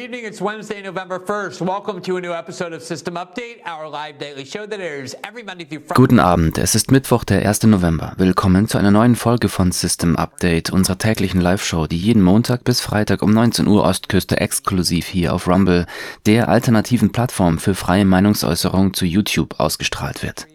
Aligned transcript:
evening. 0.00 0.24
It's 0.24 0.40
Wednesday, 0.40 0.80
November 0.82 1.18
1st. 1.18 1.60
Welcome 1.60 2.00
to 2.02 2.16
a 2.16 2.20
new 2.22 2.32
episode 2.32 2.72
of 2.72 2.82
System 2.82 3.16
Update, 3.16 3.60
our 3.66 3.86
live 3.86 4.18
daily 4.18 4.46
show 4.46 4.66
that 4.66 4.80
airs 4.80 5.14
every 5.22 5.42
Monday 5.42 5.66
through 5.66 5.80
Friday. 5.80 5.94
Guten 5.94 6.18
Abend, 6.18 6.56
es 6.56 6.74
ist 6.74 6.90
Mittwoch, 6.90 7.22
der 7.24 7.46
1. 7.46 7.64
November. 7.64 8.14
Willkommen 8.16 8.66
zu 8.66 8.78
einer 8.78 8.90
neuen 8.90 9.14
Folge 9.14 9.50
von 9.50 9.72
System 9.72 10.16
Update, 10.16 10.70
unserer 10.70 10.96
täglichen 10.96 11.42
Live-Show, 11.42 11.86
die 11.86 11.98
jeden 11.98 12.22
Montag 12.22 12.64
bis 12.64 12.80
Freitag 12.80 13.20
um 13.20 13.30
19 13.32 13.66
Uhr 13.66 13.84
Ostküste 13.84 14.40
exklusiv 14.40 15.06
hier 15.06 15.34
auf 15.34 15.46
Rumble, 15.46 15.84
der 16.24 16.48
alternativen 16.48 17.12
Plattform 17.12 17.58
für 17.58 17.74
freie 17.74 18.06
Meinungsäußerung 18.06 18.94
zu 18.94 19.04
YouTube, 19.04 19.60
ausgestrahlt 19.60 20.22
wird. 20.22 20.46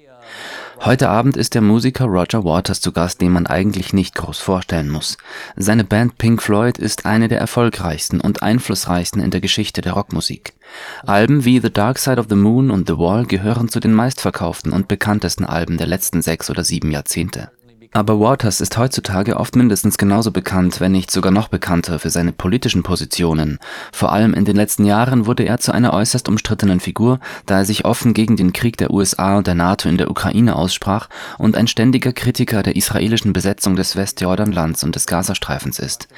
Heute 0.82 1.10
Abend 1.10 1.38
ist 1.38 1.56
der 1.56 1.62
Musiker 1.62 2.06
Roger 2.06 2.44
Waters 2.44 2.82
zu 2.82 2.92
Gast, 2.92 3.22
den 3.22 3.32
man 3.32 3.48
eigentlich 3.48 3.94
nicht 3.94 4.14
groß 4.14 4.40
vorstellen 4.40 4.90
muss. 4.90 5.18
Seine 5.56 5.84
Band 5.84 6.18
Pink 6.18 6.44
Floyd 6.44 6.78
ist 6.78 7.06
eine 7.06 7.28
der 7.28 7.40
erfolgreichsten 7.40 8.20
und 8.20 8.44
einflussreichsten 8.44 9.22
in 9.22 9.32
der 9.32 9.42
Geschichte 9.42 9.82
der 9.82 9.94
Rockmusik. 9.94 10.54
Alben 11.06 11.46
wie 11.46 11.60
The 11.60 11.72
Dark 11.72 11.98
Side 11.98 12.20
of 12.20 12.28
the 12.30 12.36
Moon 12.36 12.72
und 12.72 12.88
The 12.88 12.98
Wall 12.98 13.26
gehören 13.26 13.70
zu 13.70 13.80
den 13.80 13.94
meistverkauften 13.94 14.74
und 14.74 14.88
bekanntesten 14.88 15.46
Alben 15.46 15.78
der 15.78 15.88
letzten 15.88 16.22
sechs 16.22 16.50
oder 16.50 16.64
sieben 16.64 16.92
Jahrzehnte. 16.92 17.52
Aber 17.96 18.20
Waters 18.20 18.60
ist 18.60 18.78
heutzutage 18.78 19.38
oft 19.38 19.56
mindestens 19.56 19.98
genauso 19.98 20.32
bekannt, 20.32 20.82
wenn 20.82 20.92
nicht 20.92 21.12
sogar 21.12 21.32
noch 21.32 21.48
bekannter 21.48 21.98
für 21.98 22.10
seine 22.10 22.34
politischen 22.34 22.84
Positionen. 22.84 23.58
Vor 23.94 24.12
allem 24.12 24.34
in 24.34 24.44
den 24.44 24.58
letzten 24.58 24.84
Jahren 24.84 25.28
wurde 25.28 25.44
er 25.44 25.60
zu 25.60 25.72
einer 25.72 25.94
äußerst 25.94 26.28
umstrittenen 26.28 26.82
Figur, 26.82 27.22
da 27.46 27.60
er 27.60 27.66
sich 27.66 27.86
offen 27.86 28.14
gegen 28.14 28.36
den 28.36 28.52
Krieg 28.52 28.76
der 28.76 28.92
USA 28.92 29.38
und 29.38 29.48
der 29.48 29.56
NATO 29.56 29.88
in 29.88 29.98
der 29.98 30.12
Ukraine 30.12 30.58
aussprach 30.58 31.08
und 31.38 31.56
ein 31.56 31.70
ständiger 31.70 32.12
Kritiker 32.12 32.64
der 32.64 32.76
israelischen 32.76 33.32
Besetzung 33.32 33.78
des 33.78 33.96
Westjordanlands 33.96 34.84
und 34.84 34.94
des 34.96 35.08
Gazastreifens 35.08 35.80
ist. 35.80 36.10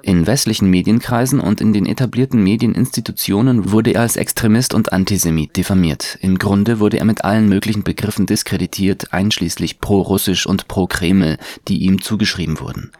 In 0.00 0.26
westlichen 0.26 0.70
Medienkreisen 0.70 1.38
und 1.38 1.60
in 1.60 1.74
den 1.74 1.84
etablierten 1.84 2.42
Medieninstitutionen 2.42 3.72
wurde 3.72 3.90
er 3.90 4.00
als 4.00 4.16
Extremist 4.16 4.72
und 4.72 4.94
Antisemit 4.94 5.54
diffamiert. 5.58 6.16
Im 6.22 6.38
Grunde 6.38 6.80
wurde 6.80 6.96
er 6.96 7.04
mit 7.04 7.26
allen 7.26 7.50
möglichen 7.50 7.82
Begriffen 7.82 8.24
diskreditiert, 8.24 9.12
einschließlich 9.12 9.80
pro-russisch 9.80 10.46
und 10.46 10.66
pro-Kreml 10.66 11.25
Filme, 11.26 11.38
die 11.68 11.78
ihm 11.78 12.00
zugeschrieben 12.00 12.60
wurden. 12.60 12.92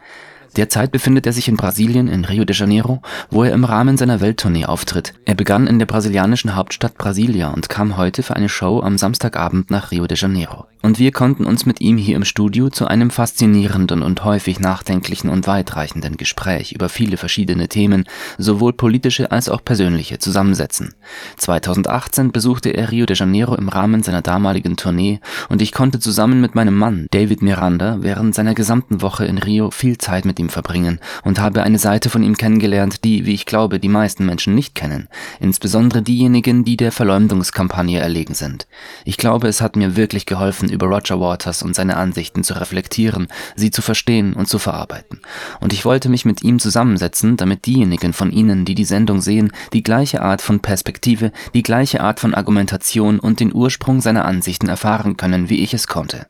Derzeit 0.57 0.91
befindet 0.91 1.27
er 1.27 1.33
sich 1.33 1.47
in 1.47 1.55
Brasilien, 1.55 2.07
in 2.07 2.25
Rio 2.25 2.43
de 2.43 2.55
Janeiro, 2.55 3.03
wo 3.29 3.43
er 3.43 3.53
im 3.53 3.63
Rahmen 3.63 3.95
seiner 3.95 4.21
Welttournee 4.21 4.65
auftritt. 4.65 5.13
Er 5.23 5.35
begann 5.35 5.67
in 5.67 5.77
der 5.77 5.85
brasilianischen 5.85 6.55
Hauptstadt 6.55 6.97
Brasilia 6.97 7.49
und 7.49 7.69
kam 7.69 7.95
heute 7.95 8.23
für 8.23 8.35
eine 8.35 8.49
Show 8.49 8.81
am 8.81 8.97
Samstagabend 8.97 9.69
nach 9.69 9.91
Rio 9.91 10.07
de 10.07 10.17
Janeiro. 10.17 10.65
Und 10.81 10.99
wir 10.99 11.11
konnten 11.11 11.45
uns 11.45 11.65
mit 11.65 11.81
ihm 11.81 11.97
hier 11.97 12.15
im 12.15 12.23
Studio 12.23 12.69
zu 12.69 12.87
einem 12.87 13.09
faszinierenden 13.09 14.01
und 14.01 14.23
häufig 14.23 14.59
nachdenklichen 14.59 15.29
und 15.29 15.45
weitreichenden 15.45 16.17
Gespräch 16.17 16.71
über 16.71 16.87
viele 16.87 17.17
verschiedene 17.17 17.67
Themen, 17.67 18.05
sowohl 18.37 18.73
politische 18.73 19.31
als 19.31 19.49
auch 19.49 19.63
persönliche, 19.63 20.17
zusammensetzen. 20.17 20.93
2018 21.37 22.31
besuchte 22.31 22.69
er 22.69 22.91
Rio 22.91 23.05
de 23.05 23.17
Janeiro 23.17 23.55
im 23.55 23.69
Rahmen 23.69 24.01
seiner 24.01 24.21
damaligen 24.21 24.77
Tournee 24.77 25.19
und 25.49 25.61
ich 25.61 25.71
konnte 25.71 25.99
zusammen 25.99 26.41
mit 26.41 26.55
meinem 26.55 26.75
Mann 26.75 27.07
David 27.11 27.41
Miranda 27.41 27.97
während 28.01 28.33
seiner 28.33 28.53
gesamten 28.53 29.01
Woche 29.01 29.25
in 29.25 29.39
Rio 29.39 29.71
viel 29.71 29.97
Zeit 29.97 30.25
mit 30.25 30.39
ihm 30.39 30.46
ihm 30.47 30.49
verbringen 30.49 30.99
und 31.23 31.39
habe 31.39 31.63
eine 31.63 31.79
Seite 31.79 32.09
von 32.09 32.23
ihm 32.23 32.37
kennengelernt, 32.37 33.03
die, 33.03 33.25
wie 33.25 33.33
ich 33.33 33.45
glaube, 33.45 33.79
die 33.79 33.89
meisten 33.89 34.25
Menschen 34.25 34.55
nicht 34.55 34.75
kennen, 34.75 35.07
insbesondere 35.39 36.01
diejenigen, 36.01 36.63
die 36.63 36.77
der 36.77 36.91
Verleumdungskampagne 36.91 37.99
erlegen 37.99 38.33
sind. 38.33 38.67
Ich 39.05 39.17
glaube, 39.17 39.47
es 39.47 39.61
hat 39.61 39.75
mir 39.75 39.95
wirklich 39.95 40.25
geholfen, 40.25 40.69
über 40.69 40.87
Roger 40.87 41.19
Waters 41.19 41.61
und 41.61 41.75
seine 41.75 41.97
Ansichten 41.97 42.43
zu 42.43 42.53
reflektieren, 42.53 43.27
sie 43.55 43.71
zu 43.71 43.81
verstehen 43.81 44.33
und 44.33 44.47
zu 44.47 44.59
verarbeiten. 44.59 45.19
Und 45.59 45.73
ich 45.73 45.85
wollte 45.85 46.09
mich 46.09 46.25
mit 46.25 46.43
ihm 46.43 46.59
zusammensetzen, 46.59 47.37
damit 47.37 47.65
diejenigen 47.65 48.13
von 48.13 48.31
Ihnen, 48.31 48.65
die 48.65 48.75
die 48.75 48.85
Sendung 48.85 49.21
sehen, 49.21 49.51
die 49.73 49.83
gleiche 49.83 50.21
Art 50.21 50.41
von 50.41 50.61
Perspektive, 50.61 51.31
die 51.53 51.63
gleiche 51.63 52.01
Art 52.01 52.19
von 52.19 52.33
Argumentation 52.33 53.19
und 53.19 53.39
den 53.39 53.53
Ursprung 53.53 54.01
seiner 54.01 54.25
Ansichten 54.25 54.69
erfahren 54.69 55.17
können, 55.17 55.49
wie 55.49 55.63
ich 55.63 55.73
es 55.73 55.87
konnte. 55.87 56.27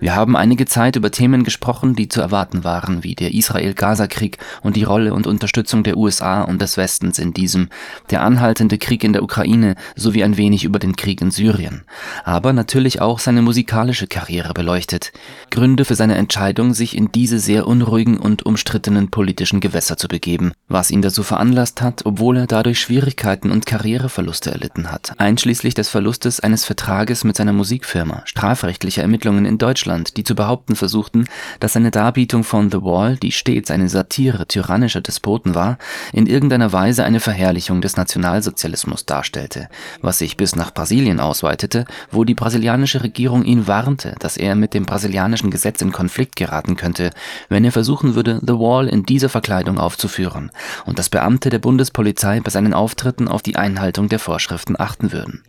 Wir 0.00 0.14
haben 0.14 0.36
einige 0.36 0.66
Zeit 0.66 0.96
über 0.96 1.10
Themen 1.10 1.44
gesprochen, 1.44 1.94
die 1.94 2.08
zu 2.08 2.20
erwarten 2.20 2.64
waren, 2.64 3.02
wie 3.02 3.14
der 3.14 3.34
Israel-Gaza-Krieg 3.34 4.38
und 4.62 4.76
die 4.76 4.84
Rolle 4.84 5.14
und 5.14 5.26
Unterstützung 5.26 5.82
der 5.82 5.96
USA 5.96 6.42
und 6.42 6.60
des 6.60 6.76
Westens 6.76 7.18
in 7.18 7.32
diesem, 7.32 7.68
der 8.10 8.22
anhaltende 8.22 8.78
Krieg 8.78 9.04
in 9.04 9.12
der 9.12 9.22
Ukraine 9.22 9.74
sowie 9.94 10.24
ein 10.24 10.36
wenig 10.36 10.64
über 10.64 10.78
den 10.78 10.96
Krieg 10.96 11.20
in 11.20 11.30
Syrien, 11.30 11.84
aber 12.24 12.52
natürlich 12.52 13.00
auch 13.00 13.18
seine 13.18 13.42
musikalische 13.42 14.06
Karriere 14.06 14.52
beleuchtet, 14.52 15.12
Gründe 15.50 15.84
für 15.84 15.94
seine 15.94 16.16
Entscheidung, 16.16 16.74
sich 16.74 16.96
in 16.96 17.10
diese 17.12 17.38
sehr 17.38 17.66
unruhigen 17.66 18.18
und 18.18 18.44
umstrittenen 18.44 19.10
politischen 19.10 19.60
Gewässer 19.60 19.96
zu 19.96 20.08
begeben, 20.08 20.52
was 20.68 20.90
ihn 20.90 21.02
dazu 21.02 21.22
veranlasst 21.22 21.80
hat, 21.80 22.02
obwohl 22.04 22.36
er 22.36 22.46
dadurch 22.46 22.80
Schwierigkeiten 22.80 23.50
und 23.50 23.66
Karriereverluste 23.66 24.50
erlitten 24.50 24.90
hat, 24.92 25.12
einschließlich 25.18 25.74
des 25.74 25.88
Verlustes 25.88 26.40
eines 26.40 26.64
Vertrages 26.64 27.24
mit 27.24 27.36
seiner 27.36 27.52
Musikfirma, 27.52 28.22
strafrechtliche 28.26 29.02
Ermittlungen 29.02 29.45
in 29.46 29.58
Deutschland, 29.58 30.16
die 30.16 30.24
zu 30.24 30.34
behaupten 30.34 30.76
versuchten, 30.76 31.26
dass 31.60 31.74
seine 31.74 31.90
Darbietung 31.90 32.44
von 32.44 32.70
The 32.70 32.82
Wall, 32.82 33.16
die 33.16 33.32
stets 33.32 33.70
eine 33.70 33.88
Satire 33.88 34.46
tyrannischer 34.46 35.00
Despoten 35.00 35.54
war, 35.54 35.78
in 36.12 36.26
irgendeiner 36.26 36.72
Weise 36.72 37.04
eine 37.04 37.20
Verherrlichung 37.20 37.80
des 37.80 37.96
Nationalsozialismus 37.96 39.06
darstellte, 39.06 39.68
was 40.02 40.18
sich 40.18 40.36
bis 40.36 40.56
nach 40.56 40.72
Brasilien 40.72 41.20
ausweitete, 41.20 41.84
wo 42.10 42.24
die 42.24 42.34
brasilianische 42.34 43.02
Regierung 43.02 43.44
ihn 43.44 43.66
warnte, 43.66 44.14
dass 44.18 44.36
er 44.36 44.54
mit 44.54 44.74
dem 44.74 44.86
brasilianischen 44.86 45.50
Gesetz 45.50 45.80
in 45.80 45.92
Konflikt 45.92 46.36
geraten 46.36 46.76
könnte, 46.76 47.10
wenn 47.48 47.64
er 47.64 47.72
versuchen 47.72 48.14
würde, 48.14 48.40
The 48.42 48.54
Wall 48.54 48.88
in 48.88 49.04
dieser 49.04 49.28
Verkleidung 49.28 49.78
aufzuführen, 49.78 50.50
und 50.84 50.98
dass 50.98 51.08
Beamte 51.08 51.50
der 51.50 51.58
Bundespolizei 51.58 52.40
bei 52.40 52.50
seinen 52.50 52.74
Auftritten 52.74 53.28
auf 53.28 53.42
die 53.42 53.56
Einhaltung 53.56 54.08
der 54.08 54.18
Vorschriften 54.18 54.78
achten 54.78 55.12
würden. 55.12 55.42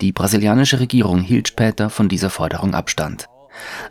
Die 0.00 0.12
brasilianische 0.12 0.80
Regierung 0.80 1.20
hielt 1.20 1.48
später 1.48 1.90
von 1.90 2.08
dieser 2.08 2.30
Forderung 2.30 2.74
Abstand 2.74 3.28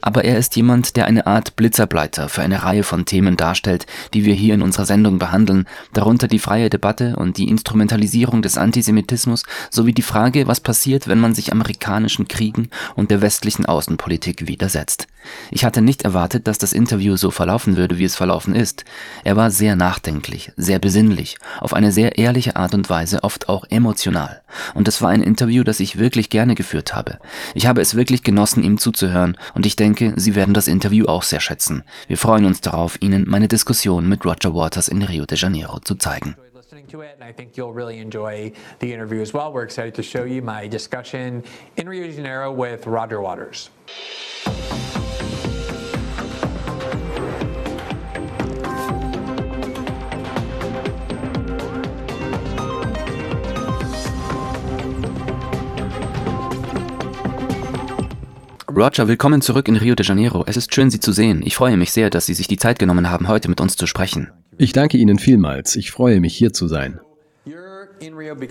aber 0.02 0.26
er 0.26 0.38
ist 0.38 0.56
jemand, 0.56 0.96
der 0.96 1.06
eine 1.06 1.28
Art 1.28 1.56
Blitzerbleiter 1.56 2.30
für 2.30 2.42
eine 2.42 2.64
Reihe 2.64 2.84
von 2.84 3.06
Themen 3.06 3.38
darstellt, 3.38 3.86
die 4.14 4.26
wir 4.26 4.34
hier 4.34 4.54
in 4.54 4.62
unserer 4.62 4.86
Sendung 4.86 5.20
behandeln, 5.20 5.68
darunter 5.94 6.28
die 6.28 6.40
freie 6.40 6.70
Debatte 6.70 7.16
und 7.16 7.38
die 7.38 7.50
Instrumentalisierung 7.50 8.42
des 8.42 8.58
Antisemitismus 8.58 9.44
sowie 9.70 9.94
die 9.94 10.02
Frage, 10.02 10.48
was 10.48 10.60
passiert, 10.60 11.08
wenn 11.08 11.20
man 11.20 11.36
sich 11.36 11.52
amerikanischen 11.52 12.28
Kriegen 12.28 12.70
und 12.96 13.12
der 13.12 13.22
westlichen 13.22 13.66
Außenpolitik 13.66 14.48
widersetzt. 14.48 15.08
Ich 15.52 15.66
hatte 15.66 15.82
nicht 15.82 16.04
erwartet, 16.04 16.48
dass 16.48 16.58
das 16.58 16.74
Interview 16.74 17.16
so 17.16 17.32
verlaufen 17.32 17.78
würde, 17.78 17.98
wie 17.98 18.06
es 18.06 18.16
verlaufen 18.16 18.56
ist. 18.56 18.86
Er 19.24 19.36
war 19.36 19.52
sehr 19.52 19.76
nachdenklich, 19.76 20.52
sehr 20.56 20.80
besinnlich, 20.80 21.38
auf 21.60 21.74
eine 21.74 21.92
sehr 21.92 22.18
ehrliche 22.18 22.56
Art 22.56 22.74
und 22.74 22.90
Weise, 22.90 23.24
oft 23.24 23.50
auch 23.50 23.66
emotional. 23.70 24.42
Und 24.74 24.88
es 24.88 25.02
war 25.02 25.10
ein 25.10 25.22
Interview, 25.22 25.64
das 25.64 25.80
ich 25.80 25.98
wirklich 25.98 26.30
gerne 26.30 26.56
geführt 26.56 26.96
habe. 26.96 27.20
Ich 27.54 27.68
habe 27.68 27.82
es 27.82 27.96
wirklich 27.96 28.24
genossen, 28.24 28.64
ihm 28.64 28.78
zuzuhören 28.78 29.38
und 29.60 29.66
ich 29.66 29.76
denke, 29.76 30.14
Sie 30.16 30.36
werden 30.36 30.54
das 30.54 30.70
Interview 30.70 31.08
auch 31.08 31.22
sehr 31.22 31.42
schätzen. 31.42 31.84
Wir 32.08 32.16
freuen 32.16 32.46
uns 32.46 32.62
darauf, 32.62 32.96
Ihnen 33.02 33.26
meine 33.28 33.50
Diskussion 33.50 34.08
mit 34.08 34.24
Roger 34.24 34.56
Waters 34.56 34.88
in 34.88 35.02
Rio 35.02 35.26
de 35.26 35.38
Janeiro 35.38 35.80
zu 35.80 35.96
zeigen. 35.96 36.38
to 36.88 37.02
it, 37.02 37.18
and 37.20 37.24
I 37.30 37.34
think 37.34 37.58
you'll 37.58 37.74
really 37.74 38.00
enjoy 38.00 38.54
the 38.80 38.94
interview 38.94 39.22
as 39.22 39.34
well. 39.34 39.52
We're 39.52 39.66
excited 39.66 39.96
to 39.96 40.02
show 40.02 40.24
you 40.24 40.42
my 40.42 40.66
discussion 40.66 41.44
in 41.76 41.90
Rio 41.90 42.08
de 42.08 42.16
Janeiro 42.16 42.54
with 42.54 42.88
Roger 42.88 43.20
Waters. 43.20 43.70
Roger, 58.76 59.08
willkommen 59.08 59.42
zurück 59.42 59.68
in 59.68 59.78
Rio 59.78 59.96
de 59.96 60.06
Janeiro. 60.06 60.44
Es 60.46 60.56
ist 60.56 60.76
schön, 60.76 60.92
Sie 60.92 61.00
zu 61.00 61.12
sehen. 61.12 61.42
Ich 61.44 61.56
freue 61.56 61.76
mich 61.76 61.92
sehr, 61.92 62.12
dass 62.12 62.28
Sie 62.28 62.36
sich 62.36 62.48
die 62.48 62.58
Zeit 62.58 62.78
genommen 62.78 63.10
haben, 63.10 63.28
heute 63.28 63.50
mit 63.50 63.62
uns 63.62 63.76
zu 63.76 63.88
sprechen. 63.88 64.30
Ich 64.60 64.74
danke 64.74 64.98
Ihnen 64.98 65.18
vielmals. 65.18 65.76
Ich 65.76 65.90
freue 65.92 66.20
mich, 66.20 66.36
hier 66.36 66.54
zu 66.54 66.68
sein. 66.68 67.00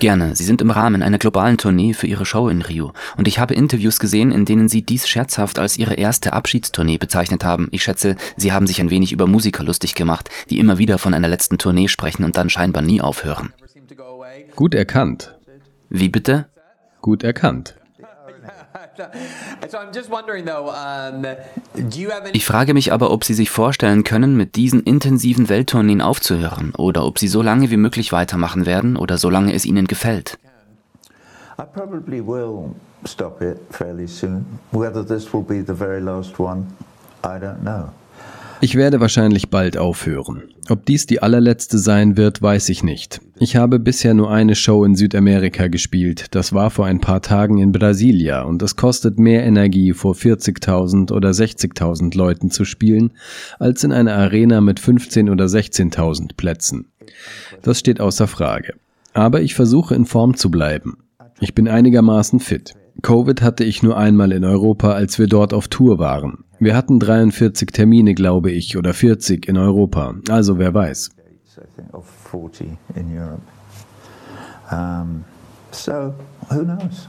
Gerne. 0.01 0.35
Sie 0.35 0.45
sind 0.45 0.61
im 0.61 0.71
Rahmen 0.71 1.03
einer 1.03 1.19
globalen 1.19 1.57
Tournee 1.57 1.95
für 1.95 2.09
Ihre 2.09 2.27
Show 2.27 2.49
in 2.49 2.63
Rio. 2.63 2.93
Und 3.17 3.29
ich 3.29 3.39
habe 3.39 3.55
Interviews 3.55 4.01
gesehen, 4.01 4.33
in 4.33 4.45
denen 4.45 4.69
Sie 4.69 4.83
dies 4.83 5.09
scherzhaft 5.09 5.59
als 5.61 5.79
Ihre 5.79 5.95
erste 5.95 6.33
Abschiedstournee 6.33 6.99
bezeichnet 6.99 7.45
haben. 7.45 7.69
Ich 7.71 7.85
schätze, 7.85 8.17
Sie 8.37 8.53
haben 8.53 8.67
sich 8.67 8.81
ein 8.81 8.91
wenig 8.91 9.13
über 9.13 9.29
Musiker 9.29 9.63
lustig 9.63 9.95
gemacht, 9.95 10.31
die 10.51 10.59
immer 10.59 10.79
wieder 10.79 10.99
von 10.99 11.15
einer 11.15 11.29
letzten 11.29 11.59
Tournee 11.59 11.87
sprechen 11.87 12.25
und 12.25 12.37
dann 12.37 12.51
scheinbar 12.51 12.83
nie 12.83 13.01
aufhören. 13.01 13.53
Gut 14.57 14.75
erkannt. 14.75 15.37
Wie 15.89 16.09
bitte? 16.09 16.49
Gut 17.01 17.23
erkannt. 17.23 17.78
Ich 22.33 22.45
frage 22.45 22.75
mich 22.75 22.93
aber, 22.93 23.11
ob 23.11 23.25
Sie 23.25 23.35
sich 23.35 23.51
vorstellen 23.51 24.05
können, 24.05 24.37
mit 24.37 24.57
diesen 24.57 24.83
intensiven 24.83 25.49
Welttourneen 25.49 26.01
aufzuhören 26.01 26.75
oder 26.77 27.05
ob 27.05 27.19
Sie 27.19 27.29
so 27.29 27.43
lange 27.43 27.71
wie 27.71 27.77
möglich 27.77 28.13
weitermachen 28.13 28.67
werden 28.67 28.97
oder 28.97 29.19
solange 29.19 29.55
es 29.55 29.65
Ihnen 29.65 29.87
gefällt. 29.87 30.39
I 31.59 31.65
probably 31.65 32.21
will 32.21 32.75
stop 33.05 33.43
it 33.43 33.59
fairly 33.71 34.07
soon. 34.07 34.47
Whether 34.71 35.05
this 35.05 35.33
will 35.33 35.43
be 35.43 35.65
the 35.67 35.75
very 35.75 36.01
last 36.01 36.39
one, 36.39 36.67
I 37.25 37.39
don't 37.39 37.63
know. 37.63 37.91
Ich 38.61 38.75
werde 38.75 39.01
wahrscheinlich 39.01 39.51
bald 39.51 39.77
aufhören. 39.77 40.43
Ob 40.69 40.85
dies 40.85 41.07
die 41.07 41.23
allerletzte 41.23 41.79
sein 41.79 42.17
wird, 42.17 42.43
weiß 42.43 42.69
ich 42.71 42.83
nicht. 42.83 43.21
Ich 43.39 43.55
habe 43.55 43.79
bisher 43.79 44.15
nur 44.15 44.31
eine 44.31 44.57
Show 44.57 44.85
in 44.85 44.97
Südamerika 44.97 45.69
gespielt. 45.69 46.27
Das 46.33 46.53
war 46.53 46.71
vor 46.71 46.87
ein 46.87 47.01
paar 47.01 47.23
Tagen 47.23 47.59
in 47.59 47.71
Brasilia 47.71 48.43
und 48.43 48.61
es 48.63 48.75
kostet 48.75 49.19
mehr 49.19 49.45
Energie, 49.45 49.93
vor 49.93 50.15
40.000 50.15 51.13
oder 51.13 51.31
60.000 51.31 52.17
Leuten 52.17 52.51
zu 52.51 52.65
spielen, 52.65 53.13
als 53.61 53.85
in 53.85 53.93
einer 53.93 54.15
Arena 54.15 54.61
mit 54.61 54.81
15.000 54.81 55.31
oder 55.31 55.45
16.000 55.45 56.37
Plätzen. 56.37 56.87
Das 57.63 57.79
steht 57.79 58.01
außer 58.01 58.27
Frage. 58.27 58.75
Aber 59.13 59.41
ich 59.41 59.55
versuche 59.55 59.95
in 59.95 60.05
Form 60.05 60.37
zu 60.37 60.51
bleiben. 60.51 60.99
Ich 61.41 61.55
bin 61.55 61.69
einigermaßen 61.69 62.41
fit. 62.41 62.75
Covid 63.03 63.41
hatte 63.43 63.63
ich 63.63 63.85
nur 63.85 63.97
einmal 63.97 64.33
in 64.33 64.45
Europa, 64.45 64.93
als 64.93 65.21
wir 65.21 65.29
dort 65.29 65.55
auf 65.55 65.69
Tour 65.69 66.01
waren. 66.01 66.45
Wir 66.61 66.75
hatten 66.75 66.99
43 66.99 67.71
Termine, 67.71 68.15
glaube 68.15 68.51
ich, 68.51 68.77
oder 68.77 68.93
40 68.93 69.49
in 69.49 69.57
Europa. 69.57 70.15
Also 70.29 70.59
wer 70.59 70.75
weiß. 70.75 71.11
so, 75.71 76.15
who 76.51 76.65
knows? 76.65 77.09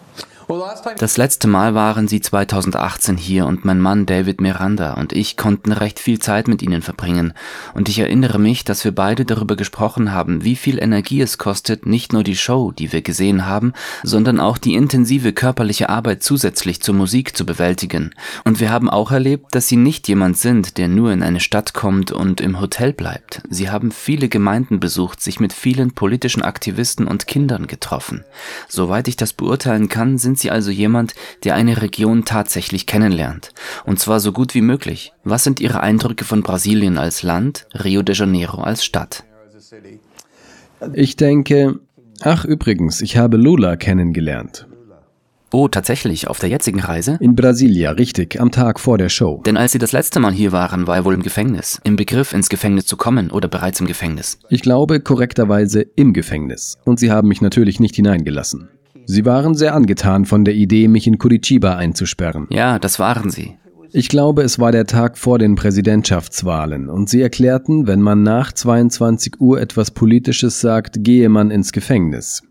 Das 0.98 1.18
letzte 1.18 1.48
Mal 1.48 1.76
waren 1.76 2.08
sie 2.08 2.22
2018 2.22 3.18
hier 3.18 3.46
und 3.46 3.66
mein 3.66 3.80
Mann 3.80 4.08
David 4.08 4.42
Miranda 4.42 4.94
und 4.94 5.14
ich 5.14 5.38
konnten 5.38 5.72
recht 5.72 6.00
viel 6.00 6.18
Zeit 6.18 6.48
mit 6.48 6.64
ihnen 6.64 6.82
verbringen. 6.82 7.34
Und 7.76 7.88
ich 7.88 8.00
erinnere 8.00 8.40
mich, 8.40 8.64
dass 8.64 8.84
wir 8.84 8.92
beide 8.92 9.26
darüber 9.26 9.56
gesprochen 9.56 10.12
haben, 10.12 10.44
wie 10.44 10.56
viel 10.56 10.82
Energie 10.82 11.22
es 11.22 11.38
kostet, 11.38 11.86
nicht 11.86 12.14
nur 12.14 12.24
die 12.24 12.36
Show, 12.36 12.72
die 12.72 12.92
wir 12.92 13.04
gesehen 13.04 13.46
haben, 13.46 13.74
sondern 14.02 14.40
auch 14.40 14.58
die 14.58 14.74
intensive 14.74 15.34
körperliche 15.34 15.88
Arbeit 15.90 16.24
zusätzlich 16.24 16.82
zur 16.82 16.96
Musik 16.96 17.38
zu 17.38 17.46
bewältigen. 17.46 18.16
Und 18.44 18.60
wir 18.60 18.72
haben 18.72 18.90
auch 18.90 19.12
erlebt, 19.12 19.54
dass 19.54 19.68
sie 19.68 19.78
nicht 19.78 20.08
jemand 20.08 20.36
sind, 20.36 20.80
der 20.80 20.88
nur 20.88 21.12
in 21.12 21.22
eine 21.22 21.42
Stadt 21.42 21.76
kommt 21.76 22.12
und 22.12 22.42
im 22.42 22.60
Hotel 22.60 22.92
bleibt. 22.92 23.44
Sie 23.52 23.70
haben 23.70 23.92
viele 23.92 24.30
Gemeinden 24.30 24.80
besucht, 24.80 25.22
sich 25.22 25.40
mit 25.40 25.54
vielen 25.54 25.92
politischen 25.92 26.42
Aktivisten 26.42 27.06
und 27.06 27.28
Kindern 27.28 27.68
getroffen. 27.68 28.24
Soweit 28.68 29.08
ich 29.08 29.16
das 29.16 29.34
beurteilen 29.34 29.90
kann, 29.90 30.18
sind 30.18 30.39
Sie 30.40 30.52
also 30.52 30.72
jemand, 30.72 31.14
der 31.44 31.56
eine 31.56 31.82
Region 31.82 32.26
tatsächlich 32.26 32.86
kennenlernt. 32.86 33.52
Und 33.86 34.00
zwar 34.00 34.20
so 34.20 34.32
gut 34.32 34.54
wie 34.56 34.62
möglich. 34.62 35.14
Was 35.24 35.44
sind 35.44 35.60
Ihre 35.60 35.82
Eindrücke 35.82 36.26
von 36.26 36.42
Brasilien 36.42 36.98
als 36.98 37.24
Land, 37.24 37.68
Rio 37.84 38.02
de 38.02 38.16
Janeiro 38.16 38.62
als 38.62 38.84
Stadt? 38.84 39.24
Ich 40.94 41.16
denke, 41.16 41.80
ach 42.22 42.46
übrigens, 42.46 43.02
ich 43.02 43.18
habe 43.18 43.38
Lula 43.38 43.76
kennengelernt. 43.76 44.68
Oh, 45.52 45.68
tatsächlich, 45.68 46.28
auf 46.28 46.38
der 46.38 46.50
jetzigen 46.50 46.80
Reise? 46.80 47.18
In 47.20 47.36
Brasilia, 47.36 47.92
richtig, 47.92 48.40
am 48.40 48.52
Tag 48.52 48.80
vor 48.80 49.00
der 49.00 49.10
Show. 49.10 49.42
Denn 49.46 49.58
als 49.58 49.72
Sie 49.72 49.80
das 49.80 49.94
letzte 49.94 50.20
Mal 50.20 50.32
hier 50.32 50.52
waren, 50.52 50.86
war 50.86 50.98
er 50.98 51.06
wohl 51.06 51.16
im 51.16 51.24
Gefängnis. 51.24 51.82
Im 51.84 51.96
Begriff, 51.96 52.34
ins 52.34 52.50
Gefängnis 52.50 52.86
zu 52.86 52.98
kommen 52.98 53.32
oder 53.32 53.48
bereits 53.48 53.80
im 53.80 53.88
Gefängnis? 53.88 54.38
Ich 54.50 54.62
glaube, 54.62 55.00
korrekterweise 55.00 55.82
im 55.96 56.14
Gefängnis. 56.14 56.78
Und 56.86 57.00
Sie 57.00 57.10
haben 57.10 57.28
mich 57.28 57.42
natürlich 57.42 57.80
nicht 57.80 57.96
hineingelassen. 57.96 58.70
Sie 59.12 59.26
waren 59.26 59.56
sehr 59.56 59.74
angetan 59.74 60.26
von 60.26 60.46
der 60.46 60.54
Idee, 60.54 60.88
mich 60.88 61.08
in 61.08 61.18
Curitiba 61.18 61.78
einzusperren. 61.78 62.46
Ja, 62.52 62.78
das 62.78 63.00
waren 63.00 63.32
Sie. 63.32 63.58
Ich 63.92 64.08
glaube, 64.08 64.44
es 64.44 64.60
war 64.60 64.72
der 64.72 64.86
Tag 64.86 65.18
vor 65.18 65.40
den 65.40 65.56
Präsidentschaftswahlen 65.56 66.90
und 66.90 67.10
sie 67.10 67.20
erklärten, 67.20 67.88
wenn 67.88 68.02
man 68.02 68.22
nach 68.22 68.54
22 68.54 69.42
Uhr 69.42 69.60
etwas 69.60 69.90
Politisches 69.90 70.62
sagt, 70.62 71.04
gehe 71.04 71.28
man 71.28 71.50
ins 71.50 71.72
Gefängnis. 71.72 72.44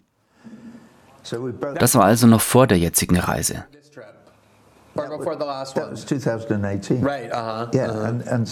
Das 1.78 1.94
war 1.94 2.04
also 2.04 2.26
noch 2.26 2.40
vor 2.40 2.66
der 2.66 2.78
jetzigen 2.78 3.18
Reise. 3.18 3.64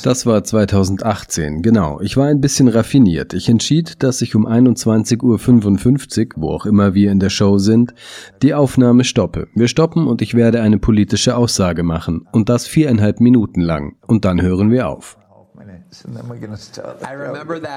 Das 0.03 0.27
war 0.27 0.45
2018, 0.45 1.63
genau. 1.63 2.01
Ich 2.01 2.17
war 2.17 2.27
ein 2.27 2.41
bisschen 2.41 2.69
raffiniert. 2.69 3.35
Ich 3.35 3.49
entschied, 3.49 4.03
dass 4.03 4.23
ich 4.23 4.35
um 4.35 4.47
21.55 4.47 6.37
Uhr, 6.37 6.43
wo 6.43 6.51
auch 6.51 6.67
immer 6.67 6.95
wir 6.95 7.11
in 7.11 7.21
der 7.21 7.31
Show 7.31 7.59
sind, 7.59 7.95
die 8.43 8.55
Aufnahme 8.55 9.05
stoppe. 9.05 9.49
Wir 9.55 9.69
stoppen 9.69 10.07
und 10.07 10.23
ich 10.23 10.35
werde 10.35 10.61
eine 10.61 10.79
politische 10.79 11.37
Aussage 11.37 11.83
machen. 11.83 12.27
Und 12.33 12.49
das 12.49 12.67
viereinhalb 12.67 13.21
Minuten 13.21 13.61
lang. 13.61 13.97
Und 14.07 14.25
dann 14.25 14.41
hören 14.41 14.71
wir 14.71 14.89
auf. 14.89 15.17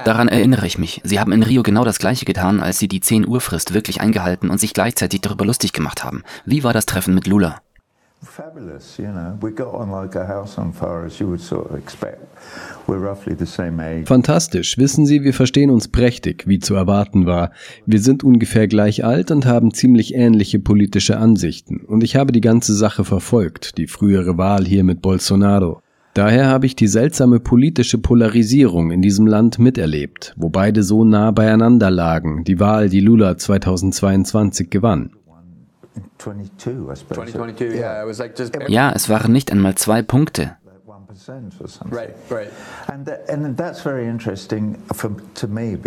Daran 0.04 0.28
erinnere 0.28 0.66
ich 0.66 0.78
mich. 0.78 1.00
Sie 1.04 1.18
haben 1.18 1.32
in 1.32 1.42
Rio 1.42 1.62
genau 1.62 1.84
das 1.84 1.98
gleiche 1.98 2.24
getan, 2.24 2.60
als 2.60 2.78
Sie 2.78 2.88
die 2.88 3.00
10 3.00 3.26
Uhr 3.26 3.40
Frist 3.40 3.74
wirklich 3.74 4.00
eingehalten 4.00 4.50
und 4.50 4.58
sich 4.58 4.74
gleichzeitig 4.74 5.20
darüber 5.22 5.44
lustig 5.44 5.72
gemacht 5.72 6.04
haben. 6.04 6.22
Wie 6.44 6.62
war 6.62 6.72
das 6.72 6.86
Treffen 6.86 7.14
mit 7.14 7.26
Lula? 7.26 7.60
Fabulous, 8.22 8.98
you 8.98 9.06
know. 9.06 9.38
We 9.40 9.50
got 9.50 9.72
on 9.74 9.90
like 9.90 10.14
a 10.14 10.26
house 10.26 10.58
on 10.58 10.74
fire, 10.74 11.06
as 11.06 11.18
you 11.18 11.28
would 11.28 11.40
sort 11.40 11.70
of 11.70 11.78
expect. 11.78 12.20
We're 12.86 12.98
roughly 12.98 13.34
the 13.34 13.46
same 13.46 13.80
age. 13.80 14.06
Fantastisch. 14.08 14.76
Wissen 14.76 15.06
Sie, 15.06 15.24
wir 15.24 15.32
verstehen 15.32 15.70
uns 15.70 15.88
prächtig, 15.88 16.44
wie 16.46 16.58
zu 16.58 16.74
erwarten 16.74 17.24
war. 17.24 17.50
Wir 17.86 18.00
sind 18.00 18.22
ungefähr 18.22 18.68
gleich 18.68 19.04
alt 19.06 19.30
und 19.30 19.46
haben 19.46 19.72
ziemlich 19.72 20.14
ähnliche 20.14 20.58
politische 20.58 21.16
Ansichten. 21.16 21.80
Und 21.80 22.04
ich 22.04 22.14
habe 22.14 22.32
die 22.32 22.42
ganze 22.42 22.74
Sache 22.74 23.04
verfolgt, 23.04 23.78
die 23.78 23.86
frühere 23.86 24.36
Wahl 24.36 24.66
hier 24.66 24.84
mit 24.84 25.00
Bolsonaro. 25.00 25.80
Daher 26.12 26.48
habe 26.48 26.66
ich 26.66 26.76
die 26.76 26.88
seltsame 26.88 27.40
politische 27.40 27.96
Polarisierung 27.96 28.90
in 28.90 29.00
diesem 29.00 29.28
Land 29.28 29.58
miterlebt, 29.58 30.34
wo 30.36 30.48
beide 30.50 30.82
so 30.82 31.04
nah 31.04 31.30
beieinander 31.30 31.90
lagen, 31.90 32.42
die 32.44 32.58
Wahl, 32.58 32.88
die 32.88 33.00
Lula 33.00 33.38
2022 33.38 34.68
gewann. 34.68 35.10
Ja, 38.68 38.92
es 38.92 39.08
waren 39.08 39.32
nicht 39.32 39.50
einmal 39.50 39.74
zwei 39.74 40.02
Punkte. 40.02 40.56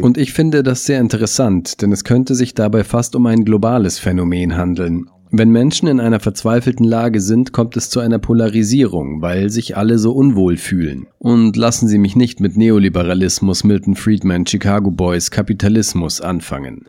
Und 0.02 0.18
ich 0.18 0.34
finde 0.34 0.64
das 0.64 0.86
sehr 0.86 1.00
interessant, 1.00 1.82
denn 1.82 1.92
es 1.92 2.04
könnte 2.04 2.36
sich 2.36 2.54
dabei 2.54 2.84
fast 2.84 3.16
um 3.16 3.26
ein 3.26 3.46
globales 3.46 4.00
Phänomen 4.00 4.58
handeln. 4.58 5.10
Wenn 5.36 5.50
Menschen 5.50 5.88
in 5.88 6.00
einer 6.00 6.20
verzweifelten 6.20 6.86
Lage 6.86 7.20
sind, 7.20 7.54
kommt 7.54 7.76
es 7.76 7.90
zu 7.90 8.00
einer 8.00 8.20
Polarisierung, 8.20 9.24
weil 9.24 9.50
sich 9.50 9.76
alle 9.76 9.98
so 9.98 10.12
unwohl 10.12 10.58
fühlen. 10.58 11.08
Und 11.18 11.58
lassen 11.58 11.88
Sie 11.88 11.98
mich 11.98 12.16
nicht 12.16 12.40
mit 12.40 12.56
Neoliberalismus, 12.56 13.64
Milton 13.64 13.96
Friedman, 13.96 14.46
Chicago 14.46 14.92
Boys, 14.92 15.32
Kapitalismus 15.32 16.22
anfangen. 16.22 16.86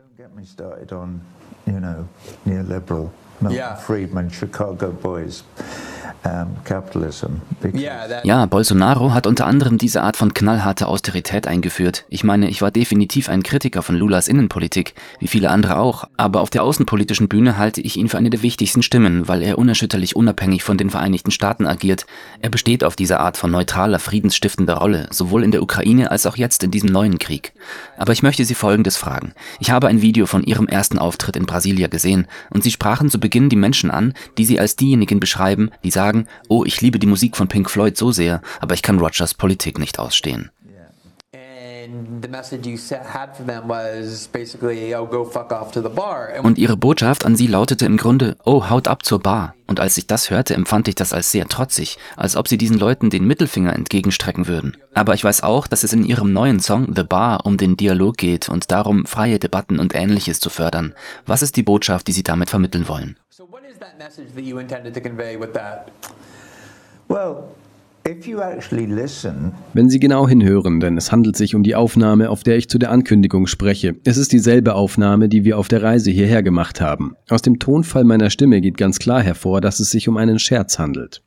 You 1.66 1.80
know, 1.80 2.08
neoliberal 2.46 3.10
Milton 3.40 3.58
yeah. 3.58 3.74
Friedman, 3.76 4.30
Chicago 4.30 4.90
Boys. 4.92 5.42
Ja, 8.24 8.46
Bolsonaro 8.46 9.12
hat 9.12 9.26
unter 9.26 9.46
anderem 9.46 9.76
diese 9.76 10.02
Art 10.02 10.16
von 10.16 10.32
knallharter 10.32 10.88
Austerität 10.88 11.46
eingeführt. 11.46 12.06
Ich 12.08 12.24
meine, 12.24 12.48
ich 12.48 12.62
war 12.62 12.70
definitiv 12.70 13.28
ein 13.28 13.42
Kritiker 13.42 13.82
von 13.82 13.96
Lulas 13.96 14.26
Innenpolitik, 14.26 14.94
wie 15.18 15.28
viele 15.28 15.50
andere 15.50 15.76
auch, 15.76 16.04
aber 16.16 16.40
auf 16.40 16.48
der 16.48 16.62
außenpolitischen 16.62 17.28
Bühne 17.28 17.58
halte 17.58 17.82
ich 17.82 17.98
ihn 17.98 18.08
für 18.08 18.16
eine 18.16 18.30
der 18.30 18.42
wichtigsten 18.42 18.82
Stimmen, 18.82 19.28
weil 19.28 19.42
er 19.42 19.58
unerschütterlich 19.58 20.16
unabhängig 20.16 20.62
von 20.62 20.78
den 20.78 20.88
Vereinigten 20.88 21.30
Staaten 21.30 21.66
agiert. 21.66 22.06
Er 22.40 22.48
besteht 22.48 22.84
auf 22.84 22.96
dieser 22.96 23.20
Art 23.20 23.36
von 23.36 23.50
neutraler, 23.50 23.98
friedensstiftender 23.98 24.78
Rolle, 24.78 25.08
sowohl 25.10 25.44
in 25.44 25.50
der 25.50 25.62
Ukraine 25.62 26.10
als 26.10 26.24
auch 26.26 26.36
jetzt 26.36 26.62
in 26.64 26.70
diesem 26.70 26.88
neuen 26.88 27.18
Krieg. 27.18 27.52
Aber 27.98 28.12
ich 28.12 28.22
möchte 28.22 28.44
Sie 28.44 28.54
Folgendes 28.54 28.96
fragen. 28.96 29.34
Ich 29.60 29.70
habe 29.70 29.88
ein 29.88 30.00
Video 30.00 30.24
von 30.24 30.42
Ihrem 30.42 30.68
ersten 30.68 30.98
Auftritt 30.98 31.36
in 31.36 31.44
Brasilia 31.46 31.88
gesehen 31.88 32.26
und 32.50 32.64
Sie 32.64 32.70
sprachen 32.70 33.10
zu 33.10 33.20
Beginn 33.20 33.48
die 33.50 33.56
Menschen 33.56 33.90
an, 33.90 34.14
die 34.38 34.44
Sie 34.44 34.58
als 34.58 34.76
diejenigen 34.76 35.20
beschreiben, 35.20 35.70
die 35.82 35.90
sagen, 35.90 36.13
sagen, 36.14 36.26
oh, 36.48 36.64
ich 36.64 36.80
liebe 36.80 36.98
die 36.98 37.06
Musik 37.06 37.36
von 37.36 37.48
Pink 37.48 37.70
Floyd 37.70 37.96
so 37.96 38.12
sehr, 38.12 38.40
aber 38.60 38.74
ich 38.74 38.82
kann 38.82 38.98
Rogers 38.98 39.34
Politik 39.34 39.78
nicht 39.78 39.98
ausstehen. 39.98 40.50
Und 46.42 46.58
ihre 46.58 46.76
Botschaft 46.76 47.26
an 47.26 47.36
sie 47.36 47.46
lautete 47.46 47.84
im 47.86 47.96
Grunde, 47.96 48.36
oh, 48.44 48.70
haut 48.70 48.88
ab 48.88 49.04
zur 49.04 49.20
Bar. 49.20 49.54
Und 49.66 49.80
als 49.80 49.96
ich 49.96 50.06
das 50.06 50.30
hörte, 50.30 50.54
empfand 50.54 50.88
ich 50.88 50.94
das 50.94 51.12
als 51.12 51.30
sehr 51.30 51.46
trotzig, 51.46 51.98
als 52.16 52.36
ob 52.36 52.48
sie 52.48 52.58
diesen 52.58 52.78
Leuten 52.78 53.10
den 53.10 53.26
Mittelfinger 53.26 53.74
entgegenstrecken 53.74 54.46
würden. 54.46 54.76
Aber 54.94 55.14
ich 55.14 55.24
weiß 55.24 55.42
auch, 55.42 55.66
dass 55.66 55.84
es 55.84 55.92
in 55.92 56.04
ihrem 56.04 56.32
neuen 56.32 56.60
Song 56.60 56.92
The 56.94 57.02
Bar 57.02 57.44
um 57.44 57.56
den 57.56 57.76
Dialog 57.76 58.16
geht 58.16 58.48
und 58.48 58.70
darum, 58.70 59.06
freie 59.06 59.38
Debatten 59.38 59.78
und 59.78 59.94
ähnliches 59.94 60.40
zu 60.40 60.50
fördern. 60.50 60.94
Was 61.26 61.42
ist 61.42 61.56
die 61.56 61.62
Botschaft, 61.62 62.06
die 62.06 62.12
sie 62.12 62.22
damit 62.22 62.50
vermitteln 62.50 62.88
wollen? 62.88 63.18
So 63.30 63.46
that 63.84 63.98
message 63.98 64.32
that 64.34 64.44
you 64.44 64.58
intended 64.58 64.94
to 64.94 65.00
convey 65.00 65.36
with 65.36 65.52
that? 65.52 65.90
Well, 67.08 67.48
wenn 69.72 69.88
Sie 69.88 69.98
genau 69.98 70.28
hinhören, 70.28 70.80
denn 70.80 70.98
es 70.98 71.10
handelt 71.10 71.36
sich 71.36 71.54
um 71.54 71.62
die 71.62 71.74
Aufnahme, 71.74 72.28
auf 72.28 72.42
der 72.42 72.58
ich 72.58 72.68
zu 72.68 72.76
der 72.76 72.90
Ankündigung 72.90 73.46
spreche. 73.46 73.96
Es 74.04 74.18
ist 74.18 74.32
dieselbe 74.32 74.74
Aufnahme, 74.74 75.30
die 75.30 75.44
wir 75.44 75.56
auf 75.56 75.68
der 75.68 75.82
Reise 75.82 76.10
hierher 76.10 76.42
gemacht 76.42 76.82
haben. 76.82 77.16
Aus 77.30 77.40
dem 77.40 77.58
Tonfall 77.58 78.04
meiner 78.04 78.28
Stimme 78.28 78.60
geht 78.60 78.76
ganz 78.76 78.98
klar 78.98 79.22
hervor, 79.22 79.62
dass 79.62 79.80
es 79.80 79.90
sich 79.90 80.06
um 80.06 80.18
einen 80.18 80.38
Scherz 80.38 80.78
handelt. 80.78 81.22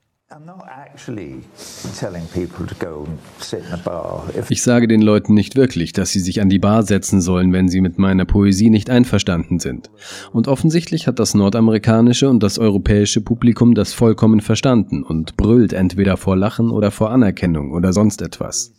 Ich 4.49 4.61
sage 4.63 4.87
den 4.87 5.01
Leuten 5.01 5.33
nicht 5.33 5.55
wirklich, 5.55 5.93
dass 5.93 6.11
sie 6.11 6.19
sich 6.19 6.41
an 6.41 6.49
die 6.49 6.59
Bar 6.59 6.83
setzen 6.83 7.21
sollen, 7.21 7.53
wenn 7.53 7.69
sie 7.69 7.81
mit 7.81 7.97
meiner 7.97 8.25
Poesie 8.25 8.69
nicht 8.69 8.89
einverstanden 8.89 9.59
sind. 9.59 9.91
Und 10.31 10.47
offensichtlich 10.47 11.07
hat 11.07 11.19
das 11.19 11.33
nordamerikanische 11.35 12.29
und 12.29 12.41
das 12.41 12.57
europäische 12.57 13.21
Publikum 13.21 13.75
das 13.75 13.93
vollkommen 13.93 14.41
verstanden 14.41 15.03
und 15.03 15.37
brüllt 15.37 15.73
entweder 15.73 16.17
vor 16.17 16.35
Lachen 16.35 16.71
oder 16.71 16.91
vor 16.91 17.11
Anerkennung 17.11 17.71
oder 17.71 17.93
sonst 17.93 18.21
etwas. 18.21 18.73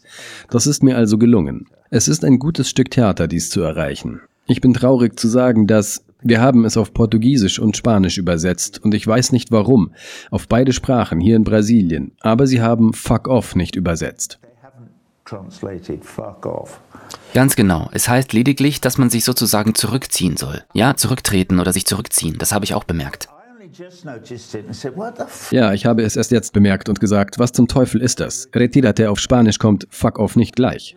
Das 0.51 0.67
ist 0.67 0.83
mir 0.83 0.97
also 0.97 1.19
gelungen. 1.19 1.67
Es 1.91 2.09
ist 2.09 2.25
ein 2.25 2.39
gutes 2.39 2.69
Stück 2.69 2.91
Theater, 2.91 3.29
dies 3.29 3.49
zu 3.51 3.61
erreichen. 3.61 4.21
Ich 4.47 4.61
bin 4.61 4.75
traurig 4.75 5.19
zu 5.19 5.29
sagen, 5.29 5.67
dass 5.67 6.05
wir 6.23 6.41
haben 6.41 6.65
es 6.65 6.77
auf 6.77 6.93
Portugiesisch 6.93 7.59
und 7.59 7.77
Spanisch 7.77 8.19
übersetzt 8.19 8.83
und 8.83 8.95
ich 8.95 9.07
weiß 9.07 9.33
nicht 9.33 9.51
warum, 9.51 9.93
auf 10.31 10.49
beide 10.49 10.73
Sprachen 10.73 11.21
hier 11.21 11.37
in 11.37 11.45
Brasilien, 11.45 12.13
aber 12.21 12.47
sie 12.47 12.61
haben 12.61 12.93
Fuck 12.93 13.29
off 13.29 13.55
nicht 13.55 13.77
übersetzt. 13.77 14.41
Ganz 17.35 17.55
genau. 17.55 17.91
Es 17.93 18.09
heißt 18.09 18.33
lediglich, 18.33 18.81
dass 18.81 18.97
man 18.99 19.11
sich 19.11 19.25
sozusagen 19.25 19.75
zurückziehen 19.75 20.37
soll. 20.37 20.65
Ja, 20.73 20.97
zurücktreten 20.97 21.61
oder 21.61 21.73
sich 21.73 21.87
zurückziehen. 21.87 22.37
Das 22.39 22.53
habe 22.53 22.65
ich 22.65 22.75
auch 22.75 22.85
bemerkt. 22.85 23.29
Ja, 25.51 25.75
ich 25.75 25.85
habe 25.85 26.03
es 26.03 26.17
erst 26.17 26.31
jetzt 26.31 26.53
bemerkt 26.53 26.89
und 26.89 27.01
gesagt, 27.01 27.39
was 27.39 27.53
zum 27.53 27.69
Teufel 27.69 28.01
ist 28.01 28.21
das? 28.21 28.49
Retirate 28.55 29.11
auf 29.11 29.21
Spanisch 29.21 29.59
kommt 29.59 29.87
fuck 29.91 30.19
off 30.19 30.37
nicht 30.37 30.57
gleich. 30.57 30.97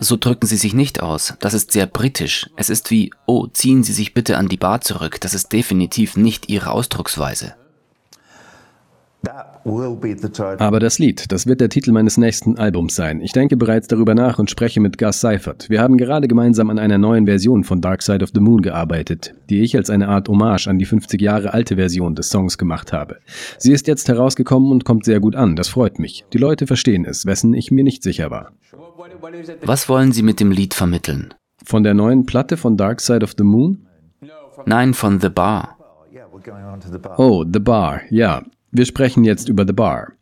So 0.00 0.16
drücken 0.16 0.46
Sie 0.46 0.56
sich 0.56 0.74
nicht 0.74 1.00
aus. 1.02 1.34
Das 1.40 1.54
ist 1.54 1.72
sehr 1.72 1.86
britisch. 1.86 2.50
Es 2.56 2.70
ist 2.70 2.90
wie, 2.90 3.12
oh, 3.26 3.46
ziehen 3.46 3.82
Sie 3.82 3.92
sich 3.92 4.14
bitte 4.14 4.36
an 4.36 4.48
die 4.48 4.56
Bar 4.56 4.80
zurück. 4.80 5.20
Das 5.20 5.34
ist 5.34 5.52
definitiv 5.52 6.16
nicht 6.16 6.48
Ihre 6.48 6.70
Ausdrucksweise. 6.70 7.54
Aber 10.58 10.80
das 10.80 10.98
Lied, 10.98 11.30
das 11.30 11.46
wird 11.46 11.60
der 11.60 11.68
Titel 11.68 11.92
meines 11.92 12.16
nächsten 12.16 12.56
Albums 12.56 12.94
sein. 12.96 13.20
Ich 13.20 13.32
denke 13.32 13.56
bereits 13.56 13.86
darüber 13.88 14.14
nach 14.14 14.38
und 14.38 14.50
spreche 14.50 14.80
mit 14.80 14.96
Gus 14.96 15.20
Seifert. 15.20 15.68
Wir 15.68 15.82
haben 15.82 15.98
gerade 15.98 16.26
gemeinsam 16.26 16.70
an 16.70 16.78
einer 16.78 16.96
neuen 16.96 17.26
Version 17.26 17.64
von 17.64 17.82
Dark 17.82 18.02
Side 18.02 18.24
of 18.24 18.30
the 18.32 18.40
Moon 18.40 18.62
gearbeitet, 18.62 19.34
die 19.50 19.60
ich 19.60 19.76
als 19.76 19.90
eine 19.90 20.08
Art 20.08 20.28
Hommage 20.28 20.68
an 20.68 20.78
die 20.78 20.86
50 20.86 21.20
Jahre 21.20 21.52
alte 21.52 21.76
Version 21.76 22.14
des 22.14 22.30
Songs 22.30 22.56
gemacht 22.56 22.92
habe. 22.92 23.18
Sie 23.58 23.72
ist 23.72 23.86
jetzt 23.86 24.08
herausgekommen 24.08 24.72
und 24.72 24.84
kommt 24.84 25.04
sehr 25.04 25.20
gut 25.20 25.36
an, 25.36 25.54
das 25.54 25.68
freut 25.68 25.98
mich. 25.98 26.24
Die 26.32 26.38
Leute 26.38 26.66
verstehen 26.66 27.04
es, 27.04 27.26
wessen 27.26 27.52
ich 27.52 27.70
mir 27.70 27.84
nicht 27.84 28.02
sicher 28.02 28.30
war. 28.30 28.52
Was 29.62 29.88
wollen 29.88 30.12
Sie 30.12 30.22
mit 30.22 30.40
dem 30.40 30.50
Lied 30.50 30.72
vermitteln? 30.72 31.34
Von 31.64 31.82
der 31.82 31.94
neuen 31.94 32.24
Platte 32.24 32.56
von 32.56 32.76
Dark 32.76 33.00
Side 33.00 33.22
of 33.22 33.34
the 33.36 33.44
Moon? 33.44 33.86
Nein, 34.66 34.94
von 34.94 35.20
The 35.20 35.28
Bar. 35.28 35.76
Oh, 37.18 37.44
The 37.50 37.58
Bar, 37.58 38.00
ja. 38.10 38.42
Wir 38.72 38.86
sprechen 38.86 39.24
jetzt 39.24 39.48
über 39.48 39.66
The 39.66 39.72
Bar. 39.72 40.12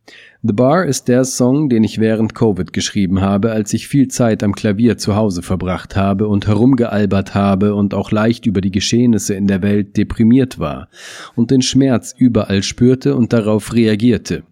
The 0.43 0.55
Bar 0.55 0.87
ist 0.87 1.09
der 1.09 1.25
Song, 1.25 1.69
den 1.69 1.85
ich 1.85 1.99
während 1.99 2.35
Covid 2.35 2.73
geschrieben 2.73 3.21
habe, 3.21 3.51
als 3.51 3.75
ich 3.75 3.89
viel 3.89 4.09
Zeit 4.09 4.43
am 4.43 4.55
Klavier 4.55 4.97
zu 4.97 5.17
Hause 5.17 5.43
verbracht 5.43 5.97
habe 5.97 6.29
und 6.29 6.47
herumgealbert 6.47 7.35
habe 7.35 7.75
und 7.75 7.93
auch 7.93 8.11
leicht 8.11 8.47
über 8.47 8.63
die 8.63 8.71
Geschehnisse 8.71 9.35
in 9.35 9.49
der 9.49 9.61
Welt 9.61 9.99
deprimiert 9.99 10.59
war 10.59 10.89
und 11.35 11.51
den 11.51 11.61
Schmerz 11.61 12.15
überall 12.17 12.63
spürte 12.63 13.17
und 13.17 13.35
darauf 13.35 13.75
reagierte. 13.75 14.45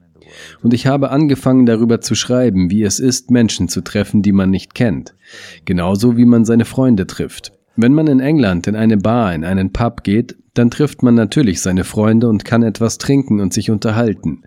Und 0.63 0.75
ich 0.75 0.87
habe 0.87 1.11
angefangen 1.11 1.65
darüber 1.65 2.03
zu 2.03 2.15
schreiben, 2.15 2.71
wie 2.71 2.83
es 2.83 3.01
ist, 3.01 3.31
Menschen 3.31 3.69
zu 3.69 3.81
treffen, 3.81 4.21
die 4.21 4.33
man 4.33 4.51
nicht 4.51 4.75
kennt. 4.75 5.15
Genauso 5.65 6.19
wie 6.19 6.27
man 6.27 6.45
seine 6.45 6.67
Freunde 6.67 7.07
trifft. 7.07 7.53
Wenn 7.77 7.95
man 7.95 8.09
in 8.09 8.21
England 8.21 8.67
in 8.67 8.77
eine 8.77 8.99
Bar, 8.99 9.35
in 9.35 9.45
einen 9.45 9.73
Pub 9.73 10.03
geht, 10.03 10.37
dann 10.59 10.71
trifft 10.71 11.03
man 11.03 11.15
natürlich 11.15 11.61
seine 11.61 11.85
Freunde 11.85 12.29
und 12.29 12.45
kann 12.45 12.63
etwas 12.63 12.99
trinken 12.99 13.41
und 13.41 13.53
sich 13.53 13.71
unterhalten. 13.71 14.43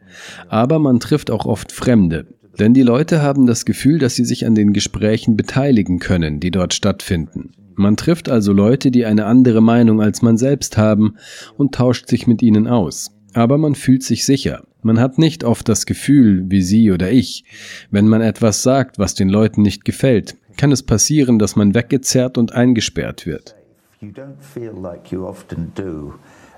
Aber 0.47 0.79
man 0.79 0.99
trifft 0.99 1.29
auch 1.31 1.45
oft 1.45 1.71
Fremde. 1.71 2.27
Denn 2.57 2.73
die 2.73 2.81
Leute 2.81 3.21
haben 3.21 3.45
das 3.45 3.63
Gefühl, 3.63 3.99
dass 3.99 4.15
sie 4.15 4.25
sich 4.25 4.45
an 4.45 4.55
den 4.55 4.73
Gesprächen 4.73 5.37
beteiligen 5.37 5.99
können, 5.99 6.39
die 6.39 6.51
dort 6.51 6.73
stattfinden. 6.73 7.51
Man 7.75 7.95
trifft 7.95 8.27
also 8.27 8.51
Leute, 8.51 8.91
die 8.91 9.05
eine 9.05 9.25
andere 9.25 9.61
Meinung 9.61 10.01
als 10.01 10.21
man 10.21 10.37
selbst 10.37 10.75
haben 10.75 11.15
und 11.55 11.75
tauscht 11.75 12.09
sich 12.09 12.27
mit 12.27 12.41
ihnen 12.41 12.67
aus. 12.67 13.11
Aber 13.33 13.57
man 13.57 13.75
fühlt 13.75 14.03
sich 14.03 14.25
sicher. 14.25 14.63
Man 14.81 14.99
hat 14.99 15.17
nicht 15.17 15.43
oft 15.43 15.69
das 15.69 15.85
Gefühl, 15.85 16.45
wie 16.47 16.61
Sie 16.61 16.91
oder 16.91 17.11
ich, 17.11 17.45
wenn 17.91 18.07
man 18.07 18.21
etwas 18.21 18.63
sagt, 18.63 18.97
was 18.97 19.13
den 19.13 19.29
Leuten 19.29 19.61
nicht 19.61 19.85
gefällt, 19.85 20.35
kann 20.57 20.71
es 20.71 20.83
passieren, 20.83 21.39
dass 21.39 21.55
man 21.55 21.75
weggezerrt 21.75 22.37
und 22.37 22.53
eingesperrt 22.53 23.25
wird 23.25 23.55
you 24.01 24.11
don't 24.11 24.41
feel 24.41 24.73
like 24.73 25.11
you 25.11 25.27
often 25.27 25.71
do, 25.75 26.17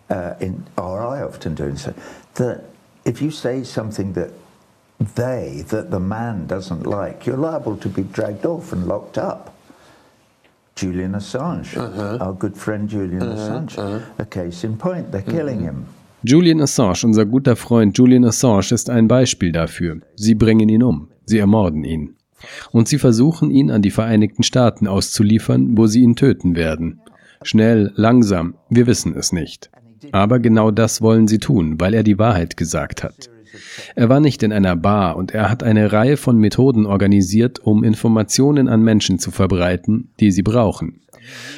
uh, 0.10 0.36
in, 0.40 0.64
or 0.78 1.02
I 1.02 1.24
often 1.24 1.56
do, 1.56 1.76
so 1.76 1.94
that 2.36 2.64
if 3.04 3.22
you 3.22 3.32
say 3.32 3.64
something 3.64 4.14
that 4.14 4.32
they, 5.16 5.64
that 5.70 5.90
the 5.90 6.00
man 6.00 6.46
doesn't 6.46 6.86
like, 6.86 7.26
you're 7.26 7.38
liable 7.38 7.78
to 7.78 7.90
be 7.90 8.04
dragged 8.04 8.46
off 8.46 8.72
and 8.72 8.88
locked 8.88 9.18
up. 9.18 9.56
Julian 10.76 11.16
Assange, 11.16 11.78
uh 11.78 11.90
-huh. 11.90 12.22
our 12.22 12.34
good 12.34 12.56
friend 12.56 12.90
Julian 12.90 13.22
uh 13.22 13.28
-huh. 13.28 13.34
Assange, 13.34 13.76
-huh. 13.76 14.02
a 14.18 14.26
case 14.26 14.68
in 14.68 14.78
point, 14.78 15.12
they're 15.12 15.32
killing 15.32 15.62
mm-hmm. 15.62 15.78
him. 15.78 15.86
Julian 16.24 16.62
Assange, 16.62 17.06
unser 17.06 17.26
guter 17.26 17.56
Freund 17.56 17.98
Julian 17.98 18.26
Assange, 18.26 18.74
ist 18.74 18.90
ein 18.90 19.08
Beispiel 19.08 19.52
dafür. 19.52 19.98
Sie 20.16 20.36
bringen 20.36 20.70
ihn 20.70 20.84
um, 20.84 21.08
sie 21.26 21.40
ermorden 21.40 21.84
ihn. 21.84 22.16
Und 22.72 22.88
sie 22.88 23.00
versuchen 23.00 23.52
ihn 23.52 23.72
an 23.72 23.82
die 23.82 23.92
Vereinigten 23.92 24.44
Staaten 24.44 24.88
auszuliefern, 24.88 25.78
wo 25.78 25.88
sie 25.88 26.02
ihn 26.02 26.16
töten 26.16 26.56
werden. 26.56 27.02
Schnell, 27.44 27.92
langsam, 27.96 28.56
wir 28.70 28.88
wissen 28.88 29.16
es 29.16 29.32
nicht. 29.32 29.70
Aber 30.12 30.40
genau 30.40 30.72
das 30.72 31.02
wollen 31.02 31.28
sie 31.28 31.40
tun, 31.40 31.80
weil 31.80 31.94
er 31.94 32.04
die 32.04 32.20
Wahrheit 32.20 32.58
gesagt 32.58 33.04
hat. 33.04 33.30
Er 33.96 34.10
war 34.10 34.20
nicht 34.20 34.44
in 34.44 34.54
einer 34.54 34.76
Bar 34.76 35.18
und 35.18 35.32
er 35.34 35.50
hat 35.50 35.62
eine 35.62 35.92
Reihe 35.92 36.18
von 36.18 36.38
Methoden 36.38 36.86
organisiert, 36.86 37.60
um 37.60 37.84
Informationen 37.84 38.68
an 38.70 38.82
Menschen 38.82 39.20
zu 39.20 39.32
verbreiten, 39.32 40.12
die 40.20 40.32
sie 40.32 40.44
brauchen. 40.44 41.02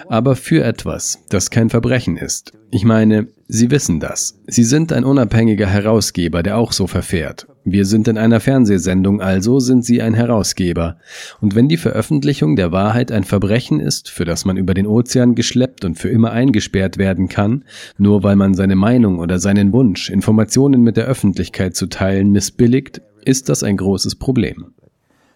Aber 0.07 0.35
für 0.35 0.63
etwas, 0.63 1.23
das 1.29 1.49
kein 1.49 1.69
Verbrechen 1.69 2.17
ist. 2.17 2.51
Ich 2.71 2.83
meine, 2.83 3.27
Sie 3.47 3.69
wissen 3.69 3.99
das. 3.99 4.39
Sie 4.47 4.63
sind 4.63 4.91
ein 4.91 5.03
unabhängiger 5.03 5.67
Herausgeber, 5.67 6.41
der 6.41 6.57
auch 6.57 6.71
so 6.71 6.87
verfährt. 6.87 7.45
Wir 7.65 7.85
sind 7.85 8.07
in 8.09 8.17
einer 8.17 8.41
Fernsehsendung, 8.41 9.21
also 9.21 9.59
sind 9.59 9.85
Sie 9.85 10.01
ein 10.01 10.13
Herausgeber. 10.13 10.97
Und 11.39 11.55
wenn 11.55 11.69
die 11.69 11.77
Veröffentlichung 11.77 12.57
der 12.57 12.71
Wahrheit 12.71 13.11
ein 13.11 13.23
Verbrechen 13.23 13.79
ist, 13.79 14.09
für 14.09 14.25
das 14.25 14.43
man 14.43 14.57
über 14.57 14.73
den 14.73 14.85
Ozean 14.85 15.33
geschleppt 15.33 15.85
und 15.85 15.97
für 15.97 16.09
immer 16.09 16.31
eingesperrt 16.31 16.97
werden 16.97 17.29
kann, 17.29 17.63
nur 17.97 18.23
weil 18.23 18.35
man 18.35 18.53
seine 18.53 18.75
Meinung 18.75 19.19
oder 19.19 19.39
seinen 19.39 19.71
Wunsch, 19.71 20.09
Informationen 20.09 20.81
mit 20.81 20.97
der 20.97 21.05
Öffentlichkeit 21.05 21.75
zu 21.75 21.87
teilen, 21.87 22.31
missbilligt, 22.31 23.01
ist 23.23 23.47
das 23.47 23.63
ein 23.63 23.77
großes 23.77 24.15
Problem. 24.15 24.73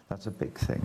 That's 0.10 0.28
a 0.28 0.32
big 0.32 0.56
thing. 0.56 0.82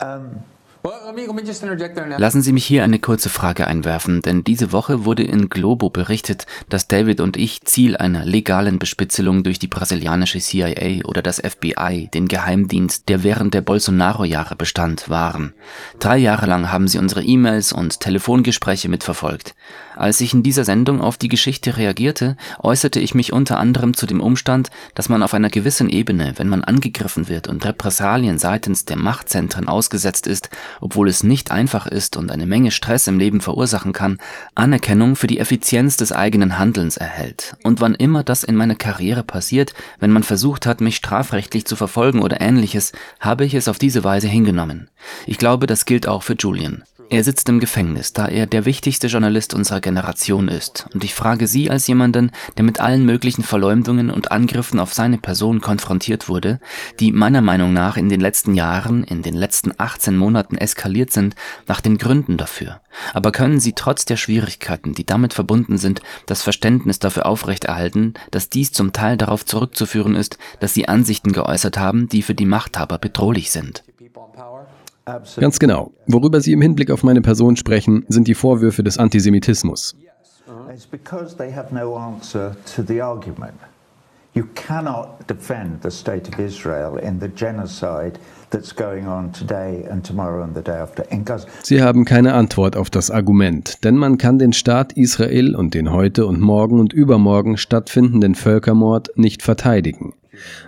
Um 0.00 0.42
Lassen 0.82 2.40
Sie 2.42 2.52
mich 2.52 2.64
hier 2.64 2.84
eine 2.84 2.98
kurze 2.98 3.28
Frage 3.28 3.66
einwerfen, 3.66 4.22
denn 4.22 4.44
diese 4.44 4.72
Woche 4.72 5.04
wurde 5.04 5.22
in 5.22 5.50
Globo 5.50 5.90
berichtet, 5.90 6.46
dass 6.70 6.88
David 6.88 7.20
und 7.20 7.36
ich 7.36 7.62
Ziel 7.62 7.98
einer 7.98 8.24
legalen 8.24 8.78
Bespitzelung 8.78 9.42
durch 9.42 9.58
die 9.58 9.66
brasilianische 9.66 10.38
CIA 10.38 11.04
oder 11.04 11.20
das 11.20 11.38
FBI, 11.38 12.08
den 12.14 12.28
Geheimdienst, 12.28 13.08
der 13.10 13.22
während 13.22 13.52
der 13.52 13.60
Bolsonaro-Jahre 13.60 14.56
bestand, 14.56 15.10
waren. 15.10 15.52
Drei 15.98 16.16
Jahre 16.16 16.46
lang 16.46 16.72
haben 16.72 16.88
sie 16.88 16.98
unsere 16.98 17.22
E-Mails 17.22 17.72
und 17.72 18.00
Telefongespräche 18.00 18.88
mitverfolgt. 18.88 19.54
Als 19.96 20.22
ich 20.22 20.32
in 20.32 20.42
dieser 20.42 20.64
Sendung 20.64 21.02
auf 21.02 21.18
die 21.18 21.28
Geschichte 21.28 21.76
reagierte, 21.76 22.38
äußerte 22.58 23.00
ich 23.00 23.14
mich 23.14 23.34
unter 23.34 23.58
anderem 23.58 23.92
zu 23.92 24.06
dem 24.06 24.22
Umstand, 24.22 24.70
dass 24.94 25.10
man 25.10 25.22
auf 25.22 25.34
einer 25.34 25.50
gewissen 25.50 25.90
Ebene, 25.90 26.32
wenn 26.36 26.48
man 26.48 26.64
angegriffen 26.64 27.28
wird 27.28 27.48
und 27.48 27.66
Repressalien 27.66 28.38
seitens 28.38 28.86
der 28.86 28.96
Machtzentren 28.96 29.68
ausgesetzt 29.68 30.26
ist, 30.26 30.48
obwohl 30.80 31.08
es 31.08 31.22
nicht 31.22 31.50
einfach 31.50 31.86
ist 31.86 32.16
und 32.16 32.30
eine 32.30 32.46
Menge 32.46 32.70
Stress 32.70 33.06
im 33.06 33.18
Leben 33.18 33.40
verursachen 33.40 33.92
kann, 33.92 34.18
Anerkennung 34.54 35.16
für 35.16 35.26
die 35.26 35.38
Effizienz 35.38 35.96
des 35.96 36.12
eigenen 36.12 36.58
Handelns 36.58 36.96
erhält. 36.96 37.56
Und 37.62 37.80
wann 37.80 37.94
immer 37.94 38.22
das 38.22 38.44
in 38.44 38.56
meiner 38.56 38.74
Karriere 38.76 39.22
passiert, 39.22 39.74
wenn 39.98 40.12
man 40.12 40.22
versucht 40.22 40.66
hat, 40.66 40.80
mich 40.80 40.96
strafrechtlich 40.96 41.64
zu 41.66 41.76
verfolgen 41.76 42.22
oder 42.22 42.40
ähnliches, 42.40 42.92
habe 43.20 43.44
ich 43.44 43.54
es 43.54 43.68
auf 43.68 43.78
diese 43.78 44.04
Weise 44.04 44.28
hingenommen. 44.28 44.88
Ich 45.26 45.38
glaube, 45.38 45.66
das 45.66 45.84
gilt 45.84 46.06
auch 46.06 46.22
für 46.22 46.34
Julian. 46.34 46.84
Er 47.12 47.24
sitzt 47.24 47.48
im 47.48 47.58
Gefängnis, 47.58 48.12
da 48.12 48.28
er 48.28 48.46
der 48.46 48.64
wichtigste 48.64 49.08
Journalist 49.08 49.52
unserer 49.52 49.80
Generation 49.80 50.46
ist. 50.46 50.86
Und 50.94 51.02
ich 51.02 51.12
frage 51.12 51.48
Sie 51.48 51.68
als 51.68 51.88
jemanden, 51.88 52.30
der 52.56 52.62
mit 52.62 52.78
allen 52.78 53.04
möglichen 53.04 53.42
Verleumdungen 53.42 54.10
und 54.10 54.30
Angriffen 54.30 54.78
auf 54.78 54.94
seine 54.94 55.18
Person 55.18 55.60
konfrontiert 55.60 56.28
wurde, 56.28 56.60
die 57.00 57.10
meiner 57.10 57.40
Meinung 57.40 57.72
nach 57.72 57.96
in 57.96 58.08
den 58.08 58.20
letzten 58.20 58.54
Jahren, 58.54 59.02
in 59.02 59.22
den 59.22 59.34
letzten 59.34 59.72
18 59.76 60.16
Monaten 60.16 60.56
eskaliert 60.56 61.10
sind, 61.10 61.34
nach 61.66 61.80
den 61.80 61.98
Gründen 61.98 62.36
dafür. 62.36 62.80
Aber 63.12 63.32
können 63.32 63.58
Sie 63.58 63.72
trotz 63.72 64.04
der 64.04 64.16
Schwierigkeiten, 64.16 64.92
die 64.92 65.04
damit 65.04 65.34
verbunden 65.34 65.78
sind, 65.78 66.02
das 66.26 66.42
Verständnis 66.42 67.00
dafür 67.00 67.26
aufrechterhalten, 67.26 68.14
dass 68.30 68.50
dies 68.50 68.70
zum 68.70 68.92
Teil 68.92 69.16
darauf 69.16 69.44
zurückzuführen 69.44 70.14
ist, 70.14 70.38
dass 70.60 70.74
Sie 70.74 70.86
Ansichten 70.86 71.32
geäußert 71.32 71.76
haben, 71.76 72.08
die 72.08 72.22
für 72.22 72.36
die 72.36 72.46
Machthaber 72.46 72.98
bedrohlich 72.98 73.50
sind? 73.50 73.82
Ganz 75.38 75.58
genau. 75.58 75.92
Worüber 76.06 76.40
Sie 76.40 76.52
im 76.52 76.60
Hinblick 76.60 76.90
auf 76.90 77.02
meine 77.02 77.22
Person 77.22 77.56
sprechen, 77.56 78.04
sind 78.08 78.28
die 78.28 78.34
Vorwürfe 78.34 78.82
des 78.82 78.98
Antisemitismus. 78.98 79.96
You 84.32 84.44
cannot 84.54 85.28
defend 85.28 85.82
the 85.82 85.90
state 85.90 86.28
of 86.28 86.38
Israel 86.38 86.98
in 86.98 87.18
the 87.18 87.26
genocide 87.26 88.12
that's 88.50 88.72
going 88.72 89.08
on 89.08 89.32
today 89.32 89.84
and 89.90 90.06
tomorrow 90.06 90.44
and 90.44 90.54
the 90.54 90.62
day 90.62 90.78
after 90.78 91.04
in 91.10 91.24
Gaza. 91.24 91.48
Sie 91.64 91.82
haben 91.82 92.04
keine 92.04 92.34
Antwort 92.34 92.76
auf 92.76 92.90
das 92.90 93.10
Argument, 93.10 93.82
denn 93.82 93.96
man 93.96 94.18
kann 94.18 94.38
den 94.38 94.52
Staat 94.52 94.92
Israel 94.92 95.56
und 95.56 95.74
den 95.74 95.90
heute 95.90 96.26
und 96.26 96.40
morgen 96.40 96.78
und 96.78 96.92
übermorgen 96.92 97.56
stattfindenden 97.56 98.36
Völkermord 98.36 99.10
nicht 99.16 99.42
verteidigen. 99.42 100.14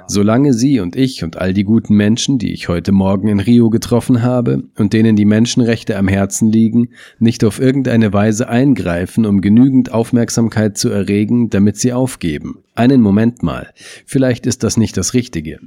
Solange 0.07 0.53
Sie 0.53 0.81
und 0.81 0.97
ich 0.97 1.25
und 1.25 1.37
all 1.37 1.55
die 1.55 1.65
guten 1.65 1.95
Menschen, 1.95 2.39
die 2.39 2.53
ich 2.53 2.69
heute 2.69 2.93
Morgen 2.93 3.29
in 3.29 3.41
Rio 3.41 3.71
getroffen 3.71 4.23
habe 4.23 4.65
und 4.77 4.93
denen 4.93 5.17
die 5.17 5.25
Menschenrechte 5.25 5.97
am 5.97 6.09
Herzen 6.09 6.51
liegen, 6.51 6.91
nicht 7.19 7.45
auf 7.45 7.61
irgendeine 7.61 8.13
Weise 8.13 8.49
eingreifen, 8.49 9.27
um 9.27 9.41
genügend 9.41 9.93
Aufmerksamkeit 9.93 10.77
zu 10.77 10.89
erregen, 10.89 11.51
damit 11.51 11.77
sie 11.77 11.93
aufgeben. 11.93 12.59
Einen 12.75 13.01
Moment 13.01 13.43
mal, 13.43 13.69
vielleicht 14.07 14.47
ist 14.47 14.63
das 14.63 14.77
nicht 14.77 14.97
das 14.97 15.15
Richtige. 15.15 15.61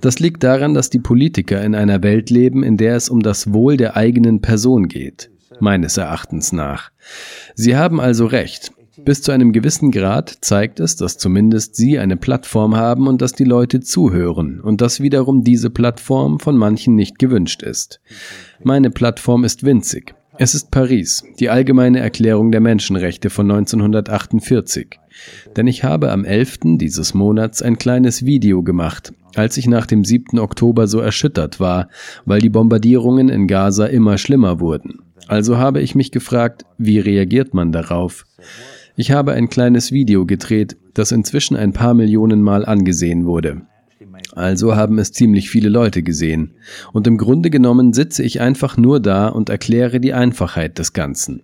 Das 0.00 0.18
liegt 0.18 0.42
daran, 0.42 0.74
dass 0.74 0.90
die 0.90 0.98
Politiker 0.98 1.62
in 1.62 1.74
einer 1.74 2.02
Welt 2.02 2.30
leben, 2.30 2.62
in 2.62 2.76
der 2.76 2.96
es 2.96 3.08
um 3.08 3.22
das 3.22 3.52
Wohl 3.52 3.76
der 3.76 3.96
eigenen 3.96 4.40
Person 4.40 4.88
geht, 4.88 5.30
meines 5.60 5.96
Erachtens 5.96 6.52
nach. 6.52 6.90
Sie 7.54 7.76
haben 7.76 8.00
also 8.00 8.26
recht. 8.26 8.72
Bis 9.04 9.22
zu 9.22 9.32
einem 9.32 9.52
gewissen 9.52 9.90
Grad 9.90 10.38
zeigt 10.40 10.80
es, 10.80 10.96
dass 10.96 11.18
zumindest 11.18 11.76
Sie 11.76 11.98
eine 11.98 12.16
Plattform 12.16 12.76
haben 12.76 13.06
und 13.08 13.20
dass 13.20 13.32
die 13.32 13.44
Leute 13.44 13.80
zuhören 13.80 14.60
und 14.60 14.80
dass 14.80 15.00
wiederum 15.00 15.42
diese 15.44 15.70
Plattform 15.70 16.40
von 16.40 16.56
manchen 16.56 16.94
nicht 16.94 17.18
gewünscht 17.18 17.62
ist. 17.62 18.00
Meine 18.62 18.90
Plattform 18.90 19.44
ist 19.44 19.64
winzig. 19.64 20.14
Es 20.38 20.54
ist 20.54 20.70
Paris, 20.70 21.24
die 21.40 21.48
Allgemeine 21.48 22.00
Erklärung 22.00 22.52
der 22.52 22.60
Menschenrechte 22.60 23.30
von 23.30 23.50
1948. 23.50 24.98
Denn 25.56 25.66
ich 25.66 25.82
habe 25.82 26.12
am 26.12 26.24
11. 26.24 26.76
dieses 26.76 27.14
Monats 27.14 27.62
ein 27.62 27.78
kleines 27.78 28.26
Video 28.26 28.62
gemacht, 28.62 29.14
als 29.34 29.56
ich 29.56 29.66
nach 29.66 29.86
dem 29.86 30.04
7. 30.04 30.38
Oktober 30.38 30.88
so 30.88 31.00
erschüttert 31.00 31.58
war, 31.58 31.88
weil 32.26 32.40
die 32.40 32.50
Bombardierungen 32.50 33.30
in 33.30 33.46
Gaza 33.46 33.86
immer 33.86 34.18
schlimmer 34.18 34.60
wurden. 34.60 35.00
Also 35.26 35.56
habe 35.56 35.80
ich 35.80 35.94
mich 35.94 36.12
gefragt, 36.12 36.64
wie 36.76 36.98
reagiert 36.98 37.54
man 37.54 37.72
darauf? 37.72 38.24
Ich 38.98 39.10
habe 39.10 39.32
ein 39.32 39.50
kleines 39.50 39.92
Video 39.92 40.24
gedreht, 40.24 40.78
das 40.94 41.12
inzwischen 41.12 41.54
ein 41.54 41.74
paar 41.74 41.92
Millionen 41.92 42.40
Mal 42.40 42.64
angesehen 42.64 43.26
wurde. 43.26 43.60
Also 44.34 44.74
haben 44.74 44.98
es 44.98 45.12
ziemlich 45.12 45.50
viele 45.50 45.68
Leute 45.68 46.02
gesehen. 46.02 46.54
Und 46.94 47.06
im 47.06 47.18
Grunde 47.18 47.50
genommen 47.50 47.92
sitze 47.92 48.22
ich 48.22 48.40
einfach 48.40 48.78
nur 48.78 49.00
da 49.00 49.28
und 49.28 49.50
erkläre 49.50 50.00
die 50.00 50.14
Einfachheit 50.14 50.78
des 50.78 50.94
Ganzen. 50.94 51.42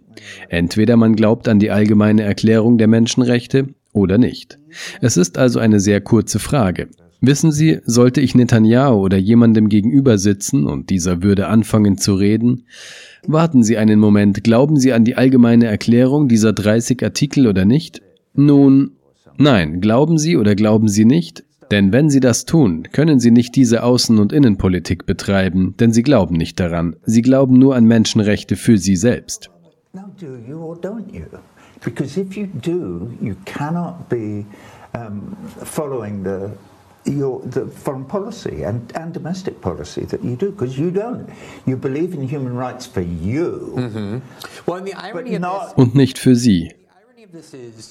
Entweder 0.49 0.97
man 0.97 1.15
glaubt 1.15 1.47
an 1.47 1.59
die 1.59 1.71
allgemeine 1.71 2.23
Erklärung 2.23 2.79
der 2.79 2.89
Menschenrechte 2.89 3.69
oder 3.93 4.17
nicht. 4.17 4.59
Es 5.03 5.19
ist 5.19 5.37
also 5.37 5.59
eine 5.59 5.81
sehr 5.81 6.01
kurze 6.01 6.39
Frage. 6.39 6.89
Wissen 7.25 7.53
Sie, 7.53 7.79
sollte 7.85 8.21
ich 8.21 8.35
Netanyahu 8.35 8.97
oder 8.97 9.17
jemandem 9.17 9.69
gegenüber 9.69 10.19
sitzen 10.19 10.67
und 10.67 10.91
dieser 10.91 11.23
würde 11.23 11.47
anfangen 11.47 11.97
zu 11.97 12.15
reden, 12.15 12.65
warten 13.25 13.63
Sie 13.63 13.77
einen 13.77 14.01
Moment, 14.01 14.43
glauben 14.43 14.77
Sie 14.77 14.93
an 14.93 15.05
die 15.05 15.15
allgemeine 15.15 15.67
Erklärung 15.67 16.27
dieser 16.27 16.53
30 16.53 17.01
Artikel 17.05 17.47
oder 17.47 17.65
nicht? 17.65 18.03
Nun, 18.35 18.97
nein, 19.39 19.81
glauben 19.81 20.19
Sie 20.19 20.37
oder 20.37 20.57
glauben 20.57 20.89
Sie 20.89 21.05
nicht? 21.05 21.45
Denn 21.71 21.93
wenn 21.93 22.11
Sie 22.11 22.19
das 22.19 22.45
tun, 22.45 22.89
können 22.91 23.21
Sie 23.21 23.31
nicht 23.31 23.55
diese 23.55 23.85
Außen- 23.85 24.19
und 24.19 24.33
Innenpolitik 24.33 25.07
betreiben, 25.07 25.77
denn 25.79 25.93
Sie 25.93 26.03
glauben 26.03 26.35
nicht 26.35 26.59
daran. 26.59 26.97
Sie 27.07 27.23
glauben 27.23 27.57
nur 27.57 27.77
an 27.77 27.85
Menschenrechte 27.85 28.57
für 28.57 28.79
Sie 28.79 28.97
selbst. 28.97 29.49
Because 31.85 32.21
if 32.21 32.37
you 32.37 32.47
do, 32.63 33.11
you 33.21 33.35
cannot 33.45 34.09
be 34.09 34.45
um, 34.95 35.37
following 35.65 36.23
the 36.23 36.51
your 37.05 37.41
the 37.41 37.67
foreign 37.67 38.05
policy 38.05 38.63
and, 38.63 38.93
and 38.97 39.13
domestic 39.13 39.61
policy 39.61 40.05
that 40.07 40.23
you 40.23 40.37
do 40.37 40.51
because 40.51 40.79
you 40.79 40.91
don't. 40.91 41.29
You 41.67 41.77
believe 41.77 42.15
in 42.15 42.27
human 42.29 42.55
rights 42.57 42.87
for 42.87 43.01
you, 43.01 44.23
Well, 44.67 44.79
and 44.79 44.87
the 44.87 44.95
irony 44.95 45.31
but 45.31 45.37
of 45.37 45.41
not 45.41 45.77
Und 45.79 45.95
nicht 45.95 46.19
für 46.19 46.37
Sie. 46.37 46.73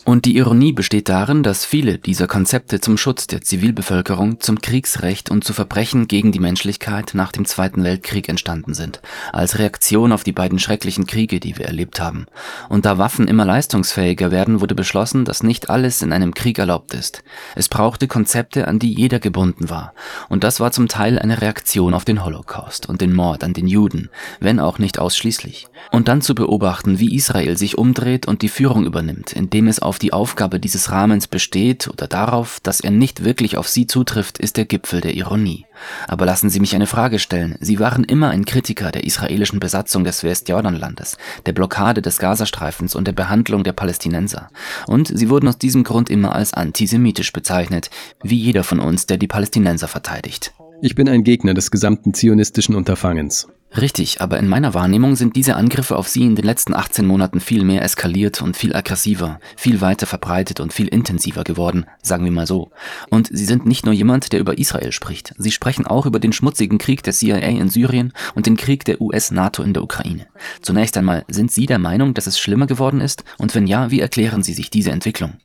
Und 0.06 0.26
die 0.26 0.38
Ironie 0.38 0.72
besteht 0.72 1.10
darin, 1.10 1.42
dass 1.42 1.66
viele 1.66 1.98
dieser 1.98 2.28
Konzepte 2.28 2.80
zum 2.80 2.98
Schutz 2.98 3.28
der 3.28 3.42
Zivilbevölkerung, 3.42 4.40
zum 4.40 4.62
Kriegsrecht 4.62 5.32
und 5.32 5.44
zu 5.44 5.54
Verbrechen 5.54 6.08
gegen 6.08 6.32
die 6.32 6.40
Menschlichkeit 6.40 7.12
nach 7.14 7.32
dem 7.32 7.46
Zweiten 7.46 7.84
Weltkrieg 7.84 8.30
entstanden 8.30 8.74
sind, 8.74 9.02
als 9.34 9.58
Reaktion 9.58 10.12
auf 10.12 10.24
die 10.24 10.32
beiden 10.32 10.60
schrecklichen 10.60 11.08
Kriege, 11.08 11.40
die 11.40 11.58
wir 11.58 11.66
erlebt 11.66 12.00
haben. 12.00 12.28
Und 12.70 12.86
da 12.86 12.98
Waffen 12.98 13.28
immer 13.28 13.46
leistungsfähiger 13.46 14.32
werden, 14.32 14.62
wurde 14.62 14.76
beschlossen, 14.76 15.26
dass 15.26 15.44
nicht 15.44 15.70
alles 15.70 16.02
in 16.02 16.14
einem 16.14 16.34
Krieg 16.34 16.60
erlaubt 16.60 16.94
ist. 16.94 17.24
Es 17.56 17.68
brauchte 17.68 18.08
Konzepte, 18.08 18.68
an 18.68 18.80
die 18.80 18.94
jeder 18.94 19.20
gebunden 19.20 19.70
war. 19.70 19.94
Und 20.30 20.44
das 20.44 20.60
war 20.60 20.72
zum 20.72 20.88
Teil 20.88 21.18
eine 21.18 21.42
Reaktion 21.42 21.94
auf 21.94 22.06
den 22.06 22.24
Holocaust 22.24 22.88
und 22.88 23.02
den 23.02 23.14
Mord 23.14 23.44
an 23.44 23.54
den 23.54 23.68
Juden, 23.68 24.10
wenn 24.40 24.60
auch 24.60 24.78
nicht 24.78 25.00
ausschließlich. 25.00 25.68
Und 25.92 26.08
dann 26.08 26.22
zu 26.22 26.36
beobachten, 26.36 27.00
wie 27.00 27.16
Israel 27.16 27.58
sich 27.58 27.78
umdreht 27.78 28.28
und 28.28 28.42
die 28.44 28.50
Führung 28.50 28.86
übernimmt, 28.86 29.31
indem 29.34 29.68
es 29.68 29.80
auf 29.80 30.00
die 30.00 30.14
Aufgabe 30.14 30.60
dieses 30.60 30.92
Rahmens 30.92 31.28
besteht 31.28 31.88
oder 31.88 32.08
darauf, 32.08 32.60
dass 32.62 32.80
er 32.80 32.92
nicht 32.92 33.24
wirklich 33.24 33.58
auf 33.58 33.68
sie 33.68 33.88
zutrifft, 33.88 34.38
ist 34.38 34.58
der 34.58 34.66
Gipfel 34.66 35.02
der 35.02 35.14
Ironie. 35.16 35.66
Aber 36.08 36.26
lassen 36.26 36.50
Sie 36.50 36.60
mich 36.60 36.76
eine 36.76 36.88
Frage 36.88 37.20
stellen. 37.20 37.56
Sie 37.60 37.80
waren 37.80 38.04
immer 38.04 38.30
ein 38.30 38.46
Kritiker 38.46 38.92
der 38.92 39.04
israelischen 39.04 39.60
Besatzung 39.60 40.04
des 40.04 40.24
Westjordanlandes, 40.24 41.18
der 41.46 41.54
Blockade 41.54 42.02
des 42.02 42.18
Gazastreifens 42.18 42.96
und 42.96 43.06
der 43.06 43.14
Behandlung 43.14 43.64
der 43.64 43.74
Palästinenser. 43.74 44.50
Und 44.88 45.08
Sie 45.08 45.30
wurden 45.30 45.48
aus 45.48 45.58
diesem 45.58 45.84
Grund 45.84 46.10
immer 46.10 46.36
als 46.36 46.54
antisemitisch 46.54 47.34
bezeichnet, 47.34 47.90
wie 48.24 48.38
jeder 48.38 48.64
von 48.64 48.80
uns, 48.80 49.06
der 49.06 49.18
die 49.18 49.28
Palästinenser 49.28 49.88
verteidigt. 49.88 50.54
Ich 50.82 50.96
bin 50.96 51.08
ein 51.08 51.24
Gegner 51.24 51.54
des 51.54 51.72
gesamten 51.72 52.14
zionistischen 52.14 52.76
Unterfangens. 52.76 53.48
Richtig, 53.78 54.20
aber 54.20 54.38
in 54.38 54.50
meiner 54.50 54.74
Wahrnehmung 54.74 55.16
sind 55.16 55.38
diese 55.38 55.56
Angriffe 55.56 55.96
auf 55.96 56.10
sie 56.10 56.26
in 56.26 56.36
den 56.36 56.44
letzten 56.44 56.74
18 56.74 57.06
Monaten 57.06 57.40
viel 57.40 57.64
mehr 57.64 57.84
eskaliert 57.84 58.42
und 58.42 58.58
viel 58.58 58.76
aggressiver, 58.76 59.40
viel 59.56 59.80
weiter 59.80 60.06
verbreitet 60.06 60.60
und 60.60 60.74
viel 60.74 60.90
intensiver 60.90 61.46
geworden, 61.46 61.86
sagen 62.02 62.26
wir 62.26 62.34
mal 62.34 62.46
so. 62.46 62.72
Und 63.10 63.30
sie 63.32 63.46
sind 63.46 63.66
nicht 63.66 63.86
nur 63.86 63.94
jemand, 63.94 64.34
der 64.34 64.42
über 64.42 64.58
Israel 64.58 64.92
spricht. 64.92 65.34
Sie 65.38 65.52
sprechen 65.52 65.88
auch 65.88 66.06
über 66.06 66.20
den 66.20 66.34
schmutzigen 66.34 66.80
Krieg 66.80 67.02
der 67.04 67.14
CIA 67.14 67.38
in 67.38 67.70
Syrien 67.70 68.12
und 68.36 68.46
den 68.46 68.58
Krieg 68.58 68.84
der 68.84 69.00
US-NATO 69.00 69.64
in 69.64 69.74
der 69.74 69.84
Ukraine. 69.84 70.28
Zunächst 70.62 70.98
einmal, 70.98 71.24
sind 71.30 71.50
Sie 71.50 71.66
der 71.66 71.80
Meinung, 71.80 72.14
dass 72.14 72.28
es 72.28 72.38
schlimmer 72.38 72.68
geworden 72.68 73.00
ist? 73.00 73.24
Und 73.38 73.56
wenn 73.56 73.68
ja, 73.68 73.90
wie 73.90 74.02
erklären 74.02 74.44
Sie 74.44 74.54
sich 74.54 74.70
diese 74.70 74.92
Entwicklung? 74.92 75.36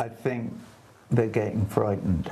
I 0.00 0.04
think 0.22 0.52
they're 1.12 1.28
getting 1.28 1.66
frightened. 1.68 2.28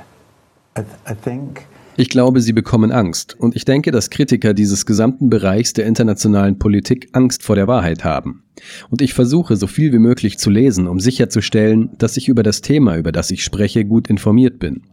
I, 0.75 0.81
th- 0.81 0.97
I 1.07 1.13
think 1.13 1.67
Ich 1.99 2.09
glaube, 2.09 2.39
sie 2.39 2.53
bekommen 2.53 2.93
Angst. 2.93 3.35
Und 3.37 3.57
ich 3.57 3.65
denke, 3.65 3.91
dass 3.91 4.09
Kritiker 4.09 4.53
dieses 4.53 4.85
gesamten 4.85 5.29
Bereichs 5.29 5.73
der 5.73 5.85
internationalen 5.85 6.57
Politik 6.57 7.09
Angst 7.11 7.43
vor 7.43 7.57
der 7.57 7.67
Wahrheit 7.67 8.05
haben. 8.05 8.43
Und 8.89 9.01
ich 9.01 9.13
versuche, 9.13 9.57
so 9.57 9.67
viel 9.67 9.91
wie 9.91 9.99
möglich 9.99 10.37
zu 10.37 10.49
lesen, 10.49 10.87
um 10.87 11.01
sicherzustellen, 11.01 11.89
dass 11.97 12.15
ich 12.15 12.29
über 12.29 12.41
das 12.41 12.61
Thema, 12.61 12.95
über 12.95 13.11
das 13.11 13.31
ich 13.31 13.43
spreche, 13.43 13.83
gut 13.83 14.07
informiert 14.07 14.59
bin. 14.59 14.83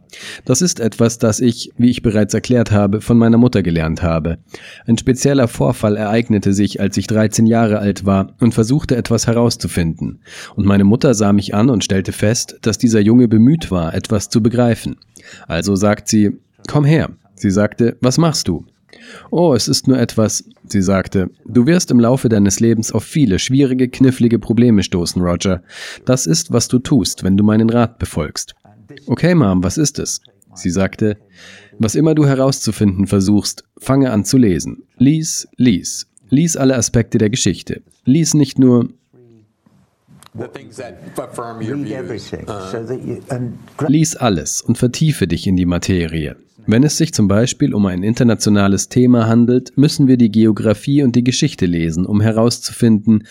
Das 0.43 0.61
ist 0.61 0.81
etwas, 0.81 1.17
das 1.17 1.39
ich, 1.39 1.71
wie 1.77 1.89
ich 1.89 2.01
bereits 2.01 2.33
erklärt 2.33 2.71
habe, 2.71 2.99
von 2.99 3.17
meiner 3.17 3.37
Mutter 3.37 3.63
gelernt 3.63 4.03
habe. 4.03 4.39
Ein 4.85 4.97
spezieller 4.97 5.47
Vorfall 5.47 5.95
ereignete 5.95 6.51
sich, 6.51 6.81
als 6.81 6.97
ich 6.97 7.07
13 7.07 7.45
Jahre 7.45 7.79
alt 7.79 8.05
war 8.05 8.35
und 8.41 8.53
versuchte 8.53 8.97
etwas 8.97 9.27
herauszufinden. 9.27 10.19
Und 10.57 10.65
meine 10.65 10.83
Mutter 10.83 11.13
sah 11.13 11.31
mich 11.31 11.55
an 11.55 11.69
und 11.69 11.85
stellte 11.85 12.11
fest, 12.11 12.59
dass 12.63 12.77
dieser 12.77 12.99
Junge 12.99 13.29
bemüht 13.29 13.71
war, 13.71 13.93
etwas 13.93 14.27
zu 14.27 14.43
begreifen. 14.43 14.97
Also 15.47 15.75
sagt 15.75 16.09
sie, 16.09 16.33
Komm 16.67 16.85
her. 16.85 17.09
Sie 17.35 17.51
sagte, 17.51 17.97
was 18.01 18.17
machst 18.17 18.47
du? 18.47 18.65
Oh, 19.29 19.53
es 19.53 19.67
ist 19.67 19.87
nur 19.87 19.99
etwas, 19.99 20.43
sie 20.67 20.81
sagte, 20.81 21.29
du 21.45 21.65
wirst 21.65 21.91
im 21.91 21.99
Laufe 21.99 22.29
deines 22.29 22.59
Lebens 22.59 22.91
auf 22.91 23.03
viele 23.03 23.37
schwierige, 23.37 23.89
knifflige 23.89 24.39
Probleme 24.39 24.81
stoßen, 24.81 25.21
Roger. 25.21 25.61
Das 26.05 26.25
ist, 26.25 26.51
was 26.51 26.67
du 26.67 26.79
tust, 26.79 27.23
wenn 27.23 27.37
du 27.37 27.43
meinen 27.43 27.69
Rat 27.69 27.99
befolgst. 27.99 28.55
Okay, 29.05 29.35
Mom, 29.35 29.63
was 29.63 29.77
ist 29.77 29.99
es? 29.99 30.21
Sie 30.55 30.69
sagte, 30.71 31.17
was 31.77 31.95
immer 31.95 32.15
du 32.15 32.25
herauszufinden 32.25 33.05
versuchst, 33.05 33.63
fange 33.77 34.11
an 34.11 34.25
zu 34.25 34.37
lesen. 34.37 34.83
Lies, 34.97 35.47
lies. 35.57 36.07
Lies 36.29 36.57
alle 36.57 36.75
Aspekte 36.75 37.17
der 37.19 37.29
Geschichte. 37.29 37.83
Lies 38.05 38.33
nicht 38.33 38.57
nur, 38.57 38.89
Lies 43.87 44.15
alles 44.15 44.61
und 44.61 44.77
vertiefe 44.77 45.27
dich 45.27 45.47
in 45.47 45.55
die 45.55 45.65
Materie. 45.65 46.35
Wenn 46.65 46.83
es 46.83 46.97
sich 46.97 47.13
zum 47.13 47.27
Beispiel 47.27 47.73
um 47.73 47.85
ein 47.85 48.03
internationales 48.03 48.89
Thema 48.89 49.27
handelt, 49.27 49.77
müssen 49.77 50.07
wir 50.07 50.17
die 50.17 50.31
Geographie 50.31 51.01
und 51.01 51.15
die 51.15 51.23
Geschichte 51.23 51.65
lesen, 51.65 52.05
um 52.05 52.19
herauszufinden, 52.19 53.25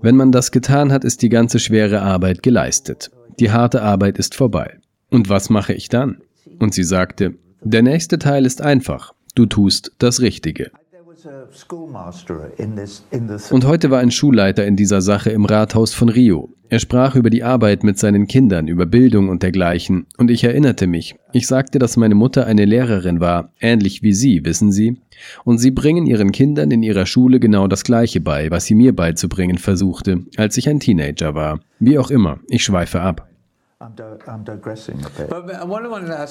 wenn 0.00 0.14
man 0.14 0.30
das 0.30 0.52
getan 0.52 0.92
hat, 0.92 1.04
ist 1.04 1.22
die 1.22 1.28
ganze 1.28 1.58
schwere 1.58 2.02
Arbeit 2.02 2.44
geleistet. 2.44 3.10
Die 3.40 3.50
harte 3.50 3.82
Arbeit 3.82 4.18
ist 4.18 4.36
vorbei. 4.36 4.78
Und 5.10 5.28
was 5.28 5.50
mache 5.50 5.72
ich 5.72 5.88
dann? 5.88 6.18
Und 6.60 6.72
sie 6.72 6.84
sagte, 6.84 7.34
der 7.62 7.82
nächste 7.82 8.18
Teil 8.18 8.46
ist 8.46 8.62
einfach. 8.62 9.12
Du 9.34 9.46
tust 9.46 9.92
das 9.98 10.20
Richtige. 10.20 10.70
Und 13.50 13.66
heute 13.66 13.90
war 13.90 13.98
ein 13.98 14.10
Schulleiter 14.10 14.64
in 14.66 14.76
dieser 14.76 15.00
Sache 15.00 15.30
im 15.30 15.44
Rathaus 15.46 15.92
von 15.92 16.08
Rio. 16.08 16.50
Er 16.68 16.78
sprach 16.78 17.16
über 17.16 17.30
die 17.30 17.42
Arbeit 17.42 17.82
mit 17.82 17.98
seinen 17.98 18.28
Kindern, 18.28 18.68
über 18.68 18.86
Bildung 18.86 19.28
und 19.28 19.42
dergleichen. 19.42 20.06
Und 20.16 20.30
ich 20.30 20.44
erinnerte 20.44 20.86
mich. 20.86 21.16
Ich 21.32 21.46
sagte, 21.46 21.78
dass 21.78 21.96
meine 21.96 22.14
Mutter 22.14 22.46
eine 22.46 22.66
Lehrerin 22.66 23.20
war, 23.20 23.52
ähnlich 23.60 24.02
wie 24.02 24.12
Sie, 24.12 24.44
wissen 24.44 24.70
Sie. 24.70 25.00
Und 25.44 25.58
Sie 25.58 25.70
bringen 25.70 26.06
Ihren 26.06 26.30
Kindern 26.30 26.70
in 26.70 26.82
Ihrer 26.82 27.06
Schule 27.06 27.40
genau 27.40 27.66
das 27.66 27.84
Gleiche 27.84 28.20
bei, 28.20 28.50
was 28.50 28.66
sie 28.66 28.74
mir 28.74 28.94
beizubringen 28.94 29.58
versuchte, 29.58 30.24
als 30.36 30.56
ich 30.56 30.68
ein 30.68 30.78
Teenager 30.78 31.34
war. 31.34 31.60
Wie 31.80 31.98
auch 31.98 32.10
immer, 32.10 32.38
ich 32.48 32.62
schweife 32.62 33.00
ab. 33.00 33.28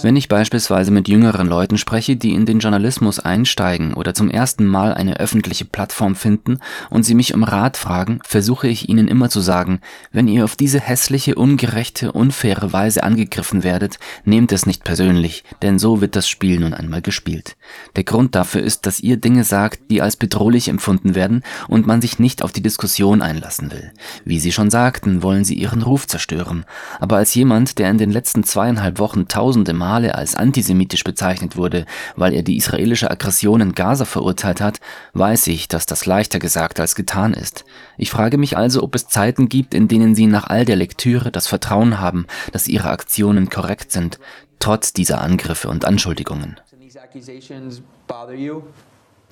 Wenn 0.02 0.16
ich 0.18 0.28
beispielsweise 0.28 0.92
mit 0.92 1.08
jüngeren 1.08 1.48
Leuten 1.48 1.78
spreche, 1.78 2.18
die 2.18 2.34
in 2.34 2.46
den 2.46 2.60
Journalismus 2.60 3.20
einsteigen 3.20 3.94
oder 3.94 4.14
zum 4.14 4.30
ersten 4.30 4.66
Mal 4.66 4.94
eine 4.94 5.22
öffentliche 5.22 5.64
Plattform 5.64 6.18
finden 6.18 6.60
und 6.90 7.04
sie 7.04 7.16
mich 7.16 7.34
um 7.34 7.46
Rat 7.46 7.78
fragen, 7.78 8.20
versuche 8.26 8.68
ich 8.68 8.90
ihnen 8.90 9.08
immer 9.08 9.30
zu 9.30 9.40
sagen, 9.40 9.80
wenn 10.12 10.28
ihr 10.28 10.44
auf 10.44 10.58
diese 10.58 10.82
hässliche, 10.82 11.36
ungerechte, 11.36 12.12
unfaire 12.12 12.74
Weise 12.74 13.04
angegriffen 13.04 13.64
werdet, 13.64 13.98
nehmt 14.26 14.52
es 14.52 14.66
nicht 14.66 14.84
persönlich, 14.84 15.46
denn 15.62 15.80
so 15.80 16.02
wird 16.02 16.18
das 16.18 16.28
Spiel 16.28 16.60
nun 16.60 16.74
einmal 16.74 17.02
gespielt. 17.02 17.56
Der 17.96 18.04
Grund 18.04 18.36
dafür 18.36 18.62
ist, 18.62 18.86
dass 18.86 19.00
ihr 19.00 19.16
Dinge 19.16 19.46
sagt, 19.46 19.90
die 19.90 20.02
als 20.02 20.18
bedrohlich 20.18 20.68
empfunden 20.68 21.16
werden 21.16 21.44
und 21.70 21.88
man 21.88 22.02
sich 22.02 22.20
nicht 22.20 22.44
auf 22.44 22.52
die 22.52 22.62
Diskussion 22.62 23.22
einlassen 23.22 23.72
will. 23.72 23.94
Wie 24.26 24.40
Sie 24.40 24.52
schon 24.52 24.70
sagten, 24.70 25.24
wollen 25.24 25.46
sie 25.46 25.56
ihren 25.56 25.82
Ruf 25.82 26.08
zerstören, 26.08 26.66
aber 27.00 27.16
als 27.16 27.37
jemand, 27.38 27.80
der 27.80 27.90
in 27.90 27.98
den 27.98 28.12
letzten 28.12 28.44
zweieinhalb 28.44 29.00
Wochen 29.00 29.30
tausende 29.30 29.74
Male 29.74 30.16
als 30.16 30.36
antisemitisch 30.36 31.06
bezeichnet 31.06 31.56
wurde, 31.56 31.86
weil 32.18 32.34
er 32.34 32.44
die 32.44 32.58
israelische 32.58 33.10
Aggression 33.10 33.62
in 33.62 33.74
Gaza 33.74 34.04
verurteilt 34.04 34.60
hat, 34.60 34.82
weiß 35.14 35.48
ich, 35.48 35.70
dass 35.70 35.86
das 35.86 36.06
leichter 36.06 36.40
gesagt 36.40 36.80
als 36.82 36.96
getan 36.96 37.34
ist. 37.34 37.64
Ich 37.98 38.10
frage 38.10 38.38
mich 38.38 38.58
also, 38.58 38.84
ob 38.84 38.96
es 38.96 39.08
Zeiten 39.08 39.48
gibt, 39.48 39.74
in 39.74 39.88
denen 39.88 40.16
Sie 40.16 40.28
nach 40.28 40.48
all 40.48 40.66
der 40.66 40.76
Lektüre 40.76 41.32
das 41.32 41.48
Vertrauen 41.48 42.00
haben, 42.00 42.26
dass 42.52 42.68
Ihre 42.68 42.90
Aktionen 42.90 43.50
korrekt 43.50 43.92
sind, 43.94 44.20
trotz 44.60 44.92
dieser 44.92 45.22
Angriffe 45.22 45.70
und 45.70 45.86
Anschuldigungen. 45.86 46.60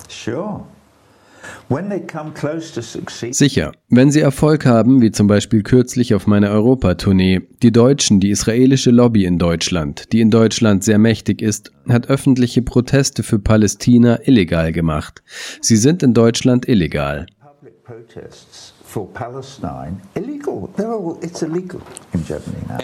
Sure. 0.08 0.64
Sicher, 3.32 3.72
wenn 3.90 4.12
sie 4.12 4.22
Erfolg 4.22 4.66
haben, 4.66 5.02
wie 5.02 5.12
zum 5.12 5.28
Beispiel 5.28 5.64
kürzlich 5.64 6.14
auf 6.14 6.28
meiner 6.28 6.50
Europatournee, 6.52 7.42
die 7.64 7.72
Deutschen, 7.72 8.20
die 8.20 8.30
israelische 8.30 8.92
Lobby 8.92 9.26
in 9.26 9.40
Deutschland, 9.40 10.12
die 10.12 10.22
in 10.22 10.32
Deutschland 10.32 10.84
sehr 10.84 10.98
mächtig 10.98 11.42
ist, 11.42 11.72
hat 11.90 12.08
öffentliche 12.10 12.62
Proteste 12.62 13.24
für 13.24 13.40
Palästina 13.40 14.20
illegal 14.24 14.72
gemacht. 14.72 15.24
Sie 15.62 15.78
sind 15.78 16.04
in 16.04 16.14
Deutschland 16.14 16.68
illegal. 16.68 17.26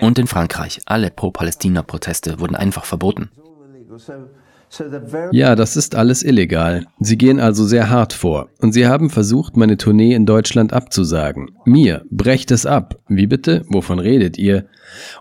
Und 0.02 0.20
in 0.20 0.28
Frankreich, 0.28 0.82
alle 0.86 1.10
Pro-Palästina-Proteste 1.10 2.40
wurden 2.40 2.56
einfach 2.56 2.86
verboten. 2.86 3.30
Ja, 5.32 5.56
das 5.56 5.76
ist 5.76 5.96
alles 5.96 6.24
illegal. 6.24 6.86
Sie 7.00 7.18
gehen 7.18 7.40
also 7.40 7.66
sehr 7.66 7.90
hart 7.90 8.14
vor. 8.14 8.50
Und 8.60 8.72
sie 8.72 8.88
haben 8.88 9.10
versucht, 9.10 9.58
meine 9.58 9.78
Tournee 9.78 10.14
in 10.14 10.26
Deutschland 10.26 10.74
abzusagen. 10.74 11.52
Mir, 11.66 12.06
brecht 12.10 12.52
es 12.52 12.66
ab. 12.66 13.00
Wie 13.08 13.28
bitte? 13.28 13.66
Wovon 13.68 14.00
redet 14.00 14.38
ihr? 14.38 14.66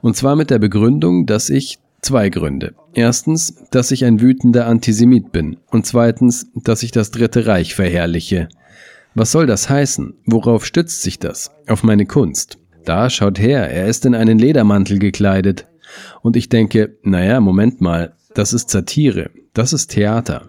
Und 0.02 0.16
zwar 0.16 0.36
mit 0.36 0.50
der 0.50 0.58
Begründung, 0.58 1.26
dass 1.26 1.50
ich 1.50 1.78
Zwei 2.02 2.30
Gründe. 2.30 2.74
Erstens, 2.94 3.56
dass 3.70 3.90
ich 3.90 4.04
ein 4.04 4.20
wütender 4.20 4.66
Antisemit 4.66 5.32
bin. 5.32 5.58
Und 5.70 5.86
zweitens, 5.86 6.50
dass 6.54 6.82
ich 6.82 6.92
das 6.92 7.10
Dritte 7.10 7.46
Reich 7.46 7.74
verherrliche. 7.74 8.48
Was 9.14 9.32
soll 9.32 9.46
das 9.46 9.68
heißen? 9.68 10.14
Worauf 10.24 10.64
stützt 10.64 11.02
sich 11.02 11.18
das? 11.18 11.50
Auf 11.68 11.82
meine 11.82 12.06
Kunst. 12.06 12.58
Da, 12.84 13.10
schaut 13.10 13.38
her, 13.38 13.70
er 13.70 13.86
ist 13.86 14.06
in 14.06 14.14
einen 14.14 14.38
Ledermantel 14.38 14.98
gekleidet. 14.98 15.66
Und 16.22 16.36
ich 16.36 16.48
denke, 16.48 16.96
naja, 17.02 17.40
Moment 17.40 17.80
mal, 17.80 18.14
das 18.34 18.52
ist 18.52 18.70
Satire. 18.70 19.30
Das 19.54 19.72
ist 19.72 19.90
Theater. 19.90 20.48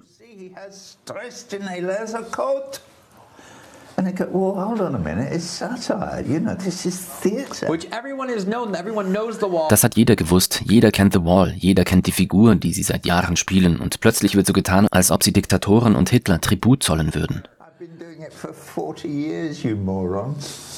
Das 9.70 9.84
hat 9.84 9.96
jeder 9.96 10.16
gewusst. 10.16 10.62
Jeder 10.66 10.92
kennt 10.92 11.14
The 11.14 11.24
Wall. 11.24 11.54
Jeder 11.58 11.84
kennt 11.84 12.08
die 12.08 12.12
Figur, 12.12 12.56
die 12.56 12.74
sie 12.74 12.84
seit 12.84 13.06
Jahren 13.06 13.36
spielen. 13.36 13.80
Und 13.80 14.00
plötzlich 14.00 14.36
wird 14.36 14.48
so 14.48 14.54
getan, 14.54 14.88
als 14.92 15.12
ob 15.12 15.24
sie 15.24 15.34
Diktatoren 15.34 15.96
und 15.96 16.10
Hitler 16.10 16.40
Tribut 16.42 16.84
zollen 16.84 17.14
würden. 17.14 17.44
I've 17.60 17.78
been 17.80 17.98
doing 17.98 18.22
it 18.22 18.34
for 18.34 18.54
40 18.54 19.06
years, 19.10 19.64
you 19.64 19.76
morons. 19.76 20.71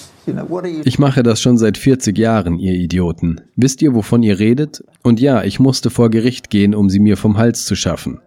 Ich 0.86 1.00
mache 1.00 1.24
das 1.24 1.42
schon 1.42 1.58
seit 1.58 1.78
40 1.78 2.18
Jahren, 2.18 2.60
ihr 2.60 2.74
Idioten. 2.74 3.42
Wisst 3.56 3.82
ihr, 3.82 3.94
wovon 3.94 4.24
ihr 4.24 4.40
redet? 4.40 4.84
Und 5.02 5.20
ja, 5.20 5.44
ich 5.44 5.60
musste 5.60 5.90
vor 5.90 6.10
Gericht 6.10 6.50
gehen, 6.50 6.74
um 6.74 6.90
sie 6.90 7.00
mir 7.00 7.18
vom 7.18 7.38
Hals 7.38 7.66
zu 7.66 7.76
schaffen. 7.76 8.20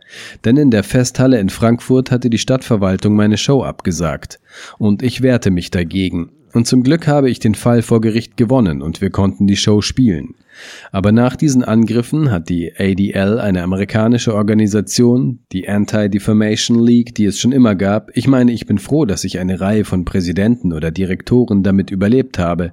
Denn 0.45 0.57
in 0.57 0.71
der 0.71 0.85
Festhalle 0.85 1.41
in 1.41 1.49
Frankfurt 1.49 2.11
hatte 2.11 2.31
die 2.31 2.39
Stadtverwaltung 2.39 3.17
meine 3.17 3.39
Show 3.39 3.63
abgesagt. 3.63 4.41
Und 4.79 5.03
ich 5.03 5.23
wehrte 5.23 5.51
mich 5.51 5.71
dagegen. 5.71 6.31
Und 6.53 6.67
zum 6.67 6.83
Glück 6.83 7.07
habe 7.07 7.31
ich 7.31 7.39
den 7.39 7.55
Fall 7.55 7.83
vor 7.83 8.01
Gericht 8.01 8.37
gewonnen 8.37 8.81
und 8.81 9.01
wir 9.01 9.11
konnten 9.11 9.47
die 9.47 9.57
Show 9.57 9.83
spielen. 9.83 10.35
Aber 10.93 11.13
nach 11.13 11.37
diesen 11.37 11.65
Angriffen 11.65 12.31
hat 12.31 12.49
die 12.49 12.73
ADL, 12.77 13.39
eine 13.39 13.63
amerikanische 13.63 14.35
Organisation, 14.35 15.41
die 15.53 15.69
Anti-Defamation 15.69 16.79
League, 16.79 17.15
die 17.15 17.27
es 17.27 17.39
schon 17.39 17.53
immer 17.53 17.75
gab, 17.75 18.11
ich 18.15 18.29
meine, 18.29 18.53
ich 18.53 18.67
bin 18.67 18.79
froh, 18.79 19.05
dass 19.05 19.25
ich 19.25 19.39
eine 19.39 19.61
Reihe 19.61 19.85
von 19.85 20.05
Präsidenten 20.05 20.73
oder 20.73 20.91
Direktoren 20.91 21.63
damit 21.63 21.91
überlebt 21.91 22.39
habe. 22.39 22.73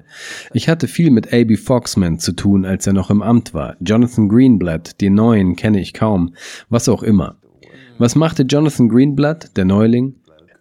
Ich 0.53 0.69
hatte 0.69 0.87
viel 0.87 1.11
mit 1.11 1.33
A.B. 1.33 1.57
Foxman 1.57 2.19
zu 2.19 2.33
tun, 2.33 2.65
als 2.65 2.87
er 2.87 2.93
noch 2.93 3.09
im 3.09 3.21
Amt 3.21 3.53
war. 3.53 3.75
Jonathan 3.79 4.29
Greenblatt, 4.29 5.01
den 5.01 5.15
neuen 5.15 5.55
kenne 5.55 5.79
ich 5.79 5.93
kaum, 5.93 6.33
was 6.69 6.89
auch 6.89 7.03
immer. 7.03 7.37
Was 7.99 8.15
machte 8.15 8.43
Jonathan 8.43 8.89
Greenblatt, 8.89 9.55
der 9.55 9.65
Neuling? 9.65 10.15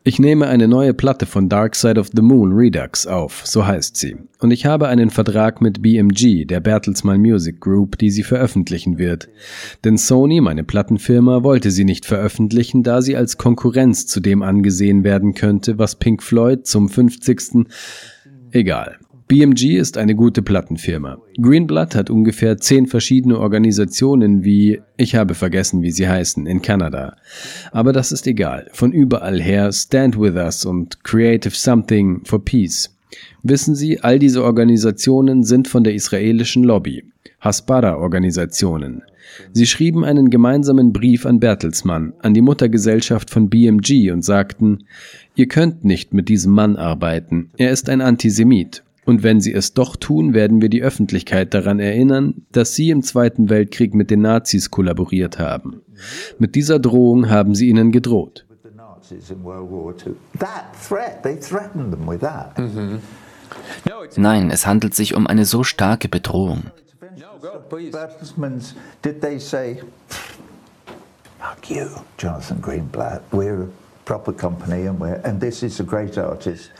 Ich 0.04 0.18
nehme 0.18 0.48
eine 0.48 0.66
neue 0.66 0.94
Platte 0.94 1.26
von 1.26 1.48
Dark 1.48 1.76
Side 1.76 2.00
of 2.00 2.10
the 2.12 2.22
Moon 2.22 2.50
Redux 2.50 3.06
auf, 3.06 3.42
so 3.46 3.64
heißt 3.64 3.96
sie. 3.96 4.16
Und 4.40 4.50
ich 4.50 4.66
habe 4.66 4.88
einen 4.88 5.10
Vertrag 5.10 5.60
mit 5.60 5.80
BMG, 5.80 6.44
der 6.44 6.58
Bertelsmann 6.58 7.20
Music 7.20 7.60
Group, 7.60 7.98
die 7.98 8.10
sie 8.10 8.24
veröffentlichen 8.24 8.98
wird. 8.98 9.28
Denn 9.84 9.96
Sony, 9.96 10.40
meine 10.40 10.64
Plattenfirma, 10.64 11.44
wollte 11.44 11.70
sie 11.70 11.84
nicht 11.84 12.04
veröffentlichen, 12.04 12.82
da 12.82 13.00
sie 13.00 13.16
als 13.16 13.38
Konkurrenz 13.38 14.08
zu 14.08 14.18
dem 14.18 14.42
angesehen 14.42 15.04
werden 15.04 15.34
könnte, 15.34 15.78
was 15.78 15.94
Pink 15.94 16.20
Floyd 16.24 16.66
zum 16.66 16.88
50. 16.88 17.68
Egal. 18.50 18.98
BMG 19.32 19.78
ist 19.78 19.96
eine 19.96 20.14
gute 20.14 20.42
Plattenfirma. 20.42 21.16
Greenblood 21.40 21.94
hat 21.94 22.10
ungefähr 22.10 22.58
zehn 22.58 22.86
verschiedene 22.86 23.38
Organisationen 23.38 24.44
wie, 24.44 24.82
ich 24.98 25.14
habe 25.14 25.32
vergessen, 25.34 25.80
wie 25.80 25.90
sie 25.90 26.06
heißen, 26.06 26.46
in 26.46 26.60
Kanada. 26.60 27.16
Aber 27.70 27.94
das 27.94 28.12
ist 28.12 28.26
egal. 28.26 28.68
Von 28.74 28.92
überall 28.92 29.40
her 29.40 29.72
Stand 29.72 30.20
With 30.20 30.34
Us 30.34 30.66
und 30.66 31.02
Creative 31.02 31.54
Something 31.54 32.26
for 32.26 32.44
Peace. 32.44 32.94
Wissen 33.42 33.74
Sie, 33.74 34.00
all 34.00 34.18
diese 34.18 34.44
Organisationen 34.44 35.44
sind 35.44 35.66
von 35.66 35.82
der 35.82 35.94
israelischen 35.94 36.62
Lobby, 36.62 37.02
Hasbara-Organisationen. 37.40 39.00
Sie 39.54 39.64
schrieben 39.64 40.04
einen 40.04 40.28
gemeinsamen 40.28 40.92
Brief 40.92 41.24
an 41.24 41.40
Bertelsmann, 41.40 42.12
an 42.20 42.34
die 42.34 42.42
Muttergesellschaft 42.42 43.30
von 43.30 43.48
BMG 43.48 44.10
und 44.10 44.26
sagten, 44.26 44.84
ihr 45.36 45.48
könnt 45.48 45.86
nicht 45.86 46.12
mit 46.12 46.28
diesem 46.28 46.52
Mann 46.52 46.76
arbeiten, 46.76 47.48
er 47.56 47.70
ist 47.70 47.88
ein 47.88 48.02
Antisemit. 48.02 48.82
Und 49.04 49.22
wenn 49.24 49.40
sie 49.40 49.52
es 49.52 49.74
doch 49.74 49.96
tun, 49.96 50.32
werden 50.32 50.62
wir 50.62 50.68
die 50.68 50.82
Öffentlichkeit 50.82 51.54
daran 51.54 51.80
erinnern, 51.80 52.46
dass 52.52 52.74
sie 52.74 52.90
im 52.90 53.02
Zweiten 53.02 53.50
Weltkrieg 53.50 53.94
mit 53.94 54.10
den 54.10 54.20
Nazis 54.20 54.70
kollaboriert 54.70 55.38
haben. 55.38 55.82
Mit 56.38 56.54
dieser 56.54 56.78
Drohung 56.78 57.28
haben 57.28 57.54
sie 57.54 57.68
ihnen 57.68 57.90
gedroht. 57.90 58.46
Nein, 64.16 64.50
es 64.50 64.66
handelt 64.66 64.94
sich 64.94 65.14
um 65.14 65.26
eine 65.26 65.44
so 65.44 65.64
starke 65.64 66.08
Bedrohung. 66.08 66.62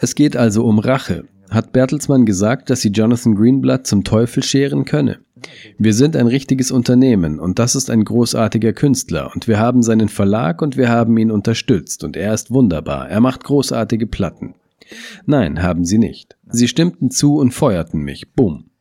Es 0.00 0.14
geht 0.14 0.36
also 0.36 0.64
um 0.64 0.78
Rache 0.78 1.24
hat 1.54 1.72
Bertelsmann 1.72 2.26
gesagt, 2.26 2.70
dass 2.70 2.80
sie 2.80 2.90
Jonathan 2.90 3.34
Greenblatt 3.34 3.86
zum 3.86 4.04
Teufel 4.04 4.42
scheren 4.42 4.84
könne. 4.84 5.18
Wir 5.78 5.94
sind 5.94 6.16
ein 6.16 6.26
richtiges 6.26 6.70
Unternehmen 6.70 7.40
und 7.40 7.58
das 7.58 7.74
ist 7.74 7.90
ein 7.90 8.04
großartiger 8.04 8.72
Künstler 8.72 9.30
und 9.34 9.48
wir 9.48 9.58
haben 9.58 9.82
seinen 9.82 10.08
Verlag 10.08 10.62
und 10.62 10.76
wir 10.76 10.88
haben 10.88 11.16
ihn 11.18 11.30
unterstützt 11.30 12.04
und 12.04 12.16
er 12.16 12.32
ist 12.32 12.50
wunderbar, 12.50 13.08
er 13.08 13.20
macht 13.20 13.44
großartige 13.44 14.06
Platten. 14.06 14.54
Nein, 15.26 15.62
haben 15.62 15.84
sie 15.84 15.98
nicht. 15.98 16.36
Sie 16.48 16.68
stimmten 16.68 17.10
zu 17.10 17.38
und 17.38 17.52
feuerten 17.52 18.02
mich. 18.02 18.32
Bumm. 18.34 18.71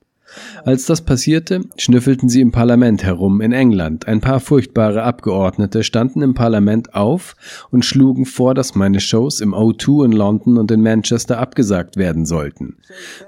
Als 0.65 0.85
das 0.85 1.01
passierte, 1.01 1.61
schnüffelten 1.77 2.29
sie 2.29 2.41
im 2.41 2.51
Parlament 2.51 3.03
herum 3.03 3.41
in 3.41 3.51
England. 3.51 4.07
Ein 4.07 4.21
paar 4.21 4.39
furchtbare 4.39 5.03
Abgeordnete 5.03 5.83
standen 5.83 6.21
im 6.21 6.33
Parlament 6.33 6.93
auf 6.93 7.35
und 7.69 7.85
schlugen 7.85 8.25
vor, 8.25 8.53
dass 8.53 8.75
meine 8.75 8.99
Shows 8.99 9.41
im 9.41 9.53
O2 9.53 10.05
in 10.05 10.11
London 10.11 10.57
und 10.57 10.71
in 10.71 10.81
Manchester 10.81 11.39
abgesagt 11.39 11.97
werden 11.97 12.25
sollten. 12.25 12.77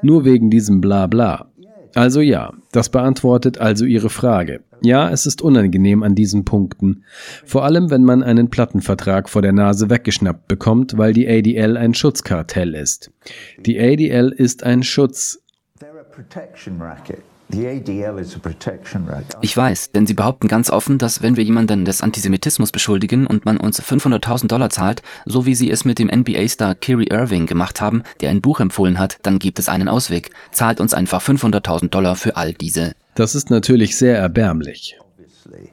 Nur 0.02 0.26
wegen 0.26 0.50
diesem 0.50 0.82
Blabla. 0.82 1.48
Also 1.96 2.22
ja, 2.22 2.54
das 2.72 2.90
beantwortet 2.90 3.60
also 3.60 3.86
Ihre 3.86 4.10
Frage. 4.10 4.62
Ja, 4.82 5.10
es 5.10 5.26
ist 5.26 5.42
unangenehm 5.42 6.04
an 6.04 6.16
diesen 6.16 6.44
Punkten. 6.44 7.06
Vor 7.46 7.64
allem, 7.64 7.90
wenn 7.90 8.04
man 8.04 8.22
einen 8.22 8.50
Plattenvertrag 8.50 9.30
vor 9.30 9.42
der 9.42 9.54
Nase 9.54 9.90
weggeschnappt 9.90 10.48
bekommt, 10.48 10.98
weil 10.98 11.14
die 11.14 11.28
ADL 11.28 11.78
ein 11.78 11.94
Schutzkartell 11.94 12.74
ist. 12.76 13.12
Die 13.66 13.80
ADL 13.80 14.34
ist 14.36 14.64
ein 14.64 14.84
Schutz. 14.84 15.43
Ich 19.42 19.56
weiß, 19.56 19.92
denn 19.92 20.08
sie 20.08 20.14
behaupten 20.14 20.48
ganz 20.48 20.70
offen, 20.70 20.98
dass 20.98 21.22
wenn 21.22 21.38
wir 21.38 21.44
jemanden 21.44 21.86
des 21.86 22.02
Antisemitismus 22.02 22.72
beschuldigen 22.72 23.28
und 23.28 23.46
man 23.46 23.58
uns 23.58 23.82
500.000 23.82 24.48
Dollar 24.48 24.70
zahlt, 24.70 25.04
so 25.26 25.46
wie 25.46 25.54
sie 25.54 25.70
es 25.70 25.86
mit 25.86 26.00
dem 26.00 26.08
NBA-Star 26.08 26.74
Kyrie 26.76 27.10
Irving 27.12 27.46
gemacht 27.46 27.82
haben, 27.82 28.04
der 28.22 28.32
ein 28.32 28.42
Buch 28.42 28.60
empfohlen 28.60 28.98
hat, 28.98 29.18
dann 29.24 29.40
gibt 29.40 29.60
es 29.60 29.70
einen 29.70 29.88
Ausweg. 29.88 30.32
Zahlt 30.52 30.80
uns 30.80 30.94
einfach 30.94 31.22
500.000 31.22 31.90
Dollar 31.90 32.16
für 32.16 32.38
all 32.38 32.54
diese. 32.54 32.94
Das 33.16 33.36
ist 33.36 33.52
natürlich 33.52 33.98
sehr 33.98 34.18
erbärmlich. 34.18 34.98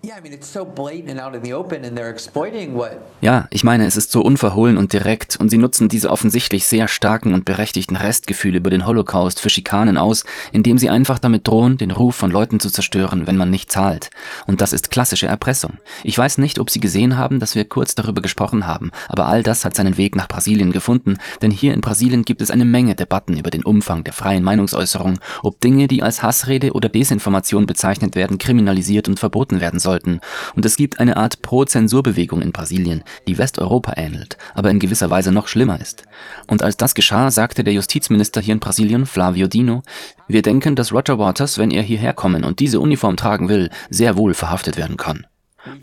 Yeah, 0.02 0.18
I 0.18 0.22
mean, 0.22 0.33
it's 0.33 0.52
so 0.52 0.64
blatant 0.64 1.11
and 1.11 1.20
out 1.20 1.35
in 1.35 1.44
the 1.44 1.54
open, 1.54 1.85
and 1.85 1.96
they're 1.96 2.11
exploiting 2.11 2.74
what 2.74 2.92
Ja, 3.20 3.46
ich 3.50 3.64
meine, 3.64 3.87
es 3.87 3.96
ist 3.96 4.11
so 4.11 4.22
unverhohlen 4.22 4.76
und 4.76 4.92
direkt 4.92 5.37
und 5.37 5.48
sie 5.48 5.59
nutzen 5.59 5.88
diese 5.88 6.11
offensichtlich 6.11 6.66
sehr 6.66 6.88
starken 6.88 7.35
und 7.35 7.44
berechtigten 7.44 7.96
Restgefühle 7.96 8.59
über 8.59 8.70
den 8.70 8.87
Holocaust 8.87 9.40
für 9.40 9.50
Schikanen 9.50 9.96
aus, 9.96 10.24
indem 10.52 10.78
sie 10.78 10.90
einfach 10.90 11.18
damit 11.18 11.46
drohen, 11.46 11.76
den 11.76 11.90
Ruf 11.90 12.16
von 12.16 12.30
Leuten 12.30 12.59
zu 12.61 12.70
zerstören, 12.70 13.26
wenn 13.26 13.37
man 13.37 13.50
nicht 13.50 13.70
zahlt. 13.70 14.11
Und 14.46 14.61
das 14.61 14.72
ist 14.72 14.90
klassische 14.90 15.26
Erpressung. 15.26 15.74
Ich 16.02 16.18
weiß 16.18 16.38
nicht, 16.38 16.59
ob 16.59 16.70
Sie 16.70 16.80
gesehen 16.80 17.16
haben, 17.16 17.38
dass 17.38 17.54
wir 17.54 17.64
kurz 17.64 17.94
darüber 17.94 18.22
gesprochen 18.22 18.66
haben, 18.66 18.90
aber 19.09 19.26
all 19.26 19.42
das 19.42 19.64
hat 19.64 19.76
seinen 19.76 19.96
Weg 19.96 20.16
nach 20.16 20.28
Brasilien 20.28 20.72
gefunden, 20.72 21.18
denn 21.42 21.50
hier 21.50 21.74
in 21.74 21.80
Brasilien 21.80 22.24
gibt 22.24 22.42
es 22.42 22.50
eine 22.50 22.64
Menge 22.64 22.94
Debatten 22.94 23.37
über 23.37 23.50
den 23.50 23.64
Umfang 23.64 24.04
der 24.04 24.12
freien 24.12 24.42
Meinungsäußerung, 24.42 25.20
ob 25.42 25.61
Dinge, 25.61 25.87
die 25.87 26.02
als 26.02 26.22
Hassrede 26.22 26.72
oder 26.72 26.88
Desinformation 26.88 27.66
bezeichnet 27.66 28.16
werden, 28.16 28.38
kriminalisiert 28.38 29.09
und 29.09 29.20
verboten 29.20 29.59
werden 29.60 29.80
sollten. 29.80 30.20
Und 30.54 30.64
es 30.64 30.76
gibt 30.76 31.00
eine 31.00 31.16
Art 31.16 31.42
Pro-Zensur-Bewegung 31.42 32.42
in 32.42 32.52
Brasilien, 32.52 33.02
die 33.26 33.38
Westeuropa 33.38 33.94
ähnelt, 33.96 34.36
aber 34.54 34.70
in 34.70 34.78
gewisser 34.78 35.10
Weise 35.10 35.32
noch 35.32 35.48
schlimmer 35.48 35.80
ist. 35.80 36.04
Und 36.46 36.62
als 36.62 36.76
das 36.76 36.94
geschah, 36.94 37.30
sagte 37.30 37.64
der 37.64 37.74
Justizminister 37.74 38.40
hier 38.40 38.54
in 38.54 38.60
Brasilien, 38.60 39.06
Flavio 39.06 39.46
Dino, 39.46 39.82
wir 40.28 40.42
denken, 40.42 40.76
dass 40.76 40.92
Roger 40.92 41.18
Waters, 41.18 41.58
wenn 41.58 41.70
er 41.70 41.82
hierher 41.82 42.12
kommen 42.12 42.44
und 42.44 42.60
diese 42.60 42.80
Uniform 42.80 43.16
tragen 43.16 43.48
will, 43.48 43.70
sehr 43.88 44.16
wohl 44.16 44.34
verhaftet 44.34 44.76
werden 44.76 44.96
kann. 44.96 45.26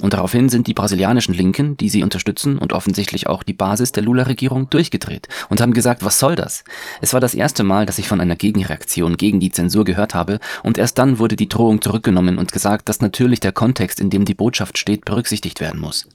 Und 0.01 0.13
daraufhin 0.13 0.49
sind 0.49 0.67
die 0.67 0.73
brasilianischen 0.73 1.33
Linken, 1.33 1.77
die 1.77 1.89
sie 1.89 2.03
unterstützen 2.03 2.57
und 2.57 2.73
offensichtlich 2.73 3.27
auch 3.27 3.43
die 3.43 3.53
Basis 3.53 3.91
der 3.91 4.03
Lula-Regierung 4.03 4.69
durchgedreht 4.69 5.27
und 5.49 5.61
haben 5.61 5.73
gesagt, 5.73 6.03
was 6.03 6.19
soll 6.19 6.35
das? 6.35 6.63
Es 7.01 7.13
war 7.13 7.19
das 7.19 7.35
erste 7.35 7.63
Mal, 7.63 7.85
dass 7.85 7.99
ich 7.99 8.07
von 8.07 8.19
einer 8.19 8.35
Gegenreaktion 8.35 9.17
gegen 9.17 9.39
die 9.39 9.51
Zensur 9.51 9.85
gehört 9.85 10.15
habe 10.15 10.39
und 10.63 10.77
erst 10.77 10.97
dann 10.97 11.19
wurde 11.19 11.35
die 11.35 11.49
Drohung 11.49 11.81
zurückgenommen 11.81 12.37
und 12.37 12.51
gesagt, 12.51 12.89
dass 12.89 13.01
natürlich 13.01 13.39
der 13.39 13.51
Kontext, 13.51 13.99
in 13.99 14.09
dem 14.09 14.25
die 14.25 14.33
Botschaft 14.33 14.77
steht, 14.77 15.05
berücksichtigt 15.05 15.61
werden 15.61 15.79
muss. 15.79 16.07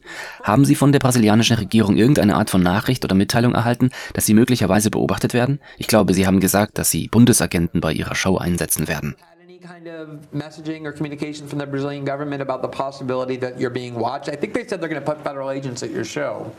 Haben 0.42 0.64
Sie 0.64 0.74
von 0.74 0.92
der 0.92 0.98
brasilianischen 0.98 1.56
Regierung 1.56 1.96
irgendeine 1.96 2.36
Art 2.36 2.50
von 2.50 2.62
Nachricht 2.62 3.04
oder 3.04 3.14
Mitteilung 3.14 3.54
erhalten, 3.54 3.90
dass 4.14 4.26
Sie 4.26 4.34
möglicherweise 4.34 4.90
beobachtet 4.90 5.34
werden? 5.34 5.60
Ich 5.78 5.86
glaube, 5.86 6.14
Sie 6.14 6.26
haben 6.26 6.40
gesagt, 6.40 6.78
dass 6.78 6.90
Sie 6.90 7.08
Bundesagenten 7.08 7.80
bei 7.80 7.92
Ihrer 7.92 8.14
Show 8.14 8.38
einsetzen 8.38 8.88
werden. 8.88 9.14
Kind 9.62 9.86
of 9.86 10.28
messaging 10.34 10.84
or 10.84 10.92
communication 10.92 11.46
from 11.46 11.58
the 11.58 11.66
Brazilian 11.66 12.04
government 12.04 12.42
about 12.42 12.62
the 12.62 12.68
possibility 12.68 13.36
that 13.36 13.60
you're 13.60 13.70
being 13.70 13.94
watched? 13.94 14.28
I 14.28 14.34
think 14.34 14.54
they 14.54 14.66
said 14.66 14.80
they're 14.80 14.88
going 14.88 15.00
to 15.00 15.06
put 15.06 15.22
federal 15.22 15.50
agents 15.50 15.82
at 15.82 15.90
your 15.90 16.04
show. 16.04 16.52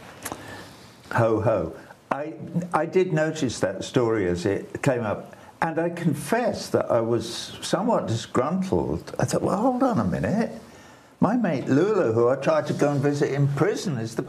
Ho 1.11 1.41
ho. 1.41 1.75
I 2.11 2.33
I 2.73 2.85
did 2.85 3.11
notice 3.11 3.59
that 3.59 3.83
story 3.83 4.27
as 4.27 4.45
it 4.45 4.81
came 4.81 5.01
up, 5.01 5.35
and 5.61 5.79
I 5.79 5.89
confess 5.89 6.69
that 6.69 6.89
I 6.89 7.01
was 7.01 7.57
somewhat 7.61 8.07
disgruntled. 8.07 9.13
I 9.19 9.25
thought, 9.25 9.41
well, 9.41 9.57
hold 9.57 9.83
on 9.83 9.99
a 9.99 10.05
minute. 10.05 10.51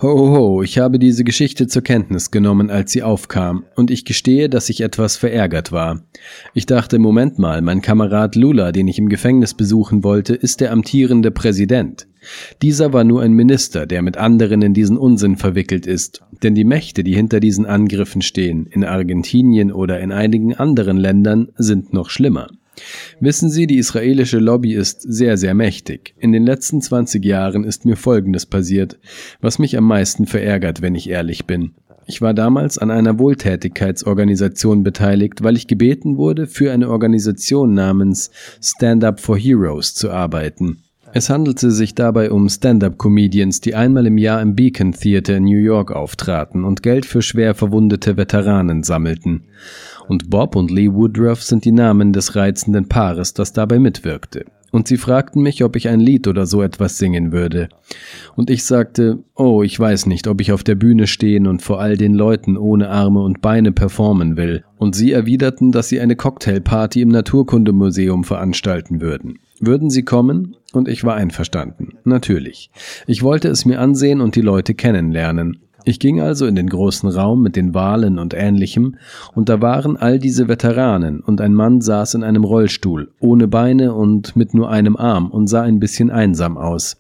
Ho, 0.01 0.63
ich 0.63 0.79
habe 0.79 1.01
diese 1.01 1.25
Geschichte 1.25 1.67
zur 1.67 1.83
Kenntnis 1.83 2.31
genommen, 2.31 2.71
als 2.71 2.93
sie 2.93 3.03
aufkam, 3.03 3.65
und 3.75 3.91
ich 3.91 4.05
gestehe, 4.05 4.49
dass 4.49 4.69
ich 4.69 4.81
etwas 4.81 5.17
verärgert 5.17 5.73
war. 5.73 6.03
Ich 6.53 6.67
dachte, 6.67 7.01
Moment 7.01 7.37
mal, 7.37 7.63
mein 7.63 7.83
Kamerad 7.83 8.37
Lula, 8.37 8.71
den 8.71 8.87
ich 8.87 9.01
im 9.01 9.09
Gefängnis 9.09 9.55
besuchen 9.55 10.05
wollte, 10.05 10.37
ist 10.37 10.61
der 10.61 10.71
amtierende 10.71 11.33
Präsident. 11.33 12.07
Dieser 12.63 12.93
war 12.93 13.03
nur 13.03 13.23
ein 13.23 13.33
Minister, 13.33 13.87
der 13.87 14.01
mit 14.01 14.17
anderen 14.17 14.63
in 14.63 14.73
diesen 14.73 14.97
Unsinn 14.97 15.37
verwickelt 15.37 15.89
ist, 15.89 16.23
denn 16.45 16.55
die 16.55 16.63
Mächte, 16.63 17.03
die 17.03 17.17
hinter 17.17 17.41
diesen 17.41 17.67
Angriffen 17.67 18.23
stehen, 18.23 18.67
in 18.67 18.85
Argentinien 18.85 19.73
oder 19.73 19.99
in 19.99 20.13
einigen 20.13 20.55
anderen 20.55 20.99
Ländern, 20.99 21.49
sind 21.57 21.93
noch 21.93 22.09
schlimmer. 22.09 22.51
Wissen 23.21 23.51
Sie, 23.51 23.67
die 23.67 23.79
israelische 23.79 24.39
Lobby 24.39 24.75
ist 24.75 25.01
sehr, 25.03 25.37
sehr 25.37 25.55
mächtig. 25.55 26.15
In 26.19 26.33
den 26.33 26.45
letzten 26.45 26.81
20 26.81 27.25
Jahren 27.25 27.65
ist 27.65 27.85
mir 27.85 27.97
Folgendes 27.97 28.47
passiert, 28.47 28.99
was 29.41 29.59
mich 29.59 29.77
am 29.77 29.85
meisten 29.85 30.27
verärgert, 30.27 30.83
wenn 30.83 30.95
ich 30.95 31.09
ehrlich 31.09 31.47
bin. 31.47 31.73
Ich 32.07 32.21
war 32.21 32.35
damals 32.35 32.77
an 32.77 32.91
einer 32.91 33.19
Wohltätigkeitsorganisation 33.19 34.83
beteiligt, 34.83 35.43
weil 35.43 35.57
ich 35.57 35.67
gebeten 35.67 36.19
wurde, 36.19 36.47
für 36.47 36.71
eine 36.73 36.91
Organisation 36.91 37.73
namens 37.73 38.31
Stand 38.61 39.05
Up 39.05 39.21
for 39.21 39.39
Heroes 39.39 39.95
zu 39.95 40.11
arbeiten. 40.11 40.83
Es 41.17 41.31
handelte 41.31 41.71
sich 41.71 41.95
dabei 41.95 42.33
um 42.33 42.49
Stand-up-Comedians, 42.49 43.61
die 43.61 43.77
einmal 43.77 44.05
im 44.09 44.19
Jahr 44.19 44.43
im 44.43 44.57
Beacon 44.57 44.91
Theater 44.91 45.37
in 45.37 45.45
New 45.45 45.61
York 45.61 45.93
auftraten 45.93 46.65
und 46.65 46.83
Geld 46.83 47.07
für 47.07 47.23
schwer 47.23 47.55
verwundete 47.55 48.17
Veteranen 48.17 48.83
sammelten. 48.83 49.45
Und 50.09 50.29
Bob 50.29 50.57
und 50.57 50.73
Lee 50.73 50.93
Woodruff 50.93 51.41
sind 51.45 51.65
die 51.67 51.71
Namen 51.71 52.13
des 52.13 52.35
reizenden 52.35 52.89
Paares, 52.89 53.33
das 53.33 53.53
dabei 53.53 53.79
mitwirkte. 53.79 54.45
Und 54.73 54.89
sie 54.89 54.97
fragten 54.97 55.41
mich, 55.41 55.63
ob 55.63 55.77
ich 55.77 55.87
ein 55.87 56.01
Lied 56.01 56.27
oder 56.27 56.47
so 56.47 56.63
etwas 56.63 56.99
singen 56.99 57.31
würde. 57.31 57.69
Und 58.35 58.51
ich 58.51 58.65
sagte, 58.65 59.21
oh, 59.37 59.63
ich 59.63 59.79
weiß 59.79 60.07
nicht, 60.07 60.27
ob 60.27 60.41
ich 60.41 60.51
auf 60.51 60.65
der 60.65 60.75
Bühne 60.75 61.07
stehen 61.07 61.47
und 61.47 61.63
vor 61.63 61.81
all 61.81 61.97
den 61.97 62.15
Leuten 62.15 62.57
ohne 62.57 62.89
Arme 62.89 63.21
und 63.21 63.41
Beine 63.41 63.71
performen 63.71 64.37
will. 64.37 64.65
Und 64.79 64.97
sie 64.97 65.13
erwiderten, 65.13 65.71
dass 65.71 65.89
sie 65.89 66.01
eine 66.01 66.17
Cocktailparty 66.17 67.03
im 67.03 67.11
Naturkundemuseum 67.11 68.25
veranstalten 68.25 69.01
würden. 69.01 69.39
Würden 69.67 69.91
sie 69.91 70.03
kommen? 70.03 70.57
Und 70.73 70.89
ich 70.89 71.05
war 71.05 71.15
einverstanden. 71.15 71.95
Natürlich. 72.05 72.71
Ich 73.07 73.23
wollte 73.23 73.49
es 73.49 73.65
mir 73.65 73.81
ansehen 73.81 74.21
und 74.21 74.37
die 74.37 74.41
Leute 74.41 74.75
kennenlernen. 74.75 75.59
Ich 75.87 76.01
ging 76.01 76.21
also 76.21 76.47
in 76.47 76.57
den 76.57 76.69
großen 76.69 77.11
Raum 77.11 77.43
mit 77.43 77.57
den 77.57 77.75
Wahlen 77.75 78.19
und 78.19 78.33
ähnlichem, 78.33 78.97
und 79.35 79.51
da 79.51 79.61
waren 79.61 79.99
all 79.99 80.19
diese 80.19 80.49
Veteranen, 80.49 81.21
und 81.21 81.43
ein 81.43 81.53
Mann 81.53 81.83
saß 81.83 82.15
in 82.15 82.25
einem 82.25 82.43
Rollstuhl, 82.43 83.13
ohne 83.21 83.49
Beine 83.49 83.93
und 83.93 84.35
mit 84.35 84.55
nur 84.55 84.71
einem 84.71 84.97
Arm 84.97 85.31
und 85.31 85.47
sah 85.47 85.61
ein 85.61 85.81
bisschen 85.81 86.11
einsam 86.11 86.57
aus. 86.57 86.97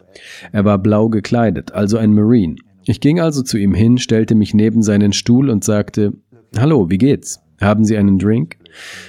Er 0.53 0.66
war 0.66 0.79
blau 0.79 1.09
gekleidet, 1.09 1.72
also 1.72 1.96
ein 1.96 2.12
Marine. 2.12 2.57
Ich 2.85 3.00
ging 3.00 3.20
also 3.20 3.42
zu 3.42 3.57
ihm 3.57 3.72
hin, 3.72 3.96
stellte 3.96 4.35
mich 4.35 4.53
neben 4.53 4.83
seinen 4.83 5.14
Stuhl 5.14 5.48
und 5.48 5.64
sagte, 5.64 6.12
Hallo, 6.59 6.90
wie 6.90 6.98
geht's? 6.98 7.40
Haben 7.61 7.87
Sie 7.87 7.96
einen 7.96 8.18
Drink? 8.18 8.59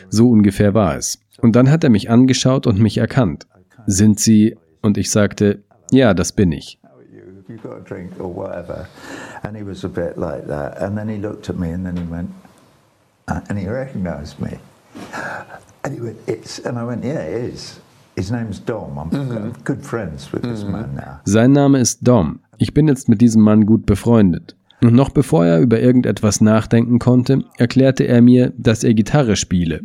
So 0.10 0.30
ungefähr 0.30 0.74
war 0.74 0.96
es. 0.96 1.20
Und 1.42 1.56
dann 1.56 1.70
hat 1.70 1.84
er 1.84 1.90
mich 1.90 2.10
angeschaut 2.10 2.68
und 2.68 2.80
mich 2.80 2.98
erkannt. 2.98 3.48
Sind 3.86 4.20
Sie? 4.20 4.56
Und 4.82 4.98
ich 4.98 5.12
sagte, 5.12 5.64
ja, 5.92 6.14
das 6.14 6.32
bin 6.32 6.52
ich. 6.52 6.80
How 6.84 6.92
are 6.92 7.04
you? 7.04 7.22
Have 7.38 7.52
you 7.52 7.58
got 7.58 7.78
a 7.78 7.84
drink 7.88 8.12
or 8.20 8.34
whatever? 8.36 8.88
And 9.44 9.56
he 9.56 9.66
was 9.66 9.84
a 9.84 9.88
bit 9.88 10.18
like 10.18 10.48
that. 10.48 10.82
And 10.82 10.98
then 10.98 11.10
he 11.10 11.18
looked 11.18 11.50
at 11.50 11.58
me 11.58 11.74
and 11.74 11.86
then 11.86 11.98
he 11.98 12.12
went, 12.12 12.30
and 13.28 13.60
he 13.60 13.68
recognised 13.68 14.40
me. 14.40 14.60
And 15.84 15.94
he 15.94 16.02
went, 16.02 16.18
it's, 16.28 16.60
and 16.66 16.78
I 16.78 16.84
went, 16.84 17.04
yeah, 17.04 17.22
it 17.22 17.54
is. 17.54 17.80
His 18.16 18.32
name's 18.32 18.60
Dom. 18.60 18.98
I'm, 18.98 19.10
I'm 19.12 19.54
good 19.66 19.84
friends 19.84 20.32
with 20.32 20.44
this 20.44 20.64
man 20.64 20.96
now. 20.96 21.20
Sein 21.26 21.52
Name 21.52 21.80
ist 21.80 22.00
Dom. 22.08 22.40
Ich 22.58 22.74
bin 22.74 22.88
jetzt 22.88 23.10
mit 23.10 23.20
diesem 23.22 23.42
Mann 23.42 23.66
gut 23.66 23.86
befreundet. 23.86 24.56
Und 24.82 24.94
noch 24.94 25.10
bevor 25.10 25.46
er 25.46 25.60
über 25.60 25.80
irgendetwas 25.80 26.42
nachdenken 26.42 27.00
konnte, 27.00 27.44
erklärte 27.58 28.06
er 28.06 28.22
mir, 28.22 28.54
dass 28.58 28.84
er 28.84 28.94
Gitarre 28.94 29.36
spiele. 29.36 29.82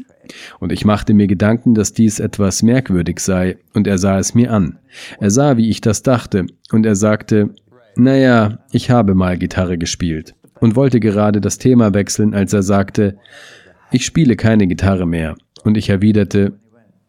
Und 0.59 0.73
ich 0.73 0.85
machte 0.85 1.15
mir 1.15 1.27
Gedanken, 1.27 1.75
dass 1.75 1.93
dies 1.93 2.21
etwas 2.21 2.63
merkwürdig 2.63 3.21
sei, 3.21 3.59
und 3.75 3.87
er 3.87 3.99
sah 3.99 4.19
es 4.19 4.35
mir 4.35 4.53
an. 4.53 4.79
Er 5.19 5.31
sah, 5.31 5.57
wie 5.57 5.71
ich 5.71 5.81
das 5.81 6.03
dachte, 6.03 6.47
und 6.73 6.87
er 6.87 6.97
sagte, 6.97 7.51
naja, 7.97 8.59
ich 8.73 8.91
habe 8.91 9.15
mal 9.15 9.39
Gitarre 9.39 9.79
gespielt, 9.79 10.35
und 10.61 10.77
wollte 10.77 11.01
gerade 11.01 11.41
das 11.41 11.59
Thema 11.59 11.95
wechseln, 11.95 12.35
als 12.35 12.53
er 12.53 12.63
sagte, 12.63 13.19
ich 13.91 14.05
spiele 14.05 14.37
keine 14.37 14.67
Gitarre 14.67 15.07
mehr. 15.07 15.35
Und 15.65 15.77
ich 15.77 15.91
erwiderte, 15.91 16.53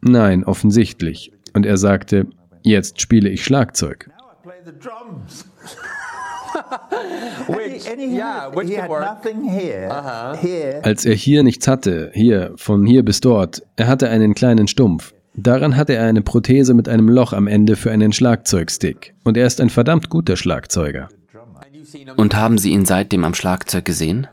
nein, 0.01 0.43
offensichtlich. 0.43 1.31
Und 1.53 1.65
er 1.65 1.77
sagte, 1.77 2.27
jetzt 2.63 3.01
spiele 3.01 3.29
ich 3.29 3.43
Schlagzeug. 3.43 4.10
Which, 7.48 7.86
yeah, 7.86 8.52
he 8.64 8.76
had 8.76 8.90
nothing 8.90 9.44
here. 9.50 9.90
Here. 10.42 10.82
Als 10.84 11.06
er 11.06 11.16
hier 11.16 11.44
nichts 11.44 11.68
hatte, 11.68 12.12
hier, 12.14 12.54
von 12.56 12.86
hier 12.86 13.04
bis 13.04 13.22
dort, 13.22 13.64
er 13.76 13.88
hatte 13.88 14.10
einen 14.10 14.34
kleinen 14.34 14.68
Stumpf. 14.68 15.14
Daran 15.34 15.78
hatte 15.78 15.96
er 15.96 16.06
eine 16.06 16.22
Prothese 16.22 16.74
mit 16.74 16.90
einem 16.90 17.08
Loch 17.08 17.34
am 17.34 17.48
Ende 17.48 17.76
für 17.76 17.92
einen 17.92 18.12
Schlagzeugstick. 18.12 19.14
Und 19.24 19.38
er 19.38 19.48
ist 19.48 19.62
ein 19.62 19.70
verdammt 19.70 20.10
guter 20.10 20.36
Schlagzeuger. 20.36 21.08
Und 22.18 22.36
haben 22.36 22.58
Sie 22.58 22.72
ihn 22.72 22.86
seitdem 22.86 23.24
am 23.24 23.34
Schlagzeug 23.34 23.86
gesehen? 23.86 24.28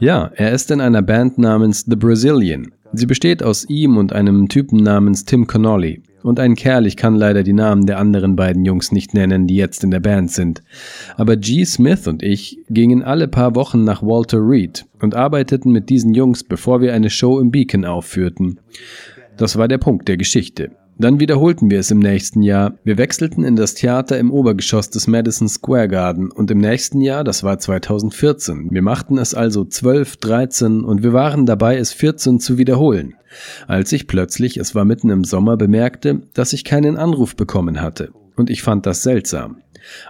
Ja, 0.00 0.30
er 0.34 0.52
ist 0.52 0.70
in 0.70 0.80
einer 0.80 1.02
Band 1.02 1.38
namens 1.38 1.84
The 1.88 1.96
Brazilian. 1.96 2.72
Sie 2.92 3.06
besteht 3.06 3.42
aus 3.42 3.68
ihm 3.68 3.96
und 3.96 4.12
einem 4.12 4.48
Typen 4.48 4.82
namens 4.82 5.24
Tim 5.24 5.46
Connolly. 5.46 6.02
Und 6.28 6.38
ein 6.40 6.56
Kerl, 6.56 6.84
ich 6.84 6.98
kann 6.98 7.16
leider 7.16 7.42
die 7.42 7.54
Namen 7.54 7.86
der 7.86 7.98
anderen 7.98 8.36
beiden 8.36 8.66
Jungs 8.66 8.92
nicht 8.92 9.14
nennen, 9.14 9.46
die 9.46 9.56
jetzt 9.56 9.82
in 9.82 9.90
der 9.90 10.00
Band 10.00 10.30
sind. 10.30 10.62
Aber 11.16 11.38
G. 11.38 11.64
Smith 11.64 12.06
und 12.06 12.22
ich 12.22 12.58
gingen 12.68 13.02
alle 13.02 13.28
paar 13.28 13.54
Wochen 13.54 13.82
nach 13.82 14.02
Walter 14.02 14.36
Reed 14.38 14.84
und 15.00 15.14
arbeiteten 15.14 15.72
mit 15.72 15.88
diesen 15.88 16.12
Jungs, 16.12 16.44
bevor 16.44 16.82
wir 16.82 16.92
eine 16.92 17.08
Show 17.08 17.40
im 17.40 17.50
Beacon 17.50 17.86
aufführten. 17.86 18.60
Das 19.38 19.56
war 19.56 19.68
der 19.68 19.78
Punkt 19.78 20.06
der 20.06 20.18
Geschichte. 20.18 20.72
Dann 21.00 21.20
wiederholten 21.20 21.70
wir 21.70 21.78
es 21.78 21.92
im 21.92 22.00
nächsten 22.00 22.42
Jahr. 22.42 22.74
Wir 22.82 22.98
wechselten 22.98 23.44
in 23.44 23.54
das 23.54 23.74
Theater 23.74 24.18
im 24.18 24.32
Obergeschoss 24.32 24.90
des 24.90 25.06
Madison 25.06 25.48
Square 25.48 25.86
Garden 25.86 26.32
und 26.32 26.50
im 26.50 26.58
nächsten 26.58 27.00
Jahr, 27.00 27.22
das 27.22 27.44
war 27.44 27.60
2014. 27.60 28.70
Wir 28.72 28.82
machten 28.82 29.16
es 29.16 29.32
also 29.32 29.64
12, 29.64 30.16
13 30.16 30.82
und 30.82 31.04
wir 31.04 31.12
waren 31.12 31.46
dabei, 31.46 31.76
es 31.76 31.92
14 31.92 32.40
zu 32.40 32.58
wiederholen. 32.58 33.14
Als 33.68 33.92
ich 33.92 34.08
plötzlich, 34.08 34.56
es 34.56 34.74
war 34.74 34.84
mitten 34.84 35.10
im 35.10 35.22
Sommer, 35.22 35.56
bemerkte, 35.56 36.22
dass 36.34 36.52
ich 36.52 36.64
keinen 36.64 36.96
Anruf 36.96 37.36
bekommen 37.36 37.80
hatte. 37.80 38.10
Und 38.34 38.50
ich 38.50 38.62
fand 38.62 38.84
das 38.84 39.04
seltsam. 39.04 39.58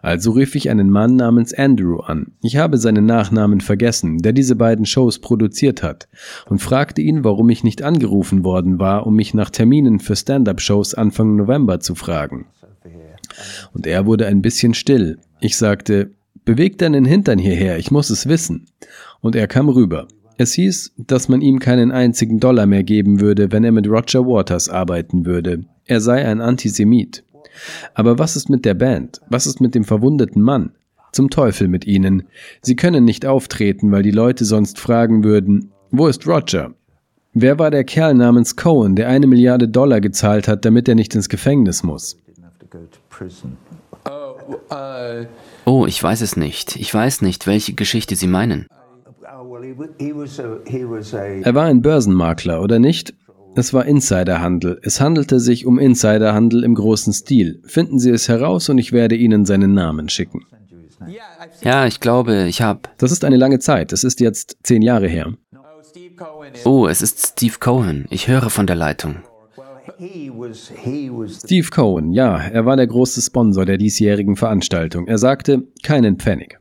Also 0.03 0.33
rief 0.33 0.55
ich 0.55 0.71
einen 0.71 0.91
Mann 0.91 1.17
namens 1.17 1.53
Andrew 1.55 2.01
an, 2.01 2.33
ich 2.43 2.57
habe 2.57 2.79
seinen 2.79 3.07
Nachnamen 3.07 3.61
vergessen, 3.61 4.19
der 4.19 4.33
diese 4.33 4.57
beiden 4.57 4.87
Shows 4.87 5.19
produziert 5.19 5.83
hat, 5.83 6.09
und 6.49 6.61
fragte 6.61 7.03
ihn, 7.03 7.25
warum 7.25 7.51
ich 7.51 7.65
nicht 7.65 7.83
angerufen 7.83 8.45
worden 8.45 8.79
war, 8.79 9.07
um 9.07 9.15
mich 9.15 9.35
nach 9.35 9.51
Terminen 9.51 10.01
für 10.01 10.17
Stand-up-Shows 10.17 10.95
Anfang 10.95 11.37
November 11.37 11.81
zu 11.81 11.95
fragen. 11.95 12.47
Und 13.73 13.87
er 13.87 14.07
wurde 14.07 14.27
ein 14.27 14.43
bisschen 14.43 14.75
still. 14.75 15.19
Ich 15.41 15.57
sagte, 15.57 16.11
beweg 16.45 16.79
deinen 16.79 17.05
Hintern 17.05 17.39
hierher, 17.39 17.79
ich 17.79 17.91
muss 17.91 18.11
es 18.11 18.29
wissen. 18.29 18.67
Und 19.21 19.37
er 19.37 19.47
kam 19.47 19.69
rüber. 19.69 20.09
Es 20.41 20.53
hieß, 20.53 20.95
dass 20.97 21.29
man 21.29 21.41
ihm 21.41 21.59
keinen 21.59 21.91
einzigen 21.91 22.39
Dollar 22.39 22.67
mehr 22.67 22.85
geben 22.85 23.21
würde, 23.21 23.51
wenn 23.51 23.65
er 23.65 23.73
mit 23.73 23.89
Roger 23.89 24.25
Waters 24.25 24.69
arbeiten 24.69 25.27
würde. 25.27 25.65
Er 25.85 26.01
sei 26.01 26.25
ein 26.25 26.41
Antisemit. 26.41 27.25
Aber 27.95 28.19
was 28.19 28.37
ist 28.37 28.49
mit 28.49 28.65
der 28.65 28.75
Band? 28.75 29.21
Was 29.29 29.47
ist 29.47 29.61
mit 29.61 29.75
dem 29.75 29.85
verwundeten 29.85 30.43
Mann? 30.43 30.73
Zum 31.13 31.31
Teufel 31.31 31.69
mit 31.69 31.87
ihnen. 31.87 32.25
Sie 32.63 32.77
können 32.77 33.05
nicht 33.05 33.25
auftreten, 33.27 33.91
weil 33.91 34.03
die 34.03 34.11
Leute 34.11 34.45
sonst 34.45 34.79
fragen 34.79 35.25
würden, 35.25 35.73
wo 35.91 36.07
ist 36.07 36.27
Roger? 36.27 36.75
Wer 37.33 37.59
war 37.59 37.71
der 37.71 37.85
Kerl 37.85 38.15
namens 38.15 38.57
Cohen, 38.57 38.97
der 38.97 39.09
eine 39.09 39.27
Milliarde 39.27 39.69
Dollar 39.69 40.01
gezahlt 40.01 40.49
hat, 40.49 40.65
damit 40.65 40.89
er 40.89 40.95
nicht 40.95 41.15
ins 41.15 41.29
Gefängnis 41.29 41.83
muss? 41.83 42.19
Oh, 44.05 45.25
Oh, 45.65 45.87
ich 45.87 46.03
weiß 46.03 46.23
es 46.23 46.37
nicht. 46.37 46.77
Ich 46.77 46.93
weiß 46.93 47.23
nicht, 47.23 47.47
welche 47.47 47.75
Geschichte 47.75 48.17
Sie 48.17 48.27
meinen. 48.27 48.67
Er 51.43 51.55
war 51.55 51.65
ein 51.67 51.83
Börsenmakler, 51.83 52.63
oder 52.63 52.79
nicht? 52.79 53.15
Es 53.59 53.75
war 53.75 53.87
Insiderhandel. 53.87 54.79
Es 54.85 55.01
handelte 55.01 55.41
sich 55.41 55.67
um 55.67 55.81
Insiderhandel 55.81 56.63
im 56.63 56.77
großen 56.77 57.13
Stil. 57.13 57.61
Finden 57.65 57.99
Sie 57.99 58.11
es 58.11 58.29
heraus 58.29 58.69
und 58.69 58.79
ich 58.79 58.93
werde 58.93 59.17
Ihnen 59.17 59.45
seinen 59.47 59.75
Namen 59.75 60.09
schicken. 60.09 60.47
Ja, 61.63 61.85
ich 61.85 61.99
glaube, 61.99 62.45
ich 62.45 62.63
habe. 62.63 62.83
Das 62.99 63.11
ist 63.11 63.25
eine 63.25 63.37
lange 63.37 63.59
Zeit. 63.59 63.93
Es 63.93 64.05
ist 64.05 64.21
jetzt 64.21 64.59
zehn 64.63 64.81
Jahre 64.81 65.09
her. 65.09 65.35
Oh, 66.65 66.87
es 66.87 67.03
ist 67.03 67.33
Steve 67.33 67.57
Cohen. 67.59 68.07
Ich 68.11 68.29
höre 68.29 68.49
von 68.49 68.69
der 68.69 68.77
Leitung. 68.77 69.17
Steve 71.29 71.69
Cohen, 71.71 72.13
ja, 72.13 72.39
er 72.39 72.65
war 72.65 72.77
der 72.77 72.87
große 72.87 73.21
Sponsor 73.21 73.65
der 73.65 73.77
diesjährigen 73.77 74.37
Veranstaltung. 74.37 75.09
Er 75.09 75.19
sagte, 75.19 75.65
keinen 75.83 76.19
Pfennig. 76.19 76.61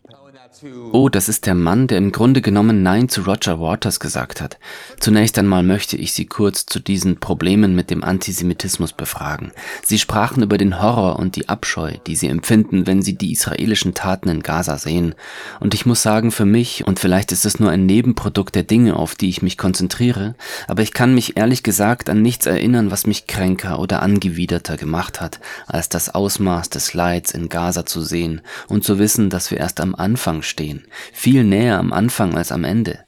Oh, 0.91 1.09
das 1.09 1.29
ist 1.29 1.45
der 1.45 1.55
Mann, 1.55 1.87
der 1.87 1.97
im 1.97 2.11
Grunde 2.11 2.41
genommen 2.41 2.83
Nein 2.83 3.09
zu 3.09 3.21
Roger 3.21 3.59
Waters 3.59 3.99
gesagt 3.99 4.41
hat. 4.41 4.57
Zunächst 4.99 5.37
einmal 5.37 5.63
möchte 5.63 5.97
ich 5.97 6.13
Sie 6.13 6.25
kurz 6.25 6.65
zu 6.65 6.79
diesen 6.79 7.19
Problemen 7.19 7.75
mit 7.75 7.89
dem 7.89 8.03
Antisemitismus 8.03 8.93
befragen. 8.93 9.51
Sie 9.83 9.99
sprachen 9.99 10.43
über 10.43 10.57
den 10.57 10.81
Horror 10.81 11.19
und 11.19 11.35
die 11.35 11.49
Abscheu, 11.49 11.93
die 12.07 12.15
Sie 12.15 12.27
empfinden, 12.27 12.87
wenn 12.87 13.01
Sie 13.01 13.17
die 13.17 13.31
israelischen 13.31 13.93
Taten 13.93 14.29
in 14.29 14.43
Gaza 14.43 14.77
sehen. 14.77 15.15
Und 15.59 15.73
ich 15.73 15.85
muss 15.85 16.01
sagen, 16.01 16.31
für 16.31 16.45
mich, 16.45 16.85
und 16.87 16.99
vielleicht 16.99 17.31
ist 17.31 17.45
es 17.45 17.59
nur 17.59 17.69
ein 17.69 17.85
Nebenprodukt 17.85 18.55
der 18.55 18.63
Dinge, 18.63 18.95
auf 18.95 19.15
die 19.15 19.29
ich 19.29 19.41
mich 19.41 19.57
konzentriere, 19.57 20.35
aber 20.67 20.81
ich 20.81 20.93
kann 20.93 21.13
mich 21.13 21.37
ehrlich 21.37 21.63
gesagt 21.63 22.09
an 22.09 22.21
nichts 22.21 22.45
erinnern, 22.45 22.91
was 22.91 23.07
mich 23.07 23.27
kränker 23.27 23.79
oder 23.79 24.01
angewiderter 24.01 24.77
gemacht 24.77 25.21
hat, 25.21 25.39
als 25.67 25.89
das 25.89 26.13
Ausmaß 26.13 26.69
des 26.69 26.93
Leids 26.93 27.31
in 27.31 27.49
Gaza 27.49 27.85
zu 27.85 28.01
sehen 28.01 28.41
und 28.67 28.83
zu 28.83 28.99
wissen, 28.99 29.29
dass 29.29 29.51
wir 29.51 29.57
erst 29.57 29.79
am 29.79 29.95
Anfang 29.95 30.41
stehen, 30.47 30.85
viel 31.13 31.43
näher 31.43 31.77
am 31.77 31.93
Anfang 31.93 32.35
als 32.35 32.51
am 32.51 32.63
Ende. 32.63 32.99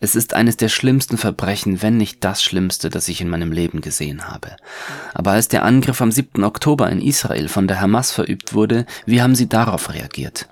Es 0.00 0.14
ist 0.14 0.34
eines 0.34 0.56
der 0.56 0.68
schlimmsten 0.68 1.16
Verbrechen, 1.16 1.82
wenn 1.82 1.96
nicht 1.96 2.24
das 2.24 2.42
Schlimmste, 2.42 2.90
das 2.90 3.08
ich 3.08 3.20
in 3.20 3.28
meinem 3.28 3.52
Leben 3.52 3.80
gesehen 3.80 4.28
habe. 4.28 4.56
Aber 5.14 5.32
als 5.32 5.48
der 5.48 5.64
Angriff 5.64 6.00
am 6.00 6.12
7. 6.12 6.44
Oktober 6.44 6.90
in 6.90 7.00
Israel 7.00 7.48
von 7.48 7.68
der 7.68 7.80
Hamas 7.80 8.12
verübt 8.12 8.54
wurde, 8.54 8.86
wie 9.06 9.22
haben 9.22 9.34
Sie 9.34 9.48
darauf 9.48 9.92
reagiert? 9.92 10.48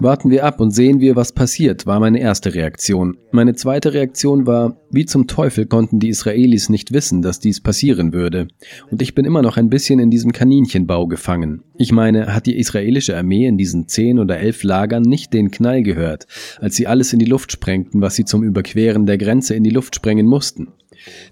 Warten 0.00 0.30
wir 0.30 0.44
ab 0.44 0.60
und 0.60 0.70
sehen 0.70 1.00
wir, 1.00 1.16
was 1.16 1.32
passiert, 1.32 1.86
war 1.86 2.00
meine 2.00 2.20
erste 2.20 2.54
Reaktion. 2.54 3.16
Meine 3.30 3.54
zweite 3.54 3.92
Reaktion 3.92 4.46
war, 4.46 4.76
wie 4.90 5.06
zum 5.06 5.26
Teufel 5.26 5.66
konnten 5.66 5.98
die 5.98 6.08
Israelis 6.08 6.68
nicht 6.68 6.92
wissen, 6.92 7.22
dass 7.22 7.40
dies 7.40 7.60
passieren 7.60 8.12
würde. 8.12 8.48
Und 8.90 9.02
ich 9.02 9.14
bin 9.14 9.24
immer 9.24 9.42
noch 9.42 9.56
ein 9.56 9.68
bisschen 9.68 9.98
in 9.98 10.10
diesem 10.10 10.32
Kaninchenbau 10.32 11.06
gefangen. 11.06 11.62
Ich 11.76 11.92
meine, 11.92 12.34
hat 12.34 12.46
die 12.46 12.58
israelische 12.58 13.16
Armee 13.16 13.46
in 13.46 13.58
diesen 13.58 13.88
zehn 13.88 14.18
oder 14.18 14.38
elf 14.38 14.62
Lagern 14.62 15.02
nicht 15.02 15.32
den 15.32 15.50
Knall 15.50 15.82
gehört, 15.82 16.26
als 16.60 16.76
sie 16.76 16.86
alles 16.86 17.12
in 17.12 17.18
die 17.18 17.24
Luft 17.24 17.52
sprengten, 17.52 18.00
was 18.00 18.14
sie 18.14 18.24
zum 18.24 18.42
Überqueren 18.42 19.06
der 19.06 19.18
Grenze 19.18 19.54
in 19.54 19.64
die 19.64 19.70
Luft 19.70 19.94
sprengen 19.94 20.26
mussten? 20.26 20.68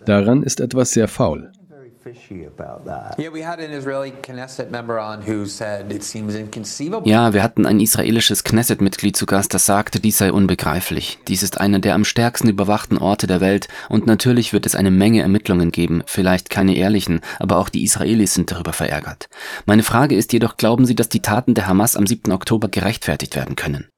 Daran 0.05 0.43
ist 0.43 0.61
etwas 0.61 0.93
sehr 0.93 1.09
faul. 1.09 1.53
Very 2.03 2.15
fishy 2.15 2.47
about 2.47 2.85
that. 2.87 3.19
Yeah, 3.19 3.33
we 3.33 3.45
had 3.45 3.59
an 3.59 3.71
Israeli 3.73 4.13
Knesset 4.23 4.71
member 4.71 4.99
on 4.99 5.23
who 5.27 5.47
said 5.47 5.93
it 5.93 6.03
seems 6.03 6.35
inconceivable. 6.35 7.11
Ja, 7.11 7.33
wir 7.33 7.43
hatten 7.43 7.67
ein 7.67 7.81
israelisches 7.81 8.45
Knesset-Mitglied 8.45 9.17
zu 9.17 9.27
Gast, 9.27 9.53
das 9.55 9.67
sagte, 9.67 10.01
dies 10.01 10.19
sei 10.19 10.33
unbegreiflich. 10.33 11.19
Dies 11.29 11.43
ist 11.43 11.61
einer 11.61 11.79
der 11.79 11.95
am 11.95 12.05
stärksten 12.05 12.49
überwachten 12.49 12.99
Orte 12.99 13.27
der 13.27 13.41
Welt 13.41 13.69
und 13.89 14.07
natürlich 14.07 14.53
wird 14.53 14.67
es 14.67 14.75
eine 14.75 14.91
Menge 14.91 15.23
Ermittlungen 15.23 15.73
geben, 15.73 16.03
vielleicht 16.07 16.51
keine 16.51 16.77
ehrlichen, 16.77 17.21
aber 17.39 17.59
auch 17.59 17.69
die 17.69 17.85
Israelis 17.85 18.35
sind 18.35 18.51
darüber 18.51 18.73
verärgert. 18.73 19.29
Meine 19.67 19.83
Frage 19.83 20.17
ist 20.17 20.33
jedoch, 20.33 20.57
glauben 20.57 20.87
Sie, 20.87 20.95
dass 20.95 21.09
die 21.09 21.21
Taten 21.21 21.55
der 21.55 21.67
Hamas 21.67 21.97
am 21.97 22.07
7. 22.07 22.33
Oktober 22.33 22.69
gerechtfertigt 22.69 23.37
werden 23.37 23.57
können? 23.57 23.89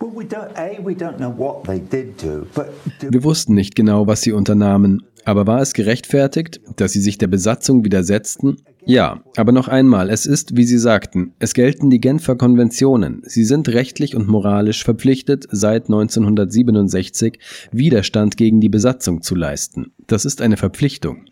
Well, 0.00 0.10
we 0.14 0.24
don't. 0.24 0.54
A, 0.56 0.84
we 0.84 0.92
don't 0.92 1.16
know 1.16 1.30
what 1.30 1.64
they 1.64 1.78
did 1.78 2.20
do, 2.20 2.46
but 2.54 2.66
do, 3.00 3.10
Wir 3.10 3.22
wussten 3.22 3.54
nicht 3.54 3.74
genau, 3.74 4.06
was 4.06 4.22
sie 4.22 4.32
unternahmen. 4.32 5.04
Aber 5.24 5.46
war 5.46 5.60
es 5.60 5.72
gerechtfertigt, 5.72 6.60
dass 6.76 6.92
sie 6.92 7.00
sich 7.00 7.18
der 7.18 7.28
Besatzung 7.28 7.84
widersetzten? 7.84 8.56
Ja, 8.86 9.22
aber 9.36 9.52
noch 9.52 9.68
einmal, 9.68 10.10
es 10.10 10.26
ist, 10.26 10.56
wie 10.56 10.64
Sie 10.64 10.78
sagten, 10.78 11.32
es 11.38 11.54
gelten 11.54 11.88
die 11.88 12.00
Genfer 12.00 12.36
Konventionen. 12.36 13.22
Sie 13.24 13.44
sind 13.44 13.68
rechtlich 13.70 14.14
und 14.14 14.28
moralisch 14.28 14.84
verpflichtet, 14.84 15.46
seit 15.50 15.84
1967 15.84 17.38
Widerstand 17.72 18.36
gegen 18.36 18.60
die 18.60 18.68
Besatzung 18.68 19.22
zu 19.22 19.34
leisten. 19.34 19.92
Das 20.06 20.26
ist 20.26 20.42
eine 20.42 20.58
Verpflichtung. 20.58 21.24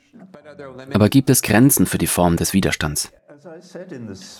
Aber 0.92 1.08
gibt 1.08 1.28
es 1.28 1.42
Grenzen 1.42 1.86
für 1.86 1.98
die 1.98 2.06
Form 2.06 2.36
des 2.36 2.54
Widerstands? 2.54 3.12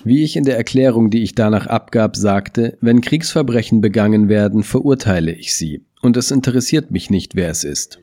Wie 0.05 0.25
ich 0.25 0.37
in 0.37 0.45
der 0.45 0.57
Erklärung, 0.57 1.11
die 1.11 1.23
ich 1.23 1.35
danach 1.35 1.67
abgab, 1.67 2.17
sagte, 2.17 2.79
wenn 2.81 3.01
Kriegsverbrechen 3.01 3.81
begangen 3.81 4.29
werden, 4.29 4.63
verurteile 4.63 5.33
ich 5.33 5.55
sie. 5.55 5.85
Und 6.01 6.17
es 6.17 6.31
interessiert 6.31 6.91
mich 6.91 7.11
nicht, 7.11 7.35
wer 7.35 7.51
es 7.51 7.65
ist. 7.65 8.01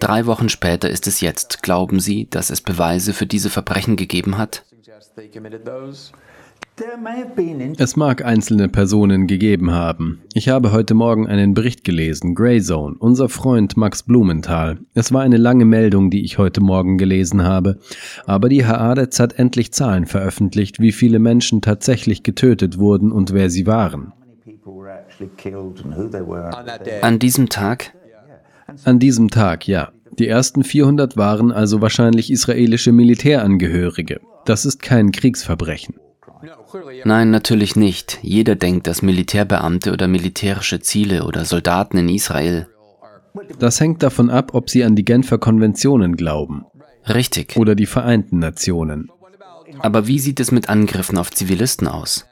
Drei 0.00 0.26
Wochen 0.26 0.48
später 0.48 0.90
ist 0.90 1.06
es 1.06 1.20
jetzt. 1.20 1.62
Glauben 1.62 2.00
Sie, 2.00 2.28
dass 2.28 2.50
es 2.50 2.60
Beweise 2.60 3.12
für 3.12 3.26
diese 3.26 3.50
Verbrechen 3.50 3.96
gegeben 3.96 4.38
hat? 4.38 4.64
Es 7.78 7.96
mag 7.96 8.24
einzelne 8.24 8.68
Personen 8.68 9.28
gegeben 9.28 9.70
haben. 9.70 10.22
Ich 10.34 10.48
habe 10.48 10.72
heute 10.72 10.94
Morgen 10.94 11.28
einen 11.28 11.54
Bericht 11.54 11.84
gelesen, 11.84 12.34
Greyzone, 12.34 12.96
unser 12.98 13.28
Freund 13.28 13.76
Max 13.76 14.02
Blumenthal. 14.02 14.78
Es 14.92 15.12
war 15.12 15.22
eine 15.22 15.36
lange 15.36 15.64
Meldung, 15.66 16.10
die 16.10 16.24
ich 16.24 16.38
heute 16.38 16.60
Morgen 16.60 16.98
gelesen 16.98 17.44
habe. 17.44 17.78
Aber 18.26 18.48
die 18.48 18.66
Haaretz 18.66 19.20
hat 19.20 19.38
endlich 19.38 19.72
Zahlen 19.72 20.06
veröffentlicht, 20.06 20.80
wie 20.80 20.90
viele 20.90 21.20
Menschen 21.20 21.62
tatsächlich 21.62 22.24
getötet 22.24 22.78
wurden 22.78 23.12
und 23.12 23.32
wer 23.32 23.50
sie 23.50 23.66
waren. 23.68 24.12
An 27.02 27.18
diesem 27.20 27.48
Tag? 27.48 27.94
An 28.84 28.98
diesem 28.98 29.30
Tag, 29.30 29.68
ja. 29.68 29.92
Die 30.18 30.28
ersten 30.28 30.62
400 30.62 31.16
waren 31.16 31.50
also 31.50 31.80
wahrscheinlich 31.80 32.30
israelische 32.30 32.92
Militärangehörige. 32.92 34.20
Das 34.44 34.64
ist 34.64 34.80
kein 34.80 35.10
Kriegsverbrechen. 35.12 35.96
Nein, 37.04 37.30
natürlich 37.30 37.76
nicht. 37.76 38.18
Jeder 38.22 38.54
denkt, 38.56 38.86
dass 38.86 39.02
Militärbeamte 39.02 39.92
oder 39.92 40.08
militärische 40.08 40.80
Ziele 40.80 41.24
oder 41.24 41.44
Soldaten 41.44 41.96
in 41.98 42.08
Israel 42.08 42.66
Das 43.58 43.80
hängt 43.80 44.02
davon 44.02 44.30
ab, 44.30 44.54
ob 44.54 44.70
sie 44.70 44.84
an 44.84 44.96
die 44.96 45.04
Genfer 45.04 45.38
Konventionen 45.38 46.16
glauben 46.16 46.64
Richtig. 47.08 47.56
oder 47.56 47.74
die 47.74 47.86
Vereinten 47.86 48.38
Nationen. 48.38 49.10
Aber 49.80 50.06
wie 50.06 50.18
sieht 50.18 50.40
es 50.40 50.52
mit 50.52 50.68
Angriffen 50.68 51.18
auf 51.18 51.30
Zivilisten 51.30 51.88
aus? 51.88 52.26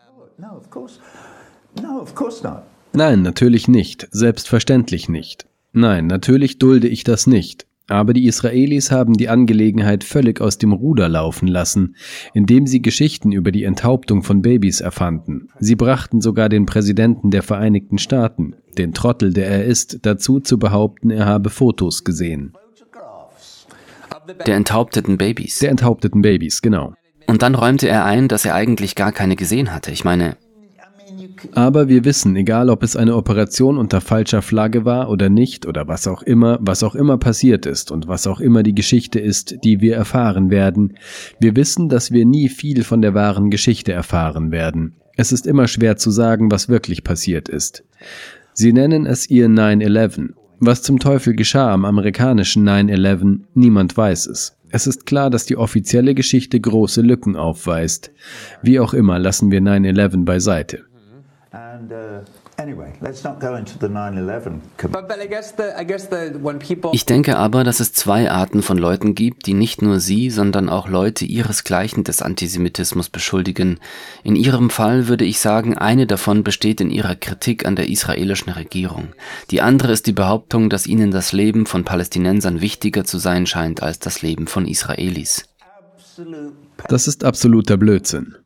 Nein, 2.92 3.22
natürlich 3.22 3.68
nicht, 3.68 4.08
selbstverständlich 4.10 5.08
nicht. 5.08 5.46
Nein, 5.72 6.06
natürlich 6.06 6.58
dulde 6.58 6.88
ich 6.88 7.04
das 7.04 7.26
nicht. 7.26 7.66
Aber 7.88 8.12
die 8.12 8.26
Israelis 8.26 8.90
haben 8.90 9.14
die 9.14 9.28
Angelegenheit 9.28 10.04
völlig 10.04 10.40
aus 10.40 10.56
dem 10.56 10.72
Ruder 10.72 11.08
laufen 11.08 11.48
lassen, 11.48 11.96
indem 12.32 12.66
sie 12.66 12.80
Geschichten 12.80 13.32
über 13.32 13.50
die 13.50 13.64
Enthauptung 13.64 14.22
von 14.22 14.40
Babys 14.40 14.80
erfanden. 14.80 15.48
Sie 15.58 15.74
brachten 15.74 16.20
sogar 16.20 16.48
den 16.48 16.64
Präsidenten 16.64 17.30
der 17.30 17.42
Vereinigten 17.42 17.98
Staaten, 17.98 18.54
den 18.78 18.94
Trottel, 18.94 19.32
der 19.32 19.48
er 19.48 19.64
ist, 19.64 20.06
dazu 20.06 20.40
zu 20.40 20.58
behaupten, 20.58 21.10
er 21.10 21.26
habe 21.26 21.50
Fotos 21.50 22.04
gesehen. 22.04 22.52
Der 24.46 24.56
enthaupteten 24.56 25.18
Babys. 25.18 25.58
Der 25.58 25.70
enthaupteten 25.70 26.22
Babys, 26.22 26.62
genau. 26.62 26.94
Und 27.26 27.42
dann 27.42 27.54
räumte 27.54 27.88
er 27.88 28.04
ein, 28.04 28.28
dass 28.28 28.44
er 28.44 28.54
eigentlich 28.54 28.94
gar 28.94 29.12
keine 29.12 29.36
gesehen 29.36 29.72
hatte. 29.72 29.90
Ich 29.90 30.04
meine, 30.04 30.36
Aber 31.52 31.88
wir 31.88 32.04
wissen, 32.04 32.36
egal 32.36 32.70
ob 32.70 32.82
es 32.82 32.96
eine 32.96 33.16
Operation 33.16 33.78
unter 33.78 34.00
falscher 34.00 34.42
Flagge 34.42 34.84
war 34.84 35.10
oder 35.10 35.28
nicht 35.28 35.66
oder 35.66 35.88
was 35.88 36.06
auch 36.06 36.22
immer, 36.22 36.58
was 36.60 36.82
auch 36.82 36.94
immer 36.94 37.18
passiert 37.18 37.66
ist 37.66 37.90
und 37.90 38.08
was 38.08 38.26
auch 38.26 38.40
immer 38.40 38.62
die 38.62 38.74
Geschichte 38.74 39.18
ist, 39.18 39.56
die 39.64 39.80
wir 39.80 39.96
erfahren 39.96 40.50
werden, 40.50 40.94
wir 41.40 41.56
wissen, 41.56 41.88
dass 41.88 42.10
wir 42.10 42.24
nie 42.24 42.48
viel 42.48 42.84
von 42.84 43.02
der 43.02 43.14
wahren 43.14 43.50
Geschichte 43.50 43.92
erfahren 43.92 44.50
werden. 44.50 44.94
Es 45.16 45.32
ist 45.32 45.46
immer 45.46 45.68
schwer 45.68 45.96
zu 45.96 46.10
sagen, 46.10 46.50
was 46.50 46.68
wirklich 46.68 47.04
passiert 47.04 47.48
ist. 47.48 47.84
Sie 48.54 48.72
nennen 48.72 49.06
es 49.06 49.28
ihr 49.28 49.48
9-11. 49.48 50.30
Was 50.60 50.82
zum 50.82 50.98
Teufel 51.00 51.34
geschah 51.34 51.72
am 51.72 51.84
amerikanischen 51.84 52.68
9-11, 52.68 53.40
niemand 53.54 53.96
weiß 53.96 54.26
es. 54.26 54.56
Es 54.70 54.86
ist 54.86 55.04
klar, 55.04 55.28
dass 55.28 55.44
die 55.44 55.56
offizielle 55.56 56.14
Geschichte 56.14 56.58
große 56.58 57.02
Lücken 57.02 57.36
aufweist. 57.36 58.10
Wie 58.62 58.80
auch 58.80 58.94
immer 58.94 59.18
lassen 59.18 59.50
wir 59.50 59.60
9-11 59.60 60.24
beiseite. 60.24 60.84
Ich 66.92 67.06
denke 67.06 67.36
aber, 67.36 67.64
dass 67.64 67.80
es 67.80 67.92
zwei 67.92 68.30
Arten 68.30 68.62
von 68.62 68.78
Leuten 68.78 69.14
gibt, 69.14 69.46
die 69.46 69.54
nicht 69.54 69.82
nur 69.82 70.00
sie, 70.00 70.30
sondern 70.30 70.68
auch 70.68 70.88
Leute 70.88 71.24
ihresgleichen 71.24 72.04
des 72.04 72.22
Antisemitismus 72.22 73.08
beschuldigen. 73.08 73.80
In 74.22 74.36
ihrem 74.36 74.70
Fall 74.70 75.08
würde 75.08 75.24
ich 75.24 75.40
sagen, 75.40 75.76
eine 75.76 76.06
davon 76.06 76.44
besteht 76.44 76.80
in 76.80 76.90
ihrer 76.90 77.14
Kritik 77.14 77.66
an 77.66 77.76
der 77.76 77.88
israelischen 77.88 78.52
Regierung. 78.52 79.08
Die 79.50 79.60
andere 79.60 79.92
ist 79.92 80.06
die 80.06 80.12
Behauptung, 80.12 80.70
dass 80.70 80.86
ihnen 80.86 81.10
das 81.10 81.32
Leben 81.32 81.66
von 81.66 81.84
Palästinensern 81.84 82.60
wichtiger 82.60 83.04
zu 83.04 83.18
sein 83.18 83.46
scheint 83.46 83.82
als 83.82 83.98
das 83.98 84.22
Leben 84.22 84.46
von 84.46 84.66
Israelis. 84.66 85.44
Das 86.88 87.08
ist 87.08 87.24
absoluter 87.24 87.76
Blödsinn. 87.76 88.36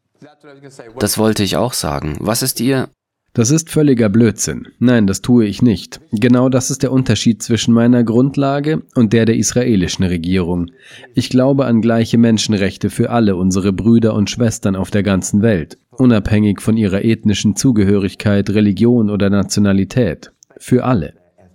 Das 0.99 1.19
wollte 1.19 1.43
ich 1.43 1.57
auch 1.57 1.73
sagen. 1.73 2.17
Was 2.21 2.43
ist 2.43 2.61
ihr? 2.61 2.89
Das 3.37 3.51
ist 3.51 3.69
völliger 3.69 4.09
Blödsinn. 4.09 4.69
Nein, 4.79 5.07
das 5.07 5.21
tue 5.21 5.45
ich 5.45 5.61
nicht. 5.61 6.01
Genau 6.11 6.49
das 6.49 6.71
ist 6.71 6.83
der 6.83 6.91
Unterschied 6.91 7.43
zwischen 7.43 7.75
meiner 7.75 8.03
Grundlage 8.03 8.83
und 8.95 9.13
der 9.13 9.27
der 9.27 9.37
israelischen 9.37 10.07
Regierung. 10.07 10.71
Ich 11.15 11.29
glaube 11.29 11.67
an 11.67 11.83
gleiche 11.83 12.17
Menschenrechte 12.17 12.89
für 12.89 13.11
alle 13.11 13.37
unsere 13.37 13.75
Brüder 13.75 14.15
und 14.15 14.31
Schwestern 14.31 14.75
auf 14.75 14.91
der 14.91 15.03
ganzen 15.03 15.43
Welt, 15.43 15.77
unabhängig 15.91 16.63
von 16.63 16.79
ihrer 16.79 17.05
ethnischen 17.05 17.57
Zugehörigkeit, 17.57 18.49
Religion 18.49 19.11
oder 19.11 19.29
Nationalität. 19.29 20.33
Für 20.57 20.87
alle. 20.87 21.13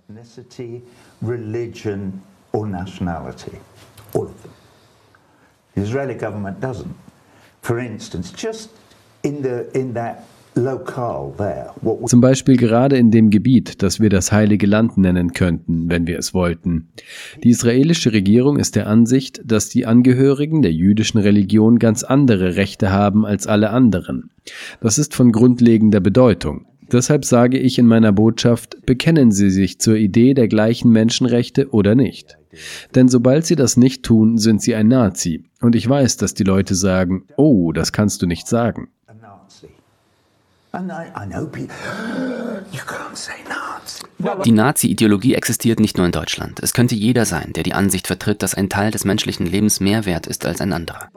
ethnicity, 0.08 0.82
religion, 1.20 2.12
or 2.52 2.64
nationality. 2.64 3.58
All 4.14 4.26
of 4.26 4.34
them. 5.74 6.94
For 7.60 7.78
instance, 7.80 8.32
just 8.36 8.70
in 9.24 9.42
the 9.42 9.66
in 9.74 9.94
that 9.94 10.22
Zum 10.54 12.20
Beispiel 12.20 12.56
gerade 12.56 12.96
in 12.96 13.10
dem 13.10 13.30
Gebiet, 13.30 13.82
das 13.82 14.00
wir 14.00 14.10
das 14.10 14.32
Heilige 14.32 14.66
Land 14.66 14.98
nennen 14.98 15.32
könnten, 15.32 15.88
wenn 15.88 16.06
wir 16.06 16.18
es 16.18 16.34
wollten. 16.34 16.88
Die 17.42 17.50
israelische 17.50 18.12
Regierung 18.12 18.58
ist 18.58 18.76
der 18.76 18.86
Ansicht, 18.86 19.40
dass 19.44 19.68
die 19.68 19.86
Angehörigen 19.86 20.62
der 20.62 20.72
jüdischen 20.72 21.18
Religion 21.18 21.78
ganz 21.78 22.04
andere 22.04 22.56
Rechte 22.56 22.92
haben 22.92 23.24
als 23.24 23.46
alle 23.46 23.70
anderen. 23.70 24.30
Das 24.80 24.98
ist 24.98 25.14
von 25.14 25.32
grundlegender 25.32 26.00
Bedeutung. 26.00 26.66
Deshalb 26.90 27.24
sage 27.24 27.58
ich 27.58 27.78
in 27.78 27.86
meiner 27.86 28.12
Botschaft, 28.12 28.84
bekennen 28.84 29.32
Sie 29.32 29.50
sich 29.50 29.78
zur 29.78 29.96
Idee 29.96 30.34
der 30.34 30.48
gleichen 30.48 30.90
Menschenrechte 30.90 31.70
oder 31.70 31.94
nicht. 31.94 32.36
Denn 32.94 33.08
sobald 33.08 33.46
Sie 33.46 33.56
das 33.56 33.78
nicht 33.78 34.02
tun, 34.02 34.36
sind 34.36 34.60
Sie 34.60 34.74
ein 34.74 34.88
Nazi. 34.88 35.44
Und 35.62 35.74
ich 35.74 35.88
weiß, 35.88 36.18
dass 36.18 36.34
die 36.34 36.44
Leute 36.44 36.74
sagen, 36.74 37.24
oh, 37.38 37.72
das 37.72 37.92
kannst 37.92 38.20
du 38.20 38.26
nicht 38.26 38.46
sagen. 38.46 38.88
a 39.12 39.14
Nazi. 39.14 39.68
And 39.68 39.68
I, 39.68 39.68
I 39.68 39.68
know 39.68 39.68
people. 39.68 39.68
You 39.68 39.68
can't 39.68 39.68
say 39.68 39.68
Nazi. 39.68 39.78
Die 44.44 44.52
Nazi-Ideologie 44.52 45.34
existiert 45.34 45.80
nicht 45.80 45.98
nur 45.98 46.06
in 46.06 46.12
Deutschland. 46.12 46.60
Es 46.62 46.72
könnte 46.72 46.94
jeder 46.94 47.26
sein, 47.26 47.52
der 47.52 47.62
die 47.62 47.74
Ansicht 47.74 48.06
vertritt, 48.06 48.42
dass 48.42 48.54
ein 48.54 48.70
Teil 48.70 48.90
des 48.90 49.04
menschlichen 49.04 49.46
Lebens 49.46 49.80
mehr 49.80 50.06
wert 50.06 50.26
ist 50.26 50.46
als 50.46 50.62
ein 50.62 50.72
anderer. 50.72 51.10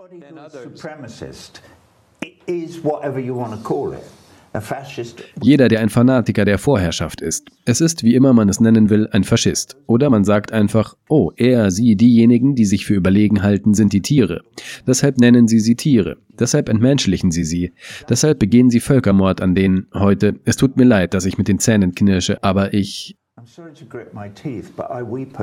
Jeder, 5.41 5.67
der 5.67 5.81
ein 5.81 5.89
Fanatiker 5.89 6.45
der 6.45 6.57
Vorherrschaft 6.57 7.21
ist. 7.21 7.47
Es 7.65 7.81
ist, 7.81 8.03
wie 8.03 8.15
immer 8.15 8.33
man 8.33 8.49
es 8.49 8.59
nennen 8.59 8.89
will, 8.89 9.07
ein 9.11 9.23
Faschist. 9.23 9.77
Oder 9.87 10.09
man 10.09 10.23
sagt 10.23 10.51
einfach, 10.51 10.95
oh, 11.09 11.31
er, 11.35 11.71
sie, 11.71 11.95
diejenigen, 11.95 12.55
die 12.55 12.65
sich 12.65 12.85
für 12.85 12.93
überlegen 12.93 13.43
halten, 13.43 13.73
sind 13.73 13.93
die 13.93 14.01
Tiere. 14.01 14.41
Deshalb 14.87 15.17
nennen 15.19 15.47
sie 15.47 15.59
sie 15.59 15.75
Tiere. 15.75 16.17
Deshalb 16.39 16.69
entmenschlichen 16.69 17.31
sie 17.31 17.43
sie. 17.43 17.73
Deshalb 18.09 18.39
begehen 18.39 18.69
sie 18.69 18.79
Völkermord 18.79 19.41
an 19.41 19.55
denen 19.55 19.87
heute. 19.93 20.39
Es 20.45 20.57
tut 20.57 20.77
mir 20.77 20.83
leid, 20.85 21.13
dass 21.13 21.25
ich 21.25 21.37
mit 21.37 21.47
den 21.47 21.59
Zähnen 21.59 21.95
knirsche, 21.95 22.43
aber 22.43 22.73
ich. 22.73 23.17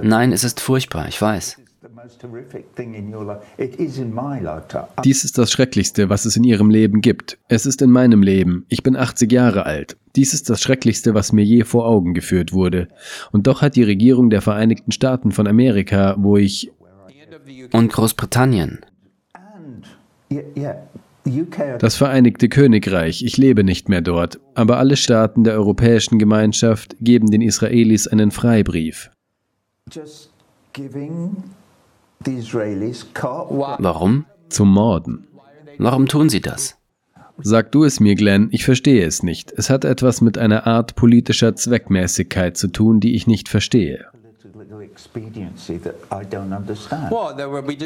Nein, 0.03 0.33
es 0.33 0.45
ist 0.45 0.61
furchtbar, 0.61 1.09
ich 1.09 1.21
weiß. 1.21 1.59
The 1.83 1.89
most 1.89 2.23
horrific 2.23 2.77
thing 2.77 2.95
in 2.95 3.13
your 3.13 3.25
life. 3.25 3.41
It 3.59 3.75
is 3.77 3.99
in 3.99 4.15
my 4.15 4.39
lifetime. 4.41 4.87
Dies 5.05 5.25
ist 5.25 5.37
das 5.37 5.51
Schrecklichste, 5.51 6.09
was 6.09 6.25
es 6.25 6.37
in 6.37 6.45
ihrem 6.45 6.71
Leben 6.71 7.01
gibt. 7.01 7.39
Es 7.49 7.67
ist 7.67 7.83
in 7.83 7.91
meinem 7.91 8.23
Leben. 8.23 8.65
Ich 8.69 8.85
bin 8.85 8.95
80 8.97 9.33
Jahre 9.33 9.67
alt. 9.67 9.97
Dies 10.15 10.33
ist 10.33 10.49
das 10.49 10.61
Schrecklichste, 10.61 11.15
was 11.15 11.33
mir 11.33 11.45
je 11.45 11.65
vor 11.65 11.87
Augen 11.87 12.15
geführt 12.15 12.53
wurde. 12.53 12.87
Und 13.33 13.49
doch 13.49 13.63
hat 13.63 13.75
die 13.75 13.83
Regierung 13.83 14.31
der 14.31 14.43
Vereinigten 14.43 14.93
Staaten 14.93 15.33
von 15.33 15.49
Amerika, 15.49 16.15
wo 16.19 16.37
ich 16.37 16.71
Und 17.73 17.93
Großbritannien. 17.93 18.87
Das 21.79 21.97
Vereinigte 21.97 22.49
Königreich, 22.49 23.25
ich 23.25 23.37
lebe 23.37 23.65
nicht 23.65 23.89
mehr 23.89 24.03
dort, 24.03 24.39
aber 24.55 24.79
alle 24.79 24.97
Staaten 24.97 25.45
der 25.45 25.55
Europäischen 25.55 26.19
Gemeinschaft 26.19 26.97
geben 27.01 27.31
den 27.31 27.43
Israelis 27.43 28.07
einen 28.07 28.31
Freibrief. 28.31 29.11
just 29.91 30.31
giving 30.73 31.43
the 31.43 31.43
Israelis 31.43 31.43
carte 31.43 32.12
Wow. 32.12 32.12
Warum? 33.79 34.27
Zum 34.49 34.73
Morden. 34.73 35.27
Warum 35.79 36.07
tun 36.07 36.29
sie 36.29 36.41
das? 36.41 36.77
Sag 37.39 37.73
du 37.73 37.85
es 37.85 37.99
mir, 37.99 38.15
Glenn, 38.15 38.49
ich 38.53 38.65
verstehe 38.65 39.05
es 39.05 39.23
nicht. 39.23 39.53
Es 39.57 39.71
hat 39.71 39.85
etwas 39.85 40.21
mit 40.21 40.39
einer 40.39 40.67
Art 40.67 40.95
politischer 40.95 41.57
Zweckmäßigkeit 41.57 42.57
zu 42.57 42.69
tun, 42.69 43.01
die 43.01 43.15
ich 43.15 43.27
nicht 43.27 43.49
verstehe. 43.49 44.07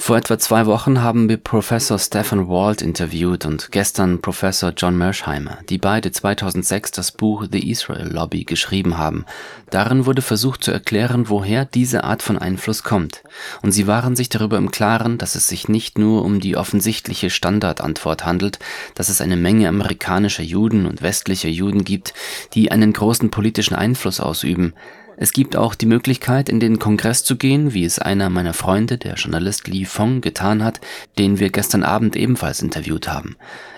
Vor 0.00 0.16
etwa 0.16 0.38
zwei 0.38 0.66
Wochen 0.66 1.02
haben 1.02 1.28
wir 1.28 1.36
Professor 1.36 1.98
Stephen 1.98 2.48
Walt 2.48 2.82
interviewt 2.82 3.46
und 3.46 3.70
gestern 3.70 4.20
Professor 4.20 4.72
John 4.76 4.98
Mersheimer, 4.98 5.58
die 5.68 5.78
beide 5.78 6.10
2006 6.10 6.90
das 6.90 7.12
Buch 7.12 7.46
The 7.50 7.70
Israel 7.70 8.08
Lobby 8.08 8.44
geschrieben 8.44 8.98
haben. 8.98 9.24
Darin 9.70 10.06
wurde 10.06 10.22
versucht 10.22 10.64
zu 10.64 10.72
erklären, 10.72 11.28
woher 11.28 11.64
diese 11.64 12.04
Art 12.04 12.22
von 12.22 12.38
Einfluss 12.38 12.82
kommt. 12.82 13.22
Und 13.62 13.72
sie 13.72 13.86
waren 13.86 14.16
sich 14.16 14.28
darüber 14.28 14.56
im 14.58 14.70
Klaren, 14.70 15.18
dass 15.18 15.34
es 15.34 15.48
sich 15.48 15.68
nicht 15.68 15.98
nur 15.98 16.24
um 16.24 16.40
die 16.40 16.56
offensichtliche 16.56 17.30
Standardantwort 17.30 18.24
handelt, 18.24 18.58
dass 18.94 19.08
es 19.08 19.20
eine 19.20 19.36
Menge 19.36 19.68
amerikanischer 19.68 20.42
Juden 20.42 20.86
und 20.86 21.02
westlicher 21.02 21.48
Juden 21.48 21.84
gibt, 21.84 22.14
die 22.54 22.70
einen 22.70 22.92
großen 22.92 23.30
politischen 23.30 23.74
Einfluss 23.74 24.20
ausüben. 24.20 24.74
Es 25.18 25.32
gibt 25.32 25.56
auch 25.56 25.74
die 25.74 25.86
Möglichkeit, 25.86 26.48
in 26.48 26.60
den 26.60 26.78
Kongress 26.78 27.24
zu 27.24 27.36
gehen, 27.36 27.72
wie 27.72 27.84
es 27.84 27.98
einer 27.98 28.28
meiner 28.28 28.52
Freunde, 28.52 28.98
der 28.98 29.14
Journalist 29.14 29.66
Lee 29.66 29.86
Fong, 29.86 30.20
getan 30.20 30.62
hat, 30.62 30.80
den 31.18 31.38
wir 31.38 31.50
gestern 31.50 31.82
Abend 31.82 32.16
ebenfalls 32.16 32.60
interviewt 32.60 33.08
haben. 33.08 33.36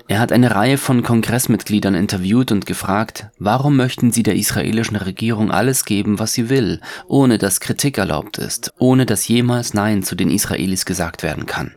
Er 0.08 0.20
hat 0.20 0.32
eine 0.32 0.54
Reihe 0.54 0.78
von 0.78 1.02
Kongressmitgliedern 1.02 1.94
interviewt 1.94 2.50
und 2.50 2.66
gefragt, 2.66 3.26
warum 3.38 3.76
möchten 3.76 4.10
sie 4.10 4.22
der 4.22 4.36
israelischen 4.36 4.96
Regierung 4.96 5.50
alles 5.50 5.84
geben, 5.84 6.18
was 6.18 6.32
sie 6.32 6.48
will, 6.48 6.80
ohne 7.06 7.38
dass 7.38 7.60
Kritik 7.60 7.98
erlaubt 7.98 8.38
ist, 8.38 8.72
ohne 8.78 9.06
dass 9.06 9.28
jemals 9.28 9.74
Nein 9.74 10.02
zu 10.02 10.16
den 10.16 10.30
Israelis 10.30 10.86
gesagt 10.86 11.22
werden 11.22 11.46
kann. 11.46 11.74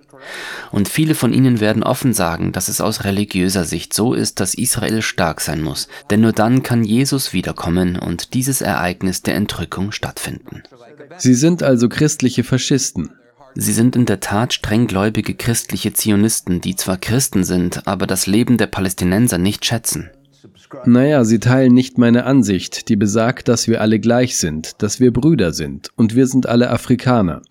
Und 0.72 0.88
viele 0.88 1.16
von 1.16 1.34
ihnen 1.34 1.60
werden 1.60 1.84
offen 1.84 2.14
sagen, 2.14 2.52
dass 2.52 2.68
es 2.68 2.82
aus 2.82 3.04
religiöser 3.04 3.66
Sicht 3.66 3.94
so 3.94 4.14
ist, 4.14 4.40
dass 4.40 4.54
Israel 4.54 5.02
stark 5.02 5.42
sein 5.42 5.62
muss, 5.62 5.88
denn 6.10 6.22
nur 6.22 6.34
dann 6.34 6.64
kann 6.64 6.84
Jesus 6.84 7.34
wiederkommen 7.34 7.98
und 7.98 8.34
dieses 8.34 8.62
Ereignis 8.62 9.22
der 9.22 9.36
Entrückung 9.36 9.92
stattfinden. 9.92 10.64
Sie 11.18 11.34
sind 11.34 11.64
also 11.64 11.90
christliche 11.90 12.44
Faschisten. 12.44 13.12
Sie 13.56 13.74
sind 13.74 13.96
in 13.96 14.06
der 14.06 14.22
Tat 14.22 14.54
strenggläubige 14.54 15.36
christliche 15.36 15.94
Zionisten, 15.94 16.62
die 16.62 16.76
zwar 16.76 16.98
Christen 16.98 17.44
sind, 17.44 17.86
aber 17.86 18.08
das 18.08 18.26
Leben 18.26 18.58
der 18.58 18.68
Palästinenser 18.68 19.38
nicht 19.38 19.66
schätzen. 19.66 20.10
Naja, 20.86 21.26
sie 21.26 21.40
teilen 21.40 21.74
nicht 21.74 21.98
meine 21.98 22.26
Ansicht, 22.26 22.88
die 22.88 22.96
besagt, 22.96 23.50
dass 23.50 23.68
wir 23.68 23.82
alle 23.82 24.00
gleich 24.00 24.38
sind, 24.38 24.82
dass 24.82 25.00
wir 25.00 25.12
Brüder 25.12 25.52
sind 25.52 25.90
und 25.96 26.16
wir 26.16 26.28
sind 26.28 26.48
alle 26.48 26.70
Afrikaner. 26.70 27.42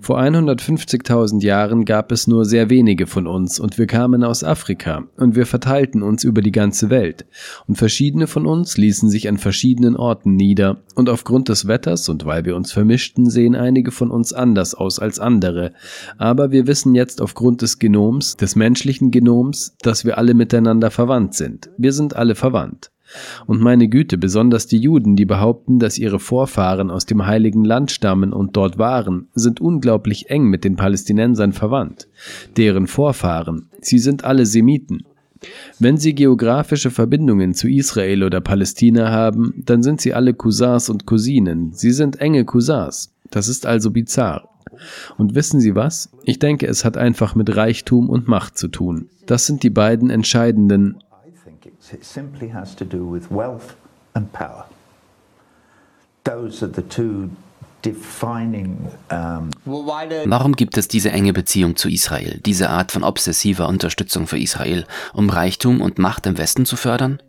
Vor 0.00 0.18
150.000 0.18 1.42
Jahren 1.42 1.84
gab 1.84 2.12
es 2.12 2.26
nur 2.26 2.44
sehr 2.46 2.70
wenige 2.70 3.06
von 3.06 3.26
uns 3.26 3.60
und 3.60 3.76
wir 3.76 3.86
kamen 3.86 4.24
aus 4.24 4.42
Afrika 4.42 5.04
und 5.18 5.36
wir 5.36 5.44
verteilten 5.44 6.02
uns 6.02 6.24
über 6.24 6.40
die 6.40 6.52
ganze 6.52 6.88
Welt. 6.88 7.26
Und 7.66 7.76
verschiedene 7.76 8.26
von 8.26 8.46
uns 8.46 8.78
ließen 8.78 9.10
sich 9.10 9.28
an 9.28 9.36
verschiedenen 9.36 9.96
Orten 9.96 10.34
nieder 10.34 10.78
und 10.94 11.10
aufgrund 11.10 11.50
des 11.50 11.66
Wetters 11.66 12.08
und 12.08 12.24
weil 12.24 12.46
wir 12.46 12.56
uns 12.56 12.72
vermischten, 12.72 13.28
sehen 13.28 13.54
einige 13.54 13.90
von 13.90 14.10
uns 14.10 14.32
anders 14.32 14.74
aus 14.74 14.98
als 14.98 15.18
andere. 15.18 15.72
Aber 16.16 16.50
wir 16.50 16.66
wissen 16.66 16.94
jetzt 16.94 17.20
aufgrund 17.20 17.60
des 17.60 17.78
Genoms, 17.78 18.36
des 18.36 18.56
menschlichen 18.56 19.10
Genoms, 19.10 19.76
dass 19.82 20.06
wir 20.06 20.16
alle 20.16 20.32
miteinander 20.32 20.90
verwandt 20.90 21.34
sind. 21.34 21.70
Wir 21.76 21.92
sind 21.92 22.16
alle 22.16 22.34
verwandt. 22.34 22.90
Und 23.46 23.60
meine 23.60 23.88
Güte, 23.88 24.18
besonders 24.18 24.66
die 24.66 24.78
Juden, 24.78 25.16
die 25.16 25.24
behaupten, 25.24 25.78
dass 25.78 25.98
ihre 25.98 26.18
Vorfahren 26.18 26.90
aus 26.90 27.06
dem 27.06 27.26
heiligen 27.26 27.64
Land 27.64 27.90
stammen 27.90 28.32
und 28.32 28.56
dort 28.56 28.78
waren, 28.78 29.28
sind 29.34 29.60
unglaublich 29.60 30.30
eng 30.30 30.44
mit 30.44 30.64
den 30.64 30.76
Palästinensern 30.76 31.52
verwandt. 31.52 32.08
Deren 32.56 32.86
Vorfahren, 32.86 33.68
sie 33.80 33.98
sind 33.98 34.24
alle 34.24 34.46
Semiten. 34.46 35.04
Wenn 35.78 35.96
sie 35.96 36.14
geografische 36.14 36.90
Verbindungen 36.90 37.54
zu 37.54 37.68
Israel 37.68 38.24
oder 38.24 38.40
Palästina 38.40 39.10
haben, 39.10 39.62
dann 39.64 39.82
sind 39.82 40.00
sie 40.00 40.12
alle 40.12 40.34
Cousins 40.34 40.90
und 40.90 41.06
Cousinen. 41.06 41.72
Sie 41.72 41.92
sind 41.92 42.20
enge 42.20 42.44
Cousins. 42.44 43.14
Das 43.30 43.48
ist 43.48 43.64
also 43.64 43.90
bizarr. 43.90 44.48
Und 45.18 45.34
wissen 45.34 45.60
Sie 45.60 45.74
was? 45.74 46.10
Ich 46.24 46.38
denke, 46.38 46.66
es 46.66 46.84
hat 46.84 46.96
einfach 46.96 47.34
mit 47.34 47.54
Reichtum 47.56 48.08
und 48.08 48.28
Macht 48.28 48.56
zu 48.56 48.68
tun. 48.68 49.08
Das 49.26 49.46
sind 49.46 49.62
die 49.62 49.70
beiden 49.70 50.10
entscheidenden 50.10 50.96
It 51.92 52.04
simply 52.04 52.52
has 52.52 52.74
to 52.76 52.84
do 52.84 53.04
with 53.04 53.30
wealth 53.30 53.74
and 54.14 54.32
power. 54.32 54.66
Those 56.24 56.62
are 56.62 56.72
the 56.72 56.82
two 56.82 57.30
defining. 57.82 58.90
Um, 59.10 59.50
Warum 59.64 60.54
gibt 60.54 60.76
es 60.76 60.88
diese 60.88 61.10
enge 61.10 61.32
Beziehung 61.32 61.76
zu 61.76 61.88
Israel, 61.88 62.40
diese 62.44 62.70
Art 62.70 62.92
von 62.92 63.02
obsessiver 63.02 63.68
Unterstützung 63.68 64.26
für 64.26 64.38
Israel, 64.38 64.86
um 65.12 65.30
Reichtum 65.30 65.80
und 65.80 65.98
Macht 65.98 66.26
im 66.26 66.38
Westen 66.38 66.66
zu 66.66 66.76
fördern? 66.76 67.20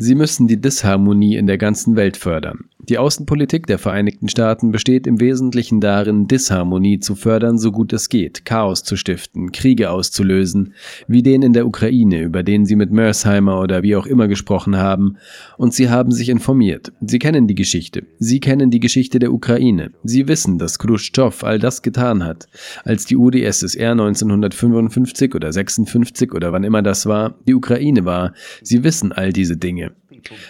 Sie 0.00 0.14
müssen 0.14 0.48
die 0.48 0.60
Disharmonie 0.60 1.36
in 1.36 1.46
der 1.46 1.58
ganzen 1.58 1.96
Welt 1.96 2.16
fördern. 2.16 2.64
Die 2.88 2.98
Außenpolitik 2.98 3.66
der 3.66 3.78
Vereinigten 3.78 4.28
Staaten 4.28 4.72
besteht 4.72 5.06
im 5.06 5.20
Wesentlichen 5.20 5.80
darin, 5.80 6.26
Disharmonie 6.26 6.98
zu 6.98 7.14
fördern, 7.14 7.58
so 7.58 7.70
gut 7.70 7.92
es 7.92 8.08
geht, 8.08 8.44
Chaos 8.44 8.82
zu 8.82 8.96
stiften, 8.96 9.52
Kriege 9.52 9.90
auszulösen, 9.90 10.74
wie 11.06 11.22
den 11.22 11.42
in 11.42 11.52
der 11.52 11.66
Ukraine, 11.66 12.22
über 12.22 12.42
den 12.42 12.64
Sie 12.64 12.76
mit 12.76 12.90
Mersheimer 12.90 13.60
oder 13.60 13.82
wie 13.82 13.94
auch 13.94 14.06
immer 14.06 14.26
gesprochen 14.26 14.76
haben, 14.76 15.18
und 15.58 15.74
Sie 15.74 15.90
haben 15.90 16.10
sich 16.10 16.30
informiert. 16.30 16.92
Sie 17.00 17.18
kennen 17.18 17.46
die 17.46 17.54
Geschichte. 17.54 18.04
Sie 18.18 18.40
kennen 18.40 18.70
die 18.70 18.80
Geschichte 18.80 19.18
der 19.18 19.32
Ukraine. 19.32 19.92
Sie 20.02 20.26
wissen, 20.26 20.58
dass 20.58 20.78
Khrushchev 20.78 21.46
all 21.46 21.58
das 21.58 21.82
getan 21.82 22.24
hat, 22.24 22.48
als 22.84 23.04
die 23.04 23.16
UdSSR 23.16 23.92
1955 23.92 25.19
oder 25.34 25.52
56 25.52 26.32
oder 26.32 26.52
wann 26.52 26.64
immer 26.64 26.82
das 26.82 27.06
war, 27.06 27.34
die 27.46 27.54
Ukraine 27.54 28.04
war. 28.04 28.32
Sie 28.62 28.82
wissen 28.84 29.12
all 29.12 29.32
diese 29.32 29.56
Dinge. 29.56 29.92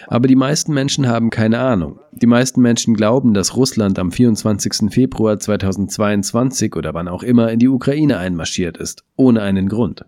Aber 0.07 0.27
die 0.27 0.35
meisten 0.35 0.73
Menschen 0.73 1.07
haben 1.07 1.29
keine 1.29 1.59
Ahnung. 1.59 1.99
Die 2.11 2.27
meisten 2.27 2.61
Menschen 2.61 2.93
glauben, 2.93 3.33
dass 3.33 3.55
Russland 3.55 3.99
am 3.99 4.11
24. 4.11 4.91
Februar 4.91 5.39
2022 5.39 6.75
oder 6.75 6.93
wann 6.93 7.07
auch 7.07 7.23
immer 7.23 7.51
in 7.51 7.59
die 7.59 7.69
Ukraine 7.69 8.17
einmarschiert 8.17 8.77
ist, 8.77 9.03
ohne 9.15 9.41
einen 9.41 9.69
Grund. 9.69 10.05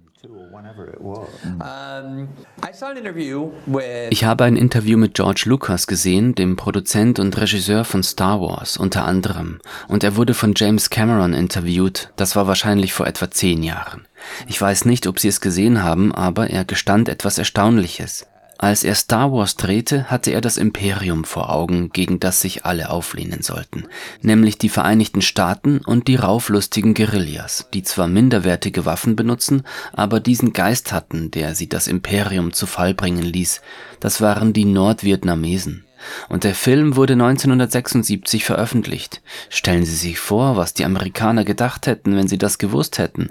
Ich 4.10 4.24
habe 4.24 4.44
ein 4.46 4.56
Interview 4.56 4.98
mit 4.98 5.14
George 5.14 5.44
Lucas 5.46 5.88
gesehen, 5.88 6.34
dem 6.36 6.56
Produzent 6.56 7.20
und 7.20 7.38
Regisseur 7.38 7.84
von 7.84 8.04
Star 8.04 8.40
Wars 8.40 8.78
unter 8.78 9.04
anderem, 9.04 9.60
und 9.90 10.04
er 10.04 10.16
wurde 10.16 10.34
von 10.34 10.54
James 10.56 10.90
Cameron 10.90 11.34
interviewt, 11.34 12.14
das 12.16 12.36
war 12.36 12.48
wahrscheinlich 12.48 12.94
vor 12.94 13.06
etwa 13.06 13.30
zehn 13.30 13.64
Jahren. 13.64 14.08
Ich 14.48 14.62
weiß 14.62 14.86
nicht, 14.86 15.06
ob 15.08 15.20
Sie 15.20 15.28
es 15.28 15.42
gesehen 15.42 15.84
haben, 15.84 16.16
aber 16.16 16.50
er 16.50 16.64
gestand 16.64 17.10
etwas 17.10 17.38
Erstaunliches. 17.38 18.26
Als 18.58 18.84
er 18.84 18.96
Star 18.96 19.32
Wars 19.32 19.56
drehte, 19.56 20.10
hatte 20.10 20.32
er 20.32 20.40
das 20.40 20.58
Imperium 20.58 21.26
vor 21.26 21.50
Augen, 21.52 21.90
gegen 21.92 22.20
das 22.20 22.40
sich 22.40 22.66
alle 22.66 22.90
auflehnen 22.92 23.42
sollten, 23.42 23.86
nämlich 24.22 24.58
die 24.58 24.70
Vereinigten 24.70 25.22
Staaten 25.22 25.80
und 25.80 26.08
die 26.08 26.16
rauflustigen 26.16 26.94
Guerillas, 26.94 27.68
die 27.74 27.84
zwar 27.84 28.08
minderwertige 28.08 28.86
Waffen 28.86 29.16
benutzen, 29.16 29.64
aber 29.92 30.20
diesen 30.20 30.54
Geist 30.54 30.94
hatten, 30.94 31.32
der 31.32 31.56
sie 31.56 31.68
das 31.68 31.88
Imperium 31.88 32.54
zu 32.54 32.66
Fall 32.66 32.94
bringen 32.94 33.24
ließ, 33.24 33.62
das 34.00 34.22
waren 34.22 34.54
die 34.54 34.66
Nordvietnamesen. 34.66 35.86
Und 36.30 36.44
der 36.44 36.56
Film 36.56 36.96
wurde 36.96 37.14
1976 37.14 38.44
veröffentlicht. 38.44 39.22
Stellen 39.50 39.86
Sie 39.86 39.96
sich 39.96 40.20
vor, 40.20 40.58
was 40.58 40.74
die 40.74 40.86
Amerikaner 40.86 41.46
gedacht 41.46 41.88
hätten, 41.88 42.16
wenn 42.16 42.28
sie 42.28 42.38
das 42.38 42.58
gewusst 42.58 42.98
hätten. 42.98 43.30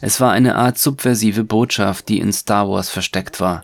Es 0.00 0.20
war 0.20 0.32
eine 0.32 0.56
Art 0.56 0.78
subversive 0.78 1.44
Botschaft, 1.44 2.08
die 2.08 2.18
in 2.18 2.32
Star 2.32 2.68
Wars 2.68 2.90
versteckt 2.90 3.40
war. 3.40 3.62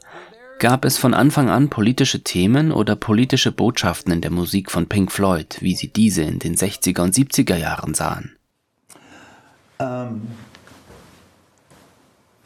Gab 0.58 0.86
es 0.86 0.96
von 0.96 1.12
Anfang 1.12 1.50
an 1.50 1.68
politische 1.68 2.22
Themen 2.22 2.72
oder 2.72 2.96
politische 2.96 3.52
Botschaften 3.52 4.10
in 4.10 4.22
der 4.22 4.30
Musik 4.30 4.70
von 4.70 4.88
Pink 4.88 5.12
Floyd, 5.12 5.58
wie 5.60 5.74
Sie 5.74 5.88
diese 5.88 6.22
in 6.22 6.38
den 6.38 6.56
60er 6.56 7.02
und 7.02 7.14
70er 7.14 7.56
Jahren 7.56 7.92
sahen? 7.92 8.36
Um, 9.78 10.28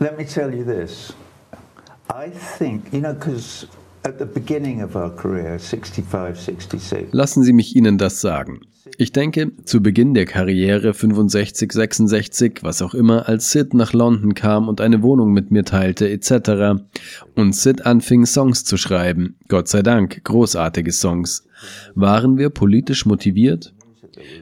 let 0.00 0.18
me 0.18 0.26
tell 0.26 0.52
you 0.52 0.64
this. 0.64 1.12
I 2.12 2.30
think, 2.58 2.92
you 2.92 2.98
know, 2.98 3.14
because 3.14 3.68
at 4.04 4.18
the 4.18 4.24
beginning 4.24 4.82
of 4.82 4.94
our 4.94 5.14
career, 5.14 5.58
65, 5.58 6.34
66. 6.36 7.08
Lassen 7.12 7.42
Sie 7.42 7.52
mich 7.52 7.76
Ihnen 7.76 7.98
das 7.98 8.20
sagen. 8.20 8.60
Ich 8.96 9.12
denke, 9.12 9.52
zu 9.64 9.82
Beginn 9.82 10.14
der 10.14 10.26
Karriere 10.26 10.94
65, 10.94 11.72
66, 11.72 12.60
was 12.62 12.82
auch 12.82 12.94
immer, 12.94 13.28
als 13.28 13.50
Sid 13.50 13.72
nach 13.74 13.92
London 13.92 14.34
kam 14.34 14.68
und 14.68 14.80
eine 14.80 15.02
Wohnung 15.02 15.32
mit 15.32 15.50
mir 15.50 15.64
teilte, 15.64 16.08
etc. 16.08 16.82
und 17.34 17.54
Sid 17.54 17.86
anfing 17.86 18.26
Songs 18.26 18.64
zu 18.64 18.76
schreiben, 18.76 19.36
Gott 19.48 19.68
sei 19.68 19.82
Dank, 19.82 20.22
großartige 20.24 20.92
Songs, 20.92 21.46
waren 21.94 22.36
wir 22.36 22.50
politisch 22.50 23.06
motiviert? 23.06 23.72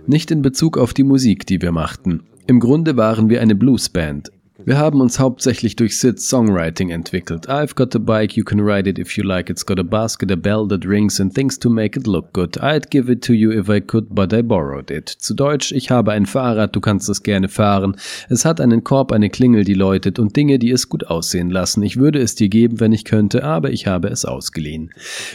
Nicht 0.06 0.30
in 0.30 0.42
Bezug 0.42 0.78
auf 0.78 0.94
die 0.94 1.04
Musik, 1.04 1.46
die 1.46 1.60
wir 1.62 1.72
machten. 1.72 2.24
Im 2.46 2.60
Grunde 2.60 2.96
waren 2.96 3.28
wir 3.28 3.40
eine 3.40 3.54
Bluesband. 3.54 4.32
Wir 4.64 4.76
haben 4.76 5.00
uns 5.00 5.20
hauptsächlich 5.20 5.76
durch 5.76 6.00
Sid's 6.00 6.28
Songwriting 6.28 6.90
entwickelt. 6.90 7.48
I've 7.48 7.76
got 7.76 7.94
a 7.94 8.00
bike, 8.00 8.36
you 8.36 8.42
can 8.42 8.58
ride 8.58 8.90
it 8.90 8.98
if 8.98 9.16
you 9.16 9.22
like. 9.22 9.48
It's 9.48 9.64
got 9.64 9.78
a 9.78 9.84
basket, 9.84 10.32
a 10.32 10.36
bell 10.36 10.66
that 10.66 10.84
rings 10.84 11.20
and 11.20 11.32
things 11.32 11.60
to 11.60 11.70
make 11.70 11.96
it 11.96 12.08
look 12.08 12.32
good. 12.32 12.58
I'd 12.60 12.90
give 12.90 13.08
it 13.08 13.22
to 13.26 13.34
you 13.34 13.52
if 13.52 13.68
I 13.68 13.80
could, 13.80 14.06
but 14.10 14.32
I 14.32 14.42
borrowed 14.42 14.90
it. 14.90 15.10
Zu 15.10 15.34
Deutsch, 15.34 15.70
ich 15.70 15.92
habe 15.92 16.10
ein 16.10 16.26
Fahrrad, 16.26 16.74
du 16.74 16.80
kannst 16.80 17.08
es 17.08 17.22
gerne 17.22 17.48
fahren. 17.48 17.94
Es 18.28 18.44
hat 18.44 18.60
einen 18.60 18.82
Korb, 18.82 19.12
eine 19.12 19.30
Klingel, 19.30 19.62
die 19.62 19.74
läutet 19.74 20.18
und 20.18 20.34
Dinge, 20.34 20.58
die 20.58 20.72
es 20.72 20.88
gut 20.88 21.06
aussehen 21.06 21.50
lassen. 21.50 21.84
Ich 21.84 21.96
würde 21.96 22.18
es 22.18 22.34
dir 22.34 22.48
geben, 22.48 22.80
wenn 22.80 22.92
ich 22.92 23.04
könnte, 23.04 23.44
aber 23.44 23.70
ich 23.70 23.86
habe 23.86 24.08
es 24.08 24.24
ausgeliehen. 24.24 24.90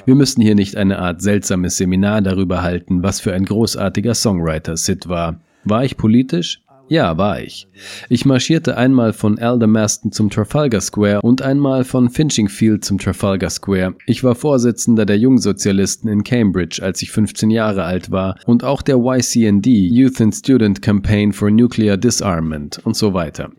Wir 0.06 0.16
müssen 0.16 0.42
hier 0.42 0.56
nicht 0.56 0.76
eine 0.76 1.00
Art 1.00 1.22
seltsames 1.22 1.78
Seminar 1.78 2.22
darüber 2.22 2.62
halten, 2.62 3.04
was 3.04 3.22
für 3.22 3.34
ein 3.34 3.46
großartiger 3.46 4.16
Songwriter 4.16 4.76
Sid 4.76 5.08
war. 5.08 5.40
War 5.64 5.86
ich 5.86 5.96
politisch? 5.96 6.63
Ja, 6.94 7.18
war 7.18 7.42
ich. 7.42 7.68
Ich 8.08 8.24
marschierte 8.24 8.78
einmal 8.78 9.14
von 9.14 9.40
Aldermaston 9.40 10.12
zum 10.12 10.30
Trafalgar 10.30 10.80
Square 10.80 11.24
und 11.24 11.42
einmal 11.42 11.86
von 11.86 12.12
Finchingfield 12.12 12.86
zum 12.86 13.00
Trafalgar 13.00 13.50
Square. 13.50 13.96
Ich 14.06 14.24
war 14.24 14.36
Vorsitzender 14.36 15.04
der 15.04 15.18
Jungsozialisten 15.18 16.08
in 16.08 16.24
Cambridge, 16.24 16.84
als 16.84 17.02
ich 17.02 17.10
15 17.10 17.50
Jahre 17.50 17.84
alt 17.84 18.12
war 18.12 18.38
und 18.46 18.64
auch 18.64 18.84
der 18.84 18.98
YCND, 18.98 19.66
Youth 19.66 20.22
and 20.22 20.36
Student 20.36 20.84
Campaign 20.84 21.34
for 21.34 21.50
Nuclear 21.50 21.98
Disarmament 21.98 22.80
und 22.84 22.96
so 22.96 23.16
weiter. 23.16 23.50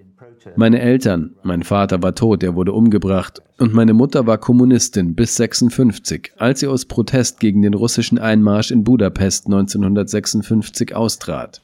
Meine 0.57 0.81
Eltern, 0.81 1.35
mein 1.43 1.63
Vater 1.63 2.03
war 2.03 2.15
tot, 2.15 2.43
er 2.43 2.55
wurde 2.55 2.73
umgebracht, 2.73 3.43
und 3.57 3.73
meine 3.73 3.95
Mutter 3.95 4.27
war 4.27 4.39
Kommunistin 4.39 5.15
bis 5.15 5.37
56, 5.37 6.33
als 6.39 6.61
sie 6.61 6.67
aus 6.67 6.87
Protest 6.87 7.39
gegen 7.39 7.63
den 7.63 7.75
russischen 7.75 8.19
Einmarsch 8.19 8.73
in 8.73 8.83
Budapest 8.83 9.47
1956 9.47 10.95
austrat. 10.95 11.63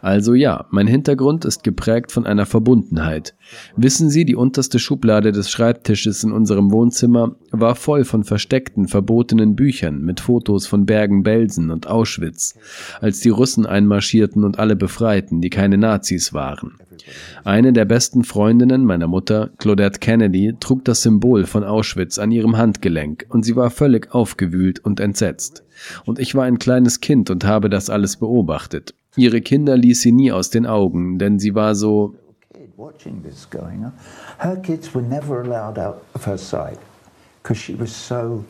Also 0.00 0.34
ja, 0.34 0.66
mein 0.70 0.86
Hintergrund 0.86 1.44
ist 1.44 1.62
geprägt 1.62 2.12
von 2.12 2.24
einer 2.24 2.46
Verbundenheit. 2.46 3.34
Wissen 3.76 4.08
Sie, 4.08 4.24
die 4.24 4.36
unterste 4.36 4.78
Schublade 4.78 5.32
des 5.32 5.50
Schreibtisches 5.50 6.24
in 6.24 6.32
unserem 6.32 6.70
Wohnzimmer 6.70 7.34
war 7.50 7.74
voll 7.74 8.04
von 8.04 8.24
versteckten, 8.24 8.88
verbotenen 8.88 9.56
Büchern 9.56 10.02
mit 10.02 10.20
Fotos 10.20 10.66
von 10.66 10.86
Bergen-Belsen 10.86 11.70
und 11.70 11.86
Auschwitz, 11.86 12.54
als 13.00 13.20
die 13.20 13.28
Russen 13.28 13.66
einmarschierten 13.66 14.44
und 14.44 14.58
alle 14.58 14.76
befreiten, 14.76 15.40
die 15.40 15.50
keine 15.50 15.78
Nazis 15.78 16.32
waren. 16.32 16.76
Eine 17.44 17.72
der 17.72 17.84
besten 17.84 18.24
Freundinnen 18.24 18.84
meiner 18.84 19.06
Mutter, 19.06 19.50
Claudette 19.58 19.98
Kennedy, 19.98 20.54
trug 20.60 20.84
das 20.84 21.02
Symbol 21.02 21.46
von 21.46 21.64
Auschwitz 21.64 22.18
an 22.18 22.30
ihrem 22.30 22.56
Handgelenk 22.56 23.26
und 23.28 23.44
sie 23.44 23.56
war 23.56 23.70
völlig 23.70 24.14
aufgewühlt 24.14 24.78
und 24.84 25.00
entsetzt. 25.00 25.64
Und 26.04 26.18
ich 26.18 26.34
war 26.34 26.44
ein 26.44 26.58
kleines 26.58 27.00
Kind 27.00 27.30
und 27.30 27.44
habe 27.44 27.70
das 27.70 27.90
alles 27.90 28.16
beobachtet. 28.16 28.94
Ihre 29.16 29.40
Kinder 29.40 29.76
ließ 29.76 30.00
sie 30.00 30.12
nie 30.12 30.32
aus 30.32 30.50
den 30.50 30.66
Augen, 30.66 31.18
denn 31.18 31.38
sie 31.38 31.54
war 31.54 31.74
so 31.74 32.14
kid 32.52 32.70
watching 32.76 33.22
this 33.22 33.48
going 33.50 33.84
on. 33.84 33.92
Her 34.38 34.56
kids 34.56 34.94
were 34.94 35.02
never 35.02 35.40
allowed 35.40 35.78
out 35.78 36.02
of 36.14 36.26
her 36.26 36.38
sight 36.38 36.78
because 37.42 37.60
she 37.60 37.78
was 37.78 37.90
so. 37.90 38.44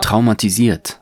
Traumatisiert. 0.00 1.00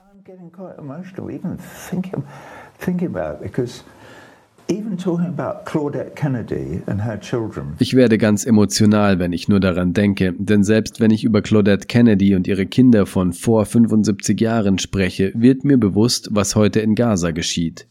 Ich 7.79 7.95
werde 7.95 8.19
ganz 8.19 8.45
emotional, 8.45 9.19
wenn 9.19 9.33
ich 9.33 9.49
nur 9.49 9.61
daran 9.61 9.93
denke, 9.93 10.35
denn 10.39 10.65
selbst 10.65 11.01
wenn 11.01 11.11
ich 11.11 11.25
über 11.25 11.43
Claudette 11.43 11.87
Kennedy 11.87 12.35
und 12.35 12.47
ihre 12.47 12.67
Kinder 12.67 13.07
von 13.07 13.33
vor 13.33 13.67
75 13.67 14.41
Jahren 14.41 14.79
spreche, 14.79 15.33
wird 15.35 15.65
mir 15.65 15.79
bewusst, 15.79 16.29
was 16.33 16.57
heute 16.57 16.81
in 16.81 16.95
Gaza 16.95 17.33
geschieht. 17.33 17.87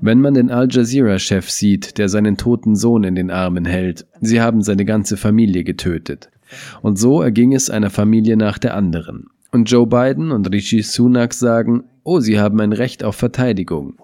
Wenn 0.00 0.20
man 0.20 0.34
den 0.34 0.50
Al 0.50 0.68
Jazeera-Chef 0.70 1.50
sieht, 1.50 1.98
der 1.98 2.08
seinen 2.08 2.36
toten 2.36 2.76
Sohn 2.76 3.04
in 3.04 3.14
den 3.14 3.30
Armen 3.30 3.64
hält, 3.64 4.06
sie 4.20 4.40
haben 4.40 4.62
seine 4.62 4.84
ganze 4.84 5.16
Familie 5.16 5.64
getötet. 5.64 6.30
Und 6.82 6.98
so 6.98 7.22
erging 7.22 7.54
es 7.54 7.70
einer 7.70 7.90
Familie 7.90 8.36
nach 8.36 8.58
der 8.58 8.74
anderen. 8.74 9.26
Und 9.50 9.70
Joe 9.70 9.86
Biden 9.86 10.30
und 10.30 10.50
Rishi 10.50 10.82
Sunak 10.82 11.34
sagen, 11.34 11.84
oh, 12.04 12.20
sie 12.20 12.40
haben 12.40 12.60
ein 12.60 12.72
Recht 12.72 13.04
auf 13.04 13.16
Verteidigung. 13.16 13.94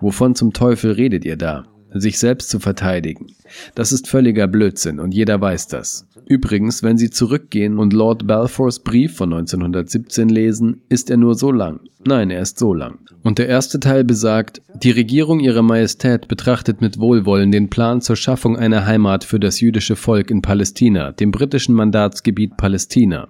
Wovon 0.00 0.34
zum 0.34 0.52
Teufel 0.52 0.92
redet 0.92 1.24
ihr 1.24 1.36
da? 1.36 1.64
Sich 1.92 2.18
selbst 2.18 2.50
zu 2.50 2.60
verteidigen. 2.60 3.28
Das 3.74 3.92
ist 3.92 4.08
völliger 4.08 4.46
Blödsinn 4.48 5.00
und 5.00 5.14
jeder 5.14 5.40
weiß 5.40 5.68
das. 5.68 6.06
Übrigens, 6.26 6.82
wenn 6.82 6.98
Sie 6.98 7.10
zurückgehen 7.10 7.78
und 7.78 7.92
Lord 7.92 8.26
Balfours 8.26 8.80
Brief 8.80 9.16
von 9.16 9.32
1917 9.32 10.28
lesen, 10.28 10.82
ist 10.88 11.08
er 11.08 11.16
nur 11.16 11.36
so 11.36 11.52
lang. 11.52 11.80
Nein, 12.04 12.30
er 12.30 12.42
ist 12.42 12.58
so 12.58 12.74
lang. 12.74 12.98
Und 13.22 13.38
der 13.38 13.48
erste 13.48 13.80
Teil 13.80 14.04
besagt, 14.04 14.60
die 14.74 14.90
Regierung 14.90 15.40
ihrer 15.40 15.62
Majestät 15.62 16.28
betrachtet 16.28 16.80
mit 16.80 16.98
Wohlwollen 16.98 17.52
den 17.52 17.70
Plan 17.70 18.00
zur 18.00 18.16
Schaffung 18.16 18.56
einer 18.56 18.86
Heimat 18.86 19.24
für 19.24 19.40
das 19.40 19.60
jüdische 19.60 19.96
Volk 19.96 20.30
in 20.30 20.42
Palästina, 20.42 21.12
dem 21.12 21.30
britischen 21.30 21.74
Mandatsgebiet 21.74 22.56
Palästina. 22.56 23.28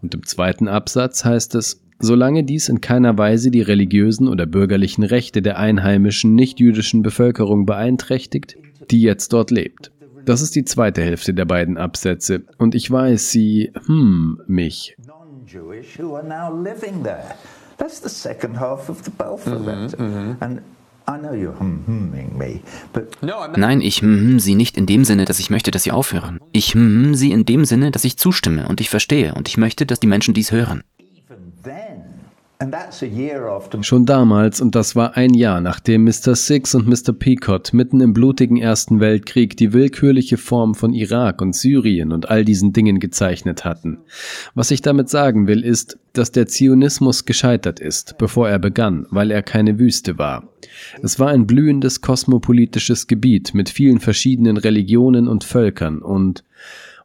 Und 0.00 0.14
im 0.14 0.24
zweiten 0.24 0.68
Absatz 0.68 1.24
heißt 1.24 1.54
es, 1.54 1.82
solange 2.02 2.44
dies 2.44 2.68
in 2.68 2.80
keiner 2.80 3.16
Weise 3.16 3.50
die 3.50 3.62
religiösen 3.62 4.28
oder 4.28 4.44
bürgerlichen 4.44 5.04
Rechte 5.04 5.40
der 5.40 5.58
einheimischen 5.58 6.34
nichtjüdischen 6.34 7.02
Bevölkerung 7.02 7.64
beeinträchtigt, 7.64 8.56
die 8.90 9.00
jetzt 9.00 9.32
dort 9.32 9.50
lebt. 9.50 9.92
Das 10.24 10.42
ist 10.42 10.54
die 10.54 10.64
zweite 10.64 11.02
Hälfte 11.02 11.32
der 11.32 11.46
beiden 11.46 11.78
Absätze. 11.78 12.42
Und 12.58 12.74
ich 12.74 12.90
weiß, 12.90 13.30
sie, 13.30 13.72
hm, 13.86 14.40
mich. 14.46 14.96
non-Jewish 15.06 15.98
who 15.98 16.14
are 16.16 16.26
now 16.26 16.52
living 16.62 17.02
there. 17.02 17.34
That's 17.78 18.00
the 18.00 18.08
second 18.08 18.60
half 18.60 18.88
of 18.88 19.02
the 19.04 19.10
Balfour 19.10 19.58
letter. 19.58 20.36
And 20.40 20.60
I 21.08 21.18
know 21.18 21.32
you're 21.32 21.58
hum-humming 21.58 22.38
me, 22.38 22.60
but 22.92 23.20
No, 23.22 23.34
I'm 23.34 23.48
not. 23.48 23.56
Nein, 23.58 23.80
ich 23.80 24.02
hm 24.02 24.38
sie 24.38 24.54
nicht 24.54 24.76
in 24.76 24.86
dem 24.86 25.04
Sinne, 25.04 25.24
dass 25.24 25.40
ich 25.40 25.50
möchte, 25.50 25.72
dass 25.72 25.82
sie 25.82 25.90
aufhören. 25.90 26.38
Ich 26.52 26.74
hm 26.74 27.16
sie 27.16 27.32
in 27.32 27.44
dem 27.44 27.64
Sinne, 27.64 27.90
dass 27.90 28.04
ich 28.04 28.16
zustimme 28.16 28.68
und 28.68 28.80
ich 28.80 28.90
verstehe 28.90 29.34
und 29.34 29.48
ich 29.48 29.56
möchte, 29.56 29.86
dass 29.86 29.98
die 29.98 30.06
Menschen 30.06 30.34
dies 30.34 30.52
hören. 30.52 30.82
even 31.32 31.52
then, 31.62 31.98
and 31.98 32.00
that's 32.04 32.10
a 32.10 32.10
year 32.12 32.50
after 32.50 32.51
Schon 33.82 34.06
damals, 34.06 34.60
und 34.60 34.74
das 34.74 34.94
war 34.94 35.16
ein 35.16 35.34
Jahr, 35.34 35.60
nachdem 35.60 36.04
Mr. 36.04 36.34
Six 36.34 36.74
und 36.74 36.86
Mr. 36.86 37.12
Peacock 37.12 37.72
mitten 37.72 38.00
im 38.00 38.12
blutigen 38.12 38.56
Ersten 38.56 39.00
Weltkrieg 39.00 39.56
die 39.56 39.72
willkürliche 39.72 40.36
Form 40.36 40.74
von 40.74 40.92
Irak 40.92 41.42
und 41.42 41.54
Syrien 41.54 42.12
und 42.12 42.30
all 42.30 42.44
diesen 42.44 42.72
Dingen 42.72 43.00
gezeichnet 43.00 43.64
hatten. 43.64 43.98
Was 44.54 44.70
ich 44.70 44.82
damit 44.82 45.08
sagen 45.08 45.46
will, 45.46 45.64
ist, 45.64 45.98
dass 46.12 46.30
der 46.30 46.46
Zionismus 46.46 47.24
gescheitert 47.24 47.80
ist, 47.80 48.18
bevor 48.18 48.48
er 48.48 48.58
begann, 48.58 49.06
weil 49.10 49.30
er 49.30 49.42
keine 49.42 49.78
Wüste 49.78 50.18
war. 50.18 50.48
Es 51.02 51.18
war 51.18 51.28
ein 51.28 51.46
blühendes 51.46 52.00
kosmopolitisches 52.00 53.06
Gebiet 53.06 53.54
mit 53.54 53.70
vielen 53.70 53.98
verschiedenen 53.98 54.56
Religionen 54.56 55.28
und 55.28 55.44
Völkern 55.44 56.00
und 56.00 56.44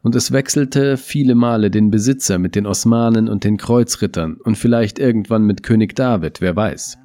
und 0.08 0.14
es 0.14 0.32
wechselte 0.32 0.96
viele 0.96 1.34
Male 1.34 1.70
den 1.70 1.90
Besitzer 1.90 2.38
mit 2.38 2.54
den 2.54 2.66
Osmanen 2.66 3.28
und 3.28 3.44
den 3.44 3.58
Kreuzrittern 3.58 4.38
und 4.42 4.56
vielleicht 4.56 4.98
irgendwann 4.98 5.42
mit 5.42 5.62
König 5.62 5.94
David, 5.94 6.40
wer 6.40 6.56
weiß. 6.56 6.96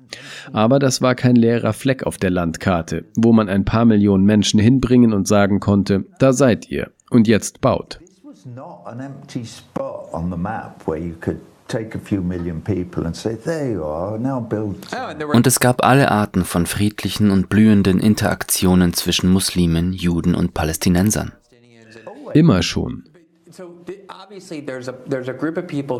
Aber 0.54 0.80
das 0.80 1.02
war 1.02 1.14
kein 1.14 1.36
leerer 1.36 1.74
Fleck 1.74 2.04
auf 2.04 2.16
der 2.16 2.30
Landkarte, 2.30 3.04
wo 3.18 3.34
man 3.34 3.50
ein 3.50 3.66
paar 3.66 3.84
Millionen 3.84 4.24
Menschen 4.24 4.58
hinbringen 4.58 5.12
und 5.12 5.28
sagen 5.28 5.60
konnte, 5.60 6.06
da 6.18 6.32
seid 6.32 6.72
ihr 6.72 6.92
und 7.10 7.28
jetzt 7.28 7.60
baut. 7.60 8.00
This 8.00 8.24
was 8.24 8.46
not 8.46 8.86
an 8.86 9.02
empty 9.02 9.44
spot 9.44 10.08
on 10.14 10.32
the 10.32 10.38
map 10.38 10.88
where 10.88 10.98
you 10.98 11.16
could 11.20 11.42
take 11.68 11.98
a 11.98 12.00
few 12.00 12.22
million 12.22 12.62
people 12.62 13.06
and 13.06 13.18
say, 13.18 13.36
there 13.36 13.70
you 13.70 13.84
are, 13.84 14.18
now 14.18 14.40
build. 14.40 14.78
Oh, 14.94 15.36
Und 15.36 15.46
es 15.46 15.60
gab 15.60 15.84
alle 15.84 16.10
Arten 16.10 16.46
von 16.46 16.68
friedlichen 16.68 17.32
und 17.32 17.50
blühenden 17.50 18.00
Interaktionen 18.00 18.94
zwischen 18.94 19.30
Muslimen, 19.30 19.92
Juden 19.92 20.36
und 20.36 20.54
Palästinensern. 20.54 21.34
Immer 22.34 22.62
schon. 22.64 23.04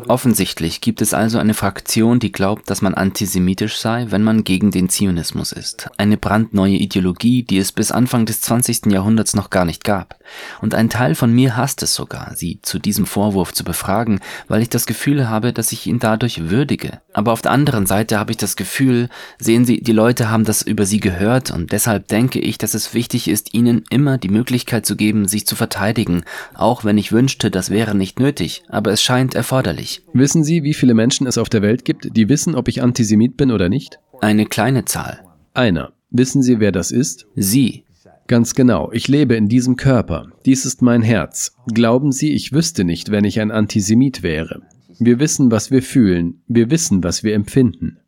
Offensichtlich 0.08 0.80
gibt 0.80 1.02
es 1.02 1.14
also 1.14 1.38
eine 1.38 1.54
Fraktion, 1.54 2.18
die 2.18 2.32
glaubt, 2.32 2.70
dass 2.70 2.82
man 2.82 2.94
antisemitisch 2.94 3.76
sei, 3.76 4.06
wenn 4.10 4.22
man 4.22 4.44
gegen 4.44 4.70
den 4.70 4.88
Zionismus 4.88 5.52
ist. 5.52 5.90
Eine 5.96 6.16
brandneue 6.16 6.76
Ideologie, 6.76 7.42
die 7.42 7.58
es 7.58 7.72
bis 7.72 7.92
Anfang 7.92 8.26
des 8.26 8.40
20. 8.42 8.86
Jahrhunderts 8.86 9.34
noch 9.34 9.50
gar 9.50 9.64
nicht 9.64 9.84
gab. 9.84 10.18
Und 10.60 10.74
ein 10.74 10.90
Teil 10.90 11.14
von 11.14 11.32
mir 11.32 11.56
hasst 11.56 11.82
es 11.82 11.94
sogar, 11.94 12.34
sie 12.34 12.60
zu 12.62 12.78
diesem 12.78 13.06
Vorwurf 13.06 13.52
zu 13.52 13.64
befragen, 13.64 14.20
weil 14.48 14.62
ich 14.62 14.68
das 14.70 14.86
Gefühl 14.86 15.28
habe, 15.28 15.52
dass 15.52 15.72
ich 15.72 15.86
ihn 15.86 15.98
dadurch 15.98 16.50
würdige. 16.50 17.00
Aber 17.12 17.32
auf 17.32 17.42
der 17.42 17.52
anderen 17.52 17.86
Seite 17.86 18.18
habe 18.18 18.32
ich 18.32 18.36
das 18.36 18.56
Gefühl, 18.56 19.08
sehen 19.38 19.64
Sie, 19.64 19.80
die 19.80 19.92
Leute 19.92 20.30
haben 20.30 20.44
das 20.44 20.62
über 20.62 20.86
sie 20.86 21.00
gehört 21.00 21.50
und 21.50 21.72
deshalb 21.72 22.08
denke 22.08 22.38
ich, 22.38 22.58
dass 22.58 22.74
es 22.74 22.94
wichtig 22.94 23.28
ist, 23.28 23.54
ihnen 23.54 23.84
immer 23.90 24.18
die 24.18 24.28
Möglichkeit 24.28 24.86
zu 24.86 24.96
geben, 24.96 25.28
sich 25.28 25.46
zu 25.46 25.56
verteidigen, 25.56 26.24
auch 26.54 26.84
wenn 26.84 26.98
ich 26.98 27.12
wünschte, 27.12 27.50
das 27.50 27.70
wäre 27.74 27.94
nicht 27.96 28.20
nötig, 28.20 28.62
aber 28.68 28.92
es 28.92 29.02
scheint 29.02 29.34
erforderlich. 29.34 30.02
Wissen 30.12 30.44
Sie, 30.44 30.62
wie 30.62 30.74
viele 30.74 30.94
Menschen 30.94 31.26
es 31.26 31.36
auf 31.36 31.48
der 31.48 31.60
Welt 31.60 31.84
gibt, 31.84 32.16
die 32.16 32.28
wissen, 32.28 32.54
ob 32.54 32.68
ich 32.68 32.80
Antisemit 32.80 33.36
bin 33.36 33.50
oder 33.50 33.68
nicht? 33.68 33.98
Eine 34.20 34.46
kleine 34.46 34.84
Zahl. 34.84 35.24
Einer. 35.54 35.92
Wissen 36.10 36.40
Sie, 36.40 36.60
wer 36.60 36.70
das 36.70 36.92
ist? 36.92 37.26
Sie. 37.34 37.84
Ganz 38.28 38.54
genau, 38.54 38.92
ich 38.92 39.08
lebe 39.08 39.34
in 39.34 39.48
diesem 39.48 39.74
Körper. 39.74 40.28
Dies 40.46 40.64
ist 40.64 40.82
mein 40.82 41.02
Herz. 41.02 41.56
Glauben 41.66 42.12
Sie, 42.12 42.32
ich 42.32 42.52
wüsste 42.52 42.84
nicht, 42.84 43.10
wenn 43.10 43.24
ich 43.24 43.40
ein 43.40 43.50
Antisemit 43.50 44.22
wäre. 44.22 44.62
Wir 45.00 45.18
wissen, 45.18 45.50
was 45.50 45.72
wir 45.72 45.82
fühlen. 45.82 46.42
Wir 46.46 46.70
wissen, 46.70 47.02
was 47.02 47.24
wir 47.24 47.34
empfinden. 47.34 47.98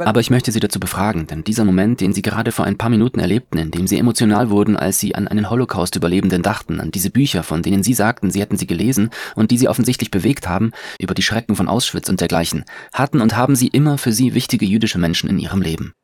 Aber 0.00 0.20
ich 0.20 0.30
möchte 0.30 0.52
Sie 0.52 0.60
dazu 0.60 0.80
befragen, 0.80 1.26
denn 1.26 1.44
dieser 1.44 1.64
Moment, 1.64 2.00
den 2.00 2.12
Sie 2.12 2.22
gerade 2.22 2.52
vor 2.52 2.64
ein 2.64 2.78
paar 2.78 2.90
Minuten 2.90 3.20
erlebten, 3.20 3.58
in 3.58 3.70
dem 3.70 3.86
Sie 3.86 3.98
emotional 3.98 4.50
wurden, 4.50 4.76
als 4.76 4.98
Sie 4.98 5.14
an 5.14 5.28
einen 5.28 5.50
Holocaust-Überlebenden 5.50 6.42
dachten, 6.42 6.80
an 6.80 6.90
diese 6.90 7.10
Bücher, 7.10 7.42
von 7.42 7.62
denen 7.62 7.82
Sie 7.82 7.94
sagten, 7.94 8.30
Sie 8.30 8.40
hätten 8.40 8.56
sie 8.56 8.66
gelesen 8.66 9.10
und 9.34 9.50
die 9.50 9.58
Sie 9.58 9.68
offensichtlich 9.68 10.10
bewegt 10.10 10.48
haben, 10.48 10.72
über 10.98 11.14
die 11.14 11.22
Schrecken 11.22 11.56
von 11.56 11.68
Auschwitz 11.68 12.08
und 12.08 12.20
dergleichen, 12.20 12.64
hatten 12.92 13.20
und 13.20 13.36
haben 13.36 13.56
Sie 13.56 13.68
immer 13.68 13.98
für 13.98 14.12
Sie 14.12 14.34
wichtige 14.34 14.66
jüdische 14.66 14.98
Menschen 14.98 15.28
in 15.28 15.38
Ihrem 15.38 15.62
Leben. 15.62 15.94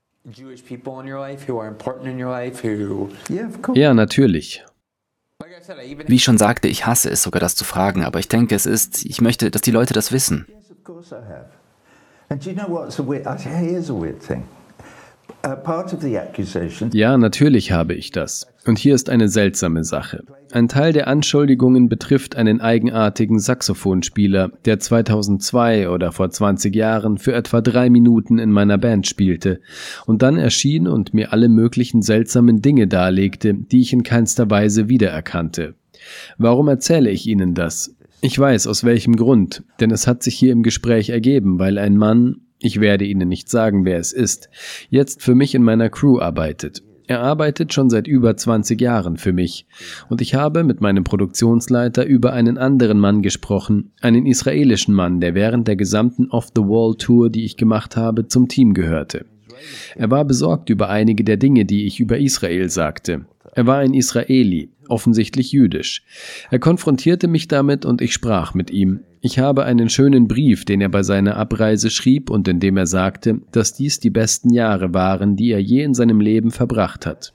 Ja, 3.75 3.95
natürlich. 3.95 4.65
Wie 6.07 6.15
ich 6.15 6.25
schon 6.25 6.39
sagte, 6.39 6.69
ich 6.69 6.87
hasse 6.87 7.11
es 7.11 7.23
sogar, 7.23 7.41
das 7.41 7.57
zu 7.57 7.65
fragen, 7.65 8.05
aber 8.05 8.21
ich 8.21 8.29
denke, 8.29 8.55
es 8.55 8.67
ist, 8.67 9.05
ich 9.05 9.21
möchte, 9.21 9.51
dass 9.51 9.63
die 9.63 9.71
Leute 9.71 9.95
das 9.95 10.13
wissen. 10.13 10.47
Course 10.85 11.13
I 11.13 11.21
have. 11.33 11.47
And 12.29 12.45
you 12.45 12.55
know 12.55 12.67
what's 12.67 12.99
a 12.99 13.07
weird? 13.07 13.25
I, 13.25 13.37
here's 13.37 13.89
a 13.89 13.95
weird 13.95 14.21
thing. 14.21 14.43
Ja, 16.93 17.17
natürlich 17.19 17.73
habe 17.73 17.95
ich 17.95 18.11
das. 18.11 18.47
Und 18.67 18.79
hier 18.79 18.95
ist 18.95 19.09
eine 19.11 19.29
seltsame 19.29 19.85
Sache. 19.85 20.25
Ein 20.53 20.69
Teil 20.69 20.93
der 20.93 21.09
Anschuldigungen 21.09 21.89
betrifft 21.89 22.37
einen 22.37 22.61
eigenartigen 22.61 23.39
Saxophonspieler, 23.39 24.51
der 24.65 24.81
2002 24.81 25.89
oder 25.89 26.13
vor 26.13 26.31
20 26.31 26.75
Jahren 26.75 27.19
für 27.19 27.33
etwa 27.33 27.61
drei 27.61 27.89
Minuten 27.89 28.39
in 28.39 28.51
meiner 28.51 28.79
Band 28.79 29.07
spielte 29.07 29.61
und 30.07 30.23
dann 30.23 30.37
erschien 30.37 30.87
und 30.89 31.15
mir 31.15 31.33
alle 31.33 31.49
möglichen 31.49 32.03
seltsamen 32.03 32.61
Dinge 32.61 32.87
darlegte, 32.87 33.55
die 33.55 33.81
ich 33.81 33.93
in 33.93 34.03
keinster 34.03 34.51
Weise 34.51 34.89
wiedererkannte. 34.89 35.75
Warum 36.39 36.69
erzähle 36.69 37.11
ich 37.11 37.27
Ihnen 37.27 37.55
das? 37.55 37.95
Ich 38.25 38.39
weiß 38.39 38.69
aus 38.69 38.85
welchem 38.85 39.17
Grund, 39.17 39.65
denn 39.81 39.91
es 39.91 40.07
hat 40.07 40.23
sich 40.23 40.37
hier 40.37 40.53
im 40.53 40.63
Gespräch 40.63 41.11
ergeben, 41.11 41.59
weil 41.59 41.77
ein 41.77 41.97
Mann, 41.97 42.37
ich 42.61 42.79
werde 42.79 43.05
Ihnen 43.05 43.29
nicht 43.29 43.51
sagen, 43.51 43.85
wer 43.85 43.99
es 43.99 44.13
ist, 44.13 44.49
jetzt 44.91 45.23
für 45.23 45.35
mich 45.35 45.57
in 45.57 45.65
meiner 45.65 45.91
Crew 45.91 46.21
arbeitet. 46.21 46.85
Er 47.09 47.21
arbeitet 47.21 47.75
schon 47.75 47.91
seit 47.91 48.07
über 48.07 48.37
20 48.37 48.81
Jahren 48.81 49.17
für 49.17 49.33
mich 49.33 49.67
und 50.09 50.21
ich 50.21 50.37
habe 50.37 50.63
mit 50.63 50.81
meinem 50.81 51.03
Produktionsleiter 51.03 52.07
über 52.07 52.33
einen 52.33 52.59
anderen 52.59 53.01
Mann 53.01 53.23
gesprochen, 53.23 53.91
einen 54.01 54.25
israelischen 54.25 54.95
Mann, 54.95 55.19
der 55.19 55.35
während 55.35 55.67
der 55.67 55.75
gesamten 55.75 56.31
Off-the-Wall-Tour, 56.31 57.29
die 57.29 57.45
ich 57.45 57.57
gemacht 57.57 57.97
habe, 57.97 58.29
zum 58.29 58.47
Team 58.47 58.73
gehörte. 58.73 59.27
Er 59.97 60.13
war 60.13 60.25
besorgt 60.25 60.71
über 60.71 60.89
einige 60.89 61.25
der 61.25 61.39
Dinge, 61.39 61.65
die 61.65 61.87
ich 61.87 61.99
über 61.99 62.19
Israel 62.19 62.69
sagte. 62.69 63.27
Er 63.55 63.67
war 63.67 63.79
ein 63.79 63.93
Israeli, 63.93 64.71
offensichtlich 64.89 65.53
jüdisch. 65.53 66.03
Er 66.51 66.59
konfrontierte 66.59 67.29
mich 67.29 67.49
damit 67.49 67.85
und 67.85 68.01
ich 68.01 68.15
sprach 68.15 68.55
mit 68.55 68.71
ihm. 68.71 69.01
Ich 69.21 69.39
habe 69.39 69.65
einen 69.65 69.91
schönen 69.91 70.27
Brief, 70.27 70.65
den 70.65 70.81
er 70.81 70.89
bei 70.89 71.03
seiner 71.03 71.37
Abreise 71.37 71.91
schrieb 71.91 72.31
und 72.31 72.49
in 72.49 72.61
dem 72.61 72.77
er 72.77 72.87
sagte, 72.87 73.41
dass 73.53 73.75
dies 73.75 74.01
die 74.01 74.11
besten 74.11 74.53
Jahre 74.53 74.95
waren, 74.95 75.37
die 75.37 75.51
er 75.51 75.61
je 75.61 75.83
in 75.83 75.95
seinem 75.95 76.21
Leben 76.21 76.51
verbracht 76.51 77.07
hat. 77.07 77.35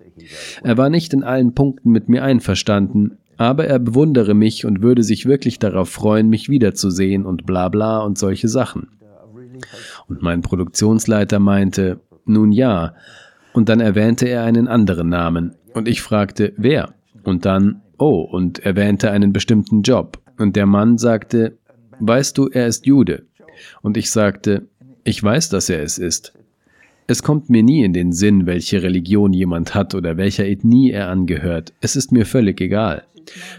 Er 0.64 0.78
war 0.78 0.90
nicht 0.90 1.14
in 1.14 1.24
allen 1.24 1.54
Punkten 1.54 1.92
mit 1.92 2.10
mir 2.10 2.24
einverstanden, 2.24 3.18
aber 3.38 3.68
er 3.68 3.78
bewundere 3.78 4.34
mich 4.34 4.66
und 4.66 4.82
würde 4.82 5.04
sich 5.04 5.28
wirklich 5.28 5.60
darauf 5.60 5.90
freuen, 5.90 6.30
mich 6.30 6.50
wiederzusehen 6.50 7.26
und 7.26 7.46
bla 7.46 7.70
bla 7.70 8.00
und 8.00 8.18
solche 8.18 8.48
Sachen. 8.48 8.88
Und 10.08 10.24
mein 10.24 10.42
Produktionsleiter 10.42 11.40
meinte, 11.40 12.00
nun 12.26 12.52
ja, 12.52 12.96
und 13.54 13.70
dann 13.70 13.80
erwähnte 13.80 14.28
er 14.28 14.44
einen 14.44 14.68
anderen 14.68 15.10
Namen, 15.10 15.56
und 15.78 15.88
ich 15.88 16.02
fragte, 16.02 16.54
wer? 16.58 16.94
Und 17.24 17.46
dann, 17.46 17.82
oh, 17.98 18.22
und 18.22 18.60
erwähnte 18.60 19.12
einen 19.12 19.32
bestimmten 19.32 19.82
Job. 19.82 20.20
Und 20.38 20.56
der 20.56 20.66
Mann 20.66 20.98
sagte, 20.98 21.58
weißt 22.00 22.38
du, 22.38 22.48
er 22.48 22.68
ist 22.68 22.86
Jude. 22.86 23.26
Und 23.82 23.98
ich 23.98 24.12
sagte, 24.12 24.68
ich 25.04 25.22
weiß, 25.24 25.50
dass 25.50 25.70
er 25.70 25.82
es 25.82 25.98
ist. 25.98 26.34
Es 27.08 27.24
kommt 27.24 27.50
mir 27.50 27.64
nie 27.64 27.84
in 27.84 27.94
den 27.94 28.12
Sinn, 28.12 28.46
welche 28.46 28.84
Religion 28.84 29.32
jemand 29.32 29.74
hat 29.74 29.96
oder 29.96 30.18
welcher 30.18 30.46
Ethnie 30.46 30.92
er 30.92 31.08
angehört. 31.08 31.74
Es 31.80 31.96
ist 31.96 32.12
mir 32.12 32.26
völlig 32.26 32.60
egal. 32.60 33.04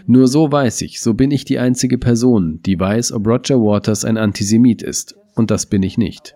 Nur 0.05 0.27
so 0.27 0.51
weiß 0.51 0.81
ich, 0.81 1.01
so 1.01 1.13
bin 1.13 1.31
ich 1.31 1.45
die 1.45 1.59
einzige 1.59 1.97
Person, 1.97 2.59
die 2.65 2.79
weiß, 2.79 3.11
ob 3.11 3.27
Roger 3.27 3.59
Waters 3.59 4.05
ein 4.05 4.17
Antisemit 4.17 4.81
ist. 4.81 5.15
Und 5.35 5.51
das 5.51 5.65
bin 5.65 5.83
ich 5.83 5.97
nicht. 5.97 6.35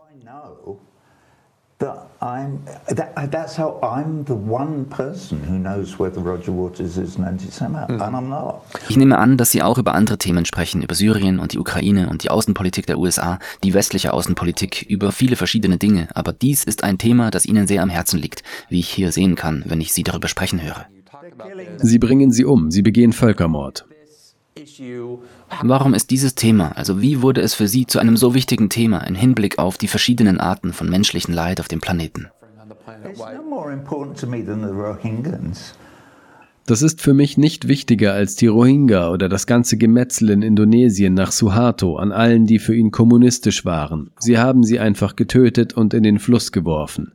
I'm 2.23 2.63
that, 2.87 3.31
that's 3.31 3.57
how 3.57 3.81
I'm 3.81 4.23
the 4.25 4.33
one 4.33 4.85
person 4.85 5.43
who 5.43 5.59
knows 5.59 5.99
whether 5.99 6.21
Roger 6.21 6.53
Waters 6.53 6.95
is 6.97 7.17
an 7.17 7.25
anti-Semite, 7.25 7.89
and 7.89 8.15
I'm 8.15 8.29
not. 8.29 8.61
Ich 8.87 8.95
nehme 8.95 9.17
an, 9.17 9.35
dass 9.35 9.51
Sie 9.51 9.61
auch 9.61 9.77
über 9.77 9.93
andere 9.93 10.17
Themen 10.17 10.45
sprechen, 10.45 10.81
über 10.81 10.95
Syrien 10.95 11.39
und 11.39 11.51
die 11.51 11.59
Ukraine 11.59 12.09
und 12.09 12.23
die 12.23 12.29
Außenpolitik 12.29 12.85
der 12.85 12.97
USA, 12.97 13.39
die 13.63 13.73
westliche 13.73 14.13
Außenpolitik, 14.13 14.83
über 14.83 15.11
viele 15.11 15.35
verschiedene 15.35 15.77
Dinge. 15.77 16.07
Aber 16.13 16.31
dies 16.31 16.63
ist 16.63 16.85
ein 16.85 16.97
Thema, 16.97 17.29
das 17.29 17.45
Ihnen 17.45 17.67
sehr 17.67 17.83
am 17.83 17.89
Herzen 17.89 18.19
liegt, 18.19 18.43
wie 18.69 18.79
ich 18.79 18.89
hier 18.89 19.11
sehen 19.11 19.35
kann, 19.35 19.63
wenn 19.65 19.81
ich 19.81 19.91
Sie 19.91 20.03
darüber 20.03 20.29
sprechen 20.29 20.61
höre. 20.61 20.85
Sie 21.77 21.99
bringen 21.99 22.31
sie 22.31 22.45
um, 22.45 22.71
sie 22.71 22.81
begehen 22.81 23.13
Völkermord. 23.13 23.85
Warum 25.61 25.93
ist 25.93 26.11
dieses 26.11 26.35
Thema, 26.35 26.71
also 26.75 27.01
wie 27.01 27.21
wurde 27.21 27.41
es 27.41 27.53
für 27.53 27.67
Sie 27.67 27.87
zu 27.87 27.99
einem 27.99 28.17
so 28.17 28.33
wichtigen 28.33 28.69
Thema 28.69 28.99
im 28.99 29.15
Hinblick 29.15 29.57
auf 29.57 29.77
die 29.77 29.87
verschiedenen 29.87 30.39
Arten 30.39 30.73
von 30.73 30.89
menschlichen 30.89 31.33
Leid 31.33 31.59
auf 31.59 31.67
dem 31.67 31.81
Planeten? 31.81 32.29
Das 36.65 36.81
ist 36.81 37.01
für 37.01 37.13
mich 37.13 37.37
nicht 37.37 37.67
wichtiger 37.67 38.13
als 38.13 38.37
die 38.37 38.47
Rohingya 38.47 39.11
oder 39.11 39.27
das 39.27 39.47
ganze 39.47 39.75
Gemetzel 39.75 40.29
in 40.29 40.41
Indonesien 40.41 41.13
nach 41.13 41.33
Suharto 41.33 41.97
an 41.97 42.13
allen, 42.13 42.45
die 42.45 42.57
für 42.57 42.73
ihn 42.73 42.89
kommunistisch 42.89 43.65
waren. 43.65 44.11
Sie 44.17 44.37
haben 44.37 44.63
sie 44.63 44.79
einfach 44.79 45.17
getötet 45.17 45.73
und 45.73 45.93
in 45.93 46.03
den 46.03 46.19
Fluss 46.19 46.53
geworfen. 46.53 47.11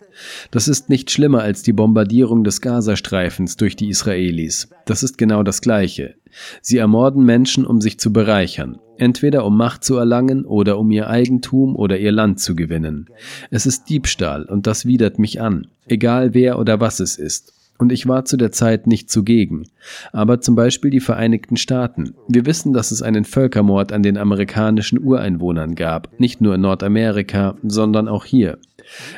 Das 0.51 0.69
ist 0.69 0.91
nicht 0.91 1.11
schlimmer 1.11 1.41
als 1.41 1.63
die 1.63 1.73
Bombardierung 1.73 2.45
des 2.45 2.61
Gazastreifens 2.61 3.57
durch 3.57 3.75
die 3.75 3.89
Israelis. 3.89 4.69
Das 4.85 5.03
ist 5.03 5.17
genau 5.17 5.43
das 5.43 5.63
Gleiche. 5.63 6.15
Sie 6.61 6.77
ermorden 6.77 7.25
Menschen, 7.25 7.65
um 7.65 7.81
sich 7.81 7.99
zu 7.99 8.13
bereichern, 8.13 8.79
entweder 8.99 9.47
um 9.47 9.57
Macht 9.57 9.83
zu 9.83 9.97
erlangen 9.97 10.45
oder 10.45 10.79
um 10.79 10.91
ihr 10.91 11.09
Eigentum 11.09 11.75
oder 11.75 11.99
ihr 11.99 12.13
Land 12.13 12.41
zu 12.41 12.55
gewinnen. 12.55 13.07
Es 13.51 13.65
ist 13.65 13.89
Diebstahl 13.89 14.45
und 14.45 14.67
das 14.67 14.85
widert 14.85 15.19
mich 15.19 15.41
an, 15.41 15.69
egal 15.87 16.35
wer 16.35 16.59
oder 16.59 16.81
was 16.81 17.01
es 17.01 17.17
ist. 17.17 17.55
Und 17.79 17.93
ich 17.93 18.09
war 18.09 18.25
zu 18.25 18.37
der 18.37 18.51
Zeit 18.51 18.89
nicht 18.89 19.09
zugegen. 19.09 19.69
Aber 20.13 20.41
zum 20.41 20.57
Beispiel 20.57 20.91
die 20.91 21.01
Vereinigten 21.01 21.57
Staaten. 21.57 22.15
Wir 22.27 22.45
wissen, 22.45 22.73
dass 22.73 22.91
es 22.91 23.03
einen 23.03 23.25
Völkermord 23.25 23.93
an 23.93 24.03
den 24.03 24.19
amerikanischen 24.19 24.99
Ureinwohnern 24.99 25.77
gab. 25.77 26.09
Nicht 26.19 26.41
nur 26.41 26.57
in 26.57 26.61
Nordamerika, 26.63 27.55
sondern 27.63 28.09
auch 28.09 28.25
hier. 28.25 28.59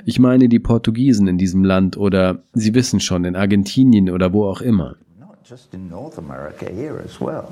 Ich 0.05 0.19
meine 0.19 0.49
die 0.49 0.59
Portugiesen 0.59 1.27
in 1.27 1.39
diesem 1.39 1.65
Land 1.65 1.97
oder 1.97 2.43
Sie 2.53 2.75
wissen 2.75 3.01
schon, 3.01 3.25
in 3.25 3.35
Argentinien 3.37 4.11
oder 4.11 4.33
wo 4.33 4.45
auch 4.45 4.61
immer. 4.61 4.97
Not 5.19 5.39
just 5.49 5.73
in 5.73 5.89
North 5.89 6.19
America, 6.19 6.67
here 6.67 7.01
as 7.05 7.21
well. 7.21 7.45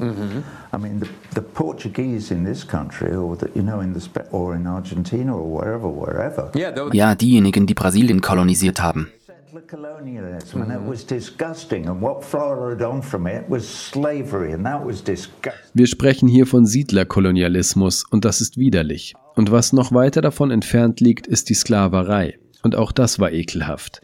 I 0.74 0.78
mean, 0.78 1.00
the, 1.00 1.06
the 1.34 1.40
Portuguese 1.40 2.32
in 2.34 2.44
this 2.44 2.66
country, 2.66 3.16
or 3.16 3.36
the, 3.38 3.46
you 3.54 3.62
know, 3.62 3.80
in 3.80 3.94
the 3.94 4.00
Spe- 4.00 4.26
or 4.30 4.54
in 4.54 4.66
Argentina, 4.66 5.32
or 5.34 5.60
wherever, 5.60 5.88
wherever. 5.88 6.50
Yeah, 6.54 6.72
Ja, 6.92 7.14
diejenigen, 7.14 7.66
die 7.66 7.74
Brasilien 7.74 8.20
kolonisiert 8.20 8.82
haben. 8.82 9.08
Settler 9.48 9.62
colonialism, 9.62 10.60
and 10.60 10.72
it 10.72 10.80
was 10.86 11.06
disgusting. 11.06 11.86
And 11.88 12.02
what 12.02 12.22
followed 12.22 12.82
on 12.82 13.02
from 13.02 13.26
it 13.26 13.44
was 13.48 13.66
slavery, 13.66 14.52
and 14.52 14.64
that 14.66 14.84
was 14.84 15.02
disgusting. 15.02 15.70
Wir 15.72 15.86
sprechen 15.86 16.28
hier 16.28 16.46
von 16.46 16.66
Siedlerkolonialismus 16.66 18.04
und 18.10 18.24
das 18.26 18.42
ist 18.42 18.58
widerlich. 18.58 19.14
Und 19.36 19.50
was 19.50 19.72
noch 19.72 19.92
weiter 19.92 20.20
davon 20.20 20.50
entfernt 20.50 21.00
liegt, 21.00 21.26
ist 21.26 21.48
die 21.48 21.54
Sklaverei. 21.54 22.38
Und 22.62 22.76
auch 22.76 22.92
das 22.92 23.20
war 23.20 23.32
ekelhaft. 23.32 24.02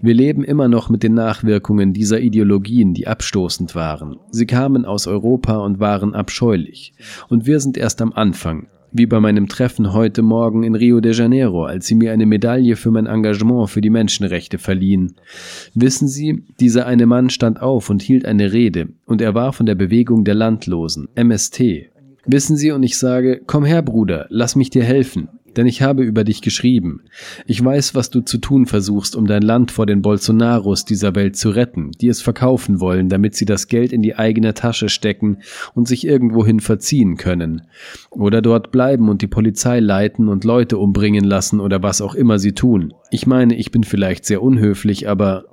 Wir 0.00 0.14
leben 0.14 0.44
immer 0.44 0.68
noch 0.68 0.88
mit 0.88 1.02
den 1.02 1.14
Nachwirkungen 1.14 1.92
dieser 1.92 2.20
Ideologien, 2.20 2.94
die 2.94 3.06
abstoßend 3.06 3.74
waren. 3.74 4.16
Sie 4.30 4.46
kamen 4.46 4.86
aus 4.86 5.06
Europa 5.06 5.56
und 5.56 5.80
waren 5.80 6.14
abscheulich. 6.14 6.94
Und 7.28 7.44
wir 7.44 7.60
sind 7.60 7.76
erst 7.76 8.00
am 8.00 8.12
Anfang. 8.12 8.68
Wie 8.98 9.04
bei 9.04 9.20
meinem 9.20 9.46
Treffen 9.46 9.92
heute 9.92 10.22
Morgen 10.22 10.62
in 10.62 10.74
Rio 10.74 11.00
de 11.00 11.12
Janeiro, 11.12 11.66
als 11.66 11.86
sie 11.86 11.94
mir 11.94 12.12
eine 12.12 12.24
Medaille 12.24 12.76
für 12.76 12.90
mein 12.90 13.04
Engagement 13.04 13.68
für 13.68 13.82
die 13.82 13.90
Menschenrechte 13.90 14.56
verliehen. 14.56 15.16
Wissen 15.74 16.08
Sie, 16.08 16.44
dieser 16.60 16.86
eine 16.86 17.04
Mann 17.04 17.28
stand 17.28 17.60
auf 17.60 17.90
und 17.90 18.00
hielt 18.00 18.24
eine 18.24 18.54
Rede, 18.54 18.88
und 19.04 19.20
er 19.20 19.34
war 19.34 19.52
von 19.52 19.66
der 19.66 19.74
Bewegung 19.74 20.24
der 20.24 20.34
Landlosen, 20.34 21.08
MST. 21.14 21.90
Wissen 22.24 22.56
Sie, 22.56 22.70
und 22.70 22.82
ich 22.84 22.96
sage, 22.96 23.42
komm 23.46 23.66
her, 23.66 23.82
Bruder, 23.82 24.28
lass 24.30 24.56
mich 24.56 24.70
dir 24.70 24.84
helfen, 24.84 25.28
denn 25.56 25.66
ich 25.66 25.82
habe 25.82 26.02
über 26.02 26.24
dich 26.24 26.42
geschrieben. 26.42 27.02
Ich 27.46 27.64
weiß, 27.64 27.94
was 27.94 28.10
du 28.10 28.20
zu 28.20 28.38
tun 28.38 28.66
versuchst, 28.66 29.16
um 29.16 29.26
dein 29.26 29.42
Land 29.42 29.70
vor 29.70 29.86
den 29.86 30.02
Bolsonaros 30.02 30.84
dieser 30.84 31.14
Welt 31.14 31.36
zu 31.36 31.50
retten, 31.50 31.92
die 32.00 32.08
es 32.08 32.20
verkaufen 32.20 32.80
wollen, 32.80 33.08
damit 33.08 33.34
sie 33.34 33.44
das 33.44 33.68
Geld 33.68 33.92
in 33.92 34.02
die 34.02 34.16
eigene 34.16 34.54
Tasche 34.54 34.88
stecken 34.88 35.38
und 35.74 35.88
sich 35.88 36.06
irgendwohin 36.06 36.60
verziehen 36.60 37.16
können. 37.16 37.62
Oder 38.10 38.42
dort 38.42 38.70
bleiben 38.70 39.08
und 39.08 39.22
die 39.22 39.26
Polizei 39.26 39.80
leiten 39.80 40.28
und 40.28 40.44
Leute 40.44 40.78
umbringen 40.78 41.24
lassen 41.24 41.60
oder 41.60 41.82
was 41.82 42.00
auch 42.00 42.14
immer 42.14 42.38
sie 42.38 42.52
tun. 42.52 42.92
Ich 43.10 43.26
meine, 43.26 43.56
ich 43.56 43.70
bin 43.70 43.84
vielleicht 43.84 44.24
sehr 44.24 44.42
unhöflich, 44.42 45.08
aber 45.08 45.44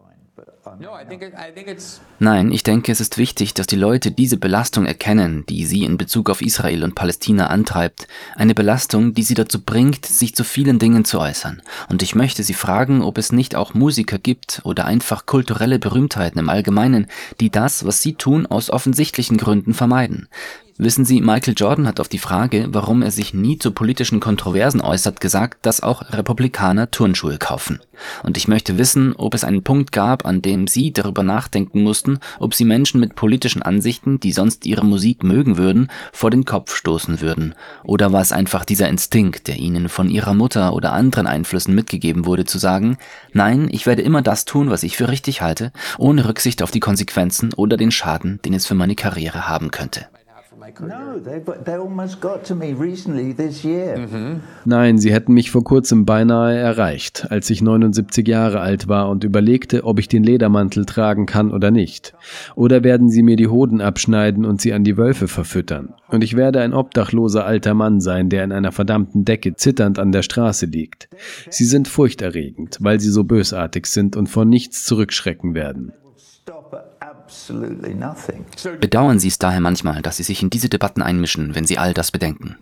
Nein, 2.20 2.52
ich 2.52 2.64
denke, 2.64 2.92
es 2.92 3.02
ist 3.02 3.18
wichtig, 3.18 3.54
dass 3.54 3.68
die 3.68 3.76
Leute 3.76 4.12
diese 4.12 4.38
Belastung 4.38 4.86
erkennen, 4.86 5.46
die 5.48 5.66
sie 5.66 5.84
in 5.84 5.98
Bezug 5.98 6.30
auf 6.30 6.42
Israel 6.42 6.84
und 6.84 6.96
Palästina 6.96 7.48
antreibt. 7.48 8.08
Eine 8.36 8.56
Belastung, 8.56 9.14
die 9.14 9.24
sie 9.24 9.34
dazu 9.34 9.62
bringt, 9.62 10.06
sich 10.06 10.36
zu 10.36 10.44
vielen 10.44 10.80
Dingen 10.80 11.06
zu 11.06 11.20
äußern. 11.20 11.62
Und 11.90 12.02
ich 12.02 12.16
möchte 12.16 12.44
Sie 12.44 12.54
fragen, 12.54 13.02
ob 13.02 13.18
es 13.18 13.32
nicht 13.32 13.56
auch 13.56 13.74
Musiker 13.74 14.18
gibt 14.18 14.62
oder 14.64 14.86
einfach 14.86 15.26
kulturelle 15.26 15.80
Berühmtheiten 15.80 16.40
im 16.40 16.50
Allgemeinen, 16.50 17.08
die 17.40 17.50
das, 17.50 17.86
was 17.86 18.02
sie 18.02 18.14
tun, 18.14 18.46
aus 18.46 18.70
offensichtlichen 18.70 19.38
Gründen 19.38 19.74
vermeiden. 19.74 20.28
Wissen 20.78 21.06
Sie, 21.06 21.22
Michael 21.22 21.54
Jordan 21.56 21.86
hat 21.86 22.00
auf 22.00 22.08
die 22.08 22.18
Frage, 22.18 22.66
warum 22.70 23.04
er 23.04 23.12
sich 23.12 23.36
nie 23.36 23.60
zu 23.60 23.72
politischen 23.72 24.20
Kontroversen 24.20 24.82
äußert, 24.82 25.22
gesagt, 25.22 25.68
dass 25.68 25.84
auch 25.84 26.02
Republikaner 26.12 26.90
Turnschuhe 26.90 27.38
kaufen. 27.38 27.80
Und 28.24 28.38
ich 28.38 28.48
möchte 28.48 28.80
wissen, 28.80 29.14
ob 29.16 29.36
es 29.36 29.44
einen 29.44 29.62
Punkt 29.62 29.92
gab, 29.92 30.26
an 30.26 30.42
dem 30.42 30.66
sie 30.66 30.92
darüber 30.92 31.22
nachdenken 31.22 31.84
mussten, 31.84 32.18
ob 32.40 32.56
sie 32.56 32.66
Menschen 32.66 33.00
mit 33.00 33.14
politischen 33.14 33.62
Ansichten, 33.62 34.20
die 34.20 34.32
sonst 34.32 34.66
ihre 34.66 34.84
Musik 34.84 35.24
mögen 35.24 35.58
würden, 35.58 35.92
vor 36.12 36.32
den 36.32 36.44
Kopf 36.44 36.76
stoßen 36.76 37.22
würden. 37.22 37.54
Oder 37.84 38.12
war 38.12 38.22
es 38.22 38.32
einfach 38.32 38.66
dieser 38.66 38.90
Instinkt, 38.90 39.48
der 39.48 39.58
ihnen 39.58 39.90
von 39.90 40.10
ihrer 40.10 40.34
Mutter 40.34 40.74
oder 40.74 40.94
anderen 40.94 41.28
Einflüssen 41.28 41.76
mitgegeben 41.76 42.26
wurde, 42.26 42.46
zu 42.46 42.58
sagen, 42.58 42.98
nein, 43.32 43.68
ich 43.72 43.86
werde 43.86 44.02
immer 44.02 44.24
das 44.24 44.46
tun, 44.46 44.72
was 44.72 44.82
ich 44.82 44.98
für 44.98 45.10
richtig 45.10 45.42
halte, 45.44 45.72
ohne 46.00 46.28
Rücksicht 46.28 46.64
auf 46.64 46.72
die 46.72 46.80
Konsequenzen 46.80 47.54
oder 47.54 47.78
den 47.78 47.92
Schaden, 47.92 48.40
den 48.44 48.56
es 48.56 48.66
für 48.66 48.76
meine 48.76 48.96
Karriere 48.96 49.48
haben 49.48 49.70
könnte. 49.70 50.08
Nein, 54.66 54.98
sie 54.98 55.14
hätten 55.14 55.34
mich 55.34 55.52
vor 55.52 55.64
kurzem 55.64 56.06
beinahe 56.06 56.56
erreicht, 56.56 57.28
als 57.30 57.50
ich 57.50 57.62
79 57.62 58.28
Jahre 58.28 58.60
alt 58.60 58.88
war 58.88 59.10
und 59.10 59.24
überlegte, 59.24 59.84
ob 59.84 60.00
ich 60.00 60.08
den 60.08 60.24
Ledermantel 60.24 60.86
tragen 60.86 61.26
kann 61.26 61.52
oder 61.52 61.72
nicht. 61.72 62.14
Oder 62.56 62.84
werden 62.84 63.10
sie 63.10 63.24
mir 63.24 63.36
die 63.36 63.48
Hoden 63.48 63.82
abschneiden 63.82 64.46
und 64.46 64.62
sie 64.62 64.74
an 64.74 64.84
die 64.84 64.98
Wölfe 64.98 65.28
verfüttern. 65.28 65.94
Und 66.10 66.24
ich 66.24 66.36
werde 66.36 66.62
ein 66.62 66.74
obdachloser 66.74 67.46
alter 67.46 67.74
Mann 67.74 68.02
sein, 68.02 68.30
der 68.30 68.44
in 68.44 68.52
einer 68.52 68.72
verdammten 68.72 69.26
Decke 69.26 69.56
zitternd 69.56 70.00
an 70.00 70.12
der 70.12 70.24
Straße 70.24 70.66
liegt. 70.66 71.10
Sie 71.50 71.66
sind 71.66 71.88
furchterregend, 71.88 72.78
weil 72.80 73.00
sie 73.00 73.10
so 73.10 73.24
bösartig 73.24 73.86
sind 73.88 74.16
und 74.16 74.28
vor 74.28 74.46
nichts 74.46 74.86
zurückschrecken 74.86 75.54
werden. 75.56 75.94
Bedauern 78.80 79.20
Sie 79.20 79.28
es 79.28 79.40
daher 79.40 79.62
manchmal, 79.62 80.02
dass 80.02 80.18
Sie 80.18 80.24
sich 80.24 80.42
in 80.44 80.50
diese 80.50 80.70
Debatten 80.70 81.02
einmischen, 81.02 81.56
wenn 81.56 81.66
Sie 81.66 81.78
all 81.78 81.94
das 81.94 82.12
bedenken? 82.12 82.58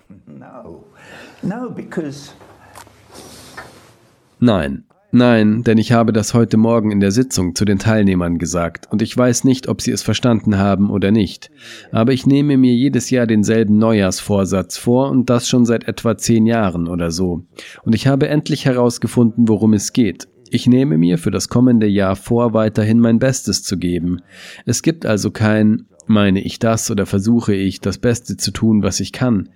Nein. 4.40 4.86
Nein, 5.14 5.64
denn 5.64 5.78
ich 5.78 5.92
habe 5.92 6.14
das 6.14 6.34
heute 6.34 6.56
Morgen 6.56 6.90
in 6.90 7.02
der 7.02 7.12
Sitzung 7.12 7.54
zu 7.54 7.66
den 7.66 7.80
Teilnehmern 7.80 8.38
gesagt 8.38 8.88
und 8.92 9.02
ich 9.02 9.16
weiß 9.18 9.44
nicht, 9.44 9.68
ob 9.68 9.82
sie 9.82 9.92
es 9.92 10.04
verstanden 10.04 10.58
haben 10.58 10.90
oder 10.90 11.12
nicht. 11.12 11.52
Aber 11.92 12.14
ich 12.14 12.26
nehme 12.26 12.56
mir 12.56 12.74
jedes 12.74 13.10
Jahr 13.10 13.28
denselben 13.28 13.78
Neujahrsvorsatz 13.78 14.78
vor 14.78 15.10
und 15.10 15.30
das 15.30 15.50
schon 15.50 15.66
seit 15.66 15.86
etwa 15.86 16.18
zehn 16.18 16.46
Jahren 16.46 16.88
oder 16.88 17.12
so. 17.12 17.44
Und 17.84 17.94
ich 17.94 18.08
habe 18.08 18.30
endlich 18.30 18.64
herausgefunden, 18.64 19.50
worum 19.50 19.74
es 19.74 19.92
geht. 19.92 20.30
Ich 20.54 20.68
nehme 20.68 20.98
mir 20.98 21.18
für 21.18 21.32
das 21.32 21.48
kommende 21.48 21.88
Jahr 21.88 22.18
vor, 22.18 22.54
weiterhin 22.54 23.00
mein 23.00 23.20
Bestes 23.20 23.64
zu 23.64 23.78
geben. 23.78 24.22
Es 24.66 24.82
gibt 24.82 25.06
also 25.06 25.32
kein 25.32 25.86
meine 26.08 26.42
ich 26.42 26.60
das 26.60 26.92
oder 26.92 27.06
versuche 27.06 27.56
ich, 27.56 27.80
das 27.80 27.98
Beste 27.98 28.36
zu 28.36 28.52
tun, 28.52 28.84
was 28.84 29.00
ich 29.00 29.14
kann. 29.14 29.50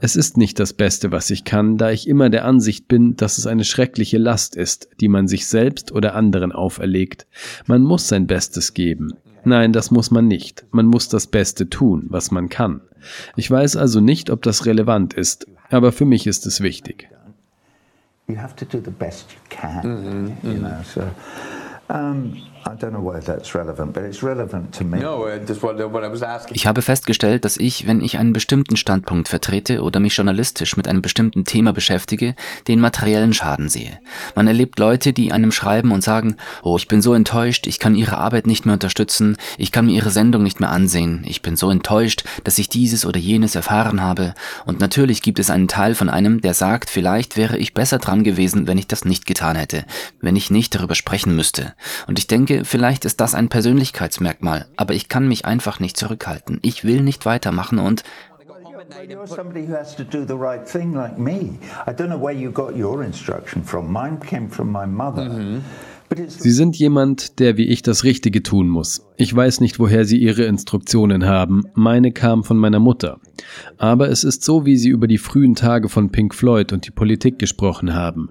Es 0.00 0.16
ist 0.16 0.38
nicht 0.38 0.58
das 0.58 0.72
Beste, 0.72 1.12
was 1.12 1.28
ich 1.28 1.44
kann, 1.44 1.76
da 1.76 1.90
ich 1.90 2.08
immer 2.08 2.30
der 2.30 2.46
Ansicht 2.46 2.88
bin, 2.88 3.16
dass 3.16 3.36
es 3.36 3.46
eine 3.46 3.64
schreckliche 3.64 4.16
Last 4.16 4.56
ist, 4.56 4.88
die 5.00 5.08
man 5.08 5.28
sich 5.28 5.46
selbst 5.46 5.92
oder 5.92 6.14
anderen 6.14 6.52
auferlegt. 6.52 7.26
Man 7.66 7.82
muss 7.82 8.08
sein 8.08 8.26
Bestes 8.26 8.72
geben. 8.72 9.14
Nein, 9.44 9.72
das 9.72 9.90
muss 9.90 10.10
man 10.10 10.26
nicht. 10.26 10.64
Man 10.70 10.86
muss 10.86 11.08
das 11.08 11.26
Beste 11.26 11.68
tun, 11.68 12.06
was 12.08 12.30
man 12.30 12.48
kann. 12.48 12.80
Ich 13.36 13.50
weiß 13.50 13.76
also 13.76 14.00
nicht, 14.00 14.30
ob 14.30 14.42
das 14.42 14.66
relevant 14.66 15.14
ist, 15.14 15.46
aber 15.68 15.92
für 15.92 16.04
mich 16.04 16.26
ist 16.26 16.46
es 16.46 16.60
wichtig. 16.60 17.08
You 18.28 18.36
have 18.36 18.54
to 18.56 18.64
do 18.64 18.78
the 18.80 18.90
best 18.90 19.32
you 19.32 19.38
can. 19.48 20.38
You 20.42 20.58
know, 20.58 20.82
so 20.82 21.10
um, 21.88 22.40
I 22.68 22.76
don't 22.76 22.90
know 22.90 23.02
whether 23.02 23.24
that's 23.24 23.54
relevant, 23.54 23.94
but 23.94 24.02
it's 24.02 24.22
relevant 24.22 24.74
to 24.76 24.84
me. 24.84 24.98
No, 24.98 25.26
just 25.46 25.62
what, 25.62 25.78
what 25.90 26.04
I 26.04 26.10
was 26.10 26.22
asking. 26.22 26.54
Ich 26.54 26.66
habe 26.66 26.82
festgestellt, 26.82 27.46
dass 27.46 27.56
ich, 27.56 27.86
wenn 27.86 28.02
ich 28.02 28.18
einen 28.18 28.34
bestimmten 28.34 28.76
Standpunkt 28.76 29.28
vertrete 29.28 29.82
oder 29.82 30.00
mich 30.00 30.14
journalistisch 30.14 30.76
mit 30.76 30.86
einem 30.86 31.00
bestimmten 31.00 31.44
Thema 31.44 31.72
beschäftige, 31.72 32.34
den 32.66 32.80
materiellen 32.80 33.32
Schaden 33.32 33.70
sehe. 33.70 33.98
Man 34.34 34.48
erlebt 34.48 34.78
Leute, 34.78 35.14
die 35.14 35.32
einem 35.32 35.50
schreiben 35.50 35.92
und 35.92 36.04
sagen, 36.04 36.36
oh, 36.62 36.76
ich 36.76 36.88
bin 36.88 37.00
so 37.00 37.14
enttäuscht, 37.14 37.66
ich 37.66 37.78
kann 37.78 37.94
ihre 37.94 38.18
Arbeit 38.18 38.46
nicht 38.46 38.66
mehr 38.66 38.74
unterstützen, 38.74 39.36
ich 39.56 39.72
kann 39.72 39.86
mir 39.86 39.92
ihre 39.94 40.10
Sendung 40.10 40.42
nicht 40.42 40.60
mehr 40.60 40.70
ansehen, 40.70 41.24
ich 41.26 41.40
bin 41.40 41.56
so 41.56 41.70
enttäuscht, 41.70 42.24
dass 42.44 42.58
ich 42.58 42.68
dieses 42.68 43.06
oder 43.06 43.18
jenes 43.18 43.54
erfahren 43.54 44.02
habe. 44.02 44.34
Und 44.66 44.80
natürlich 44.80 45.22
gibt 45.22 45.38
es 45.38 45.48
einen 45.48 45.68
Teil 45.68 45.94
von 45.94 46.10
einem, 46.10 46.42
der 46.42 46.52
sagt, 46.52 46.90
vielleicht 46.90 47.36
wäre 47.38 47.56
ich 47.56 47.72
besser 47.72 47.98
dran 47.98 48.24
gewesen, 48.24 48.66
wenn 48.66 48.76
ich 48.76 48.86
das 48.86 49.06
nicht 49.06 49.24
getan 49.24 49.56
hätte, 49.56 49.84
wenn 50.20 50.36
ich 50.36 50.50
nicht 50.50 50.74
darüber 50.74 50.94
sprechen 50.94 51.34
müsste. 51.34 51.74
Und 52.06 52.18
ich 52.18 52.26
denke, 52.26 52.57
vielleicht 52.64 53.04
ist 53.04 53.20
das 53.20 53.34
ein 53.34 53.48
Persönlichkeitsmerkmal, 53.48 54.66
aber 54.76 54.94
ich 54.94 55.08
kann 55.08 55.28
mich 55.28 55.44
einfach 55.44 55.80
nicht 55.80 55.96
zurückhalten. 55.96 56.58
Ich 56.62 56.84
will 56.84 57.02
nicht 57.02 57.26
weitermachen 57.26 57.78
und 57.78 58.04
Well, 58.90 59.06
you're 59.06 59.26
somebody 59.26 59.66
who 59.66 59.74
has 59.74 59.94
to 59.96 60.02
do 60.02 60.24
the 60.26 60.34
right 60.34 60.64
thing 60.64 60.94
like 60.94 61.18
me. 61.18 61.58
I 61.86 61.90
don't 61.90 62.08
know 62.08 62.20
where 62.20 62.32
you 62.32 62.50
got 62.50 62.74
your 62.74 63.04
instruction 63.04 63.62
from. 63.62 63.92
Mine 63.92 64.18
came 64.18 64.48
from 64.48 64.72
my 64.72 64.86
mother. 64.86 65.60
But 66.08 66.18
it's 66.18 66.42
Sie 66.42 66.50
sind 66.50 66.76
jemand, 66.76 67.38
der 67.38 67.56
wie 67.58 67.66
ich 67.68 67.82
das 67.82 68.04
Richtige 68.04 68.42
tun 68.42 68.68
muss. 68.68 69.06
Ich 69.16 69.34
weiß 69.34 69.60
nicht, 69.60 69.78
woher 69.78 70.04
Sie 70.04 70.18
Ihre 70.18 70.44
Instruktionen 70.44 71.26
haben. 71.26 71.64
Meine 71.74 72.12
kam 72.12 72.44
von 72.44 72.56
meiner 72.56 72.80
Mutter. 72.80 73.20
Aber 73.76 74.08
es 74.08 74.24
ist 74.24 74.42
so, 74.42 74.64
wie 74.64 74.76
Sie 74.76 74.88
über 74.88 75.06
die 75.06 75.18
frühen 75.18 75.54
Tage 75.54 75.88
von 75.88 76.10
Pink 76.10 76.34
Floyd 76.34 76.72
und 76.72 76.86
die 76.86 76.90
Politik 76.90 77.38
gesprochen 77.38 77.94
haben. 77.94 78.30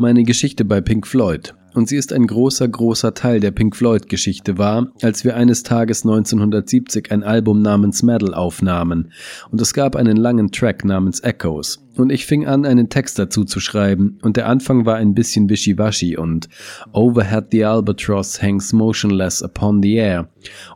Meine 0.00 0.24
Geschichte 0.24 0.64
bei 0.64 0.80
Pink 0.80 1.06
Floyd. 1.06 1.54
Und 1.74 1.88
sie 1.88 1.96
ist 1.96 2.12
ein 2.12 2.26
großer, 2.26 2.68
großer 2.68 3.14
Teil 3.14 3.40
der 3.40 3.52
Pink 3.52 3.76
Floyd-Geschichte 3.76 4.58
war, 4.58 4.88
als 5.02 5.24
wir 5.24 5.36
eines 5.36 5.62
Tages 5.62 6.04
1970 6.04 7.12
ein 7.12 7.22
Album 7.22 7.62
namens 7.62 8.02
Metal 8.02 8.34
aufnahmen. 8.34 9.12
Und 9.50 9.60
es 9.60 9.72
gab 9.72 9.96
einen 9.96 10.16
langen 10.16 10.50
Track 10.50 10.84
namens 10.84 11.20
Echoes. 11.20 11.84
Und 11.96 12.10
ich 12.10 12.26
fing 12.26 12.46
an, 12.46 12.64
einen 12.64 12.88
Text 12.88 13.18
dazu 13.18 13.44
zu 13.44 13.60
schreiben. 13.60 14.18
Und 14.22 14.36
der 14.36 14.48
Anfang 14.48 14.86
war 14.86 14.96
ein 14.96 15.14
bisschen 15.14 15.48
wischiwaschi 15.48 16.16
und 16.16 16.48
Overhead 16.92 17.46
the 17.52 17.64
albatross 17.64 18.42
hangs 18.42 18.72
motionless 18.72 19.42
upon 19.42 19.82
the 19.82 19.94
air. 19.94 20.28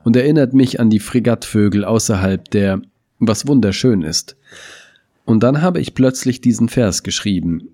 Und 0.05 0.17
erinnert 0.17 0.55
mich 0.55 0.81
an 0.81 0.91
die 0.91 1.01
Fregattvögel 1.01 1.85
außerhalb 1.85 2.51
der, 2.51 2.83
was 3.19 3.47
wunderschön 3.49 4.03
ist. 4.03 4.37
Und 5.25 5.43
dann 5.43 5.63
habe 5.63 5.81
ich 5.81 5.95
plötzlich 5.95 6.41
diesen 6.41 6.69
Vers 6.69 7.03
geschrieben. 7.03 7.71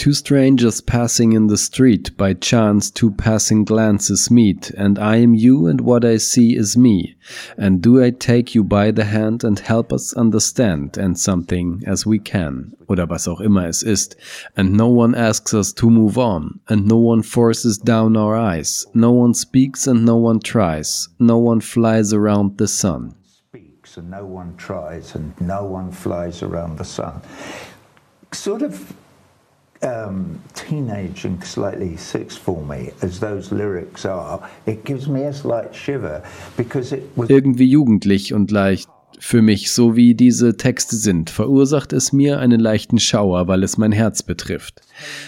Two 0.00 0.14
strangers 0.14 0.80
passing 0.80 1.34
in 1.34 1.48
the 1.48 1.58
street, 1.58 2.16
by 2.16 2.32
chance 2.32 2.90
two 2.90 3.10
passing 3.10 3.66
glances 3.66 4.30
meet, 4.30 4.70
and 4.70 4.98
I 4.98 5.16
am 5.16 5.34
you 5.34 5.66
and 5.66 5.78
what 5.82 6.06
I 6.06 6.16
see 6.16 6.56
is 6.56 6.74
me. 6.74 7.16
And 7.58 7.82
do 7.82 8.02
I 8.02 8.08
take 8.08 8.54
you 8.54 8.64
by 8.64 8.92
the 8.92 9.04
hand 9.04 9.44
and 9.44 9.58
help 9.58 9.92
us 9.92 10.14
understand 10.14 10.96
and 10.96 11.18
something 11.18 11.82
as 11.86 12.06
we 12.06 12.18
can, 12.18 12.72
oder 12.88 13.06
was 13.06 13.28
auch 13.28 13.42
immer 13.42 13.66
es 13.66 13.82
ist, 13.82 14.16
and 14.56 14.72
no 14.72 14.88
one 14.88 15.14
asks 15.14 15.52
us 15.52 15.70
to 15.74 15.90
move 15.90 16.16
on, 16.16 16.60
and 16.70 16.86
no 16.86 16.96
one 16.96 17.20
forces 17.22 17.76
down 17.76 18.16
our 18.16 18.34
eyes, 18.34 18.86
no 18.94 19.12
one 19.12 19.34
speaks 19.34 19.86
and 19.86 20.06
no 20.06 20.16
one 20.16 20.40
tries, 20.40 21.10
no 21.18 21.36
one 21.36 21.60
flies 21.60 22.14
around 22.14 22.56
the 22.56 22.66
sun. 22.66 23.14
speaks 23.28 23.98
and 23.98 24.10
no 24.10 24.24
one 24.24 24.56
tries 24.56 25.14
and 25.14 25.38
no 25.42 25.62
one 25.64 25.92
flies 25.92 26.42
around 26.42 26.78
the 26.78 26.84
sun. 26.84 27.20
Sort 28.32 28.62
of 28.62 28.94
um, 29.82 30.40
teenage 30.54 31.24
and 31.24 31.42
slightly 31.44 31.96
sixth 31.96 32.38
for 32.38 32.62
me 32.64 32.92
as 33.02 33.20
those 33.20 33.50
lyrics 33.52 34.04
are, 34.04 34.48
it 34.66 34.84
gives 34.84 35.08
me 35.08 35.24
a 35.24 35.32
slight 35.32 35.74
shiver 35.74 36.22
because 36.56 36.92
it 36.92 37.04
was 37.16 37.30
irgendwie 37.30 37.68
jugendlich 37.68 38.34
und 38.34 38.50
leicht. 38.50 38.88
Für 39.18 39.42
mich, 39.42 39.72
so 39.72 39.96
wie 39.96 40.14
diese 40.14 40.56
Texte 40.56 40.96
sind, 40.96 41.30
verursacht 41.30 41.92
es 41.92 42.12
mir 42.12 42.38
einen 42.38 42.60
leichten 42.60 42.98
Schauer, 42.98 43.48
weil 43.48 43.62
es 43.62 43.76
mein 43.76 43.92
Herz 43.92 44.22
betrifft. 44.22 44.80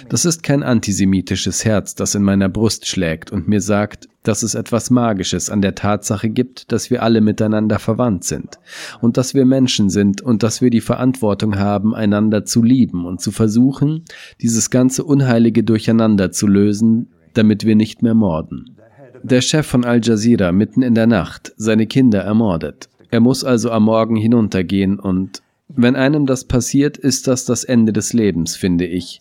Das 0.09 0.25
ist 0.25 0.43
kein 0.43 0.63
antisemitisches 0.63 1.65
Herz, 1.65 1.95
das 1.95 2.15
in 2.15 2.23
meiner 2.23 2.49
Brust 2.49 2.87
schlägt 2.87 3.33
und 3.33 3.49
mir 3.49 3.61
sagt, 3.61 4.09
dass 4.23 4.43
es 4.43 4.55
etwas 4.55 4.91
Magisches 4.91 5.51
an 5.51 5.63
der 5.63 5.75
Tatsache 5.75 6.31
gibt, 6.31 6.71
dass 6.73 6.91
wir 6.91 7.03
alle 7.03 7.21
miteinander 7.21 7.79
verwandt 7.79 8.25
sind 8.25 8.59
und 9.01 9.17
dass 9.17 9.35
wir 9.35 9.45
Menschen 9.45 9.91
sind 9.91 10.21
und 10.21 10.43
dass 10.43 10.63
wir 10.63 10.71
die 10.71 10.81
Verantwortung 10.81 11.59
haben, 11.59 11.95
einander 11.95 12.45
zu 12.45 12.63
lieben 12.63 13.05
und 13.05 13.21
zu 13.21 13.31
versuchen, 13.31 14.05
dieses 14.41 14.71
ganze 14.71 15.05
unheilige 15.05 15.65
Durcheinander 15.65 16.31
zu 16.31 16.47
lösen, 16.47 17.09
damit 17.35 17.65
wir 17.65 17.77
nicht 17.77 18.03
mehr 18.03 18.15
morden. 18.15 18.77
Der 19.25 19.41
Chef 19.41 19.67
von 19.67 19.85
Al 19.85 20.01
Jazeera 20.03 20.51
mitten 20.51 20.83
in 20.83 20.95
der 20.95 21.07
Nacht, 21.07 21.53
seine 21.57 21.87
Kinder 21.87 22.23
ermordet. 22.23 22.89
Er 23.13 23.21
muss 23.21 23.45
also 23.45 23.71
am 23.71 23.85
Morgen 23.85 24.17
hinuntergehen 24.17 24.99
und 24.99 25.43
wenn 25.69 25.97
einem 25.97 26.25
das 26.25 26.47
passiert, 26.47 26.97
ist 26.97 27.29
das 27.29 27.45
das 27.45 27.63
Ende 27.63 27.93
des 27.93 28.15
Lebens, 28.15 28.57
finde 28.57 28.87
ich. 28.87 29.21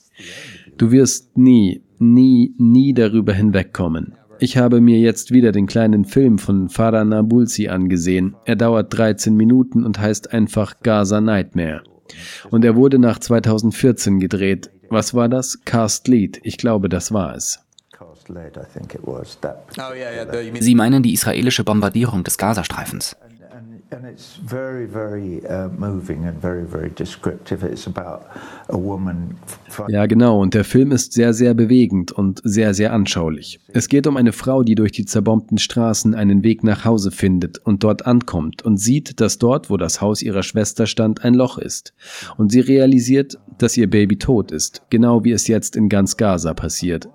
Du 0.77 0.91
wirst 0.91 1.37
nie, 1.37 1.81
nie, 1.99 2.53
nie 2.57 2.93
darüber 2.93 3.33
hinwegkommen. 3.33 4.13
Ich 4.39 4.55
habe 4.55 4.79
mir 4.79 4.97
jetzt 4.97 5.31
wieder 5.31 5.51
den 5.51 5.67
kleinen 5.67 6.05
Film 6.05 6.37
von 6.39 6.69
Farah 6.69 7.03
Nabulsi 7.03 7.67
angesehen. 7.67 8.37
Er 8.45 8.55
dauert 8.55 8.97
13 8.97 9.35
Minuten 9.35 9.83
und 9.83 9.99
heißt 9.99 10.31
einfach 10.31 10.79
Gaza 10.81 11.19
Nightmare. 11.19 11.83
Und 12.49 12.63
er 12.63 12.77
wurde 12.77 12.97
nach 12.97 13.19
2014 13.19 14.21
gedreht. 14.21 14.69
Was 14.89 15.13
war 15.13 15.27
das? 15.27 15.65
Cast 15.65 16.07
Lead. 16.07 16.39
Ich 16.43 16.55
glaube, 16.55 16.87
das 16.87 17.11
war 17.11 17.35
es. 17.35 17.59
Oh, 17.99 18.05
Sie 20.59 20.75
meinen 20.75 21.03
die 21.03 21.13
israelische 21.13 21.65
Bombardierung 21.65 22.23
des 22.23 22.37
Gazastreifens. 22.37 23.17
And 23.91 24.05
it's 24.05 24.39
very, 24.45 24.85
very 24.85 25.41
uh, 25.47 25.69
moving 25.77 26.25
and 26.25 26.41
very, 26.41 26.65
very 26.65 26.89
descriptive. 26.89 27.63
It's 27.63 27.87
about 27.87 28.25
a 28.69 28.77
woman. 28.77 29.35
Ja, 29.89 30.05
genau. 30.05 30.41
Und 30.41 30.53
der 30.53 30.63
Film 30.63 30.91
ist 30.91 31.13
sehr, 31.13 31.33
sehr 31.33 31.53
bewegend 31.53 32.11
und 32.11 32.41
sehr, 32.43 32.73
sehr 32.73 32.93
anschaulich. 32.93 33.59
Es 33.73 33.89
geht 33.89 34.07
um 34.07 34.17
eine 34.17 34.31
Frau, 34.31 34.63
die 34.63 34.75
durch 34.75 34.91
die 34.91 35.05
zerbombten 35.05 35.57
Straßen 35.57 36.15
einen 36.15 36.43
Weg 36.43 36.63
nach 36.63 36.85
Hause 36.85 37.11
findet 37.11 37.57
und 37.59 37.83
dort 37.83 38.05
ankommt 38.05 38.63
und 38.63 38.77
sieht, 38.77 39.19
dass 39.19 39.37
dort, 39.37 39.69
wo 39.69 39.77
das 39.77 40.01
Haus 40.01 40.21
ihrer 40.21 40.43
Schwester 40.43 40.87
stand, 40.87 41.23
ein 41.23 41.33
Loch 41.33 41.57
ist. 41.57 41.93
Und 42.37 42.51
sie 42.51 42.61
realisiert, 42.61 43.39
dass 43.57 43.77
ihr 43.77 43.89
Baby 43.89 44.17
tot 44.17 44.51
ist, 44.51 44.83
genau 44.89 45.23
wie 45.23 45.31
es 45.31 45.47
jetzt 45.47 45.75
in 45.75 45.89
ganz 45.89 46.17
Gaza 46.17 46.53
passiert. 46.53 47.09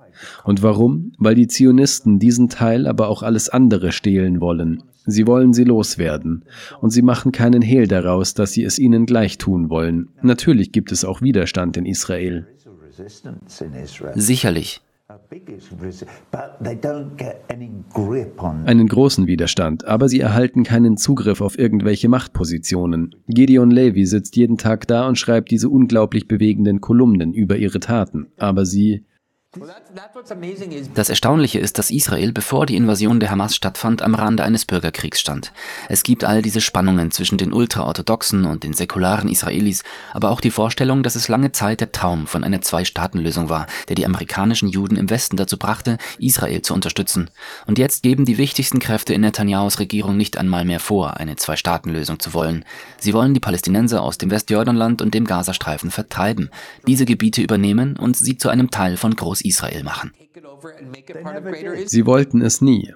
Und 0.44 0.62
warum? 0.62 1.12
Weil 1.18 1.34
die 1.34 1.48
Zionisten 1.48 2.18
diesen 2.18 2.48
Teil, 2.48 2.86
aber 2.86 3.08
auch 3.08 3.22
alles 3.22 3.48
andere 3.48 3.92
stehlen 3.92 4.40
wollen. 4.40 4.82
Sie 5.06 5.26
wollen 5.26 5.52
sie 5.52 5.64
loswerden. 5.64 6.44
Und 6.80 6.90
sie 6.90 7.02
machen 7.02 7.32
keinen 7.32 7.62
Hehl 7.62 7.86
daraus, 7.86 8.34
dass 8.34 8.52
sie 8.52 8.64
es 8.64 8.78
ihnen 8.78 9.06
gleich 9.06 9.38
tun 9.38 9.70
wollen. 9.70 10.08
Natürlich 10.22 10.72
gibt 10.72 10.92
es 10.92 11.04
auch 11.04 11.22
Widerstand 11.22 11.76
in 11.76 11.86
Israel. 11.86 12.46
Sicherlich. 14.14 14.80
Einen 18.66 18.88
großen 18.88 19.26
Widerstand, 19.26 19.84
aber 19.84 20.08
sie 20.08 20.20
erhalten 20.20 20.64
keinen 20.64 20.96
Zugriff 20.96 21.40
auf 21.40 21.58
irgendwelche 21.58 22.08
Machtpositionen. 22.08 23.14
Gideon 23.28 23.70
Levy 23.70 24.04
sitzt 24.06 24.34
jeden 24.36 24.58
Tag 24.58 24.86
da 24.88 25.06
und 25.06 25.18
schreibt 25.18 25.50
diese 25.50 25.68
unglaublich 25.68 26.26
bewegenden 26.26 26.80
Kolumnen 26.80 27.32
über 27.32 27.56
ihre 27.56 27.78
Taten, 27.78 28.26
aber 28.36 28.66
sie 28.66 29.04
das 30.94 31.08
Erstaunliche 31.08 31.58
ist, 31.58 31.78
dass 31.78 31.90
Israel, 31.90 32.32
bevor 32.32 32.66
die 32.66 32.76
Invasion 32.76 33.20
der 33.20 33.30
Hamas 33.30 33.56
stattfand, 33.56 34.02
am 34.02 34.14
Rande 34.14 34.42
eines 34.42 34.64
Bürgerkriegs 34.64 35.20
stand. 35.20 35.52
Es 35.88 36.02
gibt 36.02 36.24
all 36.24 36.42
diese 36.42 36.60
Spannungen 36.60 37.10
zwischen 37.10 37.38
den 37.38 37.52
ultraorthodoxen 37.52 38.44
und 38.44 38.64
den 38.64 38.74
säkularen 38.74 39.28
Israelis, 39.28 39.82
aber 40.12 40.30
auch 40.30 40.40
die 40.40 40.50
Vorstellung, 40.50 41.02
dass 41.02 41.14
es 41.14 41.28
lange 41.28 41.52
Zeit 41.52 41.80
der 41.80 41.92
Traum 41.92 42.26
von 42.26 42.44
einer 42.44 42.60
Zwei-Staaten-Lösung 42.60 43.48
war, 43.48 43.66
der 43.88 43.96
die 43.96 44.04
amerikanischen 44.04 44.68
Juden 44.68 44.96
im 44.96 45.10
Westen 45.10 45.36
dazu 45.36 45.58
brachte, 45.58 45.98
Israel 46.18 46.62
zu 46.62 46.74
unterstützen. 46.74 47.30
Und 47.66 47.78
jetzt 47.78 48.02
geben 48.02 48.24
die 48.24 48.38
wichtigsten 48.38 48.78
Kräfte 48.78 49.14
in 49.14 49.22
Netanyahus 49.22 49.78
Regierung 49.78 50.16
nicht 50.16 50.36
einmal 50.36 50.64
mehr 50.64 50.80
vor, 50.80 51.16
eine 51.16 51.36
Zwei-Staaten-Lösung 51.36 52.20
zu 52.20 52.34
wollen. 52.34 52.64
Sie 52.98 53.14
wollen 53.14 53.34
die 53.34 53.40
Palästinenser 53.40 54.02
aus 54.02 54.18
dem 54.18 54.30
Westjordanland 54.30 55.00
und 55.00 55.14
dem 55.14 55.24
Gazastreifen 55.24 55.90
vertreiben, 55.90 56.50
diese 56.86 57.06
Gebiete 57.06 57.40
übernehmen 57.40 57.96
und 57.96 58.16
sie 58.16 58.36
zu 58.36 58.48
einem 58.48 58.70
Teil 58.70 58.96
von 58.96 59.16
Groß 59.16 59.45
Israel 59.46 59.82
machen. 59.82 60.12
Sie 61.86 62.06
wollten 62.06 62.42
es 62.42 62.60
nie. 62.60 62.92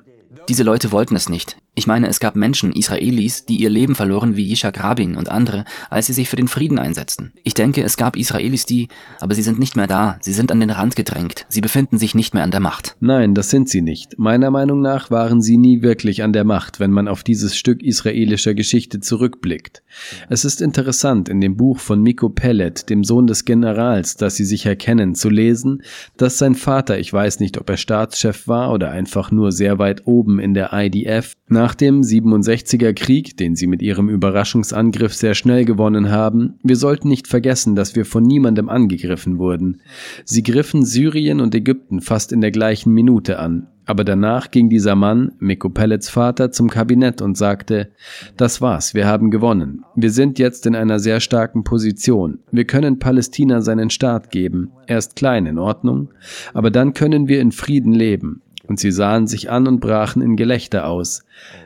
Diese 0.48 0.62
Leute 0.62 0.92
wollten 0.92 1.16
es 1.16 1.28
nicht. 1.28 1.56
Ich 1.74 1.86
meine, 1.86 2.08
es 2.08 2.20
gab 2.20 2.36
Menschen, 2.36 2.72
Israelis, 2.72 3.46
die 3.46 3.56
ihr 3.56 3.70
Leben 3.70 3.94
verloren 3.94 4.36
wie 4.36 4.48
Yishak 4.48 4.82
Rabin 4.82 5.16
und 5.16 5.28
andere, 5.28 5.64
als 5.88 6.06
sie 6.06 6.12
sich 6.12 6.28
für 6.28 6.36
den 6.36 6.46
Frieden 6.46 6.78
einsetzten. 6.78 7.32
Ich 7.42 7.54
denke, 7.54 7.82
es 7.82 7.96
gab 7.96 8.16
Israelis, 8.16 8.66
die, 8.66 8.88
aber 9.20 9.34
sie 9.34 9.42
sind 9.42 9.58
nicht 9.58 9.76
mehr 9.76 9.86
da, 9.86 10.18
sie 10.20 10.32
sind 10.32 10.52
an 10.52 10.60
den 10.60 10.70
Rand 10.70 10.94
gedrängt, 10.94 11.46
sie 11.48 11.60
befinden 11.60 11.96
sich 11.98 12.14
nicht 12.14 12.34
mehr 12.34 12.42
an 12.42 12.50
der 12.50 12.60
Macht. 12.60 12.96
Nein, 13.00 13.34
das 13.34 13.50
sind 13.50 13.68
sie 13.68 13.82
nicht. 13.82 14.18
Meiner 14.18 14.50
Meinung 14.50 14.80
nach 14.82 15.10
waren 15.10 15.40
sie 15.40 15.56
nie 15.56 15.82
wirklich 15.82 16.22
an 16.22 16.32
der 16.32 16.44
Macht, 16.44 16.80
wenn 16.80 16.90
man 16.90 17.08
auf 17.08 17.24
dieses 17.24 17.56
Stück 17.56 17.82
israelischer 17.82 18.54
Geschichte 18.54 19.00
zurückblickt. 19.00 19.82
Es 20.28 20.44
ist 20.44 20.60
interessant, 20.60 21.28
in 21.28 21.40
dem 21.40 21.56
Buch 21.56 21.78
von 21.78 22.02
Miko 22.02 22.28
Pellet, 22.28 22.90
dem 22.90 23.04
Sohn 23.04 23.26
des 23.26 23.44
Generals, 23.44 24.16
das 24.16 24.36
sie 24.36 24.44
sicher 24.44 24.76
kennen, 24.76 25.14
zu 25.14 25.28
lesen, 25.30 25.82
dass 26.16 26.38
sein 26.38 26.56
Vater, 26.56 26.98
ich 26.98 27.12
weiß 27.12 27.40
nicht, 27.40 27.58
ob 27.58 27.70
er 27.70 27.76
Staatschef 27.76 28.46
war 28.48 28.72
oder 28.72 28.90
einfach 28.90 29.30
nur 29.30 29.50
sehr 29.50 29.78
weit 29.78 30.06
oben 30.06 30.19
in 30.28 30.54
der 30.54 30.70
IDF, 30.72 31.34
nach 31.48 31.74
dem 31.74 32.02
67er 32.02 32.92
Krieg, 32.92 33.36
den 33.36 33.56
sie 33.56 33.66
mit 33.66 33.80
ihrem 33.80 34.08
Überraschungsangriff 34.08 35.14
sehr 35.14 35.34
schnell 35.34 35.64
gewonnen 35.64 36.10
haben, 36.10 36.58
wir 36.62 36.76
sollten 36.76 37.08
nicht 37.08 37.26
vergessen, 37.26 37.74
dass 37.74 37.96
wir 37.96 38.04
von 38.04 38.22
niemandem 38.22 38.68
angegriffen 38.68 39.38
wurden. 39.38 39.80
Sie 40.24 40.42
griffen 40.42 40.84
Syrien 40.84 41.40
und 41.40 41.54
Ägypten 41.54 42.00
fast 42.00 42.32
in 42.32 42.40
der 42.40 42.50
gleichen 42.50 42.92
Minute 42.92 43.38
an. 43.38 43.68
Aber 43.86 44.04
danach 44.04 44.52
ging 44.52 44.68
dieser 44.68 44.94
Mann, 44.94 45.32
Miko 45.40 45.68
Pellets 45.68 46.08
Vater, 46.08 46.52
zum 46.52 46.70
Kabinett 46.70 47.20
und 47.20 47.36
sagte, 47.36 47.90
das 48.36 48.60
war's, 48.60 48.94
wir 48.94 49.08
haben 49.08 49.32
gewonnen. 49.32 49.84
Wir 49.96 50.10
sind 50.10 50.38
jetzt 50.38 50.64
in 50.66 50.76
einer 50.76 51.00
sehr 51.00 51.18
starken 51.18 51.64
Position. 51.64 52.38
Wir 52.52 52.66
können 52.66 53.00
Palästina 53.00 53.62
seinen 53.62 53.90
Staat 53.90 54.30
geben. 54.30 54.70
Er 54.86 54.98
ist 54.98 55.16
klein, 55.16 55.46
in 55.46 55.58
Ordnung. 55.58 56.10
Aber 56.54 56.70
dann 56.70 56.94
können 56.94 57.26
wir 57.26 57.40
in 57.40 57.50
Frieden 57.50 57.92
leben 57.92 58.42
und 58.70 58.78
sie 58.78 58.92
sahen 58.92 59.26
sich 59.26 59.50
an 59.50 59.66
und 59.66 59.80
brachen 59.80 60.22
in 60.22 60.36
Gelächter 60.36 60.86
aus. 60.86 61.24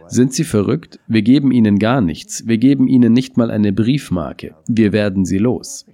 Sind 0.08 0.32
sie 0.32 0.42
verrückt? 0.42 0.98
Wir 1.06 1.20
geben 1.20 1.52
ihnen 1.52 1.78
gar 1.78 2.00
nichts. 2.00 2.46
Wir 2.46 2.56
geben 2.56 2.88
ihnen 2.88 3.12
nicht 3.12 3.36
mal 3.36 3.50
eine 3.50 3.74
Briefmarke. 3.74 4.54
Wir 4.66 4.92
werden 4.92 5.26
sie 5.26 5.36
los. 5.36 5.84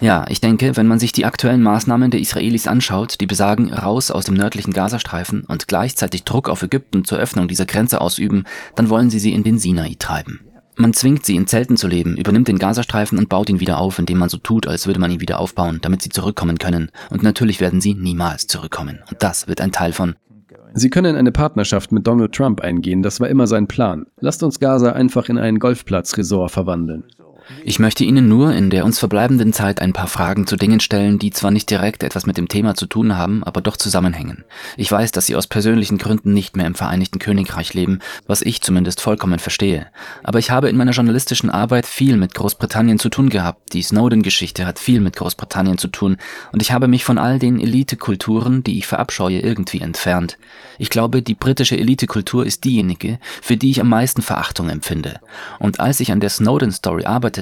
Ja, 0.00 0.24
ich 0.28 0.40
denke, 0.40 0.76
wenn 0.76 0.88
man 0.88 0.98
sich 0.98 1.12
die 1.12 1.24
aktuellen 1.24 1.62
Maßnahmen 1.62 2.10
der 2.10 2.18
Israelis 2.18 2.66
anschaut, 2.66 3.20
die 3.20 3.26
besagen, 3.26 3.72
raus 3.72 4.10
aus 4.10 4.24
dem 4.24 4.34
nördlichen 4.34 4.72
Gazastreifen 4.72 5.44
und 5.44 5.68
gleichzeitig 5.68 6.24
Druck 6.24 6.48
auf 6.48 6.64
Ägypten 6.64 7.04
zur 7.04 7.18
Öffnung 7.18 7.46
dieser 7.46 7.64
Grenze 7.64 8.00
ausüben, 8.00 8.42
dann 8.74 8.90
wollen 8.90 9.08
sie 9.08 9.20
sie 9.20 9.32
in 9.32 9.44
den 9.44 9.58
Sinai 9.58 9.94
treiben. 9.96 10.40
Man 10.76 10.92
zwingt 10.92 11.24
sie, 11.24 11.36
in 11.36 11.46
Zelten 11.46 11.76
zu 11.76 11.86
leben, 11.86 12.16
übernimmt 12.16 12.48
den 12.48 12.58
Gazastreifen 12.58 13.18
und 13.18 13.28
baut 13.28 13.48
ihn 13.48 13.60
wieder 13.60 13.78
auf, 13.78 13.98
indem 13.98 14.18
man 14.18 14.28
so 14.28 14.38
tut, 14.38 14.66
als 14.66 14.86
würde 14.86 14.98
man 14.98 15.10
ihn 15.10 15.20
wieder 15.20 15.38
aufbauen, 15.38 15.78
damit 15.80 16.02
sie 16.02 16.08
zurückkommen 16.08 16.58
können. 16.58 16.90
Und 17.10 17.22
natürlich 17.22 17.60
werden 17.60 17.80
sie 17.80 17.94
niemals 17.94 18.46
zurückkommen. 18.48 19.00
Und 19.08 19.22
das 19.22 19.46
wird 19.46 19.60
ein 19.60 19.72
Teil 19.72 19.92
von. 19.92 20.16
Sie 20.72 20.90
können 20.90 21.14
eine 21.14 21.30
Partnerschaft 21.30 21.92
mit 21.92 22.04
Donald 22.04 22.32
Trump 22.32 22.60
eingehen, 22.60 23.02
das 23.02 23.20
war 23.20 23.28
immer 23.28 23.46
sein 23.46 23.68
Plan. 23.68 24.06
Lasst 24.18 24.42
uns 24.42 24.58
Gaza 24.58 24.92
einfach 24.92 25.28
in 25.28 25.38
einen 25.38 25.60
Golfplatzresort 25.60 26.50
verwandeln. 26.50 27.04
Ich 27.64 27.78
möchte 27.78 28.04
Ihnen 28.04 28.28
nur 28.28 28.54
in 28.54 28.70
der 28.70 28.84
uns 28.84 28.98
verbleibenden 28.98 29.52
Zeit 29.52 29.80
ein 29.80 29.92
paar 29.92 30.06
Fragen 30.06 30.46
zu 30.46 30.56
Dingen 30.56 30.80
stellen, 30.80 31.18
die 31.18 31.30
zwar 31.30 31.50
nicht 31.50 31.68
direkt 31.68 32.02
etwas 32.02 32.24
mit 32.24 32.38
dem 32.38 32.48
Thema 32.48 32.74
zu 32.74 32.86
tun 32.86 33.18
haben, 33.18 33.44
aber 33.44 33.60
doch 33.60 33.76
zusammenhängen. 33.76 34.44
Ich 34.76 34.90
weiß, 34.90 35.12
dass 35.12 35.26
Sie 35.26 35.36
aus 35.36 35.46
persönlichen 35.46 35.98
Gründen 35.98 36.32
nicht 36.32 36.56
mehr 36.56 36.66
im 36.66 36.74
Vereinigten 36.74 37.18
Königreich 37.18 37.74
leben, 37.74 37.98
was 38.26 38.40
ich 38.40 38.62
zumindest 38.62 39.02
vollkommen 39.02 39.38
verstehe. 39.38 39.88
Aber 40.22 40.38
ich 40.38 40.50
habe 40.50 40.70
in 40.70 40.76
meiner 40.76 40.92
journalistischen 40.92 41.50
Arbeit 41.50 41.84
viel 41.84 42.16
mit 42.16 42.34
Großbritannien 42.34 42.98
zu 42.98 43.10
tun 43.10 43.28
gehabt. 43.28 43.74
Die 43.74 43.82
Snowden-Geschichte 43.82 44.64
hat 44.64 44.78
viel 44.78 45.00
mit 45.00 45.16
Großbritannien 45.16 45.76
zu 45.76 45.88
tun 45.88 46.16
und 46.52 46.62
ich 46.62 46.72
habe 46.72 46.88
mich 46.88 47.04
von 47.04 47.18
all 47.18 47.38
den 47.38 47.60
Elitekulturen, 47.60 48.64
die 48.64 48.78
ich 48.78 48.86
verabscheue, 48.86 49.40
irgendwie 49.40 49.80
entfernt. 49.80 50.38
Ich 50.78 50.88
glaube, 50.88 51.20
die 51.20 51.34
britische 51.34 51.76
Elitekultur 51.76 52.46
ist 52.46 52.64
diejenige, 52.64 53.18
für 53.42 53.56
die 53.56 53.70
ich 53.70 53.80
am 53.80 53.88
meisten 53.88 54.22
Verachtung 54.22 54.70
empfinde. 54.70 55.20
Und 55.58 55.78
als 55.80 56.00
ich 56.00 56.10
an 56.10 56.20
der 56.20 56.30
Snowden-Story 56.30 57.04
arbeitete, 57.04 57.33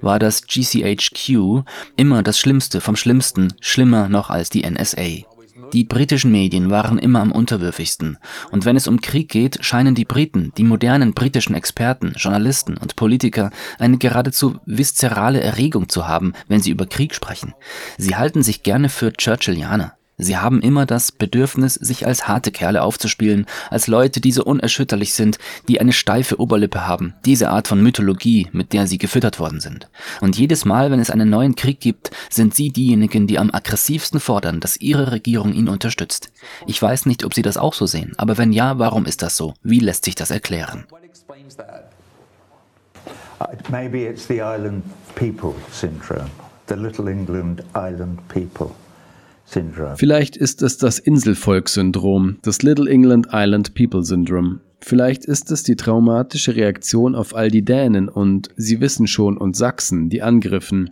war 0.00 0.18
das 0.18 0.46
GCHQ 0.46 1.64
immer 1.96 2.22
das 2.22 2.38
Schlimmste 2.38 2.80
vom 2.80 2.96
Schlimmsten, 2.96 3.54
schlimmer 3.60 4.08
noch 4.08 4.30
als 4.30 4.50
die 4.50 4.68
NSA. 4.68 5.24
Die 5.72 5.84
britischen 5.84 6.30
Medien 6.30 6.70
waren 6.70 6.98
immer 6.98 7.20
am 7.20 7.32
unterwürfigsten. 7.32 8.18
Und 8.50 8.64
wenn 8.64 8.76
es 8.76 8.86
um 8.86 9.00
Krieg 9.00 9.28
geht, 9.28 9.64
scheinen 9.64 9.94
die 9.94 10.04
Briten, 10.04 10.52
die 10.56 10.64
modernen 10.64 11.14
britischen 11.14 11.54
Experten, 11.54 12.12
Journalisten 12.16 12.76
und 12.76 12.96
Politiker 12.96 13.50
eine 13.78 13.98
geradezu 13.98 14.60
viszerale 14.66 15.40
Erregung 15.40 15.88
zu 15.88 16.06
haben, 16.06 16.32
wenn 16.48 16.60
sie 16.60 16.70
über 16.70 16.86
Krieg 16.86 17.14
sprechen. 17.14 17.54
Sie 17.98 18.16
halten 18.16 18.42
sich 18.42 18.62
gerne 18.62 18.88
für 18.88 19.12
Churchillianer. 19.12 19.96
Sie 20.16 20.36
haben 20.36 20.60
immer 20.60 20.86
das 20.86 21.10
Bedürfnis, 21.10 21.74
sich 21.74 22.06
als 22.06 22.28
harte 22.28 22.52
Kerle 22.52 22.82
aufzuspielen, 22.82 23.46
als 23.70 23.88
Leute, 23.88 24.20
die 24.20 24.30
so 24.30 24.44
unerschütterlich 24.44 25.12
sind, 25.12 25.38
die 25.66 25.80
eine 25.80 25.92
steife 25.92 26.38
Oberlippe 26.38 26.86
haben, 26.86 27.14
diese 27.24 27.50
Art 27.50 27.66
von 27.66 27.82
Mythologie, 27.82 28.48
mit 28.52 28.72
der 28.72 28.86
sie 28.86 28.98
gefüttert 28.98 29.40
worden 29.40 29.60
sind. 29.60 29.88
Und 30.20 30.38
jedes 30.38 30.64
Mal, 30.64 30.92
wenn 30.92 31.00
es 31.00 31.10
einen 31.10 31.30
neuen 31.30 31.56
Krieg 31.56 31.80
gibt, 31.80 32.12
sind 32.30 32.54
sie 32.54 32.70
diejenigen, 32.70 33.26
die 33.26 33.40
am 33.40 33.50
aggressivsten 33.52 34.20
fordern, 34.20 34.60
dass 34.60 34.76
ihre 34.76 35.10
Regierung 35.10 35.52
ihn 35.52 35.68
unterstützt. 35.68 36.30
Ich 36.66 36.80
weiß 36.80 37.06
nicht, 37.06 37.24
ob 37.24 37.34
Sie 37.34 37.42
das 37.42 37.56
auch 37.56 37.74
so 37.74 37.86
sehen, 37.86 38.12
aber 38.16 38.38
wenn 38.38 38.52
ja, 38.52 38.78
warum 38.78 39.06
ist 39.06 39.22
das 39.22 39.36
so? 39.36 39.54
Wie 39.62 39.80
lässt 39.80 40.04
sich 40.04 40.14
das 40.14 40.30
erklären? 40.30 40.86
Uh, 43.40 43.46
maybe 43.68 44.06
it's 44.06 44.28
the 44.28 44.40
island 44.40 44.84
people 45.16 45.54
syndrome, 45.72 46.30
the 46.68 46.76
Little 46.76 47.08
England 47.08 47.62
island 47.74 48.20
people. 48.28 48.70
Vielleicht 49.96 50.36
ist 50.36 50.62
es 50.62 50.78
das 50.78 50.98
Inselvolk-Syndrom, 50.98 52.36
das 52.42 52.62
Little 52.62 52.90
England 52.90 53.28
Island 53.32 53.74
People 53.74 54.04
Syndrome. 54.04 54.60
Vielleicht 54.80 55.24
ist 55.24 55.50
es 55.50 55.62
die 55.62 55.76
traumatische 55.76 56.56
Reaktion 56.56 57.14
auf 57.14 57.34
all 57.34 57.50
die 57.50 57.64
Dänen 57.64 58.08
und 58.10 58.50
Sie 58.56 58.80
wissen 58.80 59.06
schon 59.06 59.38
und 59.38 59.56
Sachsen, 59.56 60.10
die 60.10 60.20
angriffen. 60.20 60.90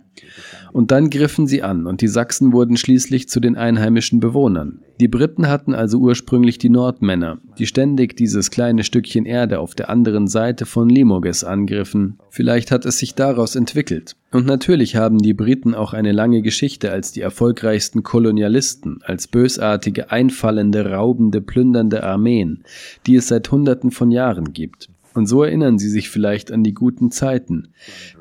Und 0.71 0.91
dann 0.91 1.09
griffen 1.09 1.47
sie 1.47 1.63
an 1.63 1.85
und 1.85 2.01
die 2.01 2.07
Sachsen 2.07 2.51
wurden 2.51 2.77
schließlich 2.77 3.29
zu 3.29 3.39
den 3.39 3.55
einheimischen 3.55 4.19
Bewohnern. 4.19 4.79
Die 4.99 5.07
Briten 5.07 5.47
hatten 5.47 5.73
also 5.73 5.97
ursprünglich 5.97 6.57
die 6.57 6.69
Nordmänner, 6.69 7.39
die 7.57 7.65
ständig 7.65 8.15
dieses 8.15 8.51
kleine 8.51 8.83
Stückchen 8.83 9.25
Erde 9.25 9.59
auf 9.59 9.75
der 9.75 9.89
anderen 9.89 10.27
Seite 10.27 10.65
von 10.65 10.89
Limoges 10.89 11.43
angriffen. 11.43 12.19
Vielleicht 12.29 12.71
hat 12.71 12.85
es 12.85 12.99
sich 12.99 13.15
daraus 13.15 13.55
entwickelt. 13.55 14.15
Und 14.31 14.45
natürlich 14.45 14.95
haben 14.95 15.19
die 15.19 15.33
Briten 15.33 15.75
auch 15.75 15.93
eine 15.93 16.11
lange 16.11 16.41
Geschichte 16.41 16.91
als 16.91 17.11
die 17.11 17.21
erfolgreichsten 17.21 18.03
Kolonialisten, 18.03 18.99
als 19.03 19.27
bösartige, 19.27 20.11
einfallende, 20.11 20.91
raubende, 20.91 21.41
plündernde 21.41 22.03
Armeen, 22.03 22.63
die 23.05 23.15
es 23.15 23.27
seit 23.27 23.51
Hunderten 23.51 23.91
von 23.91 24.11
Jahren 24.11 24.53
gibt. 24.53 24.89
Und 25.13 25.27
so 25.27 25.43
erinnern 25.43 25.77
sie 25.77 25.89
sich 25.89 26.09
vielleicht 26.09 26.51
an 26.51 26.63
die 26.63 26.73
guten 26.73 27.11
Zeiten. 27.11 27.69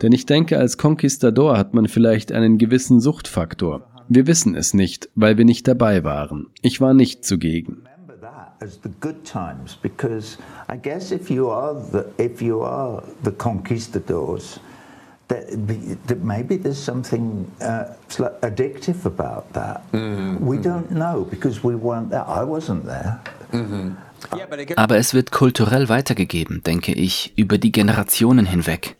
Denn 0.01 0.13
ich 0.13 0.27
denke, 0.27 0.59
als 0.59 0.79
Conquistador 0.79 1.57
hat 1.57 1.75
man 1.75 1.89
vielleicht 1.89 2.33
einen 2.33 2.59
gewissen 2.59 3.01
Suchtfaktor. 3.01 3.89
Wir 4.09 4.27
wissen 4.27 4.55
es 4.57 4.75
nicht, 4.75 5.09
weil 5.15 5.39
wir 5.39 5.45
nicht 5.45 5.67
dabei 5.67 6.05
waren. 6.05 6.49
Ich 6.61 6.81
war 6.81 6.95
nicht 6.95 7.25
zugegen. 7.25 7.83
as 8.63 8.79
the 8.83 8.89
good 9.01 9.25
times 9.25 9.75
because 9.75 10.39
I 10.69 10.77
guess 10.77 11.11
if 11.11 11.31
you 11.31 11.51
are 11.51 11.75
the 11.75 12.05
if 12.19 12.41
you 12.41 12.63
are 12.63 13.03
the 13.25 13.33
conquistadors 13.33 14.61
that, 15.29 15.47
that 16.07 16.23
maybe 16.23 16.57
there's 16.57 16.79
something 16.79 17.51
uh, 17.61 17.95
addictive 18.43 19.07
about 19.07 19.53
that. 19.55 19.83
We 20.41 20.59
don't 20.59 20.91
know 20.91 21.27
because 21.29 21.65
we 21.65 21.75
weren't 21.75 22.11
there. 22.11 22.29
I 22.29 22.45
wasn't 22.45 22.85
there. 22.85 23.21
But 23.51 23.61
again, 23.61 23.97
Aber 24.77 24.97
es 24.97 25.15
wird 25.15 25.31
kulturell 25.31 25.89
weitergegeben, 25.89 26.63
denke 26.65 26.93
ich, 26.93 27.33
über 27.37 27.59
die 27.59 27.73
Generationen 27.73 28.47
hinweg. 28.47 28.97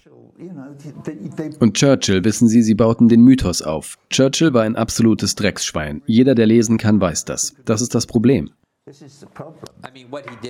Und 1.61 1.75
Churchill, 1.75 2.25
wissen 2.25 2.49
Sie, 2.49 2.63
sie 2.63 2.75
bauten 2.75 3.09
den 3.09 3.23
Mythos 3.23 3.63
auf. 3.63 3.99
Churchill 4.11 4.53
war 4.55 4.63
ein 4.63 4.77
absolutes 4.77 5.35
Drecksschwein. 5.35 6.03
Jeder, 6.07 6.35
der 6.35 6.47
lesen 6.47 6.79
kann, 6.79 7.01
weiß 7.01 7.25
das. 7.25 7.55
Das 7.65 7.81
ist 7.81 7.95
das 7.95 8.07
Problem. 8.07 8.51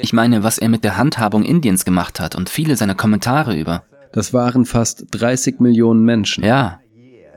Ich 0.00 0.12
meine, 0.12 0.42
was 0.42 0.58
er 0.58 0.68
mit 0.68 0.84
der 0.84 0.96
Handhabung 0.96 1.44
Indiens 1.44 1.84
gemacht 1.84 2.18
hat 2.18 2.34
und 2.34 2.48
viele 2.48 2.76
seiner 2.76 2.94
Kommentare 2.94 3.58
über. 3.58 3.84
Das 4.12 4.32
waren 4.32 4.64
fast 4.64 5.06
30 5.10 5.60
Millionen 5.60 6.04
Menschen. 6.04 6.44
Ja, 6.44 6.80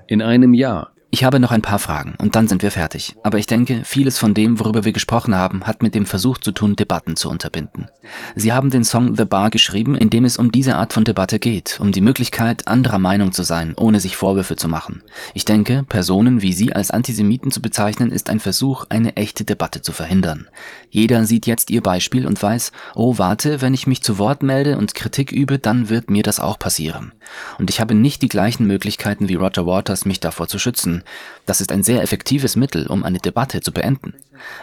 In 0.07 0.21
einem 0.21 0.53
Jahr. 0.53 0.94
Ich 1.15 1.23
habe 1.23 1.39
noch 1.39 1.53
ein 1.53 1.61
paar 1.61 1.79
Fragen 1.79 2.15
und 2.17 2.35
dann 2.35 2.49
sind 2.49 2.61
wir 2.61 2.71
fertig. 2.71 3.15
Aber 3.23 3.37
ich 3.37 3.47
denke, 3.47 3.83
vieles 3.85 4.17
von 4.17 4.33
dem, 4.33 4.59
worüber 4.59 4.83
wir 4.83 4.91
gesprochen 4.91 5.33
haben, 5.33 5.65
hat 5.65 5.81
mit 5.81 5.95
dem 5.95 6.05
Versuch 6.05 6.39
zu 6.39 6.51
tun, 6.51 6.75
Debatten 6.75 7.15
zu 7.15 7.29
unterbinden. 7.29 7.87
Sie 8.35 8.51
haben 8.51 8.69
den 8.69 8.83
Song 8.83 9.15
The 9.15 9.23
Bar 9.23 9.49
geschrieben, 9.49 9.95
in 9.95 10.09
dem 10.09 10.25
es 10.25 10.35
um 10.35 10.51
diese 10.51 10.75
Art 10.75 10.91
von 10.91 11.05
Debatte 11.05 11.39
geht, 11.39 11.79
um 11.79 11.93
die 11.93 12.01
Möglichkeit, 12.01 12.67
anderer 12.67 12.99
Meinung 12.99 13.31
zu 13.31 13.43
sein, 13.43 13.75
ohne 13.77 14.01
sich 14.01 14.17
Vorwürfe 14.17 14.57
zu 14.57 14.67
machen. 14.67 15.03
Ich 15.33 15.45
denke, 15.45 15.83
Personen 15.87 16.41
wie 16.41 16.51
Sie 16.51 16.73
als 16.73 16.91
Antisemiten 16.91 17.49
zu 17.49 17.61
bezeichnen, 17.61 18.11
ist 18.11 18.29
ein 18.29 18.41
Versuch, 18.41 18.83
eine 18.89 19.15
echte 19.15 19.45
Debatte 19.45 19.81
zu 19.81 19.93
verhindern. 19.93 20.49
Jeder 20.89 21.23
sieht 21.23 21.47
jetzt 21.47 21.69
Ihr 21.69 21.81
Beispiel 21.81 22.27
und 22.27 22.43
weiß, 22.43 22.73
oh 22.93 23.17
warte, 23.17 23.61
wenn 23.61 23.73
ich 23.73 23.87
mich 23.87 24.03
zu 24.03 24.17
Wort 24.17 24.43
melde 24.43 24.77
und 24.77 24.95
Kritik 24.95 25.31
übe, 25.31 25.59
dann 25.59 25.87
wird 25.87 26.09
mir 26.09 26.23
das 26.23 26.41
auch 26.41 26.59
passieren. 26.59 27.13
Und 27.57 27.69
ich 27.69 27.79
habe 27.79 27.95
nicht 27.95 28.21
die 28.21 28.27
gleichen 28.27 28.67
Möglichkeiten 28.67 29.29
wie 29.29 29.35
Roger 29.35 29.65
Waters, 29.65 30.03
mich 30.03 30.19
davor 30.19 30.49
zu 30.49 30.59
schützen. 30.59 31.03
Das 31.45 31.61
ist 31.61 31.71
ein 31.71 31.83
sehr 31.83 32.01
effektives 32.01 32.55
Mittel, 32.55 32.87
um 32.87 33.03
eine 33.03 33.19
Debatte 33.19 33.61
zu 33.61 33.71
beenden. 33.71 34.13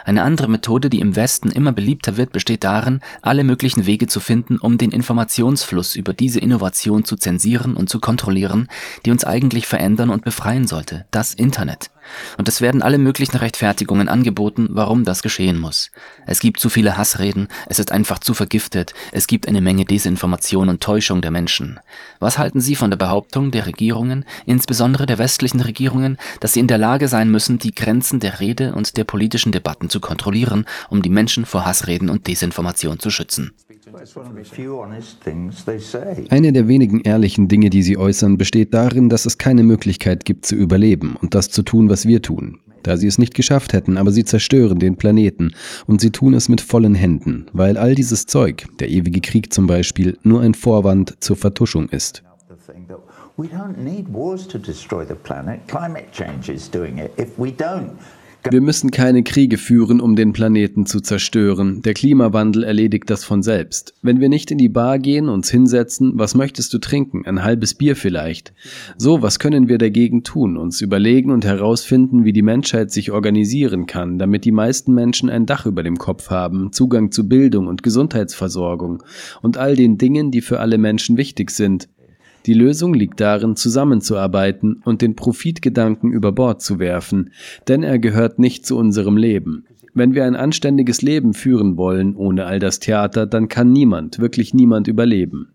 Eine 0.05 0.23
andere 0.23 0.47
Methode, 0.47 0.89
die 0.89 0.99
im 0.99 1.15
Westen 1.15 1.49
immer 1.49 1.71
beliebter 1.71 2.17
wird, 2.17 2.31
besteht 2.31 2.63
darin, 2.63 3.01
alle 3.21 3.43
möglichen 3.43 3.85
Wege 3.85 4.07
zu 4.07 4.19
finden, 4.19 4.57
um 4.57 4.77
den 4.77 4.91
Informationsfluss 4.91 5.95
über 5.95 6.13
diese 6.13 6.39
Innovation 6.39 7.05
zu 7.05 7.15
zensieren 7.15 7.75
und 7.75 7.89
zu 7.89 7.99
kontrollieren, 7.99 8.67
die 9.05 9.11
uns 9.11 9.23
eigentlich 9.23 9.67
verändern 9.67 10.09
und 10.09 10.23
befreien 10.23 10.67
sollte, 10.67 11.05
das 11.11 11.33
Internet. 11.33 11.89
Und 12.37 12.47
es 12.47 12.61
werden 12.61 12.81
alle 12.81 12.97
möglichen 12.97 13.37
Rechtfertigungen 13.37 14.09
angeboten, 14.09 14.67
warum 14.71 15.03
das 15.03 15.21
geschehen 15.21 15.59
muss. 15.59 15.91
Es 16.25 16.39
gibt 16.39 16.59
zu 16.59 16.69
viele 16.69 16.97
Hassreden, 16.97 17.47
es 17.67 17.79
ist 17.79 17.91
einfach 17.91 18.19
zu 18.19 18.33
vergiftet, 18.33 18.93
es 19.11 19.27
gibt 19.27 19.47
eine 19.47 19.61
Menge 19.61 19.85
Desinformation 19.85 20.69
und 20.69 20.81
Täuschung 20.81 21.21
der 21.21 21.31
Menschen. 21.31 21.79
Was 22.19 22.37
halten 22.37 22.61
Sie 22.61 22.75
von 22.75 22.89
der 22.89 22.97
Behauptung 22.97 23.51
der 23.51 23.65
Regierungen, 23.65 24.25
insbesondere 24.45 25.05
der 25.05 25.17
westlichen 25.17 25.61
Regierungen, 25.61 26.17
dass 26.39 26.53
sie 26.53 26.59
in 26.59 26.67
der 26.67 26.77
Lage 26.77 27.07
sein 27.07 27.29
müssen, 27.29 27.59
die 27.59 27.73
Grenzen 27.73 28.19
der 28.19 28.39
Rede 28.39 28.73
und 28.73 28.97
der 28.97 29.03
politischen 29.03 29.51
Debatten 29.51 29.89
zu 29.89 29.99
kontrollieren, 29.99 30.65
um 30.89 31.01
die 31.01 31.09
Menschen 31.09 31.45
vor 31.45 31.65
Hassreden 31.65 32.09
und 32.09 32.27
Desinformation 32.27 32.99
zu 32.99 33.09
schützen? 33.09 33.53
It's 34.01 34.15
one 34.15 34.25
of 34.27 34.35
the 34.35 34.43
few 34.43 34.81
honest 34.81 35.21
things 35.23 35.63
they 35.65 35.79
say. 35.79 36.25
Eine 36.29 36.51
der 36.51 36.67
wenigen 36.67 37.01
ehrlichen 37.01 37.47
Dinge, 37.47 37.69
die 37.69 37.83
sie 37.83 37.97
äußern, 37.97 38.37
besteht 38.37 38.73
darin, 38.73 39.09
dass 39.09 39.25
es 39.25 39.37
keine 39.37 39.63
Möglichkeit 39.63 40.25
gibt 40.25 40.45
zu 40.45 40.55
überleben 40.55 41.15
und 41.21 41.35
das 41.35 41.49
zu 41.49 41.61
tun, 41.61 41.89
was 41.89 42.07
wir 42.07 42.21
tun. 42.21 42.59
Da 42.81 42.97
sie 42.97 43.07
es 43.07 43.17
nicht 43.17 43.33
geschafft 43.33 43.71
hätten, 43.71 43.97
aber 43.97 44.11
sie 44.11 44.25
zerstören 44.25 44.79
den 44.79 44.97
Planeten 44.97 45.51
und 45.85 46.01
sie 46.01 46.09
tun 46.09 46.33
es 46.33 46.49
mit 46.49 46.59
vollen 46.59 46.95
Händen, 46.95 47.45
weil 47.53 47.77
all 47.77 47.95
dieses 47.95 48.25
Zeug, 48.25 48.65
der 48.79 48.89
ewige 48.89 49.21
Krieg 49.21 49.53
zum 49.53 49.67
Beispiel, 49.67 50.17
nur 50.23 50.41
ein 50.41 50.53
Vorwand 50.53 51.15
zur 51.19 51.35
Vertuschung 51.35 51.89
ist. 51.89 52.23
We 53.35 53.47
don't 53.47 53.77
need 53.77 54.05
wars 54.13 54.47
to 54.47 54.59
destroy 54.59 55.05
the 55.07 55.15
planet. 55.15 55.67
Climate 55.67 56.11
change 56.11 56.51
is 56.51 56.69
doing 56.69 56.99
it. 56.99 57.11
If 57.17 57.39
we 57.39 57.49
don't 57.49 57.89
Wir 58.51 58.61
müssen 58.61 58.91
keine 58.91 59.23
Kriege 59.23 59.57
führen, 59.57 60.01
um 60.01 60.15
den 60.15 60.33
Planeten 60.33 60.85
zu 60.85 60.99
zerstören. 60.99 61.81
Der 61.81 61.93
Klimawandel 61.93 62.63
erledigt 62.63 63.09
das 63.09 63.23
von 63.23 63.41
selbst. 63.41 63.93
Wenn 64.01 64.19
wir 64.19 64.27
nicht 64.27 64.51
in 64.51 64.57
die 64.57 64.69
Bar 64.69 64.99
gehen, 64.99 65.29
uns 65.29 65.49
hinsetzen, 65.49 66.13
was 66.15 66.35
möchtest 66.35 66.73
du 66.73 66.79
trinken? 66.79 67.25
Ein 67.25 67.43
halbes 67.43 67.73
Bier 67.73 67.95
vielleicht. 67.95 68.53
So, 68.97 69.21
was 69.21 69.39
können 69.39 69.69
wir 69.69 69.77
dagegen 69.77 70.23
tun? 70.23 70.57
Uns 70.57 70.81
überlegen 70.81 71.31
und 71.31 71.45
herausfinden, 71.45 72.25
wie 72.25 72.33
die 72.33 72.41
Menschheit 72.41 72.91
sich 72.91 73.11
organisieren 73.11 73.85
kann, 73.85 74.19
damit 74.19 74.43
die 74.43 74.51
meisten 74.51 74.93
Menschen 74.93 75.29
ein 75.29 75.45
Dach 75.45 75.65
über 75.65 75.83
dem 75.83 75.97
Kopf 75.97 76.29
haben, 76.29 76.73
Zugang 76.73 77.11
zu 77.11 77.27
Bildung 77.27 77.67
und 77.67 77.81
Gesundheitsversorgung 77.81 79.03
und 79.41 79.57
all 79.57 79.75
den 79.75 79.97
Dingen, 79.97 80.31
die 80.31 80.41
für 80.41 80.59
alle 80.59 80.77
Menschen 80.77 81.17
wichtig 81.17 81.49
sind. 81.49 81.87
Die 82.45 82.53
Lösung 82.53 82.93
liegt 82.93 83.19
darin, 83.21 83.55
zusammenzuarbeiten 83.55 84.81
und 84.83 85.01
den 85.01 85.15
Profitgedanken 85.15 86.11
über 86.11 86.31
Bord 86.31 86.61
zu 86.61 86.79
werfen, 86.79 87.31
denn 87.67 87.83
er 87.83 87.99
gehört 87.99 88.39
nicht 88.39 88.65
zu 88.65 88.77
unserem 88.77 89.17
Leben. 89.17 89.65
Wenn 89.93 90.15
wir 90.15 90.25
ein 90.25 90.35
anständiges 90.35 91.01
Leben 91.01 91.33
führen 91.33 91.77
wollen, 91.77 92.15
ohne 92.15 92.45
all 92.45 92.59
das 92.59 92.79
Theater, 92.79 93.27
dann 93.27 93.47
kann 93.47 93.71
niemand, 93.71 94.19
wirklich 94.19 94.53
niemand 94.53 94.87
überleben. 94.87 95.49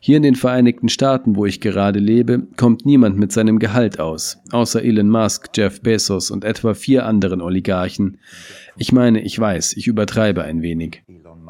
Hier 0.00 0.16
in 0.16 0.22
den 0.22 0.34
Vereinigten 0.34 0.88
Staaten, 0.88 1.36
wo 1.36 1.46
ich 1.46 1.60
gerade 1.60 1.98
lebe, 1.98 2.46
kommt 2.56 2.86
niemand 2.86 3.18
mit 3.18 3.32
seinem 3.32 3.58
Gehalt 3.58 4.00
aus, 4.00 4.38
außer 4.50 4.82
Elon 4.82 5.10
Musk, 5.10 5.50
Jeff 5.54 5.80
Bezos 5.80 6.30
und 6.30 6.44
etwa 6.44 6.74
vier 6.74 7.06
anderen 7.06 7.40
Oligarchen. 7.40 8.18
Ich 8.76 8.92
meine, 8.92 9.22
ich 9.22 9.38
weiß, 9.38 9.76
ich 9.76 9.86
übertreibe 9.86 10.42
ein 10.42 10.62
wenig. 10.62 11.02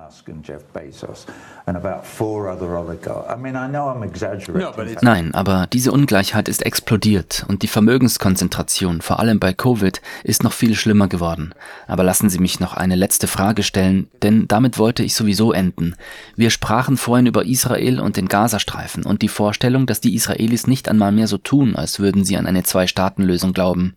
Elon 0.09 0.15
Musk 0.15 0.29
and 0.29 0.47
Jeff 0.47 0.63
Bezos 0.73 1.27
and 1.67 1.77
about 1.77 2.05
four 2.05 2.49
other 2.51 2.77
oligarchs. 2.77 3.31
I 3.31 3.37
mean, 3.37 3.55
I 3.55 3.69
know 3.69 3.89
I'm 3.89 4.03
exaggerating. 4.03 4.55
No, 4.59 4.73
but 4.75 4.87
it's- 4.87 5.03
Nein, 5.03 5.35
aber 5.35 5.67
diese 5.73 5.93
Ungleichheit 5.93 6.49
ist 6.49 6.65
explodiert 6.65 7.45
und 7.49 7.63
die 7.63 7.69
Vermögenskonzentration, 7.69 9.01
vor 9.03 9.21
allem 9.21 9.39
bei 9.39 9.53
Covid, 9.53 10.01
ist 10.25 10.43
noch 10.45 10.53
viel 10.53 10.75
schlimmer 10.75 11.09
geworden. 11.09 11.53
Aber 11.87 12.05
lassen 12.05 12.31
Sie 12.31 12.39
mich 12.39 12.61
noch 12.61 12.75
eine 12.75 12.95
letzte 12.97 13.27
Frage 13.27 13.63
stellen, 13.63 14.09
denn 14.23 14.49
damit 14.49 14.79
wollte 14.79 15.03
ich 15.03 15.15
sowieso 15.15 15.53
enden. 15.53 15.95
Wir 16.37 16.51
sprachen 16.51 16.97
vorhin 16.97 17.27
über 17.27 17.45
Israel 17.45 18.01
und 18.01 18.17
den 18.17 18.29
Gazastreifen 18.29 19.05
und 19.05 19.23
die 19.23 19.29
Vorstellung, 19.29 19.87
dass 19.87 20.01
die 20.01 20.15
Israelis 20.15 20.67
nicht 20.67 20.89
einmal 20.89 21.13
mehr 21.13 21.27
so 21.27 21.39
tun, 21.39 21.77
als 21.77 22.01
würden 22.01 22.25
sie 22.25 22.37
an 22.37 22.47
eine 22.47 22.63
Zwei-Staaten-Lösung 22.63 23.53
glauben. 23.53 23.97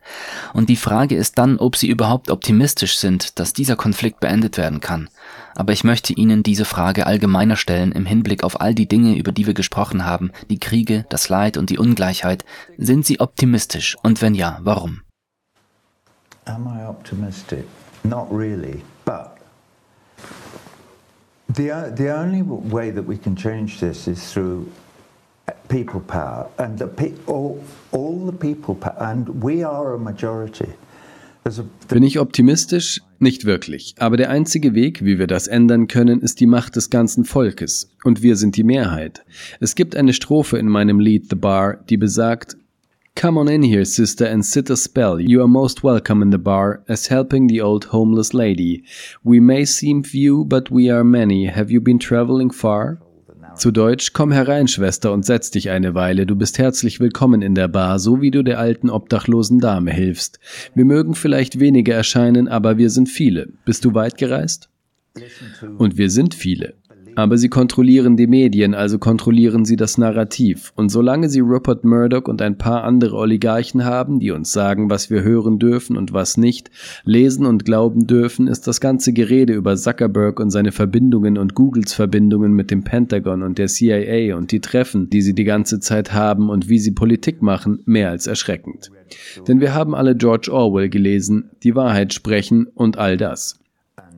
Und 0.54 0.70
die 0.70 0.76
Frage 0.76 1.16
ist 1.16 1.38
dann, 1.38 1.58
ob 1.58 1.76
sie 1.78 1.88
überhaupt 1.88 2.30
optimistisch 2.30 2.98
sind, 2.98 3.40
dass 3.40 3.54
dieser 3.54 3.76
Konflikt 3.76 4.20
beendet 4.20 4.58
werden 4.58 4.82
kann. 4.82 5.10
Aber 5.56 5.74
ich 5.74 5.84
möchte 5.84 6.14
Ihnen 6.14 6.44
diese 6.44 6.66
Frage 6.66 7.08
allgemeiner 7.08 7.56
stellen 7.56 7.92
im 7.92 8.06
Hinblick 8.06 8.44
auf 8.44 8.62
all 8.62 8.74
die 8.74 8.88
Dinge, 8.88 9.16
über 9.18 9.32
die 9.32 9.48
wir 9.48 9.54
gesprochen 9.54 10.06
haben, 10.06 10.32
die 10.50 10.60
Kriege, 10.60 11.06
das 11.10 11.30
Leid 11.30 11.58
und 11.58 11.70
die 11.70 11.78
Ungleichheit. 11.78 12.46
Sind 12.78 13.06
Sie 13.06 13.20
optimistisch? 13.20 13.98
Und 14.04 14.22
wenn 14.22 14.36
ja, 14.36 14.60
warum? 14.62 15.02
Am 16.46 16.68
I 16.68 16.88
optimistic? 16.88 17.66
Not 18.04 18.28
really, 18.32 18.82
but 19.06 19.38
the, 21.56 21.94
the 21.96 22.10
only 22.10 22.42
way 22.44 22.92
that 22.92 23.08
we 23.08 23.18
can 23.18 23.36
change 23.36 23.80
this 23.80 24.08
is 24.08 24.32
through 24.32 24.66
people 25.70 26.02
power 26.02 26.48
and 26.58 26.80
the 26.80 27.14
all, 27.28 27.64
all 27.92 28.26
the 28.26 28.32
people 28.32 28.76
power, 28.76 28.96
and 29.00 29.44
we 29.44 29.64
are 29.64 29.94
a 29.94 30.00
majority. 30.00 30.74
There's 31.44 31.60
a, 31.60 31.66
Bin 31.88 32.04
ich 32.04 32.20
optimistisch? 32.20 33.02
Nicht 33.20 33.46
wirklich. 33.46 33.96
Aber 33.98 34.18
der 34.18 34.30
einzige 34.30 34.76
Weg, 34.76 35.04
wie 35.04 35.18
wir 35.18 35.28
das 35.28 35.48
ändern 35.48 35.88
können, 35.88 36.22
ist 36.22 36.40
die 36.40 36.46
Macht 36.46 36.76
des 36.76 36.90
ganzen 36.90 37.26
Volkes. 37.26 37.90
Und 38.04 38.22
wir 38.22 38.36
sind 38.36 38.58
die 38.58 38.64
Mehrheit. 38.64 39.24
Es 39.60 39.76
gibt 39.76 39.96
eine 39.96 40.14
Strophe 40.14 40.58
in 40.58 40.68
meinem 40.68 41.00
Lied 41.00 41.28
The 41.30 41.36
Bar, 41.36 41.84
die 41.90 41.98
besagt, 41.98 42.58
Come 43.16 43.40
on 43.40 43.48
in 43.50 43.62
here, 43.62 43.86
sister, 43.86 44.32
and 44.32 44.44
sit 44.44 44.72
a 44.72 44.76
spell. 44.76 45.20
You 45.20 45.42
are 45.42 45.48
most 45.48 45.84
welcome 45.84 46.24
in 46.24 46.32
the 46.32 46.38
bar, 46.38 46.82
as 46.88 47.10
helping 47.10 47.48
the 47.50 47.62
old 47.62 47.92
homeless 47.92 48.34
lady. 48.34 48.84
We 49.24 49.40
may 49.40 49.66
seem 49.66 50.04
few, 50.04 50.46
but 50.46 50.72
we 50.72 50.90
are 50.90 51.04
many. 51.04 51.48
Have 51.48 51.70
you 51.70 51.82
been 51.82 52.00
traveling 52.00 52.52
far? 52.52 53.00
Zu 53.62 53.70
Deutsch, 53.70 54.14
komm 54.14 54.32
herein, 54.32 54.68
Schwester, 54.68 55.14
und 55.14 55.24
setz 55.24 55.52
dich 55.52 55.70
eine 55.70 55.94
Weile. 55.94 56.26
Du 56.26 56.36
bist 56.36 56.58
herzlich 56.58 57.00
willkommen 57.00 57.44
in 57.44 57.54
der 57.54 57.68
Bar, 57.68 58.00
so 58.00 58.20
wie 58.20 58.32
du 58.32 58.42
der 58.42 58.58
alten 58.58 58.90
obdachlosen 58.90 59.60
Dame 59.60 59.92
hilfst. 59.92 60.40
Wir 60.74 60.84
mögen 60.84 61.14
vielleicht 61.14 61.60
wenige 61.60 61.94
erscheinen, 61.94 62.48
aber 62.48 62.80
wir 62.80 62.90
sind 62.90 63.08
viele. 63.08 63.50
Bist 63.64 63.86
du 63.86 63.94
weit 63.94 64.18
gereist? 64.18 64.70
Und 65.78 66.00
wir 66.00 66.10
sind 66.10 66.34
viele. 66.34 66.74
Aber 67.22 67.38
sie 67.38 67.50
kontrollieren 67.50 68.18
die 68.18 68.26
Medien, 68.26 68.74
also 68.74 68.98
kontrollieren 68.98 69.64
sie 69.64 69.76
das 69.76 70.00
Narrativ. 70.00 70.74
Und 70.76 70.90
solange 70.90 71.30
sie 71.30 71.42
Rupert 71.42 71.84
Murdoch 71.84 72.24
und 72.24 72.42
ein 72.42 72.58
paar 72.58 72.84
andere 72.84 73.16
Oligarchen 73.16 73.86
haben, 73.86 74.20
die 74.20 74.32
uns 74.32 74.52
sagen, 74.52 74.90
was 74.90 75.12
wir 75.12 75.22
hören 75.22 75.60
dürfen 75.60 75.98
und 75.98 76.14
was 76.14 76.38
nicht, 76.38 76.72
lesen 77.04 77.46
und 77.46 77.64
glauben 77.64 78.08
dürfen, 78.08 78.48
ist 78.48 78.66
das 78.66 78.82
ganze 78.82 79.14
Gerede 79.14 79.54
über 79.54 79.76
Zuckerberg 79.78 80.40
und 80.40 80.50
seine 80.50 80.72
Verbindungen 80.72 81.38
und 81.38 81.54
Googles 81.54 81.94
Verbindungen 81.94 82.54
mit 82.54 82.72
dem 82.72 82.84
Pentagon 82.84 83.44
und 83.44 83.60
der 83.60 83.68
CIA 83.68 84.36
und 84.36 84.52
die 84.52 84.60
Treffen, 84.60 85.12
die 85.12 85.22
sie 85.22 85.36
die 85.36 85.44
ganze 85.44 85.80
Zeit 85.80 86.14
haben 86.14 86.50
und 86.50 86.70
wie 86.70 86.80
sie 86.80 86.92
Politik 86.92 87.44
machen, 87.44 87.84
mehr 87.86 88.10
als 88.10 88.26
erschreckend. 88.26 88.90
Denn 89.48 89.62
wir 89.62 89.76
haben 89.76 89.94
alle 89.94 90.16
George 90.16 90.52
Orwell 90.52 90.90
gelesen, 90.90 91.52
die 91.62 91.76
Wahrheit 91.76 92.16
sprechen 92.16 92.66
und 92.66 92.98
all 92.98 93.16
das. 93.16 93.61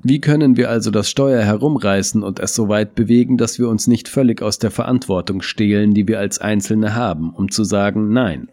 Wie 0.05 0.19
können 0.19 0.57
wir 0.57 0.69
also 0.69 0.91
das 0.91 1.09
Steuer 1.09 1.43
herumreißen 1.43 2.23
und 2.23 2.39
es 2.39 2.53
so 2.53 2.67
weit 2.67 2.93
bewegen, 2.93 3.37
dass 3.37 3.57
wir 3.57 3.69
uns 3.69 3.87
nicht 3.87 4.09
völlig 4.09 4.41
aus 4.41 4.59
der 4.59 4.69
Verantwortung 4.69 5.41
stehlen, 5.41 5.93
die 5.93 6.07
wir 6.09 6.19
als 6.19 6.39
Einzelne 6.39 6.93
haben, 6.93 7.29
um 7.33 7.49
zu 7.49 7.63
sagen 7.63 8.11
Nein? 8.11 8.49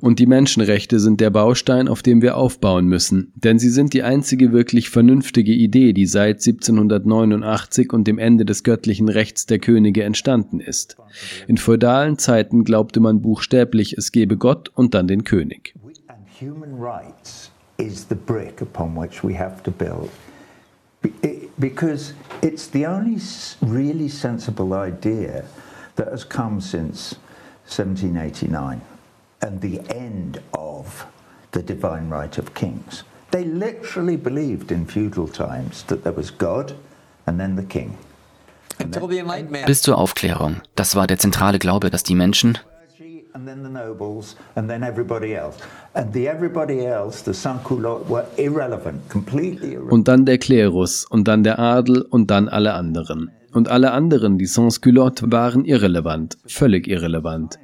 Und 0.00 0.18
die 0.18 0.26
Menschenrechte 0.26 1.00
sind 1.00 1.20
der 1.20 1.30
Baustein, 1.30 1.88
auf 1.88 2.02
dem 2.02 2.22
wir 2.22 2.36
aufbauen 2.36 2.86
müssen, 2.86 3.32
denn 3.34 3.58
sie 3.58 3.68
sind 3.68 3.94
die 3.94 4.02
einzige 4.02 4.52
wirklich 4.52 4.90
vernünftige 4.90 5.52
Idee, 5.52 5.92
die 5.92 6.06
seit 6.06 6.36
1789 6.36 7.92
und 7.92 8.06
dem 8.06 8.18
Ende 8.18 8.44
des 8.44 8.62
göttlichen 8.62 9.08
Rechts 9.08 9.46
der 9.46 9.58
Könige 9.58 10.04
entstanden 10.04 10.60
ist. 10.60 10.96
In 11.46 11.58
feudalen 11.58 12.18
Zeiten 12.18 12.64
glaubte 12.64 13.00
man 13.00 13.22
buchstäblich, 13.22 13.96
es 13.96 14.12
gebe 14.12 14.36
Gott 14.36 14.68
und 14.74 14.94
dann 14.94 15.08
den 15.08 15.24
König. 15.24 15.74
Human 16.40 16.74
rights 16.74 17.50
is 17.78 18.06
the 18.08 18.14
brick 18.14 18.62
upon 18.62 18.94
which 18.94 19.24
we 19.24 19.36
have 19.36 19.60
to 19.64 19.72
build. 19.72 20.08
Be- 21.02 21.12
it- 21.22 21.48
Because 21.60 22.12
it's 22.40 22.68
the 22.70 22.86
only 22.86 23.18
really 23.60 24.08
sensible 24.08 24.72
idea 24.74 25.44
that 25.96 26.06
has 26.08 26.24
come 26.24 26.60
since 26.60 27.16
1789 27.66 28.80
and 29.42 29.60
the 29.60 29.80
end 29.90 30.40
of 30.52 31.06
the 31.50 31.62
divine 31.62 32.08
right 32.10 32.38
of 32.38 32.54
kings. 32.54 33.02
They 33.32 33.44
literally 33.44 34.16
believed 34.16 34.70
in 34.70 34.86
feudal 34.86 35.26
times 35.28 35.82
that 35.88 36.04
there 36.04 36.14
was 36.14 36.30
God 36.30 36.74
and 37.26 37.38
then 37.40 37.56
the 37.56 37.64
king. 37.66 37.96
Until 38.78 39.08
the 39.08 39.18
Enlightenment. 39.18 39.66
Bis 39.66 39.82
zur 39.82 39.98
Aufklärung. 39.98 40.62
Das 40.76 40.94
war 40.94 41.06
der 41.08 41.18
zentrale 41.18 41.58
Glaube, 41.58 41.90
dass 41.90 42.04
die 42.04 42.14
Menschen, 42.14 42.52
clergy 42.54 42.77
and 43.34 43.46
then 43.46 43.62
the 43.62 43.70
nobles 43.70 44.36
and 44.54 44.68
then 44.68 44.82
everybody 44.82 45.34
else. 45.34 45.56
And 45.94 46.12
the 46.12 46.28
everybody 46.28 46.86
else, 46.86 47.22
the 47.24 47.34
sans-culottes, 47.34 48.08
were 48.08 48.26
irrelevant, 48.36 49.08
completely 49.10 49.74
irrelevant. 49.74 49.92
Und 49.92 50.08
dann 50.08 50.24
der 50.24 50.38
Klerus 50.38 51.04
und 51.04 51.28
dann 51.28 51.42
der 51.42 51.58
Adel 51.58 52.02
und 52.02 52.30
dann 52.30 52.48
alle 52.48 52.74
anderen. 52.74 53.30
Und 53.52 53.68
alle 53.68 53.92
anderen, 53.92 54.36
die 54.36 54.46
Sans-Culottes, 54.46 55.32
waren 55.32 55.64
irrelevant, 55.64 56.36
völlig 56.46 56.86
irrelevant. 56.86 57.58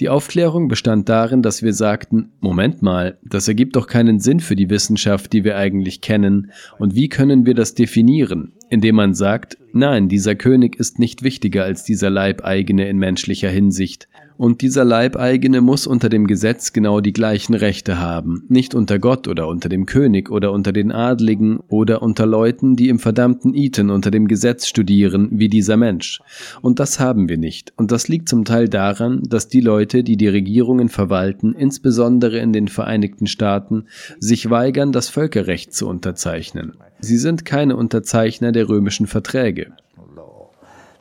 Die 0.00 0.08
Aufklärung 0.08 0.68
bestand 0.68 1.08
darin, 1.08 1.42
dass 1.42 1.62
wir 1.62 1.72
sagten, 1.72 2.32
Moment 2.40 2.82
mal, 2.82 3.18
das 3.22 3.46
ergibt 3.46 3.76
doch 3.76 3.86
keinen 3.86 4.18
Sinn 4.18 4.40
für 4.40 4.56
die 4.56 4.70
Wissenschaft, 4.70 5.32
die 5.32 5.44
wir 5.44 5.56
eigentlich 5.56 6.00
kennen, 6.00 6.50
und 6.78 6.94
wie 6.94 7.08
können 7.08 7.46
wir 7.46 7.54
das 7.54 7.74
definieren? 7.74 8.52
Indem 8.70 8.96
man 8.96 9.14
sagt, 9.14 9.56
nein, 9.72 10.08
dieser 10.08 10.34
König 10.34 10.76
ist 10.76 10.98
nicht 10.98 11.22
wichtiger 11.22 11.64
als 11.64 11.84
dieser 11.84 12.10
Leibeigene 12.10 12.88
in 12.88 12.98
menschlicher 12.98 13.50
Hinsicht. 13.50 14.08
Und 14.40 14.62
dieser 14.62 14.86
Leibeigene 14.86 15.60
muss 15.60 15.86
unter 15.86 16.08
dem 16.08 16.26
Gesetz 16.26 16.72
genau 16.72 17.02
die 17.02 17.12
gleichen 17.12 17.52
Rechte 17.52 18.00
haben, 18.00 18.46
nicht 18.48 18.74
unter 18.74 18.98
Gott 18.98 19.28
oder 19.28 19.46
unter 19.46 19.68
dem 19.68 19.84
König 19.84 20.30
oder 20.30 20.52
unter 20.52 20.72
den 20.72 20.92
Adligen 20.92 21.60
oder 21.68 22.00
unter 22.00 22.24
Leuten, 22.24 22.74
die 22.74 22.88
im 22.88 22.98
verdammten 22.98 23.52
Eton 23.54 23.90
unter 23.90 24.10
dem 24.10 24.28
Gesetz 24.28 24.66
studieren, 24.66 25.28
wie 25.32 25.50
dieser 25.50 25.76
Mensch. 25.76 26.22
Und 26.62 26.80
das 26.80 26.98
haben 26.98 27.28
wir 27.28 27.36
nicht. 27.36 27.74
Und 27.76 27.92
das 27.92 28.08
liegt 28.08 28.30
zum 28.30 28.46
Teil 28.46 28.70
daran, 28.70 29.24
dass 29.28 29.48
die 29.48 29.60
Leute, 29.60 30.02
die 30.02 30.16
die 30.16 30.28
Regierungen 30.28 30.88
verwalten, 30.88 31.52
insbesondere 31.52 32.38
in 32.38 32.54
den 32.54 32.68
Vereinigten 32.68 33.26
Staaten, 33.26 33.88
sich 34.20 34.48
weigern, 34.48 34.90
das 34.90 35.10
Völkerrecht 35.10 35.74
zu 35.74 35.86
unterzeichnen. 35.86 36.78
Sie 37.00 37.18
sind 37.18 37.44
keine 37.44 37.76
Unterzeichner 37.76 38.52
der 38.52 38.70
römischen 38.70 39.06
Verträge. 39.06 39.72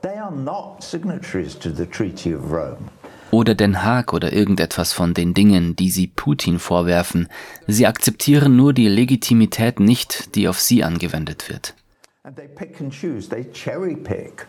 They 0.01 0.17
are 0.17 0.35
not 0.35 0.83
signatories 0.83 1.57
to 1.59 1.69
the 1.69 1.85
Treaty 1.85 2.35
of 2.35 2.51
Rome. 2.51 2.89
Oder 3.31 3.55
Den 3.55 3.83
Haag 3.83 4.13
oder 4.13 4.33
irgendetwas 4.33 4.93
von 4.93 5.13
den 5.13 5.33
Dingen, 5.33 5.75
die 5.75 5.89
sie 5.89 6.07
Putin 6.07 6.59
vorwerfen. 6.59 7.27
Sie 7.67 7.87
akzeptieren 7.87 8.55
nur 8.55 8.73
die 8.73 8.87
Legitimität 8.87 9.79
nicht, 9.79 10.35
die 10.35 10.47
auf 10.47 10.59
sie 10.59 10.83
angewendet 10.83 11.49
wird. 11.49 11.73
And 12.23 12.35
they 12.35 12.47
pick 12.47 12.79
and 12.81 12.93
choose, 12.93 13.29
they 13.29 13.45
cherry 13.53 13.95
pick 13.95 14.45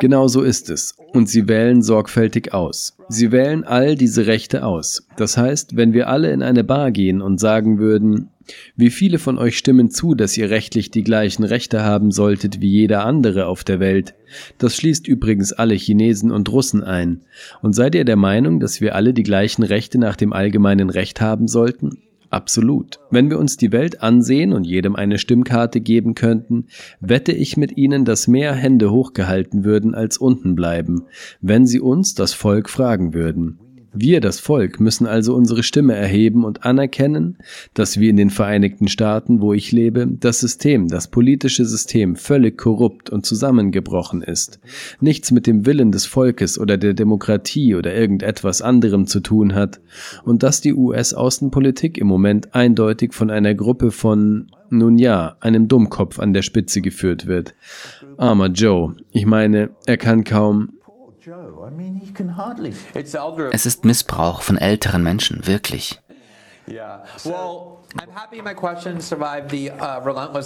Genau 0.00 0.28
so 0.28 0.42
ist 0.42 0.70
es. 0.70 0.96
Und 1.12 1.28
sie 1.28 1.48
wählen 1.48 1.82
sorgfältig 1.82 2.54
aus. 2.54 2.96
Sie 3.08 3.32
wählen 3.32 3.64
all 3.64 3.96
diese 3.96 4.26
Rechte 4.26 4.64
aus. 4.64 5.06
Das 5.16 5.36
heißt, 5.36 5.76
wenn 5.76 5.92
wir 5.92 6.08
alle 6.08 6.32
in 6.32 6.42
eine 6.42 6.64
Bar 6.64 6.90
gehen 6.90 7.20
und 7.20 7.38
sagen 7.38 7.78
würden, 7.78 8.30
wie 8.76 8.90
viele 8.90 9.18
von 9.18 9.38
euch 9.38 9.58
stimmen 9.58 9.90
zu, 9.90 10.14
dass 10.14 10.36
ihr 10.36 10.50
rechtlich 10.50 10.90
die 10.90 11.02
gleichen 11.02 11.44
Rechte 11.44 11.82
haben 11.82 12.12
solltet 12.12 12.60
wie 12.60 12.70
jeder 12.70 13.04
andere 13.04 13.46
auf 13.46 13.64
der 13.64 13.80
Welt? 13.80 14.14
Das 14.58 14.76
schließt 14.76 15.08
übrigens 15.08 15.52
alle 15.52 15.74
Chinesen 15.74 16.30
und 16.30 16.50
Russen 16.50 16.84
ein. 16.84 17.22
Und 17.62 17.72
seid 17.72 17.94
ihr 17.94 18.04
der 18.04 18.16
Meinung, 18.16 18.60
dass 18.60 18.80
wir 18.80 18.94
alle 18.94 19.12
die 19.14 19.24
gleichen 19.24 19.64
Rechte 19.64 19.98
nach 19.98 20.16
dem 20.16 20.32
allgemeinen 20.32 20.90
Recht 20.90 21.20
haben 21.20 21.48
sollten? 21.48 21.98
Absolut. 22.30 22.98
Wenn 23.10 23.30
wir 23.30 23.38
uns 23.38 23.56
die 23.56 23.72
Welt 23.72 24.02
ansehen 24.02 24.52
und 24.52 24.64
jedem 24.64 24.96
eine 24.96 25.18
Stimmkarte 25.18 25.80
geben 25.80 26.14
könnten, 26.14 26.66
wette 27.00 27.32
ich 27.32 27.56
mit 27.56 27.76
Ihnen, 27.76 28.04
dass 28.04 28.26
mehr 28.26 28.52
Hände 28.52 28.90
hochgehalten 28.90 29.64
würden 29.64 29.94
als 29.94 30.18
unten 30.18 30.54
bleiben, 30.54 31.04
wenn 31.40 31.66
Sie 31.66 31.80
uns, 31.80 32.14
das 32.14 32.34
Volk, 32.34 32.68
fragen 32.68 33.14
würden. 33.14 33.58
Wir, 33.98 34.20
das 34.20 34.40
Volk, 34.40 34.80
müssen 34.80 35.06
also 35.06 35.34
unsere 35.34 35.62
Stimme 35.62 35.94
erheben 35.94 36.44
und 36.44 36.64
anerkennen, 36.64 37.38
dass 37.74 37.98
wie 37.98 38.08
in 38.08 38.16
den 38.16 38.30
Vereinigten 38.30 38.88
Staaten, 38.88 39.40
wo 39.40 39.52
ich 39.52 39.72
lebe, 39.72 40.06
das 40.06 40.40
System, 40.40 40.88
das 40.88 41.08
politische 41.08 41.64
System 41.64 42.16
völlig 42.16 42.58
korrupt 42.58 43.10
und 43.10 43.24
zusammengebrochen 43.24 44.22
ist, 44.22 44.60
nichts 45.00 45.30
mit 45.30 45.46
dem 45.46 45.66
Willen 45.66 45.92
des 45.92 46.06
Volkes 46.06 46.58
oder 46.58 46.76
der 46.76 46.94
Demokratie 46.94 47.74
oder 47.74 47.94
irgendetwas 47.94 48.62
anderem 48.62 49.06
zu 49.06 49.20
tun 49.20 49.54
hat 49.54 49.80
und 50.24 50.42
dass 50.42 50.60
die 50.60 50.74
US-Außenpolitik 50.74 51.98
im 51.98 52.06
Moment 52.06 52.54
eindeutig 52.54 53.14
von 53.14 53.30
einer 53.30 53.54
Gruppe 53.54 53.90
von, 53.90 54.50
nun 54.70 54.98
ja, 54.98 55.36
einem 55.40 55.68
Dummkopf 55.68 56.18
an 56.18 56.32
der 56.32 56.42
Spitze 56.42 56.80
geführt 56.80 57.26
wird. 57.26 57.54
Armer 58.16 58.48
Joe, 58.48 58.94
ich 59.10 59.26
meine, 59.26 59.70
er 59.86 59.96
kann 59.96 60.24
kaum, 60.24 60.70
Es 63.52 63.66
ist 63.66 63.84
Missbrauch 63.84 64.42
von 64.42 64.56
älteren 64.56 65.02
Menschen, 65.02 65.44
wirklich. 65.44 66.00
Uh. 66.68 67.76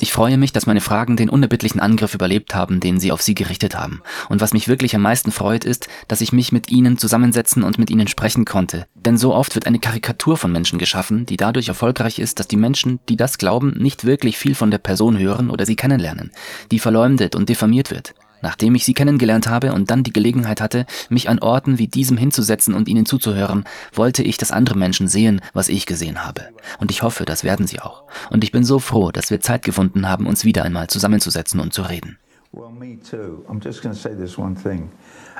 Ich 0.01 0.12
freue 0.12 0.39
mich, 0.39 0.52
dass 0.52 0.66
meine 0.66 0.81
Fragen 0.81 1.16
den 1.16 1.28
unerbittlichen 1.28 1.81
Angriff 1.81 2.15
überlebt 2.15 2.55
haben, 2.55 2.81
den 2.81 2.98
Sie 2.98 3.12
auf 3.12 3.20
Sie 3.20 3.35
gerichtet 3.35 3.77
haben. 3.77 4.02
Und 4.31 4.40
was 4.40 4.55
mich 4.55 4.69
wirklich 4.69 4.94
am 4.94 5.02
meisten 5.02 5.32
freut, 5.32 5.66
ist, 5.66 5.89
dass 6.09 6.23
ich 6.23 6.32
mich 6.32 6.51
mit 6.51 6.70
Ihnen 6.70 6.97
zusammensetzen 6.97 7.62
und 7.62 7.78
mit 7.78 7.90
Ihnen 7.90 8.09
sprechen 8.09 8.47
konnte. 8.47 8.86
Denn 8.94 9.19
so 9.19 9.35
oft 9.35 9.55
wird 9.55 9.66
eine 9.66 9.81
Karikatur 9.81 10.39
von 10.39 10.51
Menschen 10.51 10.78
geschaffen, 10.78 11.27
die 11.27 11.36
dadurch 11.36 11.69
erfolgreich 11.69 12.19
ist, 12.19 12.39
dass 12.39 12.48
die 12.48 12.57
Menschen, 12.57 13.01
die 13.11 13.16
das 13.16 13.36
glauben, 13.36 13.74
nicht 13.77 14.07
wirklich 14.07 14.39
viel 14.39 14.55
von 14.55 14.70
der 14.70 14.78
Person 14.78 15.19
hören 15.19 15.51
oder 15.51 15.66
sie 15.66 15.77
kennenlernen, 15.77 16.31
die 16.70 16.78
verleumdet 16.78 17.35
und 17.35 17.51
diffamiert 17.51 17.90
wird. 17.90 18.15
Nachdem 18.42 18.74
ich 18.74 18.84
sie 18.84 18.94
kennengelernt 18.94 19.48
habe 19.48 19.72
und 19.72 19.90
dann 19.90 20.02
die 20.02 20.12
Gelegenheit 20.12 20.60
hatte, 20.60 20.86
mich 21.08 21.28
an 21.28 21.38
Orten 21.38 21.78
wie 21.78 21.88
diesem 21.88 22.16
hinzusetzen 22.16 22.74
und 22.74 22.88
ihnen 22.88 23.06
zuzuhören, 23.06 23.64
wollte 23.92 24.22
ich, 24.22 24.36
dass 24.36 24.52
andere 24.52 24.78
Menschen 24.78 25.08
sehen, 25.08 25.40
was 25.52 25.68
ich 25.68 25.86
gesehen 25.86 26.24
habe. 26.24 26.48
Und 26.78 26.90
ich 26.90 27.02
hoffe, 27.02 27.24
das 27.24 27.44
werden 27.44 27.66
sie 27.66 27.80
auch. 27.80 28.04
Und 28.30 28.44
ich 28.44 28.52
bin 28.52 28.64
so 28.64 28.78
froh, 28.78 29.10
dass 29.10 29.30
wir 29.30 29.40
Zeit 29.40 29.64
gefunden 29.64 30.08
haben, 30.08 30.26
uns 30.26 30.44
wieder 30.44 30.64
einmal 30.64 30.88
zusammenzusetzen 30.88 31.60
und 31.60 31.72
zu 31.72 31.82
reden. 31.82 32.18
Well, 32.52 32.72
me 32.72 32.98
too. 32.98 33.44
I'm 33.48 33.64
just 33.64 33.80
going 33.80 33.94
to 33.94 34.00
say 34.00 34.12
this 34.16 34.36
one 34.36 34.56
thing. 34.56 34.90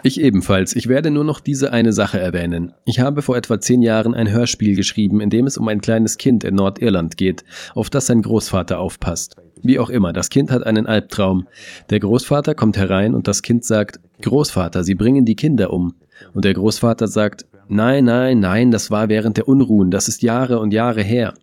Ich 0.05 0.21
ebenfalls. 0.21 0.77
Ich 0.77 0.87
werde 0.87 1.11
nur 1.11 1.25
noch 1.25 1.41
diese 1.41 1.73
eine 1.73 1.93
Sache 1.93 2.21
erwähnen. 2.21 2.73
Ich 2.85 3.01
habe 3.01 3.21
vor 3.21 3.37
etwa 3.37 3.61
zehn 3.61 3.83
Jahren 3.83 4.15
ein 4.15 4.31
Hörspiel 4.31 4.77
geschrieben, 4.77 5.21
in 5.21 5.29
dem 5.29 5.47
es 5.47 5.59
um 5.59 5.67
ein 5.67 5.81
kleines 5.81 6.19
Kind 6.19 6.45
in 6.45 6.55
Nordirland 6.55 7.17
geht, 7.17 7.45
auf 7.75 7.91
das 7.91 8.07
sein 8.07 8.23
Großvater 8.23 8.79
aufpasst. 8.79 9.37
Wie 9.63 9.79
auch 9.79 9.91
immer, 9.91 10.13
das 10.13 10.31
Kind 10.31 10.51
hat 10.51 10.65
einen 10.65 10.87
Albtraum. 10.87 11.47
Der 11.91 12.01
Großvater 12.01 12.55
kommt 12.55 12.77
herein 12.77 13.15
und 13.15 13.29
das 13.29 13.43
Kind 13.43 13.65
sagt, 13.65 14.01
Großvater, 14.23 14.85
Sie 14.85 14.95
bringen 14.95 15.25
die 15.25 15.37
Kinder 15.37 15.73
um. 15.73 15.95
Und 16.35 16.45
der 16.45 16.55
Großvater 16.55 17.09
sagt, 17.09 17.47
nein, 17.69 18.05
nein, 18.05 18.41
nein, 18.41 18.71
das 18.71 18.91
war 18.91 19.09
während 19.09 19.37
der 19.37 19.49
Unruhen, 19.49 19.91
das 19.91 20.09
ist 20.09 20.23
Jahre 20.23 20.59
und 20.59 20.73
Jahre 20.73 21.03
her. 21.03 21.35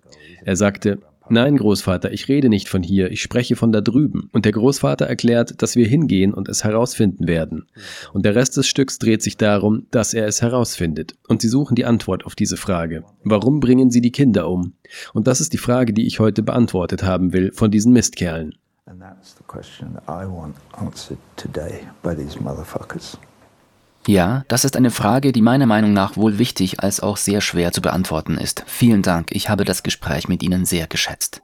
Er 0.46 0.56
sagte, 0.56 1.00
Nein, 1.30 1.58
Großvater, 1.58 2.12
ich 2.12 2.28
rede 2.30 2.48
nicht 2.48 2.70
von 2.70 2.82
hier, 2.82 3.12
ich 3.12 3.22
spreche 3.22 3.56
von 3.56 3.72
da 3.72 3.82
drüben. 3.82 4.30
Und 4.32 4.46
der 4.46 4.54
Großvater 4.54 5.06
erklärt, 5.06 5.62
dass 5.62 5.76
wir 5.76 5.88
hingehen 5.88 6.34
und 6.34 6.48
es 6.48 6.64
herausfinden 6.64 7.28
werden. 7.28 7.68
Und 8.14 8.26
der 8.26 8.36
Rest 8.36 8.56
des 8.56 8.68
Stücks 8.68 8.98
dreht 8.98 9.22
sich 9.22 9.36
darum, 9.38 9.88
dass 9.92 10.14
er 10.14 10.28
es 10.28 10.42
herausfindet. 10.42 11.16
Und 11.28 11.42
sie 11.42 11.50
suchen 11.50 11.76
die 11.76 11.86
Antwort 11.86 12.26
auf 12.26 12.36
diese 12.36 12.58
Frage. 12.58 13.04
Warum 13.24 13.60
bringen 13.60 13.92
sie 13.92 14.02
die 14.02 14.12
Kinder 14.12 14.50
um? 14.50 14.74
Und 15.14 15.28
das 15.28 15.42
ist 15.42 15.54
die 15.54 15.58
Frage, 15.58 15.94
die 15.94 16.08
ich 16.08 16.20
heute 16.20 16.44
beantwortet 16.44 17.04
haben 17.04 17.34
will 17.34 17.52
von 17.52 17.72
diesen 17.72 17.92
Mistkerlen. 17.92 18.56
And 18.86 19.02
that's 19.02 19.36
the 19.36 19.44
question 19.46 19.96
that 19.96 20.04
I 20.08 20.26
want 20.26 20.56
answered 20.72 21.20
today 21.36 21.82
by 22.04 22.16
these 22.16 22.40
motherfuckers. 22.40 23.18
Ja, 24.08 24.46
das 24.48 24.64
ist 24.64 24.78
eine 24.78 24.90
Frage, 24.90 25.34
die 25.34 25.42
meiner 25.42 25.66
Meinung 25.66 25.92
nach 25.92 26.16
wohl 26.16 26.40
wichtig 26.40 26.80
als 26.80 27.02
auch 27.02 27.18
sehr 27.18 27.42
schwer 27.42 27.74
zu 27.74 27.82
beantworten 27.82 28.38
ist. 28.38 28.64
Vielen 28.66 29.02
Dank, 29.02 29.28
ich 29.32 29.50
habe 29.50 29.66
das 29.66 29.84
Gespräch 29.84 30.30
mit 30.30 30.44
Ihnen 30.44 30.66
sehr 30.66 30.88
geschätzt. 30.88 31.42